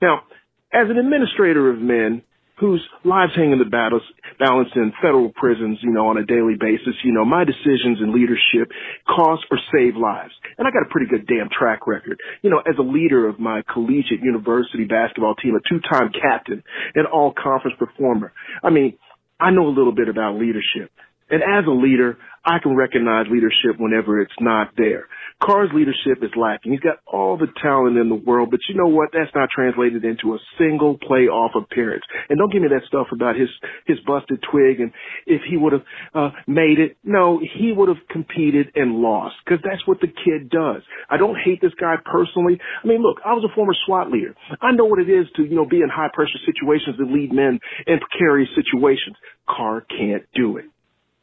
Now, 0.02 0.24
as 0.72 0.90
an 0.90 0.98
administrator 0.98 1.70
of 1.70 1.78
men 1.78 2.22
whose 2.56 2.82
lives 3.04 3.32
hang 3.34 3.52
in 3.52 3.58
the 3.58 3.64
battles, 3.64 4.02
balance 4.38 4.68
in 4.76 4.92
federal 5.02 5.32
prisons, 5.34 5.78
you 5.82 5.90
know, 5.90 6.06
on 6.06 6.16
a 6.16 6.24
daily 6.24 6.54
basis, 6.58 6.94
you 7.02 7.12
know, 7.12 7.24
my 7.24 7.44
decisions 7.44 7.98
and 8.00 8.12
leadership 8.12 8.70
cost 9.06 9.42
or 9.50 9.58
save 9.74 9.96
lives. 9.96 10.32
And 10.56 10.66
I 10.66 10.70
got 10.70 10.86
a 10.86 10.90
pretty 10.90 11.10
good 11.10 11.26
damn 11.26 11.48
track 11.50 11.86
record. 11.86 12.18
You 12.42 12.50
know, 12.50 12.58
as 12.58 12.76
a 12.78 12.82
leader 12.82 13.28
of 13.28 13.40
my 13.40 13.62
collegiate 13.72 14.22
university 14.22 14.84
basketball 14.84 15.34
team, 15.34 15.56
a 15.56 15.68
two-time 15.68 16.12
captain, 16.12 16.62
an 16.94 17.06
all-conference 17.06 17.76
performer. 17.78 18.32
I 18.62 18.70
mean, 18.70 18.96
I 19.40 19.50
know 19.50 19.66
a 19.66 19.74
little 19.74 19.94
bit 19.94 20.08
about 20.08 20.38
leadership. 20.38 20.90
And 21.30 21.42
as 21.42 21.66
a 21.66 21.72
leader, 21.72 22.18
I 22.44 22.58
can 22.58 22.76
recognize 22.76 23.26
leadership 23.30 23.78
whenever 23.78 24.20
it's 24.20 24.34
not 24.40 24.72
there. 24.76 25.08
Carr's 25.42 25.70
leadership 25.74 26.22
is 26.22 26.30
lacking. 26.36 26.72
He's 26.72 26.80
got 26.80 26.98
all 27.06 27.36
the 27.36 27.48
talent 27.60 27.96
in 27.96 28.08
the 28.08 28.14
world, 28.14 28.50
but 28.50 28.60
you 28.68 28.74
know 28.76 28.88
what? 28.88 29.10
That's 29.12 29.34
not 29.34 29.48
translated 29.54 30.04
into 30.04 30.34
a 30.34 30.38
single 30.58 30.98
playoff 30.98 31.56
appearance. 31.56 32.04
And 32.28 32.38
don't 32.38 32.52
give 32.52 32.62
me 32.62 32.68
that 32.68 32.86
stuff 32.86 33.08
about 33.12 33.36
his 33.36 33.48
his 33.86 33.98
busted 34.06 34.44
twig 34.50 34.80
and 34.80 34.92
if 35.26 35.42
he 35.48 35.56
would 35.56 35.72
have 35.72 35.82
uh, 36.14 36.30
made 36.46 36.78
it. 36.78 36.96
No, 37.02 37.40
he 37.40 37.72
would 37.72 37.88
have 37.88 38.04
competed 38.10 38.72
and 38.74 38.96
lost 38.96 39.36
because 39.44 39.62
that's 39.64 39.86
what 39.86 40.00
the 40.00 40.08
kid 40.08 40.50
does. 40.50 40.82
I 41.10 41.16
don't 41.16 41.36
hate 41.36 41.60
this 41.60 41.74
guy 41.80 41.96
personally. 42.04 42.60
I 42.82 42.86
mean, 42.86 43.02
look, 43.02 43.18
I 43.24 43.32
was 43.32 43.44
a 43.44 43.54
former 43.54 43.74
SWAT 43.86 44.10
leader. 44.10 44.34
I 44.60 44.72
know 44.72 44.84
what 44.84 45.00
it 45.00 45.10
is 45.10 45.26
to 45.36 45.44
you 45.44 45.56
know 45.56 45.66
be 45.66 45.80
in 45.80 45.88
high 45.88 46.10
pressure 46.12 46.40
situations 46.44 46.96
and 46.98 47.12
lead 47.12 47.32
men 47.32 47.58
in 47.86 48.00
precarious 48.00 48.50
situations. 48.54 49.16
Carr 49.48 49.84
can't 49.88 50.24
do 50.34 50.58
it. 50.58 50.66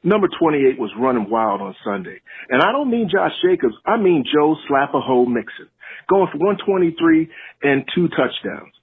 Number 0.03 0.27
28 0.39 0.79
was 0.79 0.91
running 0.99 1.29
wild 1.29 1.61
on 1.61 1.75
Sunday. 1.85 2.21
And 2.49 2.61
I 2.61 2.71
don't 2.71 2.89
mean 2.89 3.09
Josh 3.11 3.33
Jacobs. 3.43 3.75
I 3.85 3.97
mean 3.97 4.25
Joe 4.25 4.55
Slap-a-Hole 4.67 5.27
Mixon. 5.27 5.69
Going 6.09 6.27
for 6.31 6.39
123 6.39 7.29
and 7.61 7.85
two 7.93 8.07
touchdowns. 8.09 8.73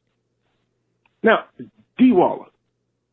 Now, 1.23 1.47
D. 1.99 2.12
Waller. 2.12 2.47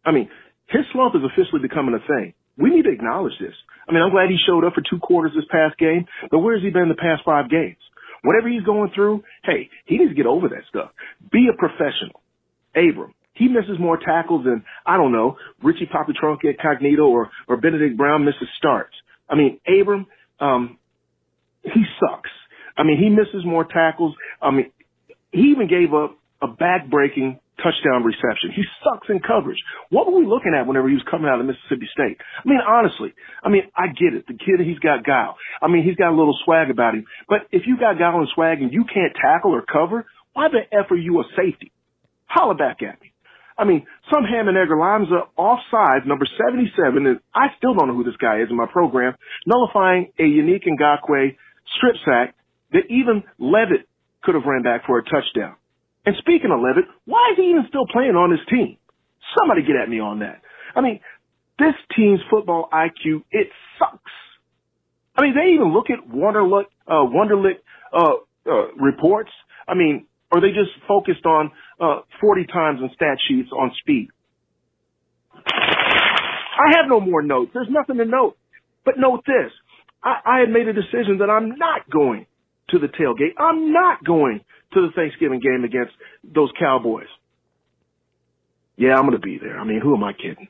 I 0.05 0.11
mean, 0.11 0.29
his 0.67 0.81
slump 0.93 1.15
is 1.15 1.21
officially 1.25 1.61
becoming 1.61 1.95
a 1.95 2.05
thing. 2.05 2.33
We 2.57 2.69
need 2.69 2.83
to 2.83 2.91
acknowledge 2.91 3.33
this. 3.39 3.55
I 3.89 3.91
mean, 3.91 4.01
I'm 4.01 4.11
glad 4.11 4.29
he 4.29 4.37
showed 4.45 4.63
up 4.63 4.73
for 4.73 4.83
two 4.87 4.99
quarters 4.99 5.33
this 5.35 5.45
past 5.51 5.77
game, 5.77 6.05
but 6.31 6.39
where's 6.39 6.61
he 6.61 6.69
been 6.69 6.89
the 6.89 6.95
past 6.95 7.23
five 7.25 7.49
games? 7.49 7.77
Whatever 8.23 8.49
he's 8.49 8.63
going 8.63 8.91
through, 8.95 9.23
hey, 9.43 9.69
he 9.85 9.97
needs 9.97 10.11
to 10.11 10.15
get 10.15 10.25
over 10.25 10.49
that 10.49 10.65
stuff. 10.69 10.91
Be 11.31 11.47
a 11.51 11.57
professional. 11.57 12.21
Abram, 12.75 13.13
he 13.35 13.47
misses 13.47 13.77
more 13.79 13.97
tackles 13.97 14.45
than, 14.45 14.63
I 14.85 14.97
don't 14.97 15.11
know, 15.11 15.37
Richie 15.61 15.85
Papatrunk 15.85 16.41
Cognito 16.43 17.07
or, 17.07 17.29
or 17.47 17.57
Benedict 17.57 17.97
Brown 17.97 18.25
misses 18.25 18.47
starts. 18.57 18.95
I 19.29 19.35
mean, 19.35 19.59
Abram, 19.67 20.07
um, 20.39 20.79
he 21.63 21.83
sucks. 21.99 22.29
I 22.77 22.83
mean, 22.83 22.97
he 22.97 23.09
misses 23.09 23.45
more 23.45 23.65
tackles. 23.65 24.15
I 24.41 24.51
mean, 24.51 24.71
he 25.31 25.51
even 25.51 25.67
gave 25.67 25.93
up 25.93 26.17
a 26.41 26.47
back-breaking 26.47 27.39
touchdown 27.57 28.03
reception. 28.03 28.51
He 28.55 28.63
sucks 28.83 29.07
in 29.09 29.19
coverage. 29.19 29.57
What 29.89 30.07
were 30.07 30.19
we 30.19 30.25
looking 30.25 30.53
at 30.53 30.67
whenever 30.67 30.87
he 30.87 30.93
was 30.93 31.03
coming 31.09 31.27
out 31.27 31.39
of 31.39 31.45
Mississippi 31.45 31.87
State? 31.91 32.17
I 32.37 32.47
mean, 32.47 32.59
honestly, 32.65 33.13
I 33.43 33.49
mean, 33.49 33.63
I 33.75 33.87
get 33.87 34.13
it. 34.13 34.27
The 34.27 34.33
kid, 34.33 34.59
he's 34.65 34.79
got 34.79 35.05
guile. 35.05 35.37
I 35.61 35.67
mean, 35.67 35.83
he's 35.83 35.95
got 35.95 36.11
a 36.11 36.17
little 36.17 36.37
swag 36.43 36.69
about 36.69 36.95
him. 36.95 37.05
But 37.27 37.47
if 37.51 37.63
you 37.65 37.77
got 37.79 37.97
guile 37.97 38.19
and 38.19 38.27
swag 38.33 38.61
and 38.61 38.71
you 38.71 38.85
can't 38.85 39.13
tackle 39.15 39.55
or 39.55 39.63
cover, 39.63 40.05
why 40.33 40.47
the 40.49 40.63
F 40.71 40.91
are 40.91 40.97
you 40.97 41.19
a 41.19 41.23
safety? 41.35 41.71
Holla 42.27 42.55
back 42.55 42.83
at 42.83 43.01
me. 43.01 43.11
I 43.57 43.63
mean, 43.63 43.85
some 44.13 44.23
ham 44.23 44.47
and 44.47 44.57
egger 44.57 44.77
lines 44.77 45.07
are 45.11 45.27
offside, 45.37 46.05
number 46.05 46.25
77, 46.25 47.07
and 47.07 47.19
I 47.33 47.47
still 47.57 47.73
don't 47.73 47.87
know 47.87 47.95
who 47.95 48.03
this 48.03 48.19
guy 48.19 48.41
is 48.41 48.49
in 48.49 48.57
my 48.57 48.67
program, 48.67 49.15
nullifying 49.45 50.11
a 50.19 50.23
Yannick 50.23 50.67
Ngakoue 50.67 51.35
strip 51.77 51.95
sack 52.03 52.35
that 52.73 52.83
even 52.89 53.23
Leavitt 53.39 53.87
could 54.23 54.35
have 54.35 54.43
ran 54.45 54.63
back 54.63 54.85
for 54.85 54.99
a 54.99 55.03
touchdown. 55.03 55.55
And 56.05 56.15
speaking 56.19 56.51
of 56.51 56.59
Leavitt, 56.59 56.85
why 57.05 57.31
is 57.31 57.37
he 57.37 57.49
even 57.49 57.65
still 57.69 57.87
playing 57.87 58.15
on 58.15 58.31
this 58.31 58.43
team? 58.49 58.77
Somebody 59.39 59.61
get 59.61 59.75
at 59.81 59.89
me 59.89 59.99
on 59.99 60.19
that. 60.19 60.41
I 60.75 60.81
mean, 60.81 60.99
this 61.57 61.73
team's 61.95 62.19
football 62.29 62.67
IQ, 62.73 63.23
it 63.31 63.47
sucks. 63.79 64.11
I 65.15 65.21
mean, 65.21 65.33
they 65.33 65.53
even 65.53 65.73
look 65.73 65.87
at 65.89 66.07
Wonderlic, 66.09 66.65
uh, 66.87 67.07
Wonderlic, 67.07 67.63
uh, 67.93 68.19
uh, 68.45 68.73
reports. 68.75 69.31
I 69.67 69.73
mean, 69.73 70.05
are 70.31 70.41
they 70.41 70.49
just 70.49 70.71
focused 70.87 71.25
on 71.25 71.51
uh, 71.79 72.01
40 72.21 72.45
times 72.45 72.79
in 72.81 72.89
stat 72.95 73.17
sheets 73.27 73.49
on 73.51 73.71
speed. 73.81 74.09
I 75.45 76.77
have 76.77 76.87
no 76.87 76.99
more 76.99 77.21
notes. 77.21 77.51
There's 77.53 77.67
nothing 77.69 77.97
to 77.97 78.05
note. 78.05 78.37
But 78.85 78.95
note 78.97 79.23
this. 79.25 79.51
I, 80.03 80.19
I 80.25 80.39
had 80.39 80.49
made 80.49 80.67
a 80.67 80.73
decision 80.73 81.19
that 81.19 81.29
I'm 81.29 81.57
not 81.57 81.89
going 81.89 82.25
to 82.69 82.79
the 82.79 82.87
tailgate. 82.87 83.33
I'm 83.37 83.73
not 83.73 84.03
going 84.03 84.41
to 84.73 84.81
the 84.81 84.89
Thanksgiving 84.95 85.39
game 85.39 85.63
against 85.63 85.93
those 86.23 86.51
Cowboys. 86.59 87.07
Yeah, 88.77 88.95
I'm 88.95 89.07
going 89.07 89.11
to 89.13 89.19
be 89.19 89.37
there. 89.41 89.57
I 89.59 89.63
mean, 89.63 89.79
who 89.81 89.95
am 89.95 90.03
I 90.03 90.13
kidding? 90.13 90.47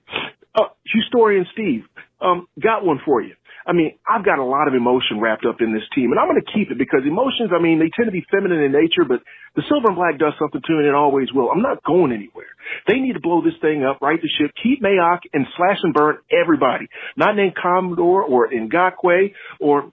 Uh, 0.56 0.72
historian 0.86 1.45
Steve, 1.51 1.84
um, 2.22 2.47
got 2.62 2.86
one 2.86 2.99
for 3.06 3.22
you. 3.22 3.36
I 3.68 3.74
mean, 3.74 3.97
I've 4.08 4.24
got 4.24 4.38
a 4.38 4.45
lot 4.45 4.68
of 4.68 4.76
emotion 4.76 5.20
wrapped 5.20 5.43
up 5.43 5.58
in 5.60 5.74
this 5.74 5.84
team, 5.95 6.12
and 6.12 6.20
I'm 6.20 6.30
going 6.30 6.39
to 6.39 6.51
keep 6.53 6.70
it 6.70 6.78
because 6.78 7.01
emotions, 7.01 7.49
I 7.49 7.60
mean, 7.60 7.80
they 7.80 7.89
tend 7.89 8.06
to 8.06 8.12
be 8.12 8.24
feminine 8.30 8.62
in 8.62 8.72
nature, 8.72 9.10
but 9.10 9.26
the 9.56 9.64
silver 9.68 9.89
and 9.89 9.97
black 9.97 10.20
does 10.20 10.34
something 10.38 10.62
to 10.62 10.74
it 10.78 10.86
and 10.86 10.93
it 10.93 10.93
always 10.93 11.34
will. 11.34 11.49
I'm 11.49 11.64
not 11.64 11.84
going 11.84 12.14
anywhere. 12.14 12.53
They 12.88 13.01
need 13.01 13.14
to 13.14 13.20
blow 13.20 13.41
this 13.41 13.58
thing 13.62 13.84
up, 13.84 14.01
right 14.01 14.22
the 14.22 14.30
ship, 14.38 14.51
keep 14.62 14.84
Mayock, 14.84 15.26
and 15.34 15.47
slash 15.58 15.78
and 15.82 15.93
burn 15.93 16.18
everybody. 16.30 16.88
Not 17.18 17.36
named 17.36 17.56
Commodore 17.56 18.22
or 18.22 18.49
Ngakoue 18.49 19.34
or 19.60 19.91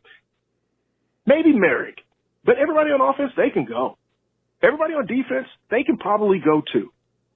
maybe 1.25 1.57
Merrick, 1.57 1.97
but 2.45 2.59
everybody 2.59 2.91
on 2.91 3.01
offense, 3.01 3.33
they 3.37 3.49
can 3.51 3.65
go. 3.65 3.97
Everybody 4.63 4.95
on 4.95 5.07
defense, 5.07 5.49
they 5.71 5.83
can 5.83 5.97
probably 5.97 6.41
go 6.45 6.63
too. 6.73 6.93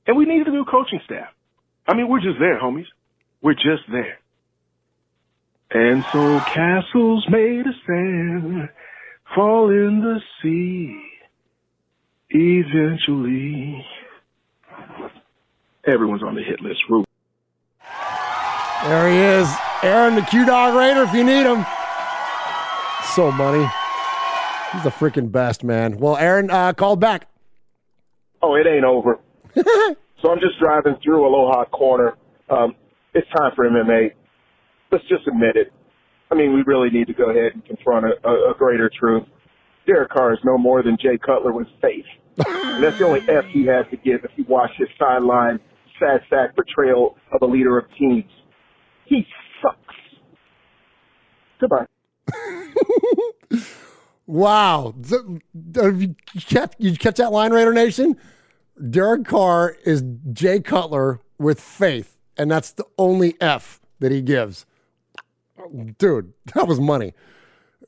And 0.06 0.16
we 0.16 0.26
need 0.26 0.46
a 0.46 0.50
new 0.50 0.64
coaching 0.64 1.00
staff. 1.06 1.32
I 1.88 1.94
mean, 1.94 2.08
we're 2.08 2.20
just 2.20 2.38
there, 2.38 2.60
homies. 2.60 2.86
We're 3.42 3.54
just 3.54 3.82
there. 3.90 4.18
And 5.70 6.04
so 6.12 6.40
castles 6.40 7.26
made 7.28 7.66
of 7.66 7.74
sand 7.86 8.68
fall 9.34 9.70
in 9.70 10.00
the 10.00 10.20
sea 10.42 11.02
eventually. 12.30 13.84
Everyone's 15.86 16.22
on 16.22 16.34
the 16.34 16.42
hit 16.42 16.60
list. 16.60 16.80
Rue. 16.88 17.04
There 18.84 19.10
he 19.10 19.18
is. 19.18 19.48
Aaron, 19.82 20.14
the 20.14 20.22
Q 20.22 20.46
Dog 20.46 20.74
Raider, 20.74 21.02
if 21.02 21.12
you 21.12 21.24
need 21.24 21.46
him. 21.46 21.64
So 23.14 23.30
money. 23.32 23.68
He's 24.72 24.82
the 24.82 24.90
freaking 24.90 25.30
best, 25.30 25.64
man. 25.64 25.98
Well, 25.98 26.16
Aaron 26.16 26.50
uh, 26.50 26.72
called 26.72 27.00
back. 27.00 27.28
Oh, 28.42 28.54
it 28.54 28.66
ain't 28.66 28.84
over. 28.84 29.18
so 29.54 30.30
I'm 30.30 30.40
just 30.40 30.58
driving 30.60 30.96
through 31.02 31.26
Aloha 31.26 31.64
Corner. 31.66 32.14
Um, 32.50 32.74
it's 33.16 33.28
time 33.36 33.52
for 33.56 33.68
MMA 33.68 34.10
let's 34.92 35.04
just 35.08 35.26
admit 35.26 35.56
it. 35.56 35.72
I 36.30 36.34
mean, 36.34 36.54
we 36.54 36.62
really 36.66 36.90
need 36.90 37.06
to 37.06 37.14
go 37.14 37.30
ahead 37.30 37.52
and 37.54 37.64
confront 37.64 38.06
a, 38.06 38.28
a, 38.28 38.50
a 38.52 38.54
greater 38.58 38.90
truth. 38.98 39.24
Derek 39.86 40.10
Carr 40.10 40.32
is 40.32 40.40
no 40.44 40.58
more 40.58 40.82
than 40.82 40.96
Jay 41.00 41.18
Cutler 41.24 41.52
with 41.52 41.68
faith. 41.80 42.04
and 42.46 42.82
that's 42.82 42.98
the 42.98 43.06
only 43.06 43.20
F 43.28 43.44
he 43.50 43.64
has 43.66 43.86
to 43.90 43.96
give 43.96 44.24
if 44.24 44.30
you 44.36 44.44
watch 44.48 44.70
his 44.76 44.88
sideline 44.98 45.58
sad 45.98 46.20
sack 46.28 46.54
portrayal 46.54 47.16
of 47.32 47.40
a 47.42 47.46
leader 47.46 47.78
of 47.78 47.84
teams. 47.98 48.24
He 49.06 49.24
sucks. 49.62 49.94
Goodbye. 51.60 51.86
wow. 54.26 54.94
You 55.54 56.14
catch, 56.46 56.74
you 56.78 56.96
catch 56.96 57.16
that 57.16 57.32
line, 57.32 57.52
Raider 57.52 57.72
Nation? 57.72 58.16
Derek 58.90 59.24
Carr 59.24 59.76
is 59.86 60.02
Jay 60.32 60.60
Cutler 60.60 61.20
with 61.38 61.60
faith, 61.60 62.15
and 62.36 62.50
that's 62.50 62.72
the 62.72 62.84
only 62.98 63.36
F 63.40 63.80
that 64.00 64.12
he 64.12 64.22
gives. 64.22 64.66
Dude, 65.98 66.32
that 66.54 66.66
was 66.66 66.80
money. 66.80 67.14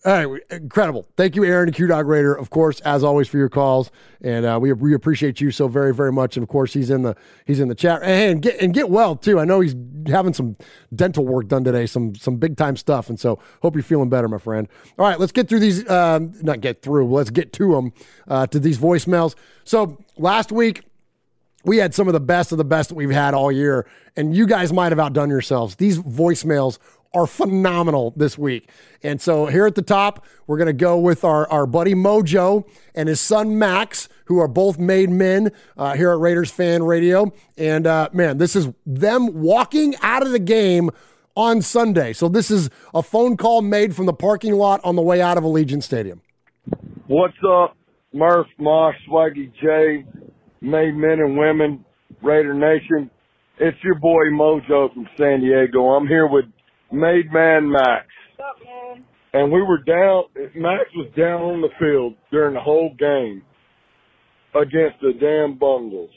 All 0.04 0.26
right, 0.26 0.42
incredible. 0.50 1.08
Thank 1.16 1.34
you, 1.34 1.44
Aaron, 1.44 1.72
Q 1.72 1.88
Dog 1.88 2.06
Raider, 2.06 2.32
of 2.32 2.50
course, 2.50 2.78
as 2.80 3.02
always, 3.02 3.26
for 3.26 3.36
your 3.36 3.48
calls, 3.48 3.90
and 4.20 4.46
uh, 4.46 4.56
we 4.60 4.72
we 4.72 4.94
appreciate 4.94 5.40
you 5.40 5.50
so 5.50 5.66
very 5.66 5.92
very 5.92 6.12
much. 6.12 6.36
And 6.36 6.44
of 6.44 6.48
course, 6.48 6.72
he's 6.72 6.88
in 6.88 7.02
the 7.02 7.16
he's 7.46 7.58
in 7.58 7.66
the 7.66 7.74
chat, 7.74 8.04
and, 8.04 8.40
get 8.40 8.60
and 8.60 8.72
get 8.72 8.90
well 8.90 9.16
too. 9.16 9.40
I 9.40 9.44
know 9.44 9.58
he's 9.58 9.74
having 10.06 10.34
some 10.34 10.56
dental 10.94 11.26
work 11.26 11.48
done 11.48 11.64
today, 11.64 11.84
some 11.86 12.14
some 12.14 12.36
big 12.36 12.56
time 12.56 12.76
stuff, 12.76 13.08
and 13.08 13.18
so 13.18 13.40
hope 13.60 13.74
you're 13.74 13.82
feeling 13.82 14.08
better, 14.08 14.28
my 14.28 14.38
friend. 14.38 14.68
All 15.00 15.06
right, 15.08 15.18
let's 15.18 15.32
get 15.32 15.48
through 15.48 15.60
these. 15.60 15.88
Um, 15.90 16.32
not 16.42 16.60
get 16.60 16.80
through. 16.80 17.12
Let's 17.12 17.30
get 17.30 17.52
to 17.54 17.72
them 17.74 17.92
uh, 18.28 18.46
to 18.48 18.60
these 18.60 18.78
voicemails. 18.78 19.34
So 19.64 19.98
last 20.16 20.52
week 20.52 20.84
we 21.64 21.78
had 21.78 21.94
some 21.94 22.06
of 22.06 22.14
the 22.14 22.20
best 22.20 22.52
of 22.52 22.58
the 22.58 22.64
best 22.64 22.88
that 22.88 22.94
we've 22.94 23.10
had 23.10 23.34
all 23.34 23.50
year, 23.50 23.86
and 24.16 24.34
you 24.34 24.46
guys 24.46 24.72
might 24.72 24.92
have 24.92 24.98
outdone 24.98 25.28
yourselves. 25.28 25.76
These 25.76 25.98
voicemails 25.98 26.78
are 27.14 27.26
phenomenal 27.26 28.12
this 28.16 28.36
week. 28.36 28.70
And 29.02 29.20
so 29.20 29.46
here 29.46 29.66
at 29.66 29.74
the 29.74 29.82
top, 29.82 30.26
we're 30.46 30.58
going 30.58 30.66
to 30.66 30.72
go 30.72 30.98
with 30.98 31.24
our, 31.24 31.50
our 31.50 31.66
buddy 31.66 31.94
Mojo 31.94 32.68
and 32.94 33.08
his 33.08 33.20
son 33.20 33.58
Max, 33.58 34.08
who 34.26 34.38
are 34.38 34.48
both 34.48 34.78
made 34.78 35.08
men 35.08 35.50
uh, 35.76 35.94
here 35.94 36.10
at 36.10 36.18
Raiders 36.18 36.50
Fan 36.50 36.82
Radio. 36.82 37.32
And 37.56 37.86
uh, 37.86 38.10
man, 38.12 38.38
this 38.38 38.54
is 38.54 38.68
them 38.84 39.40
walking 39.40 39.94
out 40.02 40.22
of 40.22 40.32
the 40.32 40.38
game 40.38 40.90
on 41.34 41.62
Sunday. 41.62 42.12
So 42.12 42.28
this 42.28 42.50
is 42.50 42.68
a 42.92 43.02
phone 43.02 43.36
call 43.36 43.62
made 43.62 43.94
from 43.94 44.06
the 44.06 44.12
parking 44.12 44.54
lot 44.54 44.80
on 44.84 44.96
the 44.96 45.02
way 45.02 45.22
out 45.22 45.38
of 45.38 45.44
Allegiant 45.44 45.82
Stadium. 45.82 46.20
What's 47.06 47.38
up, 47.48 47.76
Murph, 48.12 48.48
Mosh, 48.58 48.96
Swaggy 49.08 49.50
J, 49.62 50.04
made 50.60 50.94
men 50.94 51.18
and 51.20 51.36
women, 51.36 51.84
Raider 52.22 52.54
Nation? 52.54 53.10
It's 53.58 53.76
your 53.82 53.98
boy 53.98 54.30
Mojo 54.32 54.92
from 54.94 55.06
San 55.16 55.40
Diego. 55.40 55.88
I'm 55.90 56.06
here 56.06 56.26
with 56.28 56.44
Made 56.92 57.32
Man 57.32 57.70
Max. 57.70 58.06
And 59.32 59.52
we 59.52 59.60
were 59.60 59.82
down, 59.84 60.24
Max 60.56 60.84
was 60.96 61.10
down 61.16 61.42
on 61.42 61.60
the 61.60 61.68
field 61.78 62.14
during 62.30 62.54
the 62.54 62.60
whole 62.60 62.94
game 62.98 63.42
against 64.54 65.00
the 65.02 65.12
damn 65.20 65.58
Bungles. 65.58 66.10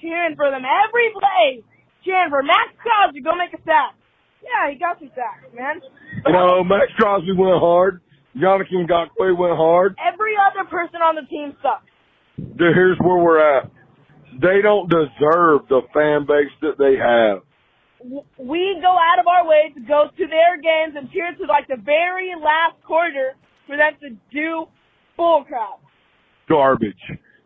cheering 0.00 0.34
for 0.34 0.50
them 0.50 0.62
every 0.66 1.08
play. 1.14 1.62
Cheering 2.04 2.30
for 2.30 2.42
Maxx 2.42 2.74
Crosby, 2.82 3.20
go 3.22 3.30
make 3.36 3.54
a 3.54 3.62
sack. 3.62 3.94
Yeah, 4.42 4.70
he 4.72 4.78
got 4.78 4.98
some 4.98 5.10
sacks, 5.14 5.46
man. 5.54 5.80
You 6.26 6.32
know, 6.32 6.62
Maxx 6.64 6.90
Crosby 6.98 7.32
went 7.36 7.58
hard. 7.60 8.00
Jonathan 8.38 8.86
Ngakoue 8.86 9.36
went 9.38 9.56
hard. 9.56 9.96
Every 10.02 10.34
other 10.36 10.68
person 10.68 11.00
on 11.00 11.14
the 11.16 11.26
team 11.30 11.54
sucks. 11.62 11.86
Here's 12.36 12.98
where 12.98 13.18
we're 13.18 13.58
at. 13.58 13.70
They 14.40 14.60
don't 14.62 14.90
deserve 14.90 15.68
the 15.68 15.82
fan 15.94 16.26
base 16.26 16.52
that 16.60 16.76
they 16.78 16.96
have. 16.96 17.42
We 18.38 18.78
go 18.82 18.92
out 18.92 19.18
of 19.18 19.26
our 19.26 19.48
way 19.48 19.72
to 19.74 19.80
go 19.80 20.08
to 20.16 20.26
their 20.26 20.60
games 20.60 20.94
and 20.96 21.10
cheer 21.10 21.34
to 21.34 21.44
like 21.46 21.66
the 21.66 21.80
very 21.82 22.32
last 22.36 22.82
quarter 22.86 23.34
for 23.66 23.76
them 23.76 23.92
to 24.00 24.10
do 24.30 24.66
bull 25.16 25.44
crap. 25.48 25.80
Garbage. 26.48 26.94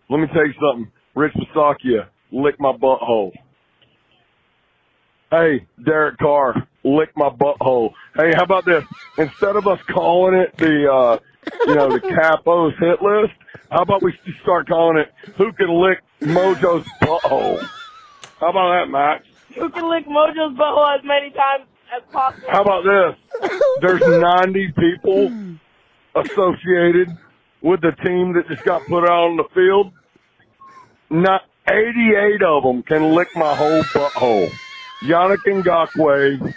Let 0.08 0.18
me 0.18 0.26
tell 0.32 0.46
you 0.46 0.54
something. 0.54 0.92
Rich 1.14 1.34
Bisaccia, 1.34 2.08
lick 2.32 2.56
my 2.58 2.72
butthole. 2.72 3.32
Hey, 5.30 5.66
Derek 5.84 6.18
Carr, 6.18 6.66
lick 6.82 7.10
my 7.16 7.28
butthole. 7.28 7.92
Hey, 8.16 8.32
how 8.34 8.42
about 8.42 8.64
this? 8.64 8.84
Instead 9.16 9.54
of 9.54 9.68
us 9.68 9.78
calling 9.88 10.34
it 10.34 10.56
the, 10.56 10.90
uh, 10.92 11.18
you 11.66 11.74
know, 11.74 11.88
the 11.90 12.00
Capos 12.00 12.78
hit 12.78 13.02
list, 13.02 13.34
how 13.70 13.82
about 13.82 14.02
we 14.02 14.12
just 14.24 14.40
start 14.42 14.68
calling 14.68 14.98
it 14.98 15.12
who 15.36 15.52
can 15.52 15.68
lick 15.68 16.00
Mojo's 16.20 16.86
butthole? 17.02 17.60
How 18.40 18.50
about 18.50 18.80
that, 18.80 18.90
Max? 18.90 19.26
Who 19.54 19.68
can 19.70 19.88
lick 19.88 20.06
Mojo's 20.06 20.56
butthole 20.56 20.98
as 20.98 21.04
many 21.04 21.30
times 21.30 21.66
as 21.96 22.02
possible? 22.12 22.48
How 22.50 22.62
about 22.62 22.84
this? 22.84 23.50
There's 23.80 24.00
90 24.00 24.72
people 24.78 25.58
associated 26.14 27.08
with 27.62 27.80
the 27.80 27.92
team 28.04 28.34
that 28.34 28.48
just 28.48 28.64
got 28.64 28.82
put 28.86 29.04
out 29.04 29.30
on 29.30 29.36
the 29.36 29.44
field. 29.54 29.92
Not 31.10 31.42
88 31.68 32.42
of 32.42 32.62
them 32.62 32.82
can 32.82 33.14
lick 33.14 33.28
my 33.34 33.54
whole 33.54 33.82
butthole. 33.82 34.50
Yannick 35.02 35.44
Ngakoue 35.46 36.54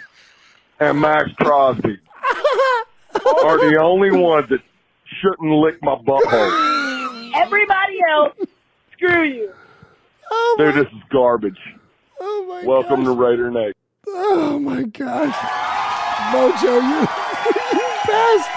and 0.80 1.00
Maxx 1.00 1.30
Crosby 1.38 1.98
are 3.14 3.70
the 3.70 3.78
only 3.80 4.10
ones 4.10 4.48
that 4.50 4.60
shouldn't 5.20 5.50
lick 5.50 5.78
my 5.82 5.96
butthole. 5.96 7.32
Everybody 7.34 7.98
else, 8.10 8.34
screw 8.92 9.24
you. 9.24 9.52
Dude, 10.58 10.74
this 10.74 10.86
is 10.86 11.02
garbage. 11.10 11.58
Oh 12.20 12.46
my 12.48 12.64
Welcome 12.64 13.04
to 13.04 13.10
Raider 13.10 13.50
Nation. 13.50 13.74
Oh 14.06 14.58
my 14.58 14.82
gosh. 14.84 15.34
Mojo, 16.32 16.80
you 16.82 17.00
you 17.78 17.88
best. 18.06 18.50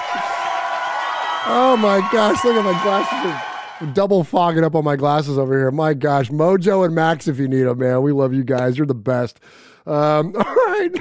Oh 1.49 1.77
my 1.79 1.99
gosh, 2.11 2.43
look 2.43 2.55
at 2.55 2.63
my 2.63 2.83
glasses. 2.83 3.93
Double 3.93 4.23
fogging 4.23 4.63
up 4.63 4.75
on 4.75 4.83
my 4.83 4.95
glasses 4.95 5.37
over 5.37 5.57
here. 5.57 5.71
My 5.71 5.93
gosh, 5.93 6.29
Mojo 6.29 6.85
and 6.85 6.95
Max, 6.95 7.27
if 7.27 7.39
you 7.39 7.47
need 7.47 7.63
them, 7.63 7.79
man, 7.79 8.01
we 8.01 8.11
love 8.11 8.33
you 8.33 8.43
guys. 8.43 8.77
You're 8.77 8.87
the 8.87 8.93
best. 8.95 9.39
Um, 9.85 10.35
all 10.37 10.43
right. 10.43 10.91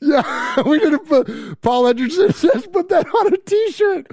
Yeah, 0.00 0.62
we 0.66 0.78
did 0.78 1.04
put, 1.04 1.60
Paul 1.62 1.88
Edgerton 1.88 2.32
says, 2.34 2.66
put 2.66 2.88
that 2.88 3.06
on 3.06 3.32
a 3.32 3.36
t-shirt. 3.36 4.06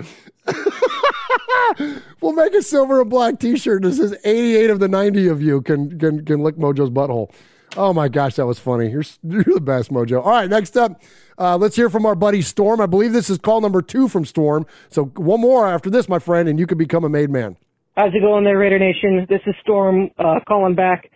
we'll 2.21 2.33
make 2.33 2.53
a 2.53 2.61
silver 2.61 3.01
and 3.01 3.09
black 3.09 3.39
t-shirt 3.39 3.81
that 3.83 3.93
says 3.93 4.15
88 4.23 4.69
of 4.69 4.79
the 4.79 4.87
90 4.87 5.27
of 5.27 5.41
you 5.41 5.61
can, 5.61 5.97
can, 5.97 6.23
can 6.25 6.41
lick 6.41 6.55
Mojo's 6.57 6.89
butthole. 6.89 7.31
Oh 7.77 7.93
my 7.93 8.07
gosh, 8.07 8.35
that 8.35 8.45
was 8.45 8.59
funny. 8.59 8.89
You're, 8.89 9.03
you're 9.23 9.43
the 9.43 9.61
best, 9.61 9.91
Mojo. 9.91 10.23
All 10.23 10.31
right, 10.31 10.49
next 10.49 10.77
up, 10.77 11.01
uh, 11.37 11.57
let's 11.57 11.75
hear 11.75 11.89
from 11.89 12.05
our 12.05 12.15
buddy 12.15 12.41
Storm. 12.41 12.79
I 12.79 12.85
believe 12.85 13.11
this 13.11 13.29
is 13.29 13.37
call 13.37 13.59
number 13.59 13.81
two 13.81 14.07
from 14.07 14.23
Storm. 14.23 14.65
So 14.89 15.05
one 15.15 15.41
more 15.41 15.67
after 15.67 15.89
this, 15.89 16.07
my 16.07 16.19
friend, 16.19 16.47
and 16.47 16.57
you 16.57 16.67
can 16.67 16.77
become 16.77 17.03
a 17.03 17.09
made 17.09 17.29
man. 17.29 17.57
How's 17.97 18.13
it 18.13 18.21
going 18.21 18.43
there, 18.43 18.57
Raider 18.57 18.79
Nation? 18.79 19.25
This 19.29 19.41
is 19.45 19.55
Storm 19.61 20.09
uh, 20.17 20.39
calling 20.47 20.75
back 20.75 21.09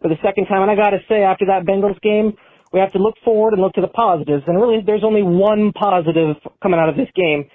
for 0.00 0.08
the 0.08 0.16
second 0.22 0.46
time. 0.46 0.62
And 0.62 0.70
I 0.70 0.76
got 0.76 0.90
to 0.90 0.98
say, 1.08 1.22
after 1.22 1.46
that 1.46 1.64
Bengals 1.64 2.00
game, 2.02 2.36
we 2.76 2.80
have 2.80 2.92
to 2.92 2.98
look 2.98 3.14
forward 3.24 3.54
and 3.54 3.62
look 3.62 3.72
to 3.72 3.80
the 3.80 3.88
positives. 3.88 4.44
And 4.46 4.60
really, 4.60 4.84
there's 4.84 5.02
only 5.02 5.22
one 5.22 5.72
positive 5.72 6.36
coming 6.62 6.78
out 6.78 6.90
of 6.90 6.96
this 6.96 7.08
game. 7.16 7.48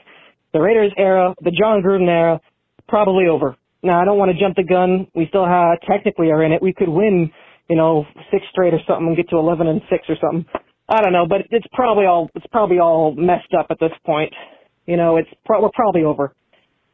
The 0.51 0.59
Raiders 0.59 0.91
era, 0.97 1.35
the 1.43 1.51
Jon 1.51 1.83
Gruden 1.83 2.09
era, 2.09 2.41
probably 2.89 3.27
over. 3.27 3.55
Now, 3.83 4.01
I 4.01 4.05
don't 4.05 4.17
want 4.17 4.31
to 4.31 4.39
jump 4.41 4.55
the 4.55 4.63
gun. 4.63 5.05
We 5.13 5.27
still 5.29 5.45
have, 5.45 5.77
technically 5.87 6.31
are 6.31 6.41
in 6.41 6.51
it. 6.51 6.61
We 6.61 6.73
could 6.73 6.89
win, 6.89 7.29
you 7.69 7.75
know, 7.75 8.05
six 8.31 8.43
straight 8.49 8.73
or 8.73 8.79
something 8.87 9.13
and 9.13 9.15
get 9.15 9.29
to 9.29 9.37
11 9.37 9.67
and 9.67 9.81
six 9.91 10.05
or 10.09 10.15
something. 10.19 10.43
I 10.89 11.03
don't 11.03 11.13
know, 11.13 11.27
but 11.29 11.41
it's 11.51 11.67
probably 11.71 12.05
all, 12.05 12.31
it's 12.33 12.47
probably 12.51 12.79
all 12.79 13.13
messed 13.15 13.53
up 13.57 13.67
at 13.69 13.79
this 13.79 13.93
point. 14.03 14.33
You 14.87 14.97
know, 14.97 15.17
it's, 15.17 15.29
pro- 15.45 15.61
we're 15.61 15.69
probably 15.75 16.03
over. 16.03 16.33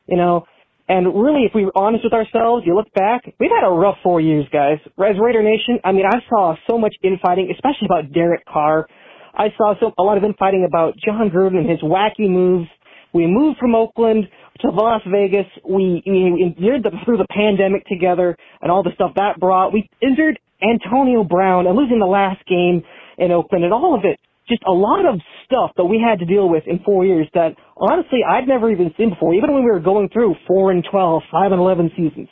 You 0.05 0.17
know, 0.17 0.43
and 0.89 1.07
really, 1.07 1.43
if 1.43 1.51
we 1.53 1.65
were 1.65 1.75
honest 1.75 2.05
with 2.05 2.13
ourselves, 2.13 2.63
you 2.65 2.73
look 2.73 2.91
back, 2.93 3.23
we've 3.39 3.51
had 3.51 3.67
a 3.67 3.71
rough 3.71 3.97
four 4.03 4.21
years, 4.21 4.45
guys. 4.53 4.77
As 4.85 5.15
Raider 5.19 5.43
Nation, 5.43 5.79
I 5.83 5.91
mean, 5.91 6.05
I 6.05 6.19
saw 6.29 6.55
so 6.69 6.77
much 6.77 6.95
infighting, 7.03 7.51
especially 7.51 7.87
about 7.87 8.13
Derek 8.13 8.45
Carr. 8.45 8.87
I 9.33 9.47
saw 9.57 9.73
so, 9.79 9.91
a 9.97 10.03
lot 10.03 10.17
of 10.17 10.23
infighting 10.23 10.65
about 10.65 10.95
Jon 11.03 11.29
Gruden 11.29 11.57
and 11.57 11.69
his 11.69 11.81
wacky 11.81 12.29
moves. 12.29 12.69
We 13.13 13.27
moved 13.27 13.59
from 13.59 13.75
Oakland 13.75 14.29
to 14.61 14.69
Las 14.69 15.01
Vegas. 15.11 15.45
We, 15.67 16.01
we 16.05 16.53
endured 16.57 16.83
the, 16.83 16.91
through 17.03 17.17
the 17.17 17.27
pandemic 17.29 17.85
together 17.85 18.37
and 18.61 18.71
all 18.71 18.81
the 18.81 18.91
stuff 18.95 19.11
that 19.15 19.39
brought. 19.39 19.73
We 19.73 19.89
injured 20.01 20.39
Antonio 20.61 21.23
Brown 21.23 21.67
and 21.67 21.75
losing 21.75 21.99
the 21.99 22.05
last 22.05 22.45
game 22.47 22.83
in 23.17 23.31
Oakland 23.31 23.65
and 23.65 23.73
all 23.73 23.93
of 23.93 24.05
it. 24.05 24.19
Just 24.49 24.63
a 24.67 24.71
lot 24.71 25.05
of 25.05 25.19
stuff 25.45 25.71
that 25.77 25.85
we 25.85 25.99
had 25.99 26.19
to 26.19 26.25
deal 26.25 26.47
with 26.49 26.63
in 26.67 26.79
four 26.85 27.05
years 27.05 27.27
that 27.33 27.55
honestly 27.75 28.19
I'd 28.27 28.47
never 28.47 28.71
even 28.71 28.93
seen 28.97 29.09
before, 29.09 29.33
even 29.33 29.53
when 29.53 29.63
we 29.63 29.71
were 29.71 29.79
going 29.79 30.09
through 30.09 30.35
four 30.47 30.71
and 30.71 30.85
twelve, 30.89 31.23
five 31.31 31.51
and 31.51 31.59
eleven 31.59 31.91
seasons. 31.95 32.29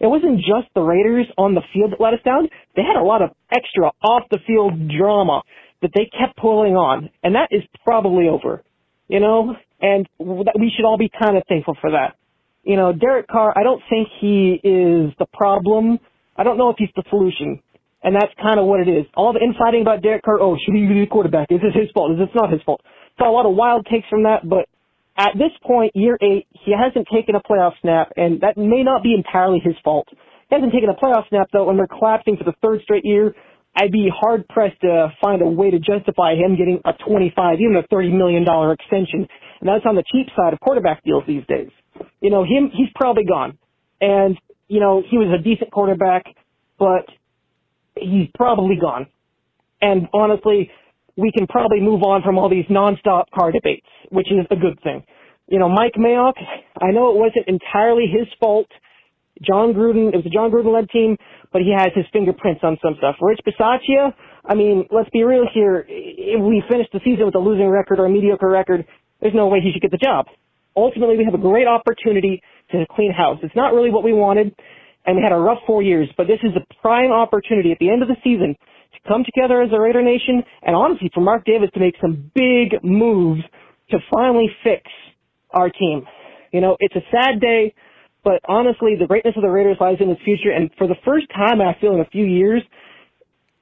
It 0.00 0.06
wasn't 0.06 0.38
just 0.38 0.72
the 0.74 0.80
Raiders 0.80 1.26
on 1.36 1.54
the 1.54 1.62
field 1.72 1.92
that 1.92 2.00
let 2.00 2.14
us 2.14 2.20
down. 2.24 2.48
They 2.76 2.82
had 2.82 2.96
a 2.96 3.02
lot 3.02 3.20
of 3.20 3.30
extra 3.50 3.90
off 4.02 4.22
the 4.30 4.38
field 4.46 4.88
drama 4.88 5.42
that 5.82 5.90
they 5.94 6.08
kept 6.18 6.36
pulling 6.36 6.74
on, 6.74 7.10
and 7.22 7.34
that 7.34 7.48
is 7.50 7.62
probably 7.84 8.28
over. 8.28 8.62
You 9.08 9.20
know, 9.20 9.56
and 9.80 10.08
we 10.18 10.72
should 10.76 10.84
all 10.84 10.98
be 10.98 11.10
kind 11.10 11.36
of 11.36 11.42
thankful 11.48 11.76
for 11.80 11.92
that. 11.92 12.16
You 12.62 12.76
know, 12.76 12.92
Derek 12.92 13.26
Carr, 13.28 13.54
I 13.56 13.62
don't 13.62 13.82
think 13.88 14.08
he 14.20 14.60
is 14.62 15.12
the 15.18 15.26
problem. 15.32 15.98
I 16.36 16.44
don't 16.44 16.58
know 16.58 16.70
if 16.70 16.76
he's 16.78 16.90
the 16.94 17.02
solution. 17.08 17.60
And 18.02 18.14
that's 18.14 18.32
kind 18.40 18.60
of 18.60 18.66
what 18.66 18.80
it 18.80 18.88
is. 18.88 19.06
All 19.16 19.32
the 19.32 19.42
infighting 19.42 19.82
about 19.82 20.02
Derek 20.02 20.22
Carr, 20.22 20.40
oh, 20.40 20.56
should 20.56 20.74
he 20.74 20.86
be 20.86 21.00
the 21.00 21.06
quarterback? 21.10 21.50
Is 21.50 21.60
this 21.60 21.74
his 21.74 21.90
fault? 21.92 22.12
Is 22.12 22.18
this 22.18 22.30
not 22.34 22.52
his 22.52 22.62
fault? 22.62 22.80
Saw 23.18 23.28
a 23.28 23.34
lot 23.34 23.46
of 23.46 23.56
wild 23.56 23.86
takes 23.90 24.06
from 24.08 24.22
that, 24.22 24.48
but 24.48 24.70
at 25.18 25.34
this 25.34 25.50
point, 25.66 25.90
year 25.94 26.16
eight, 26.22 26.46
he 26.64 26.70
hasn't 26.70 27.08
taken 27.12 27.34
a 27.34 27.42
playoff 27.42 27.72
snap, 27.82 28.12
and 28.16 28.40
that 28.42 28.56
may 28.56 28.84
not 28.84 29.02
be 29.02 29.14
entirely 29.14 29.58
his 29.58 29.74
fault. 29.82 30.06
He 30.48 30.54
hasn't 30.54 30.72
taken 30.72 30.88
a 30.88 30.94
playoff 30.94 31.28
snap, 31.28 31.48
though, 31.52 31.68
and 31.68 31.76
we're 31.76 31.88
collapsing 31.88 32.36
for 32.36 32.44
the 32.44 32.54
third 32.62 32.80
straight 32.82 33.04
year. 33.04 33.34
I'd 33.74 33.92
be 33.92 34.08
hard 34.14 34.46
pressed 34.48 34.80
to 34.80 35.12
find 35.20 35.42
a 35.42 35.46
way 35.46 35.70
to 35.70 35.78
justify 35.78 36.34
him 36.34 36.56
getting 36.56 36.80
a 36.84 36.92
25, 37.06 37.60
even 37.60 37.76
a 37.76 37.82
$30 37.92 38.16
million 38.16 38.42
extension. 38.72 39.26
And 39.60 39.68
that's 39.68 39.84
on 39.86 39.96
the 39.96 40.04
cheap 40.10 40.28
side 40.36 40.52
of 40.52 40.60
quarterback 40.60 41.02
deals 41.04 41.24
these 41.26 41.44
days. 41.48 41.68
You 42.20 42.30
know, 42.30 42.44
him, 42.44 42.70
he's 42.72 42.88
probably 42.94 43.24
gone. 43.24 43.58
And, 44.00 44.38
you 44.68 44.80
know, 44.80 45.02
he 45.08 45.18
was 45.18 45.34
a 45.34 45.42
decent 45.42 45.70
quarterback, 45.70 46.24
but 46.78 47.06
he's 48.00 48.28
probably 48.34 48.76
gone. 48.80 49.06
And 49.80 50.08
honestly, 50.12 50.70
we 51.16 51.32
can 51.32 51.46
probably 51.46 51.80
move 51.80 52.02
on 52.02 52.22
from 52.22 52.38
all 52.38 52.48
these 52.48 52.66
nonstop 52.66 53.24
Carr 53.34 53.52
debates, 53.52 53.86
which 54.10 54.30
is 54.30 54.46
a 54.50 54.56
good 54.56 54.80
thing. 54.82 55.04
You 55.48 55.58
know, 55.58 55.68
Mike 55.68 55.94
Mayock, 55.98 56.34
I 56.80 56.90
know 56.90 57.10
it 57.10 57.16
wasn't 57.16 57.48
entirely 57.48 58.06
his 58.06 58.28
fault. 58.38 58.66
Jon 59.42 59.72
Gruden, 59.72 60.12
it 60.12 60.16
was 60.16 60.26
a 60.26 60.30
Jon 60.30 60.50
Gruden 60.50 60.74
led 60.74 60.90
team, 60.90 61.16
but 61.52 61.62
he 61.62 61.72
has 61.76 61.88
his 61.94 62.04
fingerprints 62.12 62.60
on 62.62 62.76
some 62.82 62.94
stuff. 62.98 63.16
Rich 63.20 63.40
Bisaccia, 63.46 64.12
I 64.44 64.54
mean, 64.54 64.86
let's 64.90 65.08
be 65.10 65.22
real 65.22 65.46
here. 65.52 65.86
If 65.88 66.42
we 66.42 66.62
finish 66.68 66.86
the 66.92 67.00
season 67.04 67.26
with 67.26 67.34
a 67.34 67.38
losing 67.38 67.68
record 67.68 67.98
or 67.98 68.06
a 68.06 68.10
mediocre 68.10 68.48
record, 68.48 68.84
there's 69.20 69.34
no 69.34 69.46
way 69.46 69.60
he 69.60 69.72
should 69.72 69.82
get 69.82 69.90
the 69.90 69.98
job. 69.98 70.26
Ultimately, 70.76 71.16
we 71.16 71.24
have 71.24 71.34
a 71.34 71.42
great 71.42 71.66
opportunity 71.66 72.42
to 72.70 72.84
clean 72.90 73.12
house. 73.12 73.38
It's 73.42 73.56
not 73.56 73.72
really 73.72 73.90
what 73.90 74.04
we 74.04 74.12
wanted, 74.12 74.54
and 75.08 75.24
had 75.24 75.32
a 75.32 75.40
rough 75.40 75.58
four 75.66 75.82
years, 75.82 76.06
but 76.18 76.26
this 76.26 76.38
is 76.42 76.52
a 76.54 76.74
prime 76.82 77.10
opportunity 77.10 77.72
at 77.72 77.78
the 77.78 77.88
end 77.88 78.02
of 78.02 78.08
the 78.08 78.16
season 78.22 78.54
to 78.92 79.08
come 79.08 79.24
together 79.24 79.62
as 79.62 79.70
a 79.72 79.80
Raider 79.80 80.02
Nation, 80.02 80.44
and 80.62 80.76
honestly, 80.76 81.10
for 81.14 81.22
Mark 81.22 81.46
Davis 81.46 81.70
to 81.72 81.80
make 81.80 81.94
some 81.98 82.30
big 82.34 82.76
moves 82.84 83.40
to 83.90 83.98
finally 84.12 84.48
fix 84.62 84.82
our 85.50 85.70
team. 85.70 86.04
You 86.52 86.60
know, 86.60 86.76
it's 86.78 86.94
a 86.94 87.00
sad 87.10 87.40
day, 87.40 87.74
but 88.22 88.40
honestly, 88.46 88.96
the 89.00 89.06
greatness 89.06 89.34
of 89.34 89.42
the 89.42 89.48
Raiders 89.48 89.78
lies 89.80 89.96
in 90.00 90.10
its 90.10 90.20
future, 90.22 90.50
and 90.50 90.70
for 90.76 90.86
the 90.86 90.96
first 91.06 91.26
time 91.34 91.62
I 91.62 91.74
feel 91.80 91.94
in 91.94 92.00
a 92.00 92.10
few 92.12 92.26
years, 92.26 92.62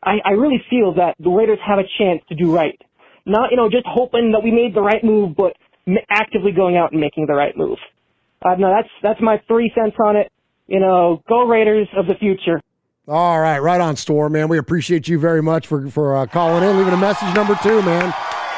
I, 0.02 0.16
I 0.24 0.30
really 0.32 0.62
feel 0.68 0.94
that 0.94 1.14
the 1.20 1.30
Raiders 1.30 1.58
have 1.64 1.78
a 1.78 1.86
chance 1.98 2.22
to 2.28 2.34
do 2.34 2.52
right. 2.52 2.78
Not, 3.24 3.50
you 3.52 3.56
know, 3.56 3.70
just 3.70 3.86
hoping 3.86 4.32
that 4.32 4.42
we 4.42 4.50
made 4.50 4.74
the 4.74 4.82
right 4.82 5.02
move, 5.02 5.36
but 5.36 5.54
actively 6.10 6.50
going 6.50 6.76
out 6.76 6.90
and 6.90 7.00
making 7.00 7.26
the 7.26 7.34
right 7.34 7.56
move. 7.56 7.78
Uh, 8.44 8.56
no, 8.58 8.68
that's 8.70 8.90
that's 9.02 9.20
my 9.20 9.40
three 9.46 9.72
cents 9.74 9.96
on 10.04 10.16
it. 10.16 10.30
You 10.66 10.80
know, 10.80 11.22
go 11.28 11.44
Raiders 11.46 11.88
of 11.96 12.06
the 12.06 12.14
future. 12.14 12.60
All 13.08 13.40
right, 13.40 13.60
right 13.60 13.80
on, 13.80 13.94
Storm, 13.94 14.32
man. 14.32 14.48
We 14.48 14.58
appreciate 14.58 15.06
you 15.06 15.18
very 15.18 15.42
much 15.42 15.66
for 15.66 15.88
for 15.90 16.16
uh, 16.16 16.26
calling 16.26 16.64
in, 16.64 16.76
leaving 16.76 16.92
a 16.92 16.96
message 16.96 17.32
number 17.34 17.56
two, 17.62 17.80
man. 17.82 18.12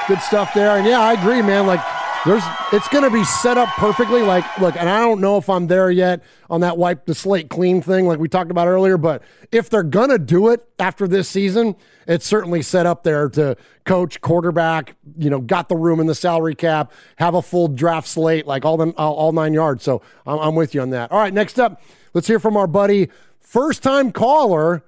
Good 0.06 0.20
stuff 0.22 0.54
there. 0.54 0.78
And 0.78 0.86
yeah, 0.86 1.00
I 1.00 1.12
agree, 1.12 1.42
man. 1.42 1.66
Like 1.66 1.80
there's 2.26 2.42
it's 2.72 2.88
going 2.88 3.04
to 3.04 3.10
be 3.10 3.24
set 3.24 3.56
up 3.56 3.68
perfectly. 3.70 4.22
Like 4.22 4.44
look 4.58 4.76
and 4.76 4.88
i 4.88 5.00
don't 5.00 5.20
know 5.20 5.36
if 5.36 5.48
i'm 5.48 5.66
there 5.66 5.90
yet 5.90 6.22
on 6.50 6.60
that 6.60 6.76
wipe 6.76 7.06
the 7.06 7.14
slate 7.14 7.48
clean 7.48 7.80
thing 7.80 8.06
like 8.06 8.18
we 8.18 8.28
talked 8.28 8.50
about 8.50 8.66
earlier 8.66 8.96
but 8.96 9.22
if 9.52 9.70
they're 9.70 9.82
going 9.82 10.10
to 10.10 10.18
do 10.18 10.48
it 10.48 10.66
after 10.78 11.06
this 11.06 11.28
season 11.28 11.76
it's 12.06 12.26
certainly 12.26 12.62
set 12.62 12.86
up 12.86 13.04
there 13.04 13.28
to 13.28 13.56
coach 13.84 14.20
quarterback 14.20 14.96
you 15.16 15.30
know 15.30 15.40
got 15.40 15.68
the 15.68 15.76
room 15.76 16.00
in 16.00 16.06
the 16.06 16.14
salary 16.14 16.54
cap 16.54 16.92
have 17.16 17.34
a 17.34 17.42
full 17.42 17.68
draft 17.68 18.08
slate 18.08 18.46
like 18.46 18.64
all 18.64 18.76
the 18.76 18.90
all, 18.92 19.32
nine 19.32 19.54
yards. 19.54 19.84
So 19.84 20.02
I'm, 20.26 20.38
I'm 20.38 20.54
with 20.54 20.74
you 20.74 20.80
on 20.80 20.90
that. 20.90 21.12
All 21.12 21.18
right 21.18 21.32
next 21.32 21.58
up 21.58 21.80
let's 22.14 22.26
hear 22.26 22.40
from 22.40 22.56
our 22.56 22.66
buddy 22.66 23.08
first 23.40 23.82
time 23.82 24.12
caller 24.12 24.82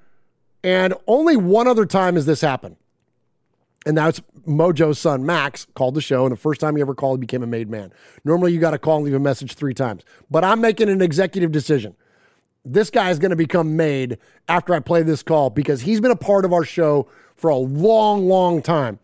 and 0.63 0.95
only 1.07 1.37
one 1.37 1.67
other 1.67 1.87
time 1.87 2.17
has 2.17 2.27
this 2.27 2.41
happened 2.41 2.77
and 3.87 3.97
that's 3.97 4.21
Mojo's 4.47 4.99
son, 4.99 5.25
Max, 5.25 5.67
called 5.75 5.95
the 5.95 6.01
show. 6.01 6.25
And 6.25 6.33
the 6.33 6.37
first 6.37 6.61
time 6.61 6.77
he 6.77 6.83
ever 6.83 6.95
called, 6.95 7.19
he 7.19 7.21
became 7.21 7.43
a 7.43 7.47
made 7.47 7.71
man. 7.71 7.93
Normally, 8.25 8.53
you 8.53 8.61
got 8.61 8.73
to 8.73 8.79
call 8.79 8.97
and 8.97 9.05
leave 9.05 9.15
a 9.15 9.19
message 9.21 9.55
three 9.55 9.75
times. 9.75 10.03
But 10.31 10.45
I'm 10.45 10.61
making 10.61 10.89
an 10.89 11.01
executive 11.01 11.53
decision. 11.53 11.97
This 12.65 12.91
guy 12.91 13.11
is 13.11 13.19
going 13.19 13.31
to 13.31 13.37
become 13.37 13.77
made 13.77 14.19
after 14.49 14.75
I 14.75 14.81
play 14.81 15.03
this 15.03 15.23
call 15.23 15.49
because 15.49 15.81
he's 15.81 16.01
been 16.01 16.11
a 16.11 16.17
part 16.17 16.45
of 16.45 16.53
our 16.53 16.65
show 16.65 17.09
for 17.37 17.49
a 17.49 17.57
long, 17.57 18.29
long 18.29 18.61
time. 18.61 18.99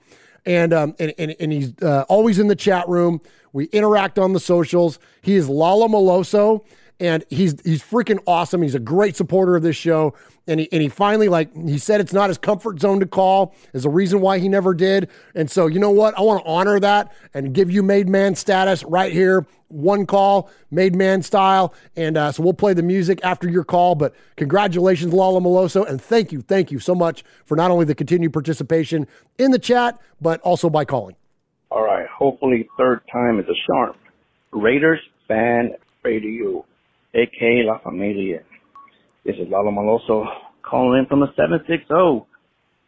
And, 0.44 0.74
um, 0.74 0.94
and, 0.98 1.14
and, 1.18 1.34
and 1.40 1.52
he's 1.52 1.72
uh, 1.82 2.04
always 2.08 2.38
in 2.38 2.48
the 2.48 2.54
chat 2.54 2.86
room. 2.86 3.20
We 3.54 3.64
interact 3.66 4.18
on 4.18 4.34
the 4.34 4.40
socials. 4.40 4.98
He 5.22 5.34
is 5.36 5.48
Lala 5.48 5.88
Maloso 5.88 6.64
and 6.98 7.24
he's 7.28 7.60
he's 7.64 7.82
freaking 7.82 8.18
awesome. 8.26 8.62
He's 8.62 8.74
a 8.74 8.80
great 8.80 9.16
supporter 9.16 9.56
of 9.56 9.62
this 9.62 9.76
show, 9.76 10.14
and 10.46 10.60
he 10.60 10.68
and 10.72 10.82
he 10.82 10.88
finally 10.88 11.28
like 11.28 11.54
he 11.54 11.78
said 11.78 12.00
it's 12.00 12.12
not 12.12 12.30
his 12.30 12.38
comfort 12.38 12.80
zone 12.80 13.00
to 13.00 13.06
call. 13.06 13.54
Is 13.72 13.84
a 13.84 13.90
reason 13.90 14.20
why 14.20 14.38
he 14.38 14.48
never 14.48 14.74
did, 14.74 15.10
and 15.34 15.50
so 15.50 15.66
you 15.66 15.78
know 15.78 15.90
what? 15.90 16.16
I 16.18 16.22
want 16.22 16.42
to 16.42 16.50
honor 16.50 16.80
that 16.80 17.12
and 17.34 17.52
give 17.52 17.70
you 17.70 17.82
made 17.82 18.08
man 18.08 18.34
status 18.34 18.82
right 18.84 19.12
here. 19.12 19.46
One 19.68 20.06
call, 20.06 20.48
made 20.70 20.94
man 20.94 21.22
style, 21.22 21.74
and 21.96 22.16
uh, 22.16 22.32
so 22.32 22.42
we'll 22.42 22.54
play 22.54 22.72
the 22.72 22.84
music 22.84 23.20
after 23.24 23.48
your 23.48 23.64
call. 23.64 23.94
But 23.96 24.14
congratulations, 24.36 25.12
Lala 25.12 25.40
Maloso, 25.40 25.88
and 25.88 26.00
thank 26.00 26.30
you, 26.30 26.40
thank 26.40 26.70
you 26.70 26.78
so 26.78 26.94
much 26.94 27.24
for 27.44 27.56
not 27.56 27.72
only 27.72 27.84
the 27.84 27.94
continued 27.94 28.32
participation 28.32 29.08
in 29.38 29.50
the 29.50 29.58
chat, 29.58 29.98
but 30.20 30.40
also 30.42 30.70
by 30.70 30.84
calling. 30.84 31.16
All 31.70 31.84
right, 31.84 32.06
hopefully 32.06 32.68
third 32.78 33.00
time 33.12 33.40
is 33.40 33.46
a 33.48 33.56
charm. 33.66 33.96
Raiders 34.52 35.00
fan 35.26 35.72
radio. 36.04 36.64
AK 37.16 37.64
La 37.64 37.78
Familia. 37.78 38.40
This 39.24 39.36
is 39.36 39.48
Lalo 39.50 39.70
Maloso 39.70 40.26
calling 40.62 40.98
in 41.00 41.06
from 41.06 41.20
the 41.20 41.28
760 41.34 42.26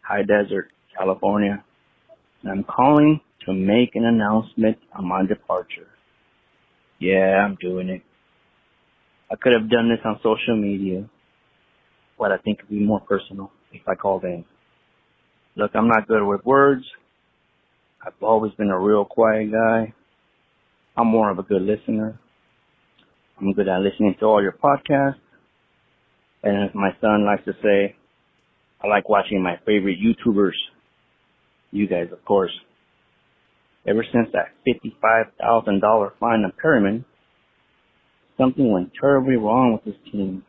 High 0.02 0.22
Desert, 0.22 0.68
California. 0.96 1.64
And 2.42 2.52
I'm 2.52 2.64
calling 2.64 3.20
to 3.46 3.54
make 3.54 3.96
an 3.96 4.04
announcement 4.04 4.76
on 4.94 5.08
my 5.08 5.24
departure. 5.26 5.88
Yeah, 7.00 7.42
I'm 7.42 7.56
doing 7.58 7.88
it. 7.88 8.02
I 9.32 9.36
could 9.36 9.54
have 9.54 9.70
done 9.70 9.88
this 9.88 10.00
on 10.04 10.20
social 10.22 10.56
media, 10.56 11.08
but 12.18 12.30
I 12.30 12.36
think 12.36 12.58
it'd 12.58 12.70
be 12.70 12.84
more 12.84 13.00
personal 13.00 13.50
if 13.72 13.82
I 13.88 13.94
called 13.94 14.24
in. 14.24 14.44
Look, 15.56 15.70
I'm 15.74 15.88
not 15.88 16.06
good 16.06 16.26
with 16.26 16.44
words. 16.44 16.84
I've 18.06 18.12
always 18.22 18.52
been 18.54 18.70
a 18.70 18.78
real 18.78 19.06
quiet 19.06 19.50
guy. 19.52 19.94
I'm 20.96 21.06
more 21.08 21.30
of 21.30 21.38
a 21.38 21.42
good 21.44 21.62
listener. 21.62 22.20
I'm 23.40 23.52
good 23.52 23.68
at 23.68 23.80
listening 23.80 24.16
to 24.18 24.26
all 24.26 24.42
your 24.42 24.52
podcasts. 24.52 25.20
And 26.42 26.64
as 26.64 26.74
my 26.74 26.90
son 27.00 27.24
likes 27.24 27.44
to 27.44 27.52
say, 27.62 27.94
I 28.82 28.88
like 28.88 29.08
watching 29.08 29.42
my 29.42 29.56
favorite 29.64 29.98
YouTubers. 29.98 30.56
You 31.70 31.86
guys, 31.86 32.08
of 32.12 32.24
course. 32.24 32.50
Ever 33.86 34.04
since 34.12 34.28
that 34.32 34.48
$55,000 34.66 36.10
fine 36.18 36.44
on 36.44 36.52
Perryman, 36.60 37.04
something 38.36 38.70
went 38.70 38.92
terribly 39.00 39.36
wrong 39.36 39.72
with 39.72 39.84
this 39.84 40.12
team. 40.12 40.42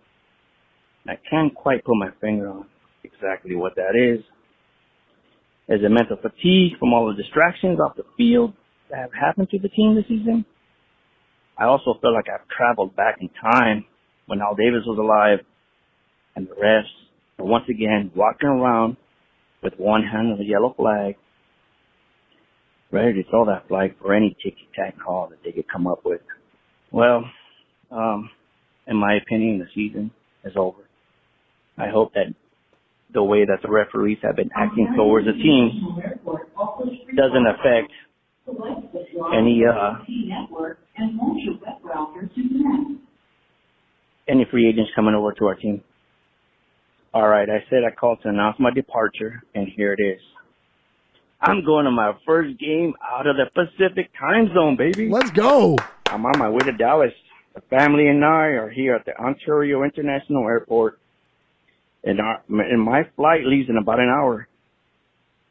I 1.08 1.14
can't 1.30 1.54
quite 1.54 1.84
put 1.84 1.96
my 1.96 2.10
finger 2.22 2.50
on 2.50 2.66
exactly 3.04 3.56
what 3.56 3.76
that 3.76 3.96
is. 3.96 4.24
Is 5.68 5.82
it 5.84 5.90
mental 5.90 6.18
fatigue 6.18 6.74
from 6.80 6.94
all 6.94 7.08
the 7.08 7.22
distractions 7.22 7.80
off 7.80 7.96
the 7.96 8.04
field 8.18 8.54
that 8.90 9.00
have 9.00 9.14
happened 9.14 9.50
to 9.52 9.60
the 9.60 9.70
team 9.70 9.96
this 9.96 10.06
season? 10.08 10.46
I 11.60 11.66
also 11.66 11.96
feel 12.02 12.14
like 12.14 12.26
I've 12.34 12.48
traveled 12.48 12.96
back 12.96 13.18
in 13.20 13.30
time 13.42 13.86
when 14.28 14.40
Al 14.40 14.56
Davis 14.56 14.84
was 14.86 14.98
alive 14.98 15.46
and 16.36 16.48
the 16.48 16.56
refs 16.56 16.84
are 17.38 17.46
once 17.46 17.66
again 17.70 18.12
walking 18.16 18.48
around 18.48 18.96
with 19.62 19.74
one 19.78 20.04
hand 20.04 20.32
on 20.32 20.38
the 20.38 20.46
yellow 20.46 20.74
flag, 20.78 21.16
ready 22.92 23.22
to 23.22 23.30
throw 23.30 23.46
that 23.46 23.68
flag 23.68 23.96
for 24.02 24.14
any 24.14 24.38
ticky-tack 24.42 24.96
call 25.04 25.28
that 25.30 25.40
they 25.44 25.52
could 25.52 25.70
come 25.70 25.86
up 25.86 26.00
with. 26.06 26.22
Well, 26.92 27.26
um, 27.92 28.30
in 28.88 28.96
my 28.96 29.16
opinion, 29.16 29.60
the 29.60 29.68
season 29.76 30.12
is 30.46 30.54
over. 30.56 30.82
I 31.78 31.90
hope 31.90 32.14
that 32.14 32.34
the 33.14 33.24
way 33.24 33.46
that 33.46 33.62
the 33.64 33.70
referees 33.70 34.20
have 34.24 34.36
been 34.36 34.50
acting 34.56 34.94
towards 34.96 35.26
the 35.26 35.34
team 35.34 36.02
doesn't 37.16 37.48
affect 37.48 37.92
any 39.36 39.62
uh 39.66 39.94
any 44.30 44.46
free 44.52 44.70
agents 44.70 44.92
coming 44.96 45.16
over 45.16 45.34
to 45.34 45.46
our 45.46 45.56
team. 45.56 45.82
All 47.14 47.28
right, 47.28 47.50
I 47.50 47.64
said 47.70 47.80
I 47.86 47.94
called 47.94 48.20
to 48.24 48.30
announce 48.30 48.58
my 48.60 48.72
departure, 48.72 49.42
and 49.56 49.68
here 49.76 49.94
it 49.94 50.02
is. 50.02 50.22
I'm 51.42 51.66
going 51.66 51.86
to 51.86 51.92
my 51.92 52.14
first 52.26 52.60
game 52.60 52.94
out 53.12 53.26
of 53.26 53.36
the 53.38 53.46
Pacific 53.54 54.12
time 54.20 54.52
zone, 54.54 54.76
baby. 54.78 55.10
Let's 55.10 55.32
go. 55.32 55.78
I'm 56.06 56.26
on 56.26 56.38
my 56.38 56.50
way 56.50 56.60
to 56.60 56.74
Dallas. 56.74 57.14
The 57.56 57.62
family 57.62 58.08
and 58.08 58.24
I 58.24 58.58
are 58.60 58.70
here 58.70 58.96
at 58.96 59.06
the 59.06 59.18
Ontario 59.18 59.84
International 59.84 60.44
Airport, 60.48 61.00
and, 62.04 62.20
our, 62.20 62.44
and 62.48 62.82
my 62.82 63.04
flight 63.16 63.46
leaves 63.46 63.70
in 63.70 63.78
about 63.78 64.00
an 64.00 64.10
hour. 64.10 64.48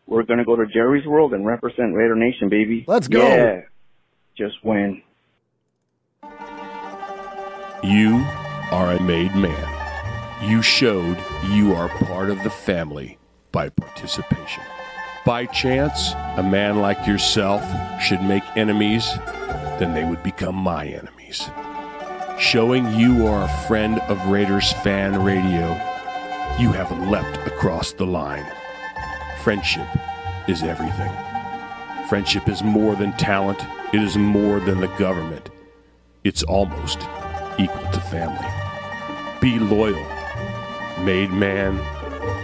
We're 0.06 0.22
going 0.22 0.38
to 0.38 0.44
go 0.44 0.56
to 0.56 0.66
Jerry's 0.66 1.06
World 1.06 1.34
and 1.34 1.44
represent 1.44 1.94
Raider 1.94 2.14
Nation, 2.14 2.48
baby. 2.48 2.84
Let's 2.86 3.08
go. 3.08 3.26
Yeah. 3.26 3.60
Just 4.36 4.56
win. 4.62 5.02
You 7.88 8.16
are 8.70 8.92
a 8.92 9.00
made 9.00 9.34
man. 9.34 10.46
You 10.46 10.60
showed 10.60 11.16
you 11.48 11.74
are 11.74 11.88
part 11.88 12.28
of 12.28 12.42
the 12.42 12.50
family 12.50 13.16
by 13.50 13.70
participation. 13.70 14.62
By 15.24 15.46
chance, 15.46 16.12
a 16.36 16.42
man 16.42 16.82
like 16.82 17.06
yourself 17.06 17.64
should 17.98 18.20
make 18.20 18.42
enemies, 18.58 19.10
then 19.78 19.94
they 19.94 20.04
would 20.04 20.22
become 20.22 20.54
my 20.54 20.86
enemies. 20.86 21.48
Showing 22.38 22.92
you 22.92 23.26
are 23.26 23.44
a 23.44 23.66
friend 23.66 24.00
of 24.00 24.26
Raiders 24.26 24.70
Fan 24.70 25.24
Radio, 25.24 25.68
you 26.60 26.72
have 26.72 26.90
leapt 27.08 27.38
across 27.46 27.92
the 27.92 28.04
line. 28.04 28.44
Friendship 29.42 29.88
is 30.46 30.62
everything. 30.62 31.12
Friendship 32.06 32.50
is 32.50 32.62
more 32.62 32.94
than 32.96 33.14
talent, 33.14 33.64
it 33.94 34.02
is 34.02 34.18
more 34.18 34.60
than 34.60 34.82
the 34.82 34.94
government. 34.98 35.48
It's 36.22 36.42
almost 36.42 37.00
equal 37.58 37.90
to 37.90 38.00
family. 38.00 38.48
Be 39.40 39.58
loyal. 39.58 40.06
Made 41.04 41.30
man, 41.30 41.78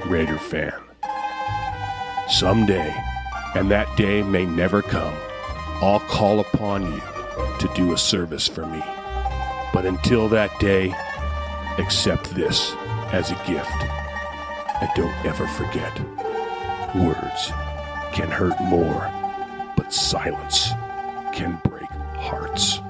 Raider 0.09 0.39
fan. 0.39 0.81
Someday, 2.29 2.95
and 3.55 3.71
that 3.71 3.97
day 3.97 4.23
may 4.23 4.47
never 4.47 4.83
come, 4.83 5.15
I'll 5.83 6.01
call 6.01 6.41
upon 6.41 6.93
you 6.93 7.03
to 7.59 7.71
do 7.75 7.93
a 7.93 7.99
service 7.99 8.49
for 8.49 8.67
me. 8.67 8.83
But 9.73 9.87
until 9.87 10.29
that 10.29 10.59
day, 10.61 10.95
accept 11.79 12.35
this 12.35 12.73
as 13.13 13.31
a 13.31 13.35
gift. 13.47 13.71
And 14.81 14.91
don't 14.95 15.25
ever 15.25 15.47
forget 15.47 15.99
words 16.95 17.51
can 18.13 18.31
hurt 18.31 18.61
more, 18.61 19.11
but 19.77 19.93
silence 19.93 20.71
can 21.33 21.61
break 21.65 21.91
hearts. 22.17 22.81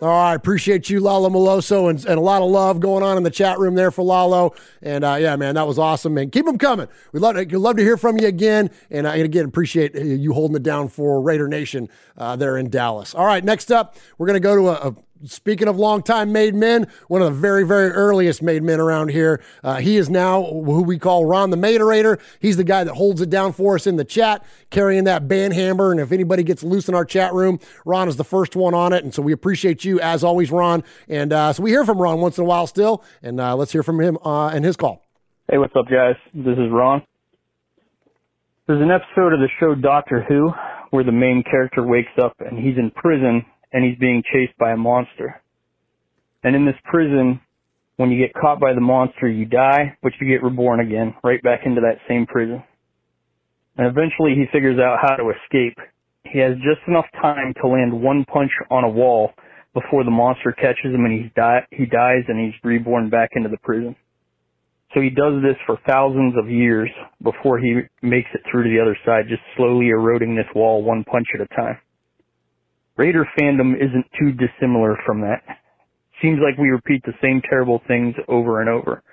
All 0.00 0.08
right, 0.08 0.34
appreciate 0.34 0.88
you, 0.88 1.00
Lalo 1.00 1.28
Maloso, 1.28 1.90
and, 1.90 1.98
and 2.06 2.18
a 2.18 2.20
lot 2.20 2.40
of 2.40 2.48
love 2.48 2.78
going 2.78 3.02
on 3.02 3.16
in 3.16 3.24
the 3.24 3.30
chat 3.30 3.58
room 3.58 3.74
there 3.74 3.90
for 3.90 4.02
Lalo. 4.02 4.54
And 4.80 5.02
uh, 5.02 5.16
yeah, 5.18 5.34
man, 5.34 5.56
that 5.56 5.66
was 5.66 5.76
awesome, 5.76 6.14
man. 6.14 6.30
Keep 6.30 6.46
them 6.46 6.56
coming. 6.56 6.86
We'd 7.10 7.18
love 7.18 7.34
to, 7.34 7.58
love 7.58 7.76
to 7.78 7.82
hear 7.82 7.96
from 7.96 8.16
you 8.16 8.28
again. 8.28 8.70
And, 8.92 9.08
uh, 9.08 9.10
and 9.10 9.22
again, 9.22 9.44
appreciate 9.44 9.96
you 9.96 10.32
holding 10.32 10.54
it 10.54 10.62
down 10.62 10.86
for 10.86 11.20
Raider 11.20 11.48
Nation 11.48 11.88
uh, 12.16 12.36
there 12.36 12.56
in 12.58 12.70
Dallas. 12.70 13.12
All 13.12 13.26
right, 13.26 13.42
next 13.42 13.72
up, 13.72 13.96
we're 14.18 14.28
going 14.28 14.40
to 14.40 14.40
go 14.40 14.54
to 14.54 14.68
a, 14.68 14.90
a 14.90 14.94
Speaking 15.24 15.66
of 15.66 15.76
longtime 15.76 16.32
made 16.32 16.54
men, 16.54 16.86
one 17.08 17.22
of 17.22 17.34
the 17.34 17.40
very, 17.40 17.64
very 17.64 17.90
earliest 17.90 18.42
made 18.42 18.62
men 18.62 18.78
around 18.78 19.10
here. 19.10 19.42
Uh, 19.64 19.76
he 19.76 19.96
is 19.96 20.08
now 20.08 20.44
who 20.44 20.82
we 20.82 20.98
call 20.98 21.24
Ron 21.24 21.50
the 21.50 21.56
Maderator. 21.56 22.20
He's 22.40 22.56
the 22.56 22.64
guy 22.64 22.84
that 22.84 22.94
holds 22.94 23.20
it 23.20 23.28
down 23.28 23.52
for 23.52 23.74
us 23.74 23.86
in 23.86 23.96
the 23.96 24.04
chat, 24.04 24.44
carrying 24.70 25.04
that 25.04 25.26
band 25.26 25.54
hammer. 25.54 25.90
And 25.90 26.00
if 26.00 26.12
anybody 26.12 26.44
gets 26.44 26.62
loose 26.62 26.88
in 26.88 26.94
our 26.94 27.04
chat 27.04 27.32
room, 27.34 27.58
Ron 27.84 28.08
is 28.08 28.16
the 28.16 28.24
first 28.24 28.54
one 28.54 28.74
on 28.74 28.92
it. 28.92 29.02
And 29.02 29.12
so 29.12 29.22
we 29.22 29.32
appreciate 29.32 29.84
you 29.84 30.00
as 30.00 30.22
always, 30.22 30.52
Ron. 30.52 30.84
And 31.08 31.32
uh, 31.32 31.52
so 31.52 31.62
we 31.62 31.70
hear 31.70 31.84
from 31.84 31.98
Ron 31.98 32.20
once 32.20 32.38
in 32.38 32.44
a 32.44 32.46
while 32.46 32.66
still. 32.66 33.02
And 33.22 33.40
uh, 33.40 33.56
let's 33.56 33.72
hear 33.72 33.82
from 33.82 34.00
him 34.00 34.18
uh, 34.24 34.48
and 34.48 34.64
his 34.64 34.76
call. 34.76 35.04
Hey, 35.50 35.58
what's 35.58 35.74
up, 35.74 35.86
guys? 35.86 36.14
This 36.32 36.58
is 36.58 36.70
Ron. 36.70 37.02
There's 38.68 38.82
an 38.82 38.90
episode 38.90 39.32
of 39.32 39.40
the 39.40 39.48
show 39.58 39.74
Doctor 39.74 40.24
Who 40.28 40.52
where 40.90 41.02
the 41.02 41.12
main 41.12 41.42
character 41.42 41.82
wakes 41.82 42.12
up 42.22 42.34
and 42.38 42.58
he's 42.58 42.76
in 42.76 42.90
prison 42.90 43.44
and 43.72 43.84
he's 43.84 43.98
being 43.98 44.22
chased 44.32 44.56
by 44.58 44.72
a 44.72 44.76
monster. 44.76 45.42
And 46.42 46.54
in 46.56 46.64
this 46.64 46.76
prison, 46.84 47.40
when 47.96 48.10
you 48.10 48.18
get 48.18 48.34
caught 48.34 48.60
by 48.60 48.72
the 48.72 48.80
monster, 48.80 49.28
you 49.28 49.44
die, 49.44 49.96
but 50.02 50.12
you 50.20 50.28
get 50.28 50.42
reborn 50.42 50.80
again, 50.80 51.14
right 51.24 51.42
back 51.42 51.60
into 51.66 51.80
that 51.80 51.98
same 52.08 52.26
prison. 52.26 52.62
And 53.76 53.86
eventually 53.86 54.34
he 54.34 54.46
figures 54.52 54.78
out 54.78 54.98
how 55.00 55.16
to 55.16 55.30
escape. 55.30 55.78
He 56.24 56.38
has 56.40 56.54
just 56.58 56.86
enough 56.86 57.06
time 57.20 57.54
to 57.60 57.68
land 57.68 57.92
one 57.92 58.24
punch 58.24 58.50
on 58.70 58.84
a 58.84 58.88
wall 58.88 59.32
before 59.74 60.04
the 60.04 60.10
monster 60.10 60.52
catches 60.52 60.94
him 60.94 61.04
and 61.04 61.22
he's 61.22 61.32
di- 61.34 61.66
he 61.70 61.86
dies 61.86 62.24
and 62.28 62.38
he's 62.38 62.54
reborn 62.64 63.10
back 63.10 63.30
into 63.34 63.48
the 63.48 63.58
prison. 63.58 63.94
So 64.94 65.00
he 65.00 65.10
does 65.10 65.42
this 65.42 65.56
for 65.66 65.78
thousands 65.86 66.34
of 66.38 66.50
years 66.50 66.90
before 67.22 67.58
he 67.58 67.82
makes 68.02 68.28
it 68.34 68.40
through 68.50 68.64
to 68.64 68.70
the 68.70 68.80
other 68.80 68.96
side, 69.04 69.26
just 69.28 69.42
slowly 69.56 69.88
eroding 69.88 70.34
this 70.34 70.46
wall 70.54 70.82
one 70.82 71.04
punch 71.04 71.26
at 71.34 71.40
a 71.40 71.46
time. 71.54 71.78
Raider 72.98 73.26
fandom 73.38 73.76
isn't 73.76 74.06
too 74.18 74.32
dissimilar 74.32 74.98
from 75.06 75.20
that. 75.20 75.42
Seems 76.20 76.40
like 76.42 76.58
we 76.58 76.70
repeat 76.70 77.02
the 77.06 77.14
same 77.22 77.40
terrible 77.48 77.80
things 77.86 78.16
over 78.26 78.60
and 78.60 78.68
over. 78.68 79.04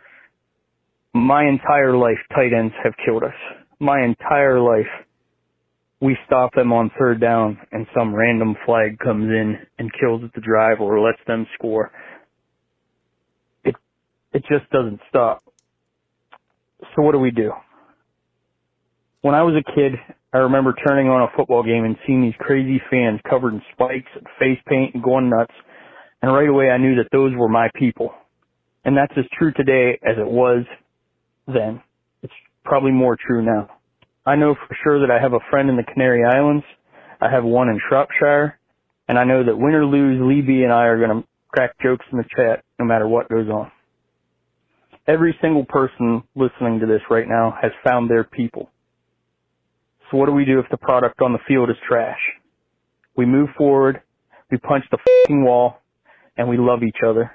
My 1.14 1.48
entire 1.48 1.96
life, 1.96 2.18
tight 2.34 2.52
ends 2.52 2.74
have 2.84 2.94
killed 3.06 3.24
us. 3.24 3.36
My 3.80 4.04
entire 4.04 4.60
life, 4.60 4.90
we 6.02 6.18
stop 6.26 6.54
them 6.56 6.74
on 6.74 6.92
third 6.98 7.22
down 7.22 7.60
and 7.72 7.86
some 7.96 8.14
random 8.14 8.56
flag 8.66 8.98
comes 9.00 9.26
in 9.26 9.58
and 9.78 9.92
kills 10.00 10.24
the 10.34 10.42
drive 10.42 10.82
or 10.82 11.00
lets 11.00 11.20
them 11.28 11.46
score. 11.54 11.92
It, 13.64 13.76
it 14.34 14.44
just 14.50 14.70
doesn't 14.72 15.00
stop. 15.10 15.44
So 16.96 17.04
what 17.04 17.12
do 17.12 17.20
we 17.20 17.32
do? 17.32 17.52
When 19.22 19.36
I 19.36 19.44
was 19.44 19.56
a 19.56 19.76
kid, 19.76 19.94
I 20.36 20.40
remember 20.40 20.76
turning 20.86 21.08
on 21.08 21.22
a 21.22 21.32
football 21.38 21.64
game 21.64 21.86
and 21.86 21.96
seeing 22.06 22.22
these 22.22 22.34
crazy 22.40 22.82
fans 22.92 23.22
covered 23.30 23.54
in 23.54 23.62
spikes 23.72 24.12
and 24.16 24.28
face 24.38 24.60
paint 24.68 24.94
and 24.94 25.02
going 25.02 25.30
nuts. 25.30 25.54
And 26.22 26.34
right 26.34 26.50
away 26.50 26.70
I 26.70 26.78
knew 26.78 26.96
that 26.96 27.08
those 27.14 27.32
were 27.38 27.48
my 27.48 27.70
people. 27.74 28.12
And 28.84 28.98
that's 28.98 29.14
as 29.18 29.24
true 29.40 29.54
today 29.54 29.98
as 30.04 30.18
it 30.20 30.28
was 30.28 30.66
then. 31.48 31.82
It's 32.22 32.34
probably 32.66 32.92
more 32.92 33.16
true 33.16 33.46
now. 33.46 33.70
I 34.26 34.36
know 34.36 34.56
for 34.56 34.76
sure 34.84 35.00
that 35.08 35.10
I 35.10 35.22
have 35.22 35.32
a 35.32 35.40
friend 35.50 35.70
in 35.70 35.78
the 35.78 35.84
Canary 35.94 36.26
Islands. 36.26 36.66
I 37.22 37.32
have 37.32 37.46
one 37.46 37.70
in 37.70 37.80
Shropshire. 37.88 38.60
And 39.08 39.18
I 39.18 39.24
know 39.24 39.42
that 39.42 39.56
win 39.58 39.74
or 39.74 39.86
lose, 39.86 40.20
Lee 40.22 40.64
and 40.66 40.74
I 40.74 40.88
are 40.88 40.98
going 40.98 41.22
to 41.22 41.28
crack 41.48 41.78
jokes 41.82 42.06
in 42.12 42.18
the 42.18 42.26
chat 42.36 42.66
no 42.78 42.84
matter 42.84 43.08
what 43.08 43.30
goes 43.30 43.48
on. 43.48 43.72
Every 45.08 45.34
single 45.42 45.64
person 45.64 46.24
listening 46.36 46.82
to 46.82 46.88
this 46.88 47.04
right 47.10 47.30
now 47.30 47.58
has 47.62 47.72
found 47.88 48.10
their 48.10 48.26
people. 48.26 48.70
So 50.10 50.18
what 50.18 50.28
do 50.28 50.32
we 50.34 50.46
do 50.46 50.60
if 50.60 50.66
the 50.70 50.78
product 50.78 51.22
on 51.22 51.34
the 51.34 51.40
field 51.48 51.70
is 51.70 51.76
trash? 51.88 52.20
We 53.16 53.26
move 53.26 53.50
forward, 53.58 54.02
we 54.52 54.58
punch 54.58 54.86
the 54.92 54.98
wall, 55.30 55.78
and 56.38 56.48
we 56.50 56.58
love 56.58 56.84
each 56.84 56.98
other 57.06 57.32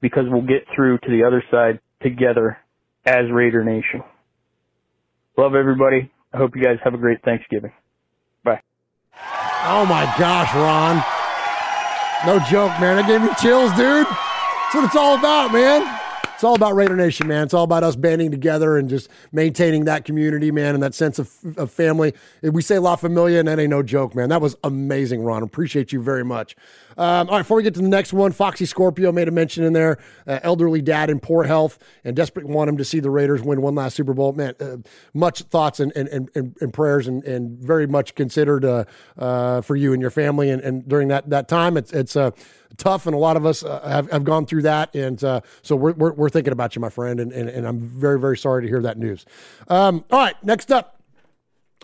because 0.00 0.24
we'll 0.28 0.42
get 0.42 0.66
through 0.74 0.98
to 0.98 1.08
the 1.08 1.24
other 1.24 1.42
side 1.50 1.80
together 2.02 2.58
as 3.04 3.30
Raider 3.32 3.64
Nation. 3.64 4.02
Love 5.36 5.54
everybody. 5.54 6.10
I 6.32 6.36
hope 6.36 6.54
you 6.54 6.62
guys 6.62 6.78
have 6.84 6.94
a 6.94 6.98
great 6.98 7.22
Thanksgiving. 7.24 7.72
Bye. 8.44 8.60
Oh 9.64 9.84
my 9.86 10.04
gosh, 10.18 10.54
Ron. 10.54 11.02
No 12.26 12.38
joke, 12.50 12.78
man. 12.80 12.96
That 12.96 13.06
gave 13.06 13.22
me 13.22 13.30
chills, 13.40 13.70
dude. 13.72 14.06
That's 14.06 14.74
what 14.74 14.84
it's 14.84 14.96
all 14.96 15.18
about, 15.18 15.52
man. 15.52 15.99
It's 16.40 16.44
all 16.46 16.54
about 16.54 16.74
Raider 16.74 16.96
Nation, 16.96 17.28
man. 17.28 17.44
It's 17.44 17.52
all 17.52 17.64
about 17.64 17.84
us 17.84 17.96
banding 17.96 18.30
together 18.30 18.78
and 18.78 18.88
just 18.88 19.10
maintaining 19.30 19.84
that 19.84 20.06
community, 20.06 20.50
man, 20.50 20.72
and 20.72 20.82
that 20.82 20.94
sense 20.94 21.18
of, 21.18 21.30
of 21.58 21.70
family. 21.70 22.14
We 22.40 22.62
say 22.62 22.78
La 22.78 22.96
Familia, 22.96 23.40
and 23.40 23.48
that 23.48 23.58
ain't 23.58 23.68
no 23.68 23.82
joke, 23.82 24.14
man. 24.14 24.30
That 24.30 24.40
was 24.40 24.56
amazing, 24.64 25.22
Ron. 25.22 25.42
Appreciate 25.42 25.92
you 25.92 26.00
very 26.00 26.24
much. 26.24 26.56
Um, 26.96 27.28
all 27.28 27.36
right, 27.36 27.38
before 27.38 27.56
we 27.56 27.62
get 27.62 27.74
to 27.74 27.80
the 27.80 27.88
next 27.88 28.12
one, 28.12 28.32
Foxy 28.32 28.66
Scorpio 28.66 29.12
made 29.12 29.28
a 29.28 29.30
mention 29.30 29.64
in 29.64 29.72
there. 29.72 29.98
Uh, 30.26 30.40
elderly 30.42 30.82
dad 30.82 31.10
in 31.10 31.20
poor 31.20 31.44
health 31.44 31.78
and 32.04 32.16
desperate 32.16 32.46
want 32.46 32.68
him 32.68 32.76
to 32.76 32.84
see 32.84 33.00
the 33.00 33.10
Raiders 33.10 33.42
win 33.42 33.62
one 33.62 33.74
last 33.74 33.94
Super 33.94 34.14
Bowl. 34.14 34.32
Man, 34.32 34.54
uh, 34.60 34.76
much 35.14 35.42
thoughts 35.42 35.80
and, 35.80 35.92
and, 35.96 36.08
and, 36.08 36.56
and 36.60 36.72
prayers 36.72 37.06
and, 37.06 37.24
and 37.24 37.58
very 37.58 37.86
much 37.86 38.14
considered 38.14 38.64
uh, 38.64 38.84
uh, 39.18 39.60
for 39.60 39.76
you 39.76 39.92
and 39.92 40.00
your 40.00 40.10
family. 40.10 40.50
And, 40.50 40.62
and 40.62 40.88
during 40.88 41.08
that, 41.08 41.30
that 41.30 41.48
time, 41.48 41.76
it's, 41.76 41.92
it's 41.92 42.16
uh, 42.16 42.30
tough, 42.76 43.06
and 43.06 43.14
a 43.14 43.18
lot 43.18 43.36
of 43.36 43.46
us 43.46 43.64
uh, 43.64 43.80
have, 43.88 44.10
have 44.10 44.24
gone 44.24 44.46
through 44.46 44.62
that. 44.62 44.94
And 44.94 45.20
so 45.20 45.42
we're, 45.70 45.92
we're, 45.92 46.12
we're, 46.12 46.30
thinking 46.30 46.52
about 46.52 46.76
you, 46.76 46.80
my 46.80 46.90
friend, 46.90 47.18
and, 47.18 47.32
and, 47.32 47.48
and 47.48 47.66
I'm 47.66 47.80
very, 47.80 48.20
very 48.20 48.38
sorry 48.38 48.62
to 48.62 48.68
hear 48.68 48.82
that 48.82 48.98
news. 48.98 49.26
Um, 49.68 50.04
all 50.10 50.20
right, 50.20 50.36
next 50.44 50.70
up. 50.70 51.00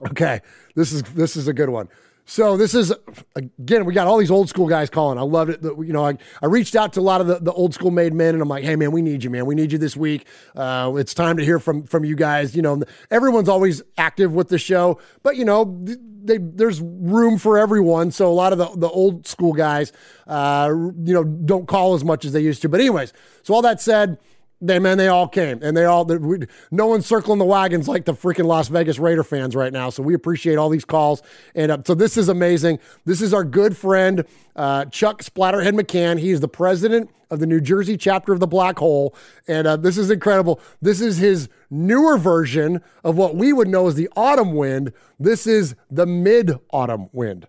Okay, 0.03 0.41
this 0.75 0.93
is 0.93 1.03
this 1.03 1.37
is 1.37 1.49
a 1.49 1.55
good 1.55 1.71
one. 1.71 1.89
So 2.29 2.57
this 2.57 2.75
is 2.75 2.93
again, 3.37 3.85
we 3.85 3.95
got 3.95 4.09
all 4.09 4.19
these 4.19 4.33
old 4.33 4.49
school 4.49 4.67
guys 4.67 4.91
calling. 4.91 5.17
I 5.17 5.23
loved 5.23 5.51
it. 5.53 5.63
You 5.63 5.93
know, 5.93 6.05
I, 6.05 6.19
I 6.43 6.47
reached 6.47 6.75
out 6.75 6.93
to 6.95 7.01
a 7.01 7.03
lot 7.03 7.21
of 7.21 7.29
the, 7.29 7.39
the 7.39 7.53
old 7.53 7.73
school 7.73 7.93
made 7.93 8.13
men, 8.13 8.35
and 8.35 8.43
I'm 8.43 8.49
like, 8.49 8.65
hey 8.65 8.75
man, 8.75 8.91
we 8.91 9.01
need 9.01 9.23
you, 9.23 9.31
man. 9.31 9.47
We 9.47 9.55
need 9.55 9.71
you 9.71 9.79
this 9.79 9.97
week. 9.97 10.27
Uh, 10.57 10.93
it's 10.97 11.15
time 11.15 11.37
to 11.37 11.45
hear 11.45 11.61
from 11.61 11.85
from 11.85 12.05
you 12.05 12.17
guys. 12.17 12.57
You 12.57 12.63
know, 12.63 12.83
everyone's 13.13 13.49
always 13.49 13.81
active 13.97 14.35
with 14.35 14.49
the 14.49 14.59
show, 14.59 14.99
but 15.23 15.37
you 15.37 15.45
know, 15.45 15.79
they, 15.85 16.39
there's 16.39 16.81
room 16.81 17.39
for 17.39 17.59
everyone. 17.59 18.11
So 18.11 18.29
a 18.29 18.35
lot 18.35 18.53
of 18.53 18.59
the, 18.59 18.71
the 18.77 18.89
old 18.89 19.29
school 19.29 19.53
guys, 19.53 19.93
uh, 20.27 20.69
you 20.73 21.15
know, 21.15 21.23
don't 21.23 21.69
call 21.69 21.95
as 21.95 22.05
much 22.05 22.25
as 22.25 22.33
they 22.33 22.41
used 22.41 22.61
to. 22.63 22.69
But 22.69 22.81
anyways, 22.81 23.13
so 23.45 23.55
all 23.55 23.63
that 23.63 23.81
said. 23.81 24.19
They 24.61 24.79
man, 24.79 24.97
they 24.97 25.09
all 25.09 25.29
came, 25.29 25.63
and 25.63 25.77
they 25.77 25.85
all. 25.85 26.07
We, 26.07 26.39
no 26.71 26.87
one's 26.87 27.05
circling 27.05 27.39
the 27.39 27.45
wagons 27.45 27.89
like 27.89 28.07
the 28.07 28.15
freaking 28.15 28.47
Las 28.47 28.69
Vegas 28.69 28.99
Raider 28.99 29.23
fans 29.23 29.55
right 29.55 29.73
now. 29.73 29.91
So 29.91 30.03
we 30.03 30.15
appreciate 30.15 30.57
all 30.57 30.71
these 30.71 30.85
calls, 30.85 31.23
and 31.55 31.71
uh, 31.71 31.79
so 31.85 31.95
this 31.95 32.17
is 32.17 32.31
amazing. 32.31 32.79
This 33.05 33.21
is 33.21 33.35
our 33.35 33.45
good 33.45 33.77
friend 33.77 34.25
uh, 34.57 34.87
Chuck 34.87 35.23
Splatterhead 35.23 35.79
McCann. 35.79 36.19
He 36.19 36.31
is 36.31 36.41
the 36.41 36.49
president 36.49 37.11
of 37.31 37.39
the 37.41 37.47
New 37.47 37.61
Jersey 37.61 37.99
chapter 37.99 38.33
of 38.33 38.41
the 38.41 38.47
Black 38.47 38.79
Hole, 38.79 39.15
and 39.47 39.67
uh, 39.67 39.77
this 39.77 39.99
is 39.99 40.11
incredible. 40.11 40.59
This 40.81 41.03
is 41.03 41.19
his 41.19 41.51
newer 41.69 42.17
version 42.17 42.81
of 43.05 43.19
what 43.19 43.37
we 43.37 43.53
would 43.53 43.69
know 43.69 43.89
as 43.89 43.95
the 43.95 44.09
autumn 44.17 44.55
wind. 44.55 44.91
This 45.21 45.47
is 45.47 45.75
the 45.91 46.07
mid 46.07 46.59
autumn 46.71 47.11
wind. 47.13 47.47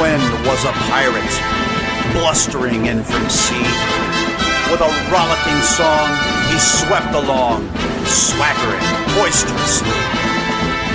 Wind 0.00 0.22
was 0.46 0.64
a 0.64 0.72
pirate, 0.90 1.34
blustering 2.12 2.86
in 2.86 3.04
from 3.04 3.28
sea. 3.28 3.68
With 4.70 4.80
a 4.80 4.90
rollicking 5.12 5.62
song, 5.62 6.08
he 6.50 6.58
swept 6.58 7.14
along, 7.14 7.68
swaggering 8.06 8.82
boisterously. 9.14 10.00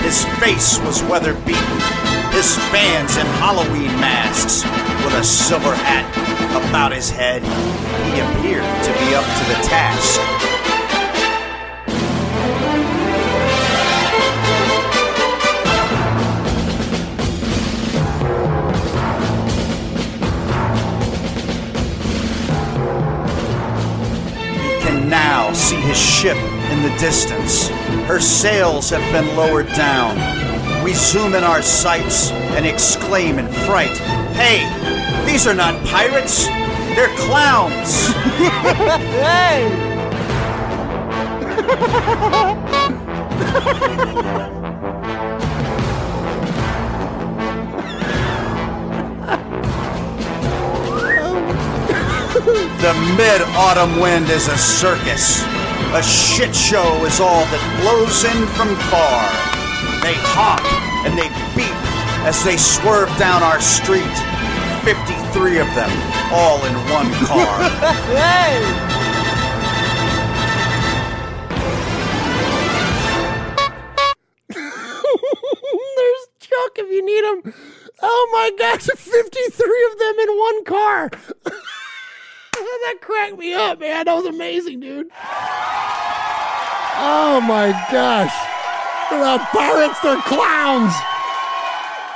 His 0.03 0.25
face 0.39 0.79
was 0.79 1.03
weather 1.03 1.33
beaten, 1.45 1.79
his 2.31 2.57
fans 2.71 3.17
in 3.17 3.25
Halloween 3.39 3.93
masks. 3.99 4.63
With 5.05 5.13
a 5.13 5.23
silver 5.23 5.75
hat 5.75 6.07
about 6.69 6.91
his 6.91 7.09
head, 7.09 7.41
he 8.11 8.19
appeared 8.19 8.67
to 8.83 8.91
be 8.99 9.15
up 9.15 9.25
to 9.25 9.43
the 9.47 9.59
task. 9.67 10.78
His 25.11 25.97
ship 25.97 26.37
in 26.71 26.83
the 26.83 26.95
distance. 26.99 27.69
Her 28.07 28.19
sails 28.19 28.89
have 28.89 29.11
been 29.11 29.35
lowered 29.35 29.67
down. 29.69 30.15
We 30.83 30.93
zoom 30.93 31.33
in 31.35 31.43
our 31.43 31.61
sights 31.61 32.31
and 32.31 32.65
exclaim 32.65 33.39
in 33.39 33.47
fright 33.65 33.97
Hey, 34.35 34.63
these 35.25 35.45
are 35.47 35.53
not 35.53 35.83
pirates, 35.85 36.47
they're 36.95 37.13
clowns! 37.17 38.07
hey! 39.19 39.85
The 52.49 52.93
mid 53.15 53.41
autumn 53.53 53.99
wind 53.99 54.29
is 54.29 54.47
a 54.47 54.57
circus. 54.57 55.43
A 55.93 56.01
shit 56.01 56.55
show 56.55 57.05
is 57.05 57.19
all 57.19 57.45
that 57.45 57.61
blows 57.81 58.23
in 58.25 58.47
from 58.57 58.73
far. 58.89 59.21
They 60.01 60.17
honk 60.33 60.65
and 61.05 61.13
they 61.13 61.29
beep 61.53 61.77
as 62.25 62.43
they 62.43 62.57
swerve 62.57 63.15
down 63.19 63.43
our 63.43 63.61
street. 63.61 64.01
53 64.81 65.59
of 65.59 65.67
them, 65.75 65.91
all 66.33 66.57
in 66.65 66.73
one 66.89 67.13
car. 67.29 67.69
hey! 68.17 68.57
There's 75.97 76.25
Chuck 76.39 76.77
if 76.77 76.89
you 76.91 77.05
need 77.05 77.23
him. 77.25 77.53
Oh 78.01 78.29
my 78.33 78.49
gosh, 78.57 78.85
53 78.85 79.91
of 79.91 79.99
them 79.99 80.19
in 80.19 80.37
one 80.39 80.63
car. 80.65 81.11
that 82.53 82.95
cracked 83.01 83.37
me 83.37 83.53
up, 83.53 83.79
man. 83.79 84.05
That 84.05 84.13
was 84.13 84.25
amazing, 84.25 84.79
dude. 84.79 85.09
Oh 87.01 87.41
my 87.41 87.71
gosh. 87.91 88.33
They're 89.09 89.19
not 89.19 89.49
pirates, 89.49 89.99
they're 90.01 90.21
clowns. 90.21 90.93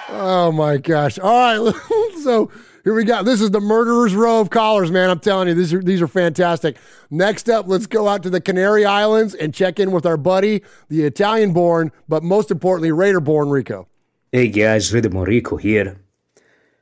Oh 0.09 0.51
my 0.53 0.77
gosh. 0.77 1.17
All 1.17 1.63
right. 1.63 1.75
so 2.23 2.51
here 2.83 2.93
we 2.93 3.03
go. 3.05 3.23
This 3.23 3.41
is 3.41 3.51
the 3.51 3.61
murderer's 3.61 4.13
row 4.13 4.41
of 4.41 4.49
collars, 4.49 4.91
man. 4.91 5.09
I'm 5.09 5.19
telling 5.19 5.47
you, 5.47 5.53
these 5.53 5.73
are 5.73 5.81
these 5.81 6.01
are 6.01 6.07
fantastic. 6.07 6.77
Next 7.09 7.49
up, 7.49 7.67
let's 7.67 7.87
go 7.87 8.07
out 8.07 8.23
to 8.23 8.29
the 8.29 8.41
Canary 8.41 8.85
Islands 8.85 9.33
and 9.33 9.53
check 9.53 9.79
in 9.79 9.91
with 9.91 10.05
our 10.05 10.17
buddy, 10.17 10.63
the 10.89 11.03
Italian 11.03 11.53
born, 11.53 11.91
but 12.07 12.23
most 12.23 12.51
importantly, 12.51 12.91
Raider 12.91 13.21
born 13.21 13.49
Rico. 13.49 13.87
Hey 14.31 14.49
guys, 14.49 14.93
Raider 14.93 15.09
Morico 15.09 15.59
here. 15.59 15.97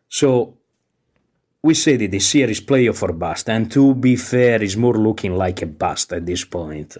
So 0.09 0.57
we 1.63 1.73
say 1.75 1.95
that 1.95 2.11
this 2.11 2.33
year 2.33 2.49
is 2.49 2.61
playoff 2.61 3.03
or 3.03 3.13
bust, 3.13 3.49
and 3.49 3.71
to 3.71 3.93
be 3.93 4.15
fair, 4.15 4.61
it's 4.63 4.75
more 4.75 4.97
looking 4.97 5.35
like 5.35 5.61
a 5.61 5.67
bust 5.67 6.11
at 6.13 6.25
this 6.25 6.43
point. 6.43 6.97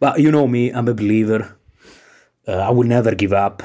But 0.00 0.18
you 0.18 0.32
know 0.32 0.48
me, 0.48 0.70
I'm 0.70 0.88
a 0.88 0.94
believer. 0.94 1.56
Uh, 2.46 2.52
I 2.52 2.70
will 2.70 2.88
never 2.88 3.14
give 3.14 3.32
up. 3.32 3.62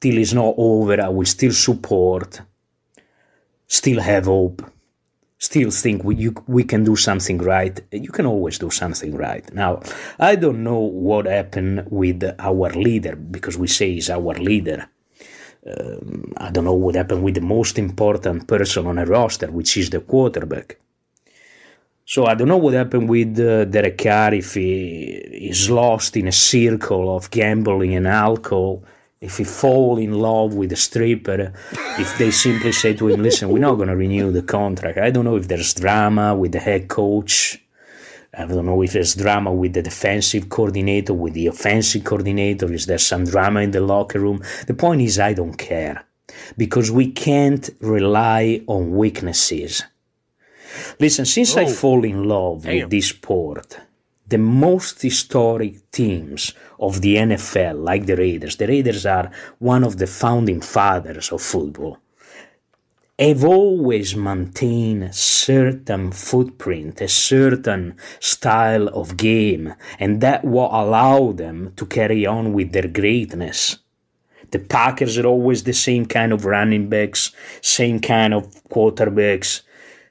Till 0.00 0.18
it's 0.18 0.32
not 0.32 0.54
over, 0.58 1.00
I 1.00 1.08
will 1.08 1.24
still 1.24 1.52
support, 1.52 2.40
still 3.66 4.00
have 4.00 4.26
hope, 4.26 4.62
still 5.38 5.70
think 5.70 6.04
we, 6.04 6.16
you, 6.16 6.34
we 6.46 6.64
can 6.64 6.84
do 6.84 6.96
something 6.96 7.38
right. 7.38 7.80
You 7.90 8.10
can 8.10 8.26
always 8.26 8.58
do 8.58 8.70
something 8.70 9.14
right. 9.14 9.50
Now, 9.54 9.80
I 10.18 10.34
don't 10.36 10.62
know 10.62 10.80
what 10.80 11.26
happened 11.26 11.86
with 11.90 12.22
our 12.38 12.70
leader, 12.70 13.16
because 13.16 13.56
we 13.56 13.68
say 13.68 13.92
he's 13.92 14.10
our 14.10 14.34
leader. 14.34 14.90
Um, 15.66 16.32
I 16.36 16.50
don't 16.50 16.64
know 16.64 16.74
what 16.74 16.94
happened 16.94 17.22
with 17.24 17.36
the 17.36 17.40
most 17.40 17.78
important 17.78 18.46
person 18.46 18.86
on 18.86 18.98
a 18.98 19.06
roster, 19.06 19.50
which 19.50 19.76
is 19.76 19.90
the 19.90 20.00
quarterback. 20.00 20.78
So 22.06 22.26
I 22.26 22.34
don't 22.34 22.48
know 22.48 22.58
what 22.58 22.74
happened 22.74 23.08
with 23.08 23.38
uh, 23.40 23.64
Derek 23.64 23.96
Carr 23.96 24.34
if 24.34 24.54
he 24.54 25.04
is 25.50 25.70
lost 25.70 26.16
in 26.18 26.28
a 26.28 26.32
circle 26.32 27.16
of 27.16 27.30
gambling 27.30 27.94
and 27.94 28.06
alcohol, 28.06 28.84
if 29.22 29.38
he 29.38 29.44
fall 29.44 29.96
in 29.96 30.12
love 30.12 30.52
with 30.52 30.70
a 30.72 30.76
stripper, 30.76 31.54
if 31.98 32.18
they 32.18 32.30
simply 32.30 32.72
say 32.72 32.92
to 32.92 33.08
him, 33.08 33.22
"Listen, 33.22 33.48
we're 33.48 33.58
not 33.58 33.76
going 33.76 33.88
to 33.88 33.96
renew 33.96 34.30
the 34.30 34.42
contract." 34.42 34.98
I 34.98 35.10
don't 35.10 35.24
know 35.24 35.36
if 35.36 35.48
there's 35.48 35.72
drama 35.72 36.34
with 36.34 36.52
the 36.52 36.60
head 36.60 36.88
coach. 36.88 37.63
I 38.36 38.46
don't 38.46 38.66
know 38.66 38.82
if 38.82 38.92
there's 38.92 39.14
drama 39.14 39.52
with 39.52 39.74
the 39.74 39.82
defensive 39.82 40.48
coordinator, 40.48 41.14
with 41.14 41.34
the 41.34 41.46
offensive 41.46 42.04
coordinator. 42.04 42.72
Is 42.72 42.86
there 42.86 42.98
some 42.98 43.24
drama 43.24 43.60
in 43.60 43.70
the 43.70 43.80
locker 43.80 44.20
room? 44.20 44.42
The 44.66 44.74
point 44.74 45.02
is, 45.02 45.18
I 45.18 45.34
don't 45.34 45.54
care 45.56 46.04
because 46.56 46.90
we 46.90 47.10
can't 47.12 47.70
rely 47.80 48.60
on 48.66 48.90
weaknesses. 48.96 49.82
Listen, 50.98 51.24
since 51.24 51.56
I 51.56 51.64
Oh. 51.64 51.68
fall 51.68 52.04
in 52.04 52.24
love 52.24 52.62
Damn. 52.62 52.74
with 52.82 52.90
this 52.90 53.08
sport, 53.10 53.78
the 54.26 54.38
most 54.38 55.02
historic 55.02 55.90
teams 55.92 56.54
of 56.80 57.00
the 57.02 57.16
NFL, 57.18 57.76
like 57.76 58.06
the 58.06 58.16
Raiders, 58.16 58.56
the 58.56 58.66
Raiders 58.66 59.06
are 59.06 59.30
one 59.58 59.84
of 59.84 59.98
the 59.98 60.06
founding 60.06 60.60
fathers 60.60 61.30
of 61.30 61.40
football, 61.42 61.98
have 63.18 63.44
always 63.44 64.16
maintained 64.16 65.04
a 65.04 65.12
certain 65.12 66.10
footprint, 66.10 67.00
a 67.00 67.08
certain 67.08 67.96
style 68.18 68.88
of 68.88 69.16
game, 69.16 69.74
and 70.00 70.20
that 70.20 70.44
what 70.44 70.72
allowed 70.72 71.36
them 71.36 71.72
to 71.76 71.86
carry 71.86 72.26
on 72.26 72.52
with 72.52 72.72
their 72.72 72.88
greatness. 72.88 73.78
The 74.50 74.58
Packers 74.58 75.16
are 75.18 75.26
always 75.26 75.62
the 75.62 75.72
same 75.72 76.06
kind 76.06 76.32
of 76.32 76.44
running 76.44 76.88
backs, 76.88 77.30
same 77.60 78.00
kind 78.00 78.34
of 78.34 78.62
quarterbacks. 78.68 79.62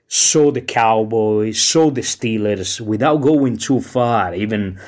So 0.08 0.52
the 0.52 0.62
Cowboys, 0.62 1.62
so 1.62 1.90
the 1.90 2.02
Steelers, 2.02 2.80
without 2.80 3.18
going 3.18 3.58
too 3.58 3.82
far, 3.82 4.34
even 4.34 4.80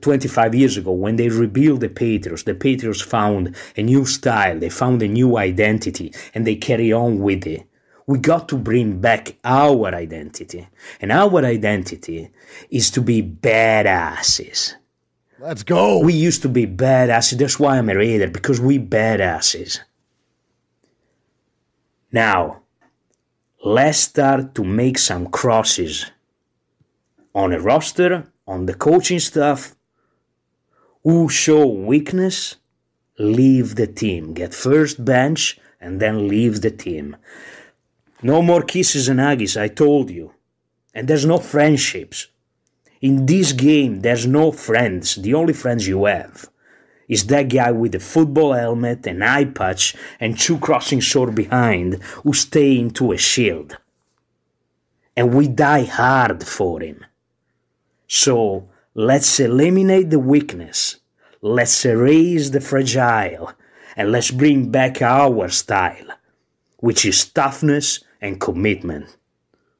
25 0.00 0.54
years 0.54 0.76
ago, 0.76 0.92
when 0.92 1.16
they 1.16 1.28
rebuilt 1.28 1.80
the 1.80 1.88
Patriots, 1.88 2.44
the 2.44 2.54
Patriots 2.54 3.02
found 3.02 3.54
a 3.76 3.82
new 3.82 4.06
style, 4.06 4.58
they 4.58 4.70
found 4.70 5.02
a 5.02 5.08
new 5.08 5.36
identity, 5.36 6.12
and 6.34 6.46
they 6.46 6.56
carry 6.56 6.92
on 6.92 7.20
with 7.20 7.46
it. 7.46 7.66
We 8.06 8.18
got 8.18 8.48
to 8.50 8.56
bring 8.56 9.00
back 9.00 9.36
our 9.44 9.88
identity. 9.94 10.68
And 11.00 11.10
our 11.10 11.44
identity 11.44 12.30
is 12.70 12.90
to 12.92 13.02
be 13.02 13.22
badasses. 13.22 14.74
Let's 15.38 15.64
go. 15.64 15.98
We 15.98 16.14
used 16.14 16.42
to 16.42 16.48
be 16.48 16.66
badasses. 16.66 17.38
That's 17.38 17.58
why 17.58 17.76
I'm 17.76 17.90
a 17.90 17.96
Raider, 17.96 18.28
because 18.28 18.60
we 18.60 18.78
badasses. 18.78 19.80
Now, 22.12 22.62
let's 23.62 23.98
start 23.98 24.54
to 24.54 24.64
make 24.64 24.96
some 24.98 25.26
crosses 25.26 26.10
on 27.34 27.52
a 27.52 27.60
roster, 27.60 28.32
on 28.46 28.66
the 28.66 28.74
coaching 28.74 29.18
staff. 29.18 29.74
Who 31.02 31.28
show 31.28 31.66
weakness, 31.66 32.56
leave 33.18 33.76
the 33.76 33.86
team. 33.86 34.34
Get 34.34 34.54
first 34.54 35.04
bench 35.04 35.58
and 35.80 36.00
then 36.00 36.28
leave 36.28 36.62
the 36.62 36.70
team. 36.70 37.16
No 38.22 38.42
more 38.42 38.62
kisses 38.62 39.08
and 39.08 39.20
huggies, 39.20 39.60
I 39.60 39.68
told 39.68 40.10
you. 40.10 40.32
And 40.94 41.06
there's 41.06 41.26
no 41.26 41.38
friendships. 41.38 42.28
In 43.00 43.26
this 43.26 43.52
game, 43.52 44.00
there's 44.00 44.26
no 44.26 44.50
friends. 44.50 45.16
The 45.16 45.34
only 45.34 45.52
friends 45.52 45.86
you 45.86 46.06
have 46.06 46.48
is 47.08 47.26
that 47.26 47.48
guy 47.48 47.70
with 47.70 47.92
the 47.92 48.00
football 48.00 48.52
helmet, 48.52 49.06
and 49.06 49.22
eye 49.22 49.44
patch, 49.44 49.94
and 50.18 50.38
two 50.38 50.58
crossing 50.58 51.00
sword 51.00 51.34
behind 51.34 52.02
who 52.24 52.32
stay 52.32 52.78
into 52.78 53.12
a 53.12 53.16
shield. 53.16 53.76
And 55.16 55.34
we 55.34 55.48
die 55.48 55.84
hard 55.84 56.42
for 56.42 56.80
him. 56.80 57.04
So 58.06 58.68
let's 58.94 59.40
eliminate 59.40 60.10
the 60.10 60.18
weakness, 60.18 60.96
let's 61.42 61.84
erase 61.84 62.50
the 62.50 62.60
fragile, 62.60 63.52
and 63.96 64.12
let's 64.12 64.30
bring 64.30 64.70
back 64.70 65.02
our 65.02 65.48
style, 65.48 66.08
which 66.78 67.04
is 67.04 67.24
toughness 67.24 68.04
and 68.20 68.40
commitment. 68.40 69.16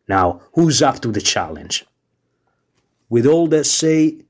Now, 0.08 0.42
who's 0.54 0.82
up 0.82 1.00
to 1.00 1.08
the 1.12 1.20
challenge? 1.20 1.84
With 3.08 3.26
all 3.26 3.46
that 3.48 3.64
said, 3.64 4.24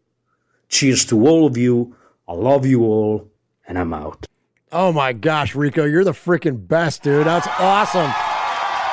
cheers 0.69 1.05
to 1.07 1.27
all 1.27 1.47
of 1.47 1.57
you. 1.57 1.97
I 2.29 2.33
love 2.33 2.67
you 2.67 2.83
all, 2.83 3.31
and 3.67 3.79
I'm 3.79 3.95
out. 3.95 4.27
Oh 4.73 4.93
my 4.93 5.13
gosh, 5.13 5.55
Rico, 5.55 5.85
you're 5.85 6.05
the 6.05 6.13
freaking 6.13 6.67
best, 6.67 7.03
dude. 7.03 7.27
That's 7.27 7.47
awesome. 7.59 8.13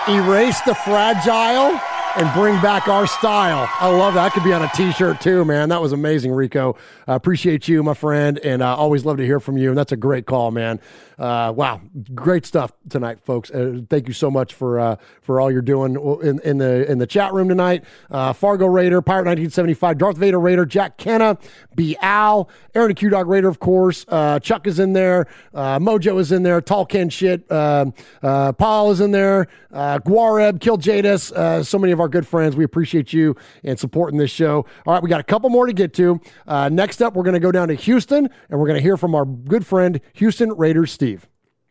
Erase 0.07 0.61
the 0.61 0.75
fragile 0.75 1.79
and 2.15 2.31
bring 2.33 2.59
back 2.61 2.87
our 2.87 3.07
style. 3.07 3.69
I 3.79 3.89
love 3.89 4.13
that. 4.13 4.25
I 4.25 4.29
could 4.29 4.43
be 4.43 4.53
on 4.53 4.61
a 4.61 4.69
t-shirt 4.75 5.21
too, 5.21 5.43
man. 5.45 5.69
That 5.69 5.81
was 5.81 5.91
amazing, 5.91 6.31
Rico. 6.31 6.77
I 7.07 7.15
appreciate 7.15 7.67
you, 7.67 7.83
my 7.83 7.93
friend, 7.93 8.37
and 8.39 8.63
I 8.63 8.73
always 8.73 9.05
love 9.05 9.17
to 9.17 9.25
hear 9.25 9.39
from 9.39 9.57
you. 9.57 9.69
And 9.69 9.77
that's 9.77 9.91
a 9.91 9.97
great 9.97 10.25
call, 10.25 10.51
man. 10.51 10.79
Uh, 11.17 11.53
wow, 11.55 11.81
great 12.13 12.45
stuff 12.45 12.73
tonight, 12.89 13.19
folks. 13.19 13.51
Uh, 13.51 13.81
thank 13.89 14.07
you 14.07 14.13
so 14.13 14.31
much 14.31 14.53
for 14.53 14.79
uh, 14.79 14.95
for 15.21 15.39
all 15.39 15.51
you're 15.51 15.61
doing 15.61 15.95
in, 16.23 16.39
in 16.39 16.57
the 16.57 16.89
in 16.89 16.97
the 16.97 17.07
chat 17.07 17.33
room 17.33 17.49
tonight. 17.49 17.83
Uh, 18.09 18.33
Fargo 18.33 18.65
Raider, 18.65 19.01
Pirate 19.01 19.25
1975, 19.25 19.97
Darth 19.97 20.17
Vader 20.17 20.39
Raider, 20.39 20.65
Jack 20.65 20.97
Kenna, 20.97 21.37
B. 21.75 21.95
Al, 22.01 22.49
Aaron 22.75 22.89
the 22.89 22.93
Q 22.93 23.09
Dog 23.09 23.27
Raider, 23.27 23.47
of 23.47 23.59
course. 23.59 24.05
Uh, 24.07 24.39
Chuck 24.39 24.67
is 24.67 24.79
in 24.79 24.93
there. 24.93 25.27
Uh, 25.53 25.79
Mojo 25.79 26.19
is 26.19 26.31
in 26.31 26.43
there. 26.43 26.61
Tall 26.61 26.85
Ken 26.85 27.09
shit. 27.09 27.49
Um 27.51 27.93
Paul 28.21 28.91
is 28.91 29.01
in 29.01 29.11
there. 29.11 29.47
Guareb, 29.71 30.59
Kill 30.59 30.77
Jadis. 30.77 31.67
So 31.67 31.79
many 31.79 31.91
of 31.91 31.99
our 31.99 32.09
good 32.09 32.27
friends. 32.27 32.55
We 32.55 32.63
appreciate 32.63 33.13
you 33.13 33.35
and 33.63 33.79
supporting 33.79 34.17
this 34.17 34.31
show. 34.31 34.65
All 34.85 34.93
right, 34.93 35.03
we 35.03 35.09
got 35.09 35.19
a 35.19 35.23
couple 35.23 35.49
more 35.49 35.65
to 35.65 35.73
get 35.73 35.93
to. 35.95 36.19
Next 36.47 37.01
up, 37.01 37.13
we're 37.13 37.23
going 37.23 37.33
to 37.33 37.39
go 37.39 37.51
down 37.51 37.67
to 37.67 37.75
Houston, 37.75 38.29
and 38.49 38.59
we're 38.59 38.67
going 38.67 38.77
to 38.77 38.81
hear 38.83 38.97
from 38.97 39.15
our 39.15 39.25
good 39.25 39.65
friend, 39.65 39.99
Houston 40.13 40.51
Raiders 40.53 40.91
Steve. 40.91 41.12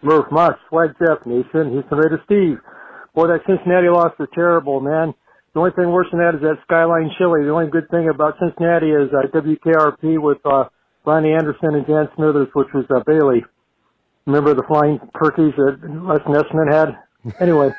Murph, 0.02 0.26
Mosh, 0.30 0.58
Swag 0.68 0.90
Jeff, 0.98 1.24
Nation, 1.26 1.70
Houston 1.72 1.98
Raiders 1.98 2.20
Steve. 2.26 2.58
Boy, 3.14 3.28
that 3.28 3.40
Cincinnati 3.46 3.88
loss 3.88 4.12
was 4.18 4.28
terrible, 4.34 4.80
man. 4.80 5.14
The 5.54 5.60
only 5.60 5.72
thing 5.72 5.90
worse 5.90 6.06
than 6.10 6.20
that 6.20 6.34
is 6.34 6.40
that 6.42 6.58
Skyline 6.64 7.10
Chili. 7.18 7.44
The 7.44 7.50
only 7.50 7.70
good 7.70 7.88
thing 7.90 8.08
about 8.08 8.34
Cincinnati 8.40 8.90
is 8.90 9.10
uh, 9.12 9.28
WKRP 9.36 10.20
with 10.20 10.38
uh, 10.44 10.64
Loni 11.06 11.36
Anderson 11.36 11.76
and 11.76 11.86
Jan 11.86 12.08
Smithers, 12.16 12.48
which 12.54 12.68
was 12.72 12.84
uh, 12.88 13.00
Bailey. 13.06 13.44
Remember 14.26 14.54
the 14.54 14.64
flying 14.66 14.98
turkeys 15.22 15.52
that 15.56 15.78
Les 15.82 16.22
Nessman 16.26 16.72
had? 16.72 16.98
Anyway, 17.40 17.70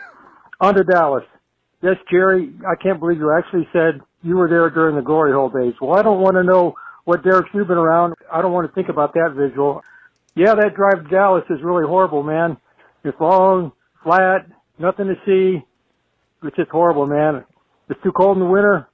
on 0.61 0.73
to 0.73 0.85
Dallas. 0.85 1.25
Yes, 1.81 1.97
Jerry, 2.09 2.53
I 2.65 2.81
can't 2.81 2.97
believe 2.97 3.17
you 3.17 3.35
actually 3.37 3.67
said 3.73 3.99
you 4.21 4.37
were 4.37 4.47
there 4.47 4.69
during 4.69 4.95
the 4.95 5.01
glory 5.01 5.33
hole 5.33 5.49
days. 5.49 5.73
Well, 5.81 5.99
I 5.99 6.01
don't 6.01 6.21
want 6.21 6.35
to 6.35 6.43
know 6.43 6.75
what 7.03 7.25
Derek 7.25 7.51
Cuban 7.51 7.77
around. 7.77 8.13
I 8.31 8.41
don't 8.41 8.53
want 8.53 8.69
to 8.69 8.73
think 8.73 8.87
about 8.87 9.13
that 9.15 9.33
visual. 9.35 9.83
Yeah, 10.35 10.55
that 10.55 10.75
drive 10.75 11.03
to 11.03 11.09
Dallas 11.09 11.43
is 11.49 11.59
really 11.63 11.85
horrible, 11.85 12.23
man. 12.23 12.57
It's 13.03 13.19
long, 13.19 13.71
flat, 14.03 14.47
nothing 14.79 15.07
to 15.07 15.15
see. 15.25 15.63
It's 16.43 16.55
just 16.55 16.71
horrible, 16.71 17.05
man. 17.05 17.45
It's 17.89 18.01
too 18.03 18.11
cold 18.11 18.37
in 18.37 18.43
the 18.43 18.49
winter, 18.49 18.87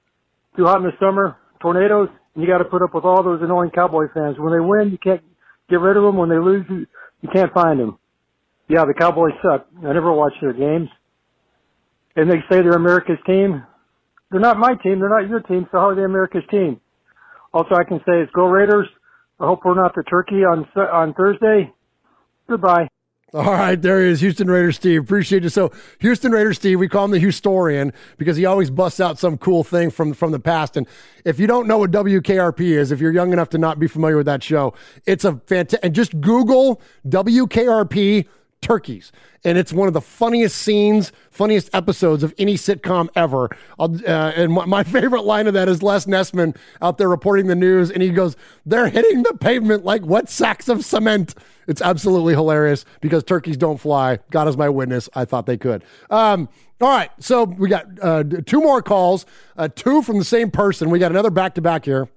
too 0.58 0.66
hot 0.66 0.78
in 0.78 0.84
the 0.84 0.92
summer, 1.00 1.38
tornadoes, 1.62 2.10
and 2.36 2.44
you 2.44 2.50
got 2.50 2.58
to 2.58 2.66
put 2.66 2.82
up 2.82 2.94
with 2.94 3.06
all 3.06 3.24
those 3.24 3.42
annoying 3.42 3.72
Cowboy 3.74 4.06
fans. 4.14 4.38
When 4.38 4.52
they 4.52 4.60
win, 4.60 4.92
you 4.92 4.98
can't 4.98 5.22
get 5.70 5.80
rid 5.80 5.96
of 5.96 6.04
them. 6.04 6.18
When 6.18 6.30
they 6.30 6.38
lose, 6.38 6.66
you, 6.70 6.86
can't 7.34 7.54
find 7.54 7.80
them. 7.80 7.98
Yeah, 8.68 8.86
the 8.86 8.94
Cowboys 8.94 9.34
suck. 9.42 9.68
I 9.80 9.94
never 9.94 10.12
watch 10.12 10.34
their 10.42 10.54
games. 10.54 10.90
And 12.16 12.30
they 12.30 12.38
say 12.50 12.62
they're 12.62 12.74
America's 12.74 13.18
team. 13.26 13.64
They're 14.30 14.40
not 14.40 14.58
my 14.58 14.74
team. 14.84 15.00
They're 15.00 15.10
not 15.10 15.30
your 15.30 15.40
team. 15.40 15.68
So 15.72 15.80
how 15.80 15.90
are 15.90 15.96
they 15.96 16.04
America's 16.04 16.44
team? 16.52 16.82
Also, 17.54 17.76
I 17.76 17.84
can 17.84 18.00
say 18.06 18.22
is 18.22 18.30
go 18.34 18.46
Raiders. 18.46 18.88
I 19.40 19.46
hope 19.46 19.62
we're 19.64 19.76
not 19.76 19.96
the 19.96 20.04
turkey 20.04 20.44
on 20.44 20.68
on 20.76 21.14
Thursday. 21.14 21.72
Goodbye. 22.50 22.90
All 23.32 23.44
right, 23.44 23.80
there 23.80 24.04
he 24.04 24.10
is, 24.10 24.22
Houston 24.22 24.50
Raiders 24.50 24.78
Steve. 24.78 25.04
Appreciate 25.04 25.44
you. 25.44 25.50
So, 25.50 25.72
Houston 26.00 26.32
Raiders 26.32 26.58
Steve, 26.58 26.80
we 26.80 26.88
call 26.88 27.06
him 27.06 27.12
the 27.12 27.20
historian 27.20 27.94
because 28.18 28.38
he 28.38 28.46
always 28.46 28.72
busts 28.72 29.00
out 29.00 29.20
some 29.20 29.38
cool 29.38 29.64
thing 29.64 29.92
from 29.92 30.14
from 30.14 30.32
the 30.32 30.40
past. 30.40 30.76
And 30.76 30.88
if 31.26 31.40
you 31.40 31.46
don't 31.46 31.68
know 31.68 31.78
what 31.78 31.92
WKRP 31.92 32.60
is, 32.60 32.92
if 32.92 33.00
you're 33.00 33.12
young 33.12 33.32
enough 33.32 33.50
to 33.50 33.60
not 33.60 33.78
be 33.78 33.88
familiar 33.88 34.18
with 34.18 34.26
that 34.26 34.42
show, 34.42 34.74
it's 35.06 35.26
a 35.26 35.36
fantastic. 35.46 35.80
And 35.84 35.94
just 35.94 36.20
Google 36.20 36.82
WKRP 37.08 38.28
turkeys. 38.62 39.12
And 39.46 39.58
it's 39.58 39.72
one 39.72 39.88
of 39.88 39.94
the 39.94 40.02
funniest 40.02 40.58
scenes, 40.58 41.12
funniest 41.32 41.70
episodes 41.74 42.24
of 42.24 42.34
any 42.38 42.56
sitcom 42.56 43.08
ever. 43.16 43.50
Uh, 43.78 43.88
and 44.36 44.52
my, 44.52 44.66
my, 44.66 44.84
favorite 44.84 45.24
line 45.24 45.48
of 45.48 45.54
that 45.54 45.70
is 45.70 45.82
Les 45.82 46.06
Nessman 46.06 46.56
out 46.82 46.98
there 46.98 47.08
reporting 47.08 47.48
the 47.48 47.56
news, 47.56 47.90
and 47.90 48.04
he 48.04 48.10
goes, 48.10 48.36
They're 48.66 48.90
hitting 48.90 49.24
the 49.24 49.34
pavement 49.36 49.86
like 49.86 50.06
wet 50.06 50.30
sacks 50.30 50.68
of 50.68 50.84
cement. 50.84 51.36
It's 51.68 51.82
absolutely 51.82 52.34
hilarious 52.34 52.84
because 53.00 53.24
turkeys 53.24 53.56
don't 53.56 53.78
fly. 53.78 54.20
God 54.32 54.48
is 54.48 54.58
my 54.58 54.70
witness. 54.70 55.08
I 55.14 55.26
thought 55.26 55.46
they 55.46 55.58
could. 55.58 55.84
Um, 56.10 56.50
all 56.82 56.90
right. 56.90 57.12
So 57.20 57.44
we 57.44 57.70
got 57.70 57.86
uh, 58.02 58.24
two 58.46 58.60
more 58.60 58.82
calls, 58.82 59.26
uh, 59.56 59.68
two 59.68 60.02
from 60.02 60.18
the 60.18 60.26
same 60.26 60.50
person. 60.52 60.90
We 60.90 61.00
got 61.00 61.12
another 61.12 61.30
back 61.30 61.56
to 61.56 61.62
back 61.62 61.86
here. 61.86 62.10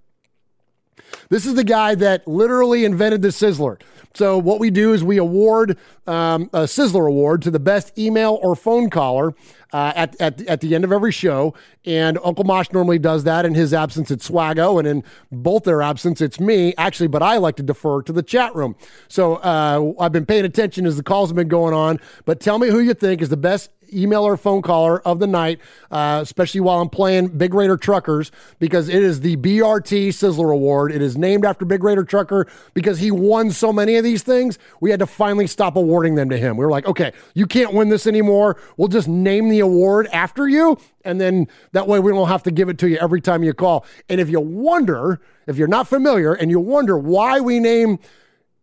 This 1.29 1.47
is 1.47 1.55
the 1.55 1.65
guy 1.65 1.95
that 1.97 2.27
literally 2.27 2.85
invented 2.85 3.23
the 3.23 3.29
Sizzler. 3.29 3.81
So 4.15 4.37
what 4.37 4.61
we 4.61 4.71
do 4.71 4.93
is 4.93 5.03
we 5.03 5.17
award 5.17 5.79
um, 6.07 6.51
a 6.53 6.65
Sizzler 6.65 7.09
Award 7.09 7.43
to 7.43 7.51
the 7.51 7.59
best 7.59 7.99
email 7.99 8.39
or 8.43 8.55
phone 8.55 8.91
caller 8.91 9.35
uh, 9.73 9.93
at, 9.97 10.21
at, 10.21 10.43
at 10.43 10.61
the 10.61 10.75
end 10.75 10.85
of 10.85 10.93
every 10.93 11.13
show. 11.13 11.55
And 11.87 12.19
Uncle 12.23 12.45
Mosh 12.45 12.71
normally 12.73 12.99
does 12.99 13.25
that. 13.25 13.47
In 13.47 13.55
his 13.55 13.73
absence, 13.73 14.11
it's 14.11 14.29
Swaggo. 14.29 14.79
And 14.79 14.87
in 14.87 15.05
both 15.31 15.65
their 15.65 15.81
absence, 15.81 16.21
it's 16.21 16.39
me, 16.39 16.75
actually. 16.77 17.07
But 17.07 17.23
I 17.23 17.39
like 17.39 17.57
to 17.57 17.63
defer 17.63 18.03
to 18.03 18.13
the 18.13 18.23
chat 18.23 18.55
room. 18.55 18.77
So 19.09 19.37
uh, 19.37 19.95
I've 19.99 20.13
been 20.13 20.27
paying 20.27 20.45
attention 20.45 20.85
as 20.85 20.97
the 20.97 21.03
calls 21.03 21.31
have 21.31 21.37
been 21.37 21.49
going 21.49 21.73
on. 21.73 21.99
But 22.27 22.41
tell 22.41 22.59
me 22.59 22.69
who 22.69 22.81
you 22.81 22.93
think 22.93 23.23
is 23.23 23.31
the 23.31 23.37
best 23.39 23.71
email 23.93 24.23
or 24.23 24.37
phone 24.37 24.63
caller 24.63 25.01
of 25.01 25.19
the 25.19 25.27
night, 25.27 25.61
uh, 25.91 26.21
especially 26.23 26.61
while 26.61 26.81
I'm 26.81 26.89
playing 26.89 27.29
Big 27.29 27.55
Raider 27.55 27.77
Truckers, 27.77 28.31
because 28.59 28.89
it 28.89 29.03
is 29.03 29.21
the 29.21 29.37
BRT 29.37 30.09
Sizzler 30.09 30.53
Award. 30.53 30.93
It 30.93 31.03
is 31.03 31.17
named 31.17 31.45
after 31.45 31.65
Big 31.65 31.83
Raider 31.83 32.05
Trucker 32.05 32.47
because 32.75 32.99
he 32.99 33.11
won 33.11 33.51
so 33.51 33.73
many 33.73 33.97
of 33.97 34.05
these 34.05 34.23
things. 34.23 34.59
We 34.81 34.91
had 34.91 35.01
to 35.01 35.07
finally 35.07 35.47
stop 35.47 35.77
awarding 35.77 36.15
them 36.15 36.31
to 36.31 36.39
him. 36.39 36.57
We 36.57 36.65
were 36.65 36.71
like, 36.71 36.87
okay, 36.87 37.13
you 37.35 37.47
can't 37.47 37.73
win 37.73 37.89
this 37.89 38.07
anymore. 38.07 38.57
We'll 38.77 38.89
just 38.89 39.09
name 39.09 39.49
the 39.49 39.61
award 39.61 40.09
after 40.13 40.49
you. 40.49 40.79
And 41.05 41.21
then 41.21 41.49
that 41.73 41.89
way 41.89 42.01
we 42.01 42.13
don't 42.13 42.29
have 42.29 42.43
to 42.45 42.51
give 42.51 42.69
it 42.69 42.79
to 42.79 42.89
you 42.89 42.99
every 42.99 43.21
time 43.21 43.43
you 43.43 43.53
call. 43.53 43.85
And 44.09 44.21
if 44.21 44.31
you 44.31 44.41
wonder, 44.41 45.21
if 45.47 45.57
you're 45.57 45.69
not 45.69 45.89
familiar 45.89 46.33
and 46.35 46.51
you 46.51 46.61
wonder 46.61 46.97
why 46.97 47.41
we 47.41 47.59
name 47.61 47.99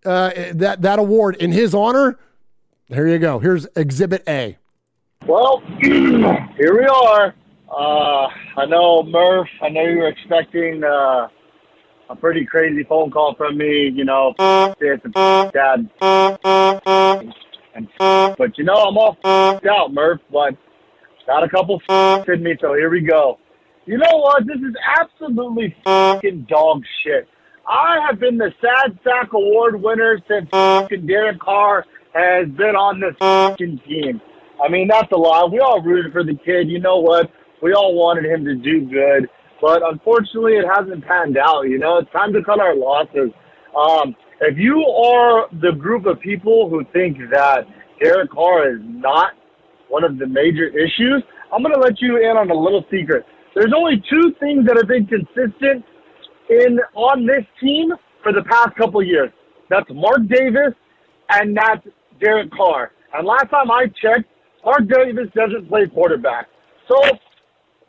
uh, 0.06 0.32
that, 0.54 0.82
that 0.82 1.00
award 1.00 1.36
in 1.36 1.52
his 1.52 1.74
honor, 1.74 2.18
here 2.88 3.08
you 3.08 3.20
go. 3.20 3.40
Here's 3.40 3.68
Exhibit 3.76 4.24
A. 4.28 4.58
Well, 5.28 5.62
here 5.82 6.78
we 6.78 6.86
are. 6.86 7.36
Uh, 7.70 8.28
I 8.58 8.66
know 8.68 9.04
Murph. 9.04 9.48
I 9.62 9.70
know 9.70 9.82
you 9.84 9.98
were 10.00 10.08
expecting 10.08 10.84
uh, 10.84 11.28
a 12.10 12.16
pretty 12.16 12.46
crazy 12.46 12.84
phone 12.84 13.12
call 13.12 13.36
from 13.36 13.58
me. 13.58 13.91
You 13.94 14.06
know, 14.06 14.34
dad. 14.40 15.90
And, 17.76 17.88
but 18.00 18.58
you 18.58 18.64
know, 18.64 18.74
I'm 18.74 18.98
all 18.98 19.18
out, 19.26 19.94
Murph. 19.94 20.22
But 20.32 20.56
got 21.28 21.44
a 21.44 21.50
couple 21.50 21.80
in 22.28 22.44
me, 22.44 22.56
so 22.60 22.74
here 22.74 22.90
we 22.90 23.02
go. 23.02 23.38
You 23.86 23.98
know 23.98 24.18
what? 24.18 24.48
This 24.48 24.58
is 24.58 24.76
absolutely 25.00 25.76
fucking 25.84 26.48
dog 26.50 26.84
shit. 27.04 27.28
I 27.68 28.00
have 28.08 28.20
been 28.20 28.38
the 28.38 28.52
Sad 28.62 28.98
Sack 29.04 29.34
Award 29.34 29.82
winner 29.82 30.20
since 30.28 30.50
fucking 30.50 31.06
Derek 31.08 31.40
Carr 31.40 31.86
has 32.14 32.48
been 32.50 32.76
on 32.76 33.00
this 33.00 33.16
fucking 33.20 33.80
team. 33.88 34.22
I 34.64 34.69
mean, 34.69 34.88
that's 34.88 35.11
a 35.11 35.15
lie. 35.15 35.48
We 35.52 35.60
all 35.60 35.81
rooted 35.81 36.11
for 36.11 36.23
the 36.23 36.36
kid. 36.36 36.69
You 36.69 36.80
know 36.80 36.99
what? 36.99 37.31
We 37.61 37.73
all 37.73 37.95
wanted 37.95 38.26
him 38.26 38.45
to 38.45 38.56
do 38.56 38.86
good, 38.86 39.30
but 39.61 39.81
unfortunately, 39.84 40.53
it 40.53 40.65
hasn't 40.65 41.06
panned 41.06 41.38
out. 41.38 41.64
You 41.64 41.77
know, 41.77 41.98
it's 41.98 42.11
time 42.11 42.31
to 42.34 42.44
cut 42.44 42.60
our 42.60 42.76
losses. 42.76 43.31
Um, 43.76 44.15
if 44.41 44.57
you 44.57 44.80
are 44.86 45.48
the 45.61 45.72
group 45.77 46.06
of 46.06 46.19
people 46.22 46.69
who 46.69 46.86
think 46.94 47.18
that 47.31 47.68
Derek 48.02 48.31
Carr 48.31 48.73
is 48.73 48.80
not 48.81 49.34
one 49.90 50.03
of 50.03 50.18
the 50.18 50.27
major 50.27 50.68
issues, 50.68 51.23
I'm 51.52 51.61
going 51.61 51.73
to 51.73 51.80
let 51.80 51.99
you 51.99 52.18
in 52.18 52.38
on 52.38 52.49
a 52.49 52.53
little 52.53 52.86
secret. 52.90 53.26
There's 53.56 53.73
only 53.76 54.02
two 54.10 54.34
things 54.40 54.65
that 54.68 54.77
have 54.77 54.88
been 54.88 55.06
consistent 55.06 55.84
in 56.49 56.80
on 56.95 57.26
this 57.26 57.44
team 57.61 57.91
for 58.23 58.31
the 58.31 58.44
past 58.44 58.76
couple 58.77 59.03
years. 59.03 59.31
That's 59.69 59.90
Mark 59.91 60.27
Davis 60.27 60.73
and 61.30 61.57
that's 61.57 61.86
Derek 62.22 62.52
Carr. 62.52 62.91
And 63.14 63.27
last 63.27 63.49
time 63.49 63.72
I 63.72 63.86
checked, 64.02 64.30
Mark 64.64 64.88
Davis 64.88 65.27
doesn't 65.36 65.68
play 65.68 65.88
quarterback. 65.88 66.48
So 66.88 67.02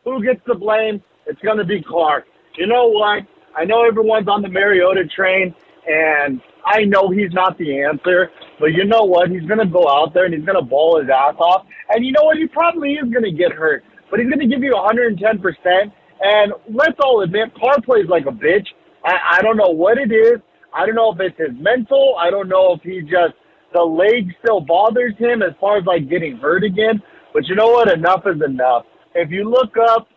who 0.04 0.22
gets 0.24 0.40
the 0.46 0.54
blame? 0.54 1.02
It's 1.26 1.40
going 1.42 1.58
to 1.58 1.64
be 1.64 1.82
Clark. 1.82 2.24
You 2.56 2.66
know 2.66 2.88
what? 2.88 3.22
I 3.56 3.64
know 3.64 3.84
everyone's 3.84 4.28
on 4.28 4.42
the 4.42 4.48
Mariota 4.48 5.04
train, 5.06 5.54
and 5.86 6.40
I 6.64 6.84
know 6.84 7.10
he's 7.10 7.32
not 7.32 7.58
the 7.58 7.82
answer, 7.82 8.30
but 8.58 8.66
you 8.66 8.84
know 8.84 9.02
what? 9.02 9.30
He's 9.30 9.44
going 9.44 9.58
to 9.58 9.66
go 9.66 9.88
out 9.88 10.14
there 10.14 10.24
and 10.24 10.34
he's 10.34 10.44
going 10.44 10.58
to 10.58 10.64
ball 10.64 11.00
his 11.00 11.08
ass 11.08 11.34
off. 11.38 11.66
And 11.88 12.04
you 12.04 12.12
know 12.12 12.24
what? 12.24 12.36
He 12.36 12.46
probably 12.46 12.94
is 12.94 13.10
going 13.10 13.24
to 13.24 13.32
get 13.32 13.52
hurt, 13.52 13.84
but 14.10 14.20
he's 14.20 14.28
going 14.28 14.40
to 14.40 14.46
give 14.46 14.62
you 14.62 14.72
110%. 14.72 15.92
And 16.22 16.52
let's 16.68 16.98
all 17.02 17.22
admit, 17.22 17.52
Carr 17.58 17.80
plays 17.80 18.06
like 18.08 18.26
a 18.26 18.32
bitch. 18.32 18.66
I, 19.04 19.38
I 19.38 19.42
don't 19.42 19.56
know 19.56 19.70
what 19.70 19.98
it 19.98 20.12
is. 20.12 20.40
I 20.74 20.86
don't 20.86 20.94
know 20.94 21.12
if 21.12 21.20
it's 21.20 21.38
his 21.38 21.58
mental. 21.58 22.14
I 22.18 22.30
don't 22.30 22.48
know 22.48 22.74
if 22.74 22.82
he 22.82 23.00
just 23.00 23.34
the 23.72 23.82
leg 23.82 24.34
still 24.42 24.60
bothers 24.60 25.14
him 25.18 25.42
as 25.42 25.52
far 25.60 25.78
as 25.78 25.84
like 25.84 26.08
getting 26.08 26.36
hurt 26.36 26.64
again. 26.64 27.02
But 27.32 27.46
you 27.46 27.54
know 27.54 27.68
what? 27.68 27.92
Enough 27.92 28.22
is 28.26 28.42
enough. 28.42 28.84
If 29.14 29.30
you 29.30 29.48
look 29.48 29.76
up 29.76 30.08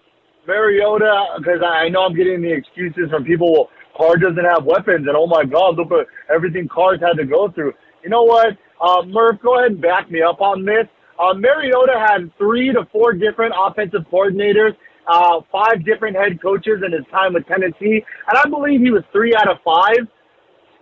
Mariota, 0.48 1.38
because 1.38 1.62
I 1.66 1.90
know 1.90 2.02
I'm 2.02 2.16
getting 2.16 2.42
the 2.42 2.52
excuses 2.52 3.10
from 3.10 3.24
people, 3.24 3.70
Carr 3.96 4.18
doesn't 4.18 4.44
have 4.44 4.66
weapons, 4.66 5.08
and 5.08 5.16
oh 5.16 5.28
my 5.28 5.46
God, 5.46 5.78
look 5.78 5.92
at 5.92 6.08
everything 6.34 6.68
Carr's 6.68 7.00
had 7.00 7.18
to 7.18 7.26
go 7.26 7.50
through. 7.52 7.74
You 8.04 8.10
know 8.10 8.24
what? 8.24 8.58
Uh, 8.82 9.04
Murph, 9.06 9.40
go 9.42 9.60
ahead 9.60 9.72
and 9.72 9.82
back 9.82 10.12
me 10.12 10.22
up 10.22 10.42
on 10.42 10.66
this. 10.66 10.88
Uh, 11.20 11.34
Mariota 11.34 11.94
had 11.96 12.36
three 12.38 12.74
to 12.74 12.88
four 12.92 13.14
different 13.14 13.54
offensive 13.56 14.02
coordinators, 14.12 14.76
uh, 15.08 15.42
five 15.52 15.86
different 15.86 16.18
head 16.18 16.42
coaches 16.42 16.82
in 16.86 16.92
his 16.92 17.06
time 17.12 17.34
with 17.34 17.46
Tennessee, 17.48 18.04
and 18.28 18.38
I 18.38 18.50
believe 18.50 18.82
he 18.82 18.92
was 18.92 19.04
three 19.12 19.34
out 19.36 19.50
of 19.50 19.58
five 19.64 20.08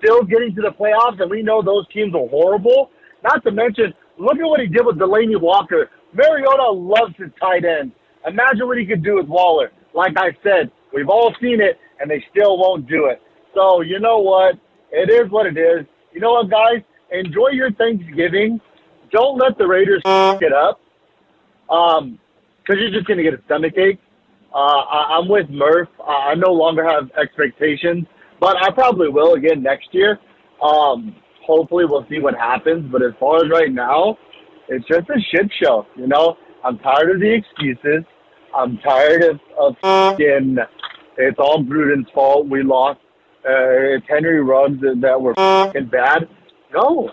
still 0.02 0.24
getting 0.24 0.56
to 0.56 0.62
the 0.62 0.72
playoffs, 0.72 1.22
and 1.22 1.30
we 1.30 1.42
know 1.42 1.62
those 1.62 1.88
teams 1.90 2.14
are 2.16 2.28
horrible. 2.28 2.90
Not 3.24 3.44
to 3.44 3.52
mention, 3.52 3.94
look 4.18 4.38
at 4.38 4.44
what 4.46 4.60
he 4.60 4.68
did 4.68 4.86
with 4.86 4.98
Delanie 4.98 5.40
Walker. 5.40 5.90
Mariota 6.14 6.72
loves 6.72 7.16
his 7.18 7.30
tight 7.40 7.64
ends. 7.66 7.94
Imagine 8.28 8.68
what 8.68 8.78
he 8.78 8.86
could 8.86 9.04
do 9.04 9.16
with 9.16 9.28
Waller. 9.28 9.72
Like 9.94 10.14
I 10.18 10.36
said, 10.44 10.72
we've 10.94 11.10
all 11.10 11.34
seen 11.42 11.62
it, 11.62 11.80
and 12.00 12.10
they 12.10 12.24
still 12.32 12.58
won't 12.58 12.88
do 12.88 13.06
it. 13.06 13.22
So 13.54 13.82
you 13.82 14.00
know 14.00 14.20
what? 14.20 14.56
It 14.92 15.10
is 15.10 15.30
what 15.32 15.46
it 15.46 15.58
is. 15.58 15.86
You 16.14 16.20
know 16.20 16.32
what, 16.34 16.50
guys? 16.50 16.82
Enjoy 17.12 17.50
your 17.50 17.72
Thanksgiving. 17.74 18.60
Don't 19.12 19.38
let 19.38 19.58
the 19.58 19.68
Raiders 19.68 20.02
get 20.40 20.54
up. 20.54 20.80
Um, 21.70 22.20
because 22.64 22.80
you're 22.82 22.92
just 22.92 23.08
gonna 23.08 23.24
get 23.24 23.34
a 23.34 23.42
stomach 23.46 23.74
ache. 23.78 24.00
Uh, 24.54 24.58
I, 24.58 25.18
I'm 25.18 25.28
with 25.28 25.50
Murph. 25.50 25.90
Uh, 26.00 26.04
I 26.04 26.36
no 26.36 26.52
longer 26.52 26.84
have 26.88 27.10
expectations, 27.22 28.06
but 28.42 28.58
I 28.62 28.72
probably 28.72 29.08
will 29.08 29.36
again 29.36 29.64
next 29.64 29.90
year. 29.94 30.20
Um, 30.62 31.16
hopefully, 31.46 31.86
we'll 31.86 32.06
see 32.10 32.20
what 32.20 32.36
happens. 32.36 32.92
But 32.92 33.04
as 33.04 33.14
far 33.20 33.38
as 33.38 33.50
right 33.50 33.72
now, 33.72 34.18
it's 34.68 34.86
just 34.88 35.10
a 35.10 35.20
shit 35.32 35.50
show. 35.64 35.86
You 35.96 36.08
know, 36.08 36.36
I'm 36.66 36.78
tired 36.80 37.12
of 37.12 37.22
the 37.22 37.32
excuses. 37.34 38.04
I'm 38.54 38.78
tired 38.80 39.24
of 39.24 39.40
of 39.58 39.76
fucking. 39.82 40.58
It's 41.18 41.38
all 41.40 41.64
Gruden's 41.64 42.10
fault. 42.14 42.50
We 42.50 42.64
lost. 42.64 43.00
Uh, 43.46 43.96
it's 43.96 44.06
Henry 44.10 44.42
Ruggs 44.42 44.80
that, 44.82 45.20
were 45.20 45.34
fucking 45.36 45.88
bad. 45.88 46.28
No, 46.74 47.10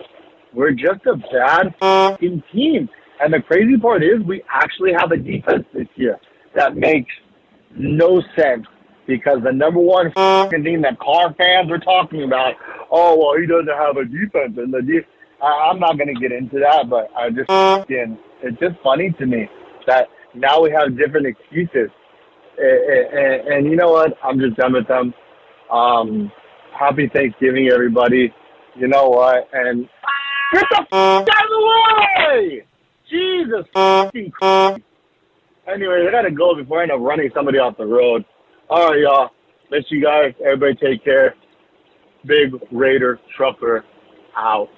we're 0.53 0.71
just 0.71 1.05
a 1.05 1.15
bad 1.15 1.75
fucking 1.79 2.43
team. 2.51 2.89
And 3.19 3.33
the 3.33 3.41
crazy 3.41 3.77
part 3.77 4.03
is, 4.03 4.21
we 4.25 4.43
actually 4.51 4.91
have 4.97 5.11
a 5.11 5.17
defense 5.17 5.65
this 5.73 5.87
year 5.95 6.17
that 6.55 6.75
makes 6.75 7.11
no 7.75 8.21
sense 8.37 8.65
because 9.09 9.39
the 9.43 9.53
number 9.53 9.79
one 9.81 10.13
thing 10.51 10.81
that 10.83 10.99
Carr 10.99 11.35
fans 11.37 11.71
are 11.71 11.79
talking 11.79 12.23
about, 12.23 12.55
oh 12.91 13.17
well, 13.17 13.41
he 13.41 13.47
doesn't 13.47 13.67
have 13.67 13.97
a 13.97 14.05
defense, 14.05 14.57
and 14.57 14.73
the 14.73 14.81
de- 14.83 15.07
I, 15.43 15.71
I'm 15.71 15.79
not 15.79 15.97
gonna 15.97 16.15
get 16.15 16.31
into 16.31 16.59
that, 16.59 16.89
but 16.89 17.09
I 17.17 17.31
just 17.31 17.49
it's 17.89 18.59
just 18.59 18.75
funny 18.83 19.11
to 19.19 19.25
me 19.25 19.49
that 19.87 20.07
now 20.35 20.61
we 20.61 20.71
have 20.71 20.97
different 20.97 21.27
excuses, 21.27 21.89
and, 22.57 23.19
and, 23.19 23.47
and 23.49 23.65
you 23.67 23.75
know 23.75 23.91
what? 23.91 24.13
I'm 24.23 24.39
just 24.39 24.57
done 24.57 24.73
with 24.73 24.87
them. 24.87 25.13
Um, 25.71 26.31
happy 26.77 27.09
Thanksgiving, 27.13 27.69
everybody. 27.73 28.33
You 28.75 28.87
know 28.87 29.09
what? 29.09 29.49
And 29.53 29.89
get 30.53 30.65
the 30.71 30.81
f- 30.81 30.87
out 31.31 31.43
of 31.45 31.49
the 31.49 31.69
way! 32.37 32.65
Jesus 33.09 33.65
fucking 33.97 34.31
Christ. 34.31 34.83
Anyway, 35.71 36.05
I 36.07 36.11
gotta 36.11 36.31
go 36.31 36.55
before 36.55 36.79
I 36.79 36.83
end 36.83 36.91
up 36.93 36.99
running 37.01 37.29
somebody 37.35 37.59
off 37.59 37.77
the 37.77 37.85
road. 37.85 38.25
All 38.69 38.89
right, 38.89 38.99
y'all. 38.99 39.29
Miss 39.71 39.83
you 39.89 40.03
guys. 40.03 40.33
Everybody 40.45 40.75
take 40.75 41.03
care. 41.03 41.33
Big 42.25 42.53
Raider 42.71 43.19
Trucker 43.35 43.83
out. 44.37 44.69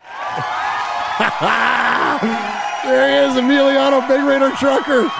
there 2.84 3.08
he 3.08 3.16
is, 3.28 3.34
Emiliano 3.36 4.06
Big 4.08 4.24
Raider 4.24 4.50
Trucker. 4.56 5.10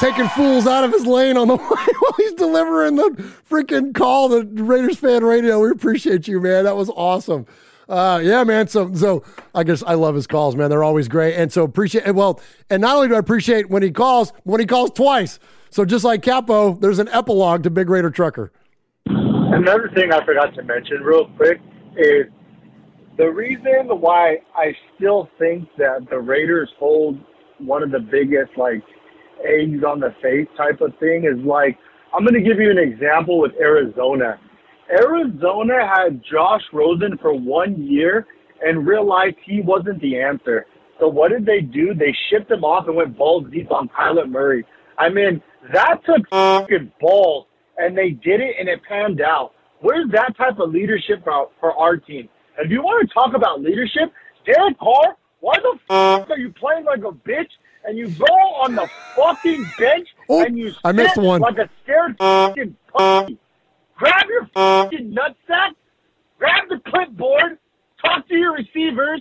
Taking 0.00 0.28
fools 0.30 0.66
out 0.66 0.84
of 0.84 0.92
his 0.92 1.04
lane 1.04 1.36
on 1.36 1.48
the 1.48 1.56
way 1.56 1.66
while 1.66 2.14
he's 2.16 2.32
delivering 2.32 2.96
the 2.96 3.10
freaking 3.48 3.94
call 3.94 4.30
to 4.30 4.44
Raiders 4.64 4.98
fan 4.98 5.22
radio. 5.22 5.60
We 5.60 5.70
appreciate 5.70 6.26
you, 6.26 6.40
man. 6.40 6.64
That 6.64 6.76
was 6.76 6.88
awesome. 6.88 7.44
Uh, 7.90 8.22
yeah, 8.24 8.42
man. 8.42 8.68
So, 8.68 8.92
so 8.94 9.22
I 9.54 9.64
guess 9.64 9.82
I 9.82 9.92
love 9.94 10.14
his 10.14 10.26
calls, 10.26 10.56
man. 10.56 10.70
They're 10.70 10.82
always 10.82 11.08
great, 11.08 11.34
and 11.34 11.52
so 11.52 11.62
appreciate. 11.62 12.10
Well, 12.14 12.40
and 12.70 12.80
not 12.80 12.96
only 12.96 13.08
do 13.08 13.16
I 13.16 13.18
appreciate 13.18 13.68
when 13.68 13.82
he 13.82 13.90
calls, 13.90 14.32
when 14.44 14.60
he 14.60 14.66
calls 14.66 14.92
twice. 14.92 15.38
So 15.72 15.86
just 15.86 16.04
like 16.04 16.22
Capo, 16.22 16.74
there's 16.74 16.98
an 16.98 17.08
epilogue 17.08 17.62
to 17.62 17.70
Big 17.70 17.88
Raider 17.88 18.10
Trucker. 18.10 18.52
Another 19.06 19.90
thing 19.94 20.12
I 20.12 20.22
forgot 20.22 20.54
to 20.54 20.62
mention 20.62 21.00
real 21.00 21.30
quick 21.36 21.60
is 21.96 22.26
the 23.16 23.30
reason 23.30 23.88
why 23.88 24.36
I 24.54 24.76
still 24.94 25.30
think 25.38 25.66
that 25.78 26.06
the 26.10 26.18
Raiders 26.18 26.68
hold 26.78 27.18
one 27.56 27.82
of 27.82 27.90
the 27.90 28.00
biggest 28.00 28.50
like 28.58 28.82
eggs 29.42 29.82
on 29.82 29.98
the 29.98 30.14
face 30.20 30.46
type 30.58 30.82
of 30.82 30.92
thing 31.00 31.24
is 31.24 31.42
like 31.46 31.78
I'm 32.12 32.22
going 32.22 32.34
to 32.34 32.46
give 32.46 32.60
you 32.60 32.70
an 32.70 32.76
example 32.76 33.40
with 33.40 33.52
Arizona. 33.58 34.38
Arizona 34.90 35.88
had 35.88 36.20
Josh 36.30 36.62
Rosen 36.74 37.16
for 37.16 37.32
one 37.32 37.82
year 37.82 38.26
and 38.60 38.86
realized 38.86 39.36
he 39.46 39.62
wasn't 39.62 40.02
the 40.02 40.20
answer. 40.20 40.66
So 41.00 41.08
what 41.08 41.30
did 41.30 41.46
they 41.46 41.62
do? 41.62 41.94
They 41.94 42.14
shipped 42.28 42.50
him 42.50 42.62
off 42.62 42.88
and 42.88 42.96
went 42.96 43.16
balls 43.16 43.46
deep 43.50 43.72
on 43.72 43.88
Kyler 43.88 44.28
Murray. 44.28 44.66
I 45.02 45.08
mean, 45.08 45.42
that 45.72 46.00
took 46.04 46.28
fucking 46.30 46.92
balls, 47.00 47.46
and 47.76 47.98
they 47.98 48.10
did 48.10 48.40
it, 48.40 48.54
and 48.58 48.68
it 48.68 48.80
panned 48.88 49.20
out. 49.20 49.52
Where's 49.80 50.08
that 50.12 50.36
type 50.36 50.60
of 50.60 50.70
leadership 50.70 51.24
for, 51.24 51.48
for 51.58 51.76
our 51.76 51.96
team? 51.96 52.28
If 52.58 52.70
you 52.70 52.82
want 52.82 53.08
to 53.08 53.12
talk 53.12 53.34
about 53.34 53.60
leadership, 53.60 54.12
Derek 54.46 54.78
Carr, 54.78 55.16
why 55.40 55.56
the 55.56 55.76
fuck 55.88 56.30
are 56.30 56.38
you 56.38 56.52
playing 56.52 56.84
like 56.84 57.00
a 57.00 57.10
bitch? 57.10 57.50
And 57.84 57.98
you 57.98 58.08
go 58.10 58.32
on 58.62 58.76
the 58.76 58.88
fucking 59.16 59.66
bench 59.76 60.06
oh, 60.28 60.44
and 60.44 60.56
you 60.56 60.72
I 60.84 60.92
missed 60.92 61.16
one. 61.16 61.40
like 61.40 61.58
a 61.58 61.68
scared 61.82 62.16
fucking 62.16 62.76
puppy. 62.96 63.38
Grab 63.96 64.24
your 64.28 64.46
fucking 64.54 65.12
nutsack, 65.12 65.70
grab 66.38 66.68
the 66.68 66.80
clipboard, 66.88 67.58
talk 68.04 68.28
to 68.28 68.36
your 68.36 68.52
receivers, 68.52 69.20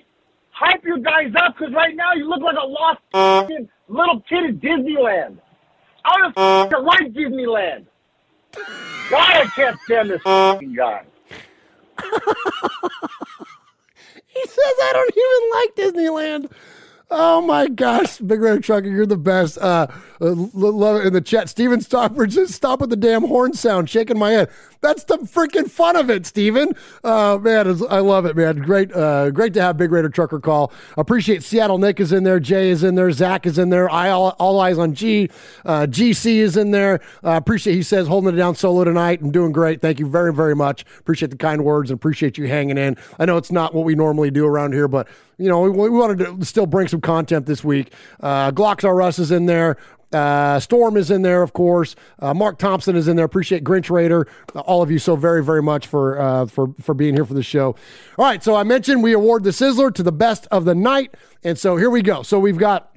hype 0.52 0.84
your 0.84 1.00
guys 1.00 1.34
up, 1.44 1.56
because 1.58 1.74
right 1.74 1.96
now 1.96 2.14
you 2.16 2.30
look 2.30 2.42
like 2.42 2.56
a 2.56 2.68
lost 2.68 3.00
fucking 3.12 3.68
little 3.88 4.22
kid 4.30 4.46
at 4.46 4.60
Disneyland. 4.60 5.40
I 6.06 6.18
don't 6.72 6.86
like 6.86 7.14
Disneyland. 7.14 7.88
God, 9.10 9.32
I 9.32 9.48
can't 9.56 9.80
stand 9.86 10.10
this 10.12 10.22
fucking 10.42 10.76
guy. 10.76 11.04
He 14.28 14.42
says 14.46 14.58
I 14.84 14.94
don't 14.94 15.18
even 15.18 15.94
like 15.94 15.94
Disneyland. 16.04 16.52
Oh 17.14 17.42
my 17.42 17.68
gosh, 17.68 18.20
Big 18.20 18.40
Red 18.40 18.64
Trucker, 18.64 18.88
you're 18.88 19.06
the 19.06 19.18
best. 19.18 19.58
Uh, 19.58 19.88
uh, 20.22 20.34
love 20.54 21.02
it 21.02 21.08
in 21.08 21.12
the 21.12 21.20
chat. 21.20 21.50
Steven 21.50 21.82
Stockford 21.82 22.32
says, 22.32 22.56
"Stop 22.56 22.80
with 22.80 22.90
the 22.90 22.96
damn 22.96 23.24
horn 23.24 23.52
sound." 23.52 23.90
Shaking 23.90 24.18
my 24.18 24.32
head. 24.32 24.50
That's 24.80 25.04
the 25.04 25.18
freaking 25.18 25.70
fun 25.70 25.96
of 25.96 26.10
it, 26.10 26.26
Steven. 26.26 26.74
Uh, 27.04 27.38
man, 27.40 27.68
I 27.90 28.00
love 28.00 28.26
it, 28.26 28.36
man. 28.36 28.58
Great, 28.60 28.92
uh, 28.96 29.30
great 29.30 29.54
to 29.54 29.62
have 29.62 29.78
Big 29.78 29.92
Raider 29.92 30.10
Trucker 30.10 30.40
call. 30.40 30.72
Appreciate 30.98 31.44
Seattle. 31.44 31.78
Nick 31.78 32.00
is 32.00 32.12
in 32.12 32.24
there. 32.24 32.40
Jay 32.40 32.70
is 32.70 32.84
in 32.84 32.96
there. 32.96 33.12
Zach 33.12 33.46
is 33.46 33.60
in 33.60 33.70
there. 33.70 33.90
I 33.92 34.10
all, 34.10 34.30
all 34.40 34.60
eyes 34.60 34.80
on 34.80 34.96
G. 34.96 35.30
Uh, 35.66 35.86
GC 35.88 36.38
is 36.38 36.58
in 36.58 36.72
there. 36.72 37.02
Uh, 37.24 37.32
appreciate. 37.32 37.76
He 37.76 37.84
says 37.84 38.08
holding 38.08 38.34
it 38.34 38.38
down 38.38 38.56
solo 38.56 38.84
tonight 38.84 39.22
and 39.22 39.32
doing 39.32 39.52
great. 39.52 39.82
Thank 39.82 40.00
you 40.00 40.08
very, 40.08 40.34
very 40.34 40.56
much. 40.56 40.84
Appreciate 41.00 41.30
the 41.30 41.38
kind 41.38 41.64
words 41.64 41.92
and 41.92 42.00
appreciate 42.00 42.38
you 42.38 42.48
hanging 42.48 42.78
in. 42.78 42.98
I 43.20 43.26
know 43.26 43.38
it's 43.38 43.52
not 43.52 43.76
what 43.76 43.86
we 43.86 43.96
normally 43.96 44.32
do 44.32 44.48
around 44.48 44.74
here, 44.74 44.88
but 44.88 45.08
you 45.42 45.50
know 45.50 45.62
we, 45.62 45.70
we 45.70 45.90
wanted 45.90 46.20
to 46.20 46.46
still 46.46 46.66
bring 46.66 46.88
some 46.88 47.02
content 47.02 47.46
this 47.46 47.64
week. 47.64 47.94
Uh, 48.20 48.52
Glocks 48.52 48.84
R 48.84 49.02
Us 49.02 49.20
is 49.20 49.32
in 49.32 49.46
there. 49.48 49.78
Uh, 50.14 50.60
Storm 50.60 50.98
is 50.98 51.10
in 51.10 51.22
there, 51.22 51.42
of 51.42 51.54
course. 51.54 51.96
Uh, 52.20 52.34
Mark 52.34 52.60
Thompson 52.60 52.96
is 52.96 53.08
in 53.08 53.16
there. 53.16 53.26
Appreciate 53.26 53.64
Grinch 53.64 53.90
Raider, 53.90 54.28
uh, 54.54 54.60
all 54.60 54.82
of 54.82 54.92
you 54.92 55.00
so 55.00 55.16
very, 55.16 55.44
very 55.44 55.64
much 55.64 55.88
for 55.88 56.20
uh, 56.20 56.46
for 56.46 56.76
for 56.82 56.94
being 56.94 57.14
here 57.14 57.26
for 57.26 57.34
the 57.34 57.44
show. 57.44 57.76
All 58.18 58.26
right, 58.26 58.44
so 58.44 58.56
I 58.56 58.64
mentioned 58.64 59.04
we 59.04 59.14
award 59.14 59.44
the 59.44 59.52
Sizzler 59.52 59.94
to 59.96 60.04
the 60.04 60.12
best 60.12 60.48
of 60.52 60.66
the 60.66 60.76
night, 60.76 61.16
and 61.44 61.58
so 61.58 61.78
here 61.78 61.90
we 61.90 62.02
go. 62.02 62.24
So 62.24 62.40
we've 62.40 62.58
got 62.58 62.96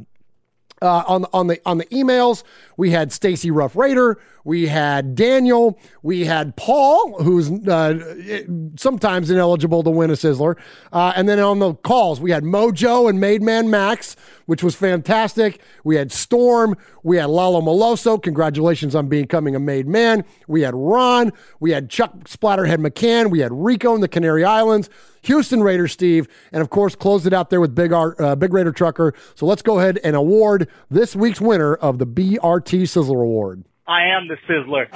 uh, 0.84 1.04
on 1.06 1.24
on 1.32 1.48
the 1.48 1.60
on 1.66 1.78
the 1.78 1.86
emails. 1.86 2.44
We 2.76 2.90
had 2.90 3.12
Stacy 3.12 3.50
Rough 3.50 3.74
Raider. 3.74 4.18
We 4.44 4.66
had 4.66 5.14
Daniel. 5.14 5.78
We 6.02 6.26
had 6.26 6.54
Paul, 6.56 7.22
who's 7.22 7.50
uh, 7.66 8.36
sometimes 8.76 9.30
ineligible 9.30 9.82
to 9.82 9.90
win 9.90 10.10
a 10.10 10.14
Sizzler. 10.14 10.56
Uh, 10.92 11.14
and 11.16 11.26
then 11.26 11.38
on 11.40 11.60
the 11.60 11.74
calls, 11.74 12.20
we 12.20 12.30
had 12.30 12.44
Mojo 12.44 13.08
and 13.08 13.18
Made 13.18 13.40
Man 13.40 13.70
Max, 13.70 14.16
which 14.44 14.62
was 14.62 14.74
fantastic. 14.74 15.62
We 15.82 15.96
had 15.96 16.12
Storm. 16.12 16.76
We 17.02 17.16
had 17.16 17.30
Lalo 17.30 17.62
Maloso. 17.62 18.22
Congratulations 18.22 18.94
on 18.94 19.08
becoming 19.08 19.56
a 19.56 19.60
made 19.60 19.88
man. 19.88 20.24
We 20.46 20.60
had 20.60 20.74
Ron. 20.74 21.32
We 21.60 21.70
had 21.70 21.88
Chuck 21.88 22.12
Splatterhead 22.24 22.86
McCann. 22.86 23.30
We 23.30 23.38
had 23.40 23.52
Rico 23.52 23.94
in 23.94 24.02
the 24.02 24.08
Canary 24.08 24.44
Islands. 24.44 24.90
Houston 25.24 25.62
Raider 25.62 25.88
Steve, 25.88 26.28
and 26.52 26.62
of 26.62 26.70
course 26.70 26.94
closed 26.94 27.26
it 27.26 27.32
out 27.32 27.50
there 27.50 27.60
with 27.60 27.74
Big 27.74 27.92
Art, 27.92 28.20
uh, 28.20 28.34
Big 28.36 28.52
Raider 28.52 28.72
Trucker. 28.72 29.14
So 29.34 29.46
let's 29.46 29.62
go 29.62 29.78
ahead 29.78 29.98
and 30.04 30.16
award 30.16 30.68
this 30.90 31.16
week's 31.16 31.40
winner 31.40 31.74
of 31.74 31.98
the 31.98 32.06
BRT 32.06 32.82
Sizzler 32.82 33.22
Award. 33.22 33.64
I 33.86 34.02
am 34.04 34.28
the 34.28 34.36
Sizzler. 34.48 34.88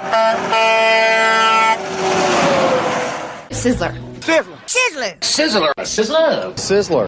Sizzler. 3.51 3.95
Sizzler. 4.21 4.65
Sizzler. 4.65 5.19
Sizzler. 5.19 5.73
Sizzler. 5.75 7.07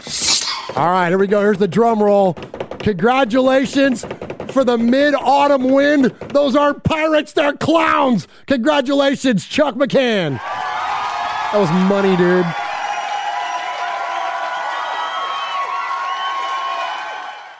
Sizzler. 0.00 0.76
All 0.76 0.90
right, 0.90 1.08
here 1.08 1.18
we 1.18 1.26
go. 1.26 1.40
Here's 1.40 1.58
the 1.58 1.68
drum 1.68 2.02
roll. 2.02 2.34
Congratulations 2.80 4.04
for 4.52 4.64
the 4.64 4.78
mid 4.78 5.14
autumn 5.14 5.64
win. 5.64 6.14
Those 6.28 6.56
aren't 6.56 6.84
pirates, 6.84 7.32
they're 7.32 7.54
clowns. 7.54 8.28
Congratulations, 8.46 9.46
Chuck 9.46 9.74
McCann. 9.74 10.40
That 11.50 11.60
was 11.60 11.70
money, 11.88 12.14
dude. 12.14 12.44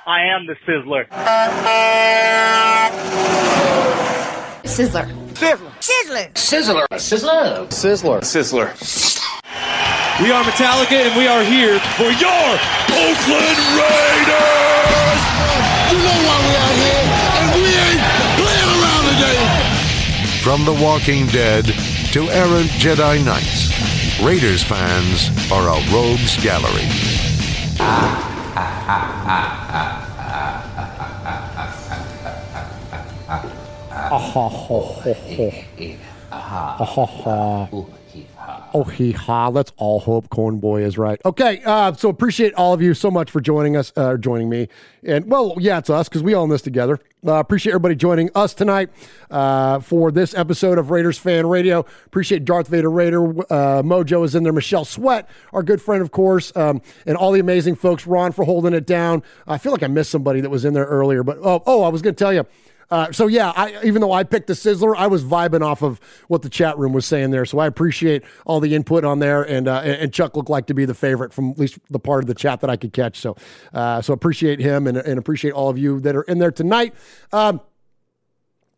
I 0.04 0.28
am 0.28 0.44
the 0.46 0.56
Sizzler. 0.68 1.08
Sizzler. 4.68 5.08
Sizzler. 5.32 5.72
Sizzler. 5.80 6.28
Sizzler. 6.34 6.86
Sizzler. 6.98 8.20
Sizzler. 8.20 8.20
Sizzler. 8.20 8.68
We 10.20 10.32
are 10.32 10.44
Metallica 10.44 11.08
and 11.08 11.16
we 11.16 11.26
are 11.26 11.42
here 11.42 11.80
for 11.96 12.12
your 12.12 12.44
Oakland 12.92 13.58
Raiders! 13.72 15.20
You 15.88 15.96
know 16.04 16.18
why 16.28 16.36
we 16.44 16.52
out 16.60 16.76
here, 16.76 17.08
and 17.40 17.56
we 17.56 17.72
ain't 17.72 18.04
playing 18.36 18.70
around 18.76 19.04
today. 19.16 19.40
From 20.42 20.66
The 20.66 20.74
Walking 20.74 21.26
Dead 21.28 21.97
to 22.12 22.30
errant 22.30 22.70
Jedi 22.80 23.22
Knights, 23.22 23.68
Raiders 24.22 24.62
fans 24.64 25.28
are 25.52 25.68
a 25.68 25.92
rogues 25.92 26.42
gallery. 26.42 26.88
Oh, 38.74 38.84
hee 38.84 39.12
ha. 39.12 39.48
Let's 39.48 39.72
all 39.76 40.00
hope 40.00 40.30
Corn 40.30 40.58
Boy 40.58 40.82
is 40.82 40.96
right. 40.96 41.20
Okay. 41.24 41.62
Uh, 41.64 41.92
so 41.92 42.08
appreciate 42.08 42.54
all 42.54 42.72
of 42.72 42.80
you 42.80 42.94
so 42.94 43.10
much 43.10 43.30
for 43.30 43.40
joining 43.40 43.76
us, 43.76 43.92
uh, 43.96 44.16
joining 44.16 44.48
me. 44.48 44.68
And 45.04 45.30
well, 45.30 45.56
yeah, 45.58 45.78
it's 45.78 45.90
us 45.90 46.08
because 46.08 46.22
we 46.22 46.34
own 46.34 46.48
this 46.48 46.62
together. 46.62 46.98
Uh, 47.26 47.34
appreciate 47.34 47.72
everybody 47.72 47.94
joining 47.94 48.30
us 48.34 48.54
tonight 48.54 48.90
uh, 49.30 49.80
for 49.80 50.10
this 50.10 50.34
episode 50.34 50.78
of 50.78 50.90
Raiders 50.90 51.18
Fan 51.18 51.46
Radio. 51.46 51.80
Appreciate 52.06 52.44
Darth 52.44 52.68
Vader 52.68 52.90
Raider. 52.90 53.28
Uh, 53.52 53.82
Mojo 53.82 54.24
is 54.24 54.34
in 54.34 54.44
there. 54.44 54.52
Michelle 54.52 54.84
Sweat, 54.84 55.28
our 55.52 55.62
good 55.62 55.82
friend, 55.82 56.00
of 56.00 56.10
course, 56.10 56.54
um, 56.56 56.80
and 57.06 57.16
all 57.16 57.32
the 57.32 57.40
amazing 57.40 57.74
folks. 57.74 58.06
Ron 58.06 58.32
for 58.32 58.44
holding 58.44 58.72
it 58.72 58.86
down. 58.86 59.22
I 59.46 59.58
feel 59.58 59.72
like 59.72 59.82
I 59.82 59.88
missed 59.88 60.10
somebody 60.10 60.40
that 60.40 60.50
was 60.50 60.64
in 60.64 60.74
there 60.74 60.86
earlier, 60.86 61.22
but 61.22 61.38
oh, 61.42 61.62
oh 61.66 61.82
I 61.82 61.88
was 61.88 62.02
going 62.02 62.14
to 62.14 62.18
tell 62.18 62.32
you. 62.32 62.46
Uh, 62.90 63.12
so 63.12 63.26
yeah, 63.26 63.52
I, 63.54 63.82
even 63.84 64.00
though 64.00 64.12
I 64.12 64.24
picked 64.24 64.46
the 64.46 64.54
Sizzler, 64.54 64.96
I 64.96 65.06
was 65.06 65.24
vibing 65.24 65.62
off 65.62 65.82
of 65.82 66.00
what 66.28 66.42
the 66.42 66.48
chat 66.48 66.78
room 66.78 66.92
was 66.92 67.04
saying 67.04 67.30
there. 67.30 67.44
So 67.44 67.58
I 67.58 67.66
appreciate 67.66 68.24
all 68.46 68.60
the 68.60 68.74
input 68.74 69.04
on 69.04 69.18
there, 69.18 69.42
and 69.42 69.68
uh, 69.68 69.80
and 69.80 70.12
Chuck 70.12 70.36
looked 70.36 70.50
like 70.50 70.66
to 70.66 70.74
be 70.74 70.84
the 70.84 70.94
favorite 70.94 71.32
from 71.32 71.50
at 71.50 71.58
least 71.58 71.78
the 71.90 71.98
part 71.98 72.24
of 72.24 72.26
the 72.26 72.34
chat 72.34 72.60
that 72.60 72.70
I 72.70 72.76
could 72.76 72.92
catch. 72.92 73.18
So 73.18 73.36
uh, 73.74 74.00
so 74.00 74.12
appreciate 74.12 74.60
him 74.60 74.86
and, 74.86 74.96
and 74.96 75.18
appreciate 75.18 75.52
all 75.52 75.68
of 75.68 75.78
you 75.78 76.00
that 76.00 76.16
are 76.16 76.22
in 76.22 76.38
there 76.38 76.52
tonight. 76.52 76.94
Um, 77.32 77.60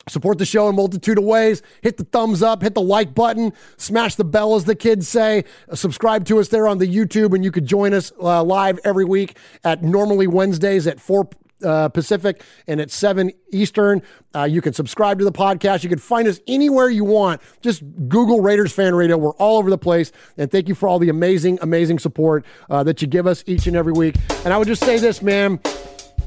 Support 0.09 0.39
the 0.39 0.47
show 0.47 0.69
in 0.69 0.77
multitude 0.77 1.19
of 1.19 1.25
ways. 1.25 1.63
Hit 1.83 1.99
the 1.99 2.05
thumbs 2.05 2.43
up, 2.43 2.63
hit 2.63 2.75
the 2.75 2.81
like 2.81 3.15
button, 3.15 3.53
smash 3.77 4.15
the 4.15 4.25
bell, 4.25 4.55
as 4.57 4.65
the 4.65 4.75
kids 4.75 5.07
say. 5.07 5.45
Subscribe 5.75 6.25
to 6.25 6.41
us 6.41 6.49
there 6.49 6.67
on 6.67 6.79
the 6.79 6.87
YouTube, 6.87 7.35
and 7.35 7.45
you 7.45 7.53
could 7.53 7.67
join 7.67 7.93
us 7.93 8.11
uh, 8.21 8.43
live 8.43 8.81
every 8.83 9.05
week 9.05 9.37
at 9.63 9.83
normally 9.83 10.27
Wednesdays 10.27 10.87
at 10.87 11.01
4 11.01 11.29
uh, 11.65 11.89
Pacific 11.89 12.43
and 12.67 12.81
at 12.81 12.91
7 12.91 13.33
Eastern. 13.53 14.03
Uh, 14.35 14.45
you 14.45 14.61
can 14.61 14.73
subscribe 14.73 15.19
to 15.19 15.25
the 15.25 15.33
podcast. 15.33 15.83
You 15.83 15.89
can 15.89 15.99
find 15.99 16.29
us 16.29 16.41
anywhere 16.47 16.89
you 16.89 17.05
want. 17.05 17.41
Just 17.61 17.83
Google 18.09 18.41
Raiders 18.41 18.73
Fan 18.73 18.95
Radio. 18.95 19.17
We're 19.17 19.35
all 19.35 19.59
over 19.59 19.71
the 19.71 19.79
place. 19.79 20.13
And 20.37 20.51
thank 20.51 20.69
you 20.69 20.75
for 20.75 20.89
all 20.89 20.99
the 20.99 21.09
amazing, 21.09 21.59
amazing 21.63 21.99
support 21.99 22.45
uh, 22.69 22.83
that 22.85 23.03
you 23.03 23.09
give 23.09 23.27
us 23.27 23.43
each 23.47 23.67
and 23.67 23.77
every 23.77 23.93
week. 23.93 24.17
And 24.45 24.53
I 24.55 24.59
would 24.59 24.69
just 24.69 24.85
say 24.85 24.99
this, 24.99 25.23
man. 25.23 25.61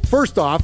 First 0.10 0.38
off, 0.38 0.62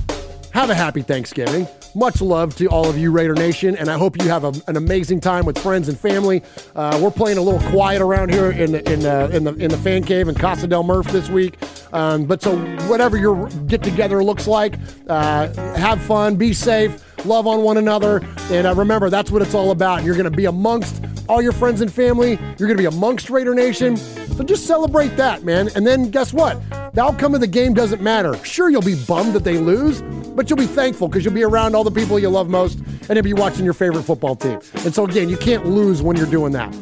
have 0.54 0.70
a 0.70 0.76
happy 0.76 1.02
Thanksgiving. 1.02 1.68
Much 1.96 2.22
love 2.22 2.56
to 2.58 2.68
all 2.68 2.88
of 2.88 2.98
you, 2.98 3.12
Raider 3.12 3.34
Nation, 3.34 3.76
and 3.76 3.90
I 3.90 3.98
hope 3.98 4.22
you 4.22 4.28
have 4.30 4.44
a, 4.44 4.54
an 4.68 4.78
amazing 4.78 5.20
time 5.22 5.46
with 5.46 5.58
friends 5.58 5.90
and 5.90 6.00
family. 6.00 6.44
Uh, 6.76 7.00
we're 7.02 7.12
playing 7.12 7.38
a 7.38 7.42
little 7.42 7.60
quiet 7.72 8.02
around 8.02 8.32
here 8.32 8.52
in 8.52 8.72
the 8.72 8.92
in 8.92 9.00
the 9.00 9.36
in 9.36 9.44
the, 9.44 9.54
in 9.56 9.70
the 9.72 9.78
fan 9.78 10.04
cave 10.04 10.28
in 10.28 10.36
Casa 10.36 10.68
del 10.68 10.84
Murph 10.84 11.08
this 11.08 11.30
week. 11.30 11.58
Um, 11.92 12.26
but 12.26 12.42
so 12.42 12.58
whatever 12.88 13.18
your 13.18 13.48
get 13.68 13.82
together 13.82 14.24
looks 14.24 14.48
like, 14.48 14.76
uh, 15.08 15.48
have 15.76 16.02
fun, 16.02 16.36
be 16.36 16.54
safe, 16.54 17.26
love 17.26 17.48
on 17.48 17.64
one 17.64 17.78
another, 17.78 18.24
and 18.52 18.68
uh, 18.68 18.76
remember 18.76 19.10
that's 19.10 19.32
what 19.32 19.42
it's 19.42 19.56
all 19.56 19.72
about. 19.72 20.04
You're 20.04 20.16
going 20.16 20.30
to 20.30 20.38
be 20.38 20.46
amongst 20.46 21.04
all 21.28 21.42
your 21.42 21.54
friends 21.54 21.82
and 21.82 21.92
family. 21.92 22.38
You're 22.58 22.68
going 22.68 22.78
to 22.78 22.78
be 22.78 22.86
amongst 22.86 23.30
Raider 23.30 23.56
Nation. 23.56 23.98
So 24.40 24.46
just 24.46 24.66
celebrate 24.66 25.18
that, 25.18 25.44
man. 25.44 25.68
And 25.76 25.86
then 25.86 26.12
guess 26.12 26.32
what? 26.32 26.62
The 26.94 27.02
outcome 27.02 27.36
of 27.36 27.42
the 27.42 27.48
game 27.48 27.74
doesn't 27.74 28.02
matter. 28.02 28.42
Sure, 28.46 28.70
you'll 28.70 28.82
be 28.82 28.96
bummed 28.96 29.34
that 29.34 29.44
they 29.44 29.58
lose, 29.58 30.02
but 30.34 30.50
you'll 30.50 30.56
be 30.56 30.66
thankful 30.66 31.10
because 31.10 31.26
you'll 31.26 31.34
be 31.34 31.44
around 31.44 31.76
all 31.76 31.84
the 31.84 31.92
people 31.92 32.18
you 32.18 32.30
love 32.30 32.50
most 32.50 32.80
and 32.80 33.10
you'll 33.10 33.22
be 33.22 33.34
watching 33.34 33.66
your 33.66 33.74
favorite 33.74 34.04
football 34.04 34.38
team. 34.38 34.62
And 34.86 34.96
so, 34.96 35.04
again, 35.04 35.28
you 35.28 35.36
can't 35.36 35.66
lose 35.66 36.02
when 36.02 36.16
you're 36.16 36.26
doing 36.26 36.54
that. 36.54 36.74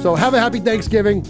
So, 0.00 0.14
have 0.14 0.32
a 0.34 0.38
happy 0.38 0.60
Thanksgiving. 0.60 1.24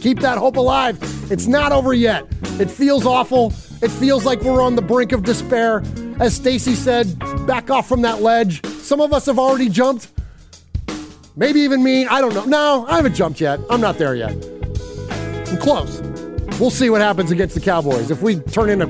Keep 0.00 0.18
that 0.22 0.38
hope 0.38 0.56
alive. 0.56 0.98
It's 1.30 1.46
not 1.46 1.70
over 1.70 1.94
yet. 1.94 2.26
It 2.58 2.68
feels 2.68 3.06
awful. 3.06 3.52
It 3.82 3.92
feels 3.92 4.24
like 4.24 4.40
we're 4.40 4.60
on 4.60 4.74
the 4.74 4.82
brink 4.82 5.12
of 5.12 5.22
despair. 5.22 5.84
As 6.18 6.34
Stacy 6.34 6.74
said, 6.74 7.16
back 7.46 7.70
off 7.70 7.88
from 7.88 8.02
that 8.02 8.22
ledge. 8.22 8.66
Some 8.80 9.00
of 9.00 9.12
us 9.12 9.26
have 9.26 9.38
already 9.38 9.68
jumped. 9.68 10.08
Maybe 11.36 11.60
even 11.60 11.84
me. 11.84 12.06
I 12.06 12.20
don't 12.20 12.34
know. 12.34 12.44
No, 12.44 12.86
I 12.88 12.96
haven't 12.96 13.14
jumped 13.14 13.40
yet. 13.40 13.60
I'm 13.70 13.80
not 13.80 13.98
there 13.98 14.16
yet. 14.16 14.55
I'm 15.48 15.58
close. 15.58 16.00
We'll 16.58 16.70
see 16.70 16.90
what 16.90 17.00
happens 17.00 17.30
against 17.30 17.54
the 17.54 17.60
Cowboys. 17.60 18.10
If 18.10 18.22
we 18.22 18.36
turn 18.36 18.70
into, 18.70 18.86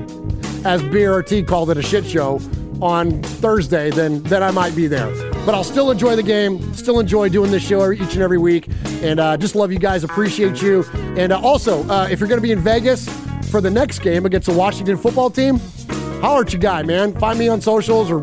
as 0.65 0.81
BRT 0.83 1.47
called 1.47 1.69
it, 1.69 1.77
a 1.77 1.81
shit 1.81 2.05
show 2.05 2.39
on 2.81 3.21
Thursday, 3.23 3.89
then 3.89 4.21
then 4.23 4.43
I 4.43 4.51
might 4.51 4.75
be 4.75 4.87
there. 4.87 5.09
But 5.45 5.55
I'll 5.55 5.63
still 5.63 5.91
enjoy 5.91 6.15
the 6.15 6.23
game. 6.23 6.73
Still 6.73 6.99
enjoy 6.99 7.29
doing 7.29 7.51
this 7.51 7.63
show 7.63 7.91
each 7.91 8.13
and 8.13 8.21
every 8.21 8.37
week, 8.37 8.67
and 9.01 9.19
uh, 9.19 9.37
just 9.37 9.55
love 9.55 9.71
you 9.71 9.79
guys. 9.79 10.03
Appreciate 10.03 10.61
you. 10.61 10.83
And 11.17 11.31
uh, 11.31 11.39
also, 11.39 11.87
uh, 11.89 12.07
if 12.09 12.19
you're 12.19 12.29
going 12.29 12.39
to 12.39 12.43
be 12.43 12.51
in 12.51 12.59
Vegas 12.59 13.07
for 13.49 13.61
the 13.61 13.69
next 13.71 13.99
game 13.99 14.25
against 14.25 14.47
the 14.47 14.53
Washington 14.53 14.97
football 14.97 15.29
team, 15.29 15.59
holler 16.21 16.41
at 16.41 16.53
your 16.53 16.59
guy, 16.59 16.83
man. 16.83 17.13
Find 17.17 17.39
me 17.39 17.47
on 17.47 17.61
socials 17.61 18.11
or 18.11 18.19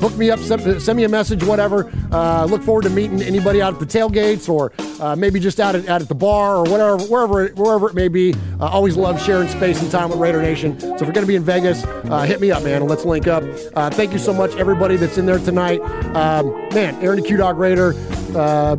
hook 0.00 0.16
me 0.16 0.30
up, 0.30 0.38
send, 0.40 0.96
me 0.96 1.04
a 1.04 1.08
message, 1.08 1.42
whatever. 1.44 1.90
Uh, 2.12 2.44
look 2.44 2.62
forward 2.62 2.82
to 2.82 2.90
meeting 2.90 3.22
anybody 3.22 3.62
out 3.62 3.74
at 3.74 3.80
the 3.80 3.86
tailgates 3.86 4.48
or 4.48 4.72
uh, 5.00 5.16
maybe 5.16 5.40
just 5.40 5.60
out 5.60 5.74
at, 5.74 5.88
out 5.88 6.02
at 6.02 6.08
the 6.08 6.14
bar 6.14 6.56
or 6.56 6.62
whatever, 6.64 6.96
wherever, 7.04 7.46
wherever 7.54 7.88
it 7.88 7.94
may 7.94 8.08
be. 8.08 8.34
Uh, 8.60 8.66
always 8.66 8.96
love 8.96 9.20
sharing 9.20 9.48
space 9.48 9.80
and 9.82 9.90
time 9.90 10.08
with 10.08 10.18
Raider 10.18 10.42
Nation. 10.42 10.78
So 10.78 10.94
if 10.94 11.00
you're 11.00 11.12
going 11.12 11.26
to 11.26 11.26
be 11.26 11.36
in 11.36 11.44
Vegas, 11.44 11.84
uh, 11.84 12.22
hit 12.22 12.40
me 12.40 12.50
up, 12.50 12.62
man, 12.62 12.82
and 12.82 12.90
let's 12.90 13.04
link 13.04 13.26
up. 13.26 13.42
Uh, 13.74 13.90
thank 13.90 14.12
you 14.12 14.18
so 14.18 14.32
much, 14.32 14.54
everybody 14.56 14.96
that's 14.96 15.18
in 15.18 15.26
there 15.26 15.38
tonight. 15.38 15.80
Um, 16.14 16.68
man, 16.70 16.94
Aaron 17.02 17.20
the 17.20 17.26
Q 17.26 17.36
Dog 17.36 17.58
Raider, 17.58 17.94
uh, 18.36 18.76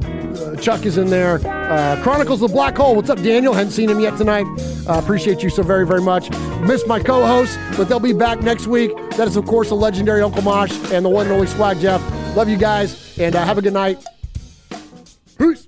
Chuck 0.58 0.86
is 0.86 0.98
in 0.98 1.10
there. 1.10 1.40
Uh, 1.46 2.02
Chronicles 2.02 2.42
of 2.42 2.50
the 2.50 2.54
Black 2.54 2.78
Hole. 2.78 2.96
What's 2.96 3.10
up, 3.10 3.22
Daniel? 3.22 3.54
Hadn't 3.54 3.72
seen 3.72 3.90
him 3.90 4.00
yet 4.00 4.18
tonight. 4.18 4.46
Uh, 4.88 5.00
appreciate 5.00 5.42
you 5.42 5.50
so 5.50 5.64
very, 5.64 5.86
very 5.86 6.02
much. 6.02 6.30
Miss 6.62 6.86
my 6.88 7.00
co 7.00 7.26
hosts, 7.26 7.58
but 7.78 7.90
they'll 7.90 8.00
be 8.00 8.14
back 8.14 8.42
next 8.42 8.68
week. 8.68 8.92
That 9.12 9.28
is, 9.28 9.36
of 9.36 9.46
course, 9.46 9.70
the 9.70 9.76
legendary 9.76 10.22
Uncle 10.22 10.42
Mosh 10.42 10.72
and 10.92 11.05
the 11.06 11.10
one 11.10 11.28
and 11.28 11.34
only 11.36 11.46
Swag 11.46 11.80
Jeff. 11.80 12.02
Love 12.36 12.50
you 12.50 12.58
guys, 12.58 13.16
and 13.20 13.36
uh, 13.36 13.46
have 13.46 13.60
a 13.60 13.62
good 13.62 13.74
night. 13.74 14.04
Peace. 15.38 15.68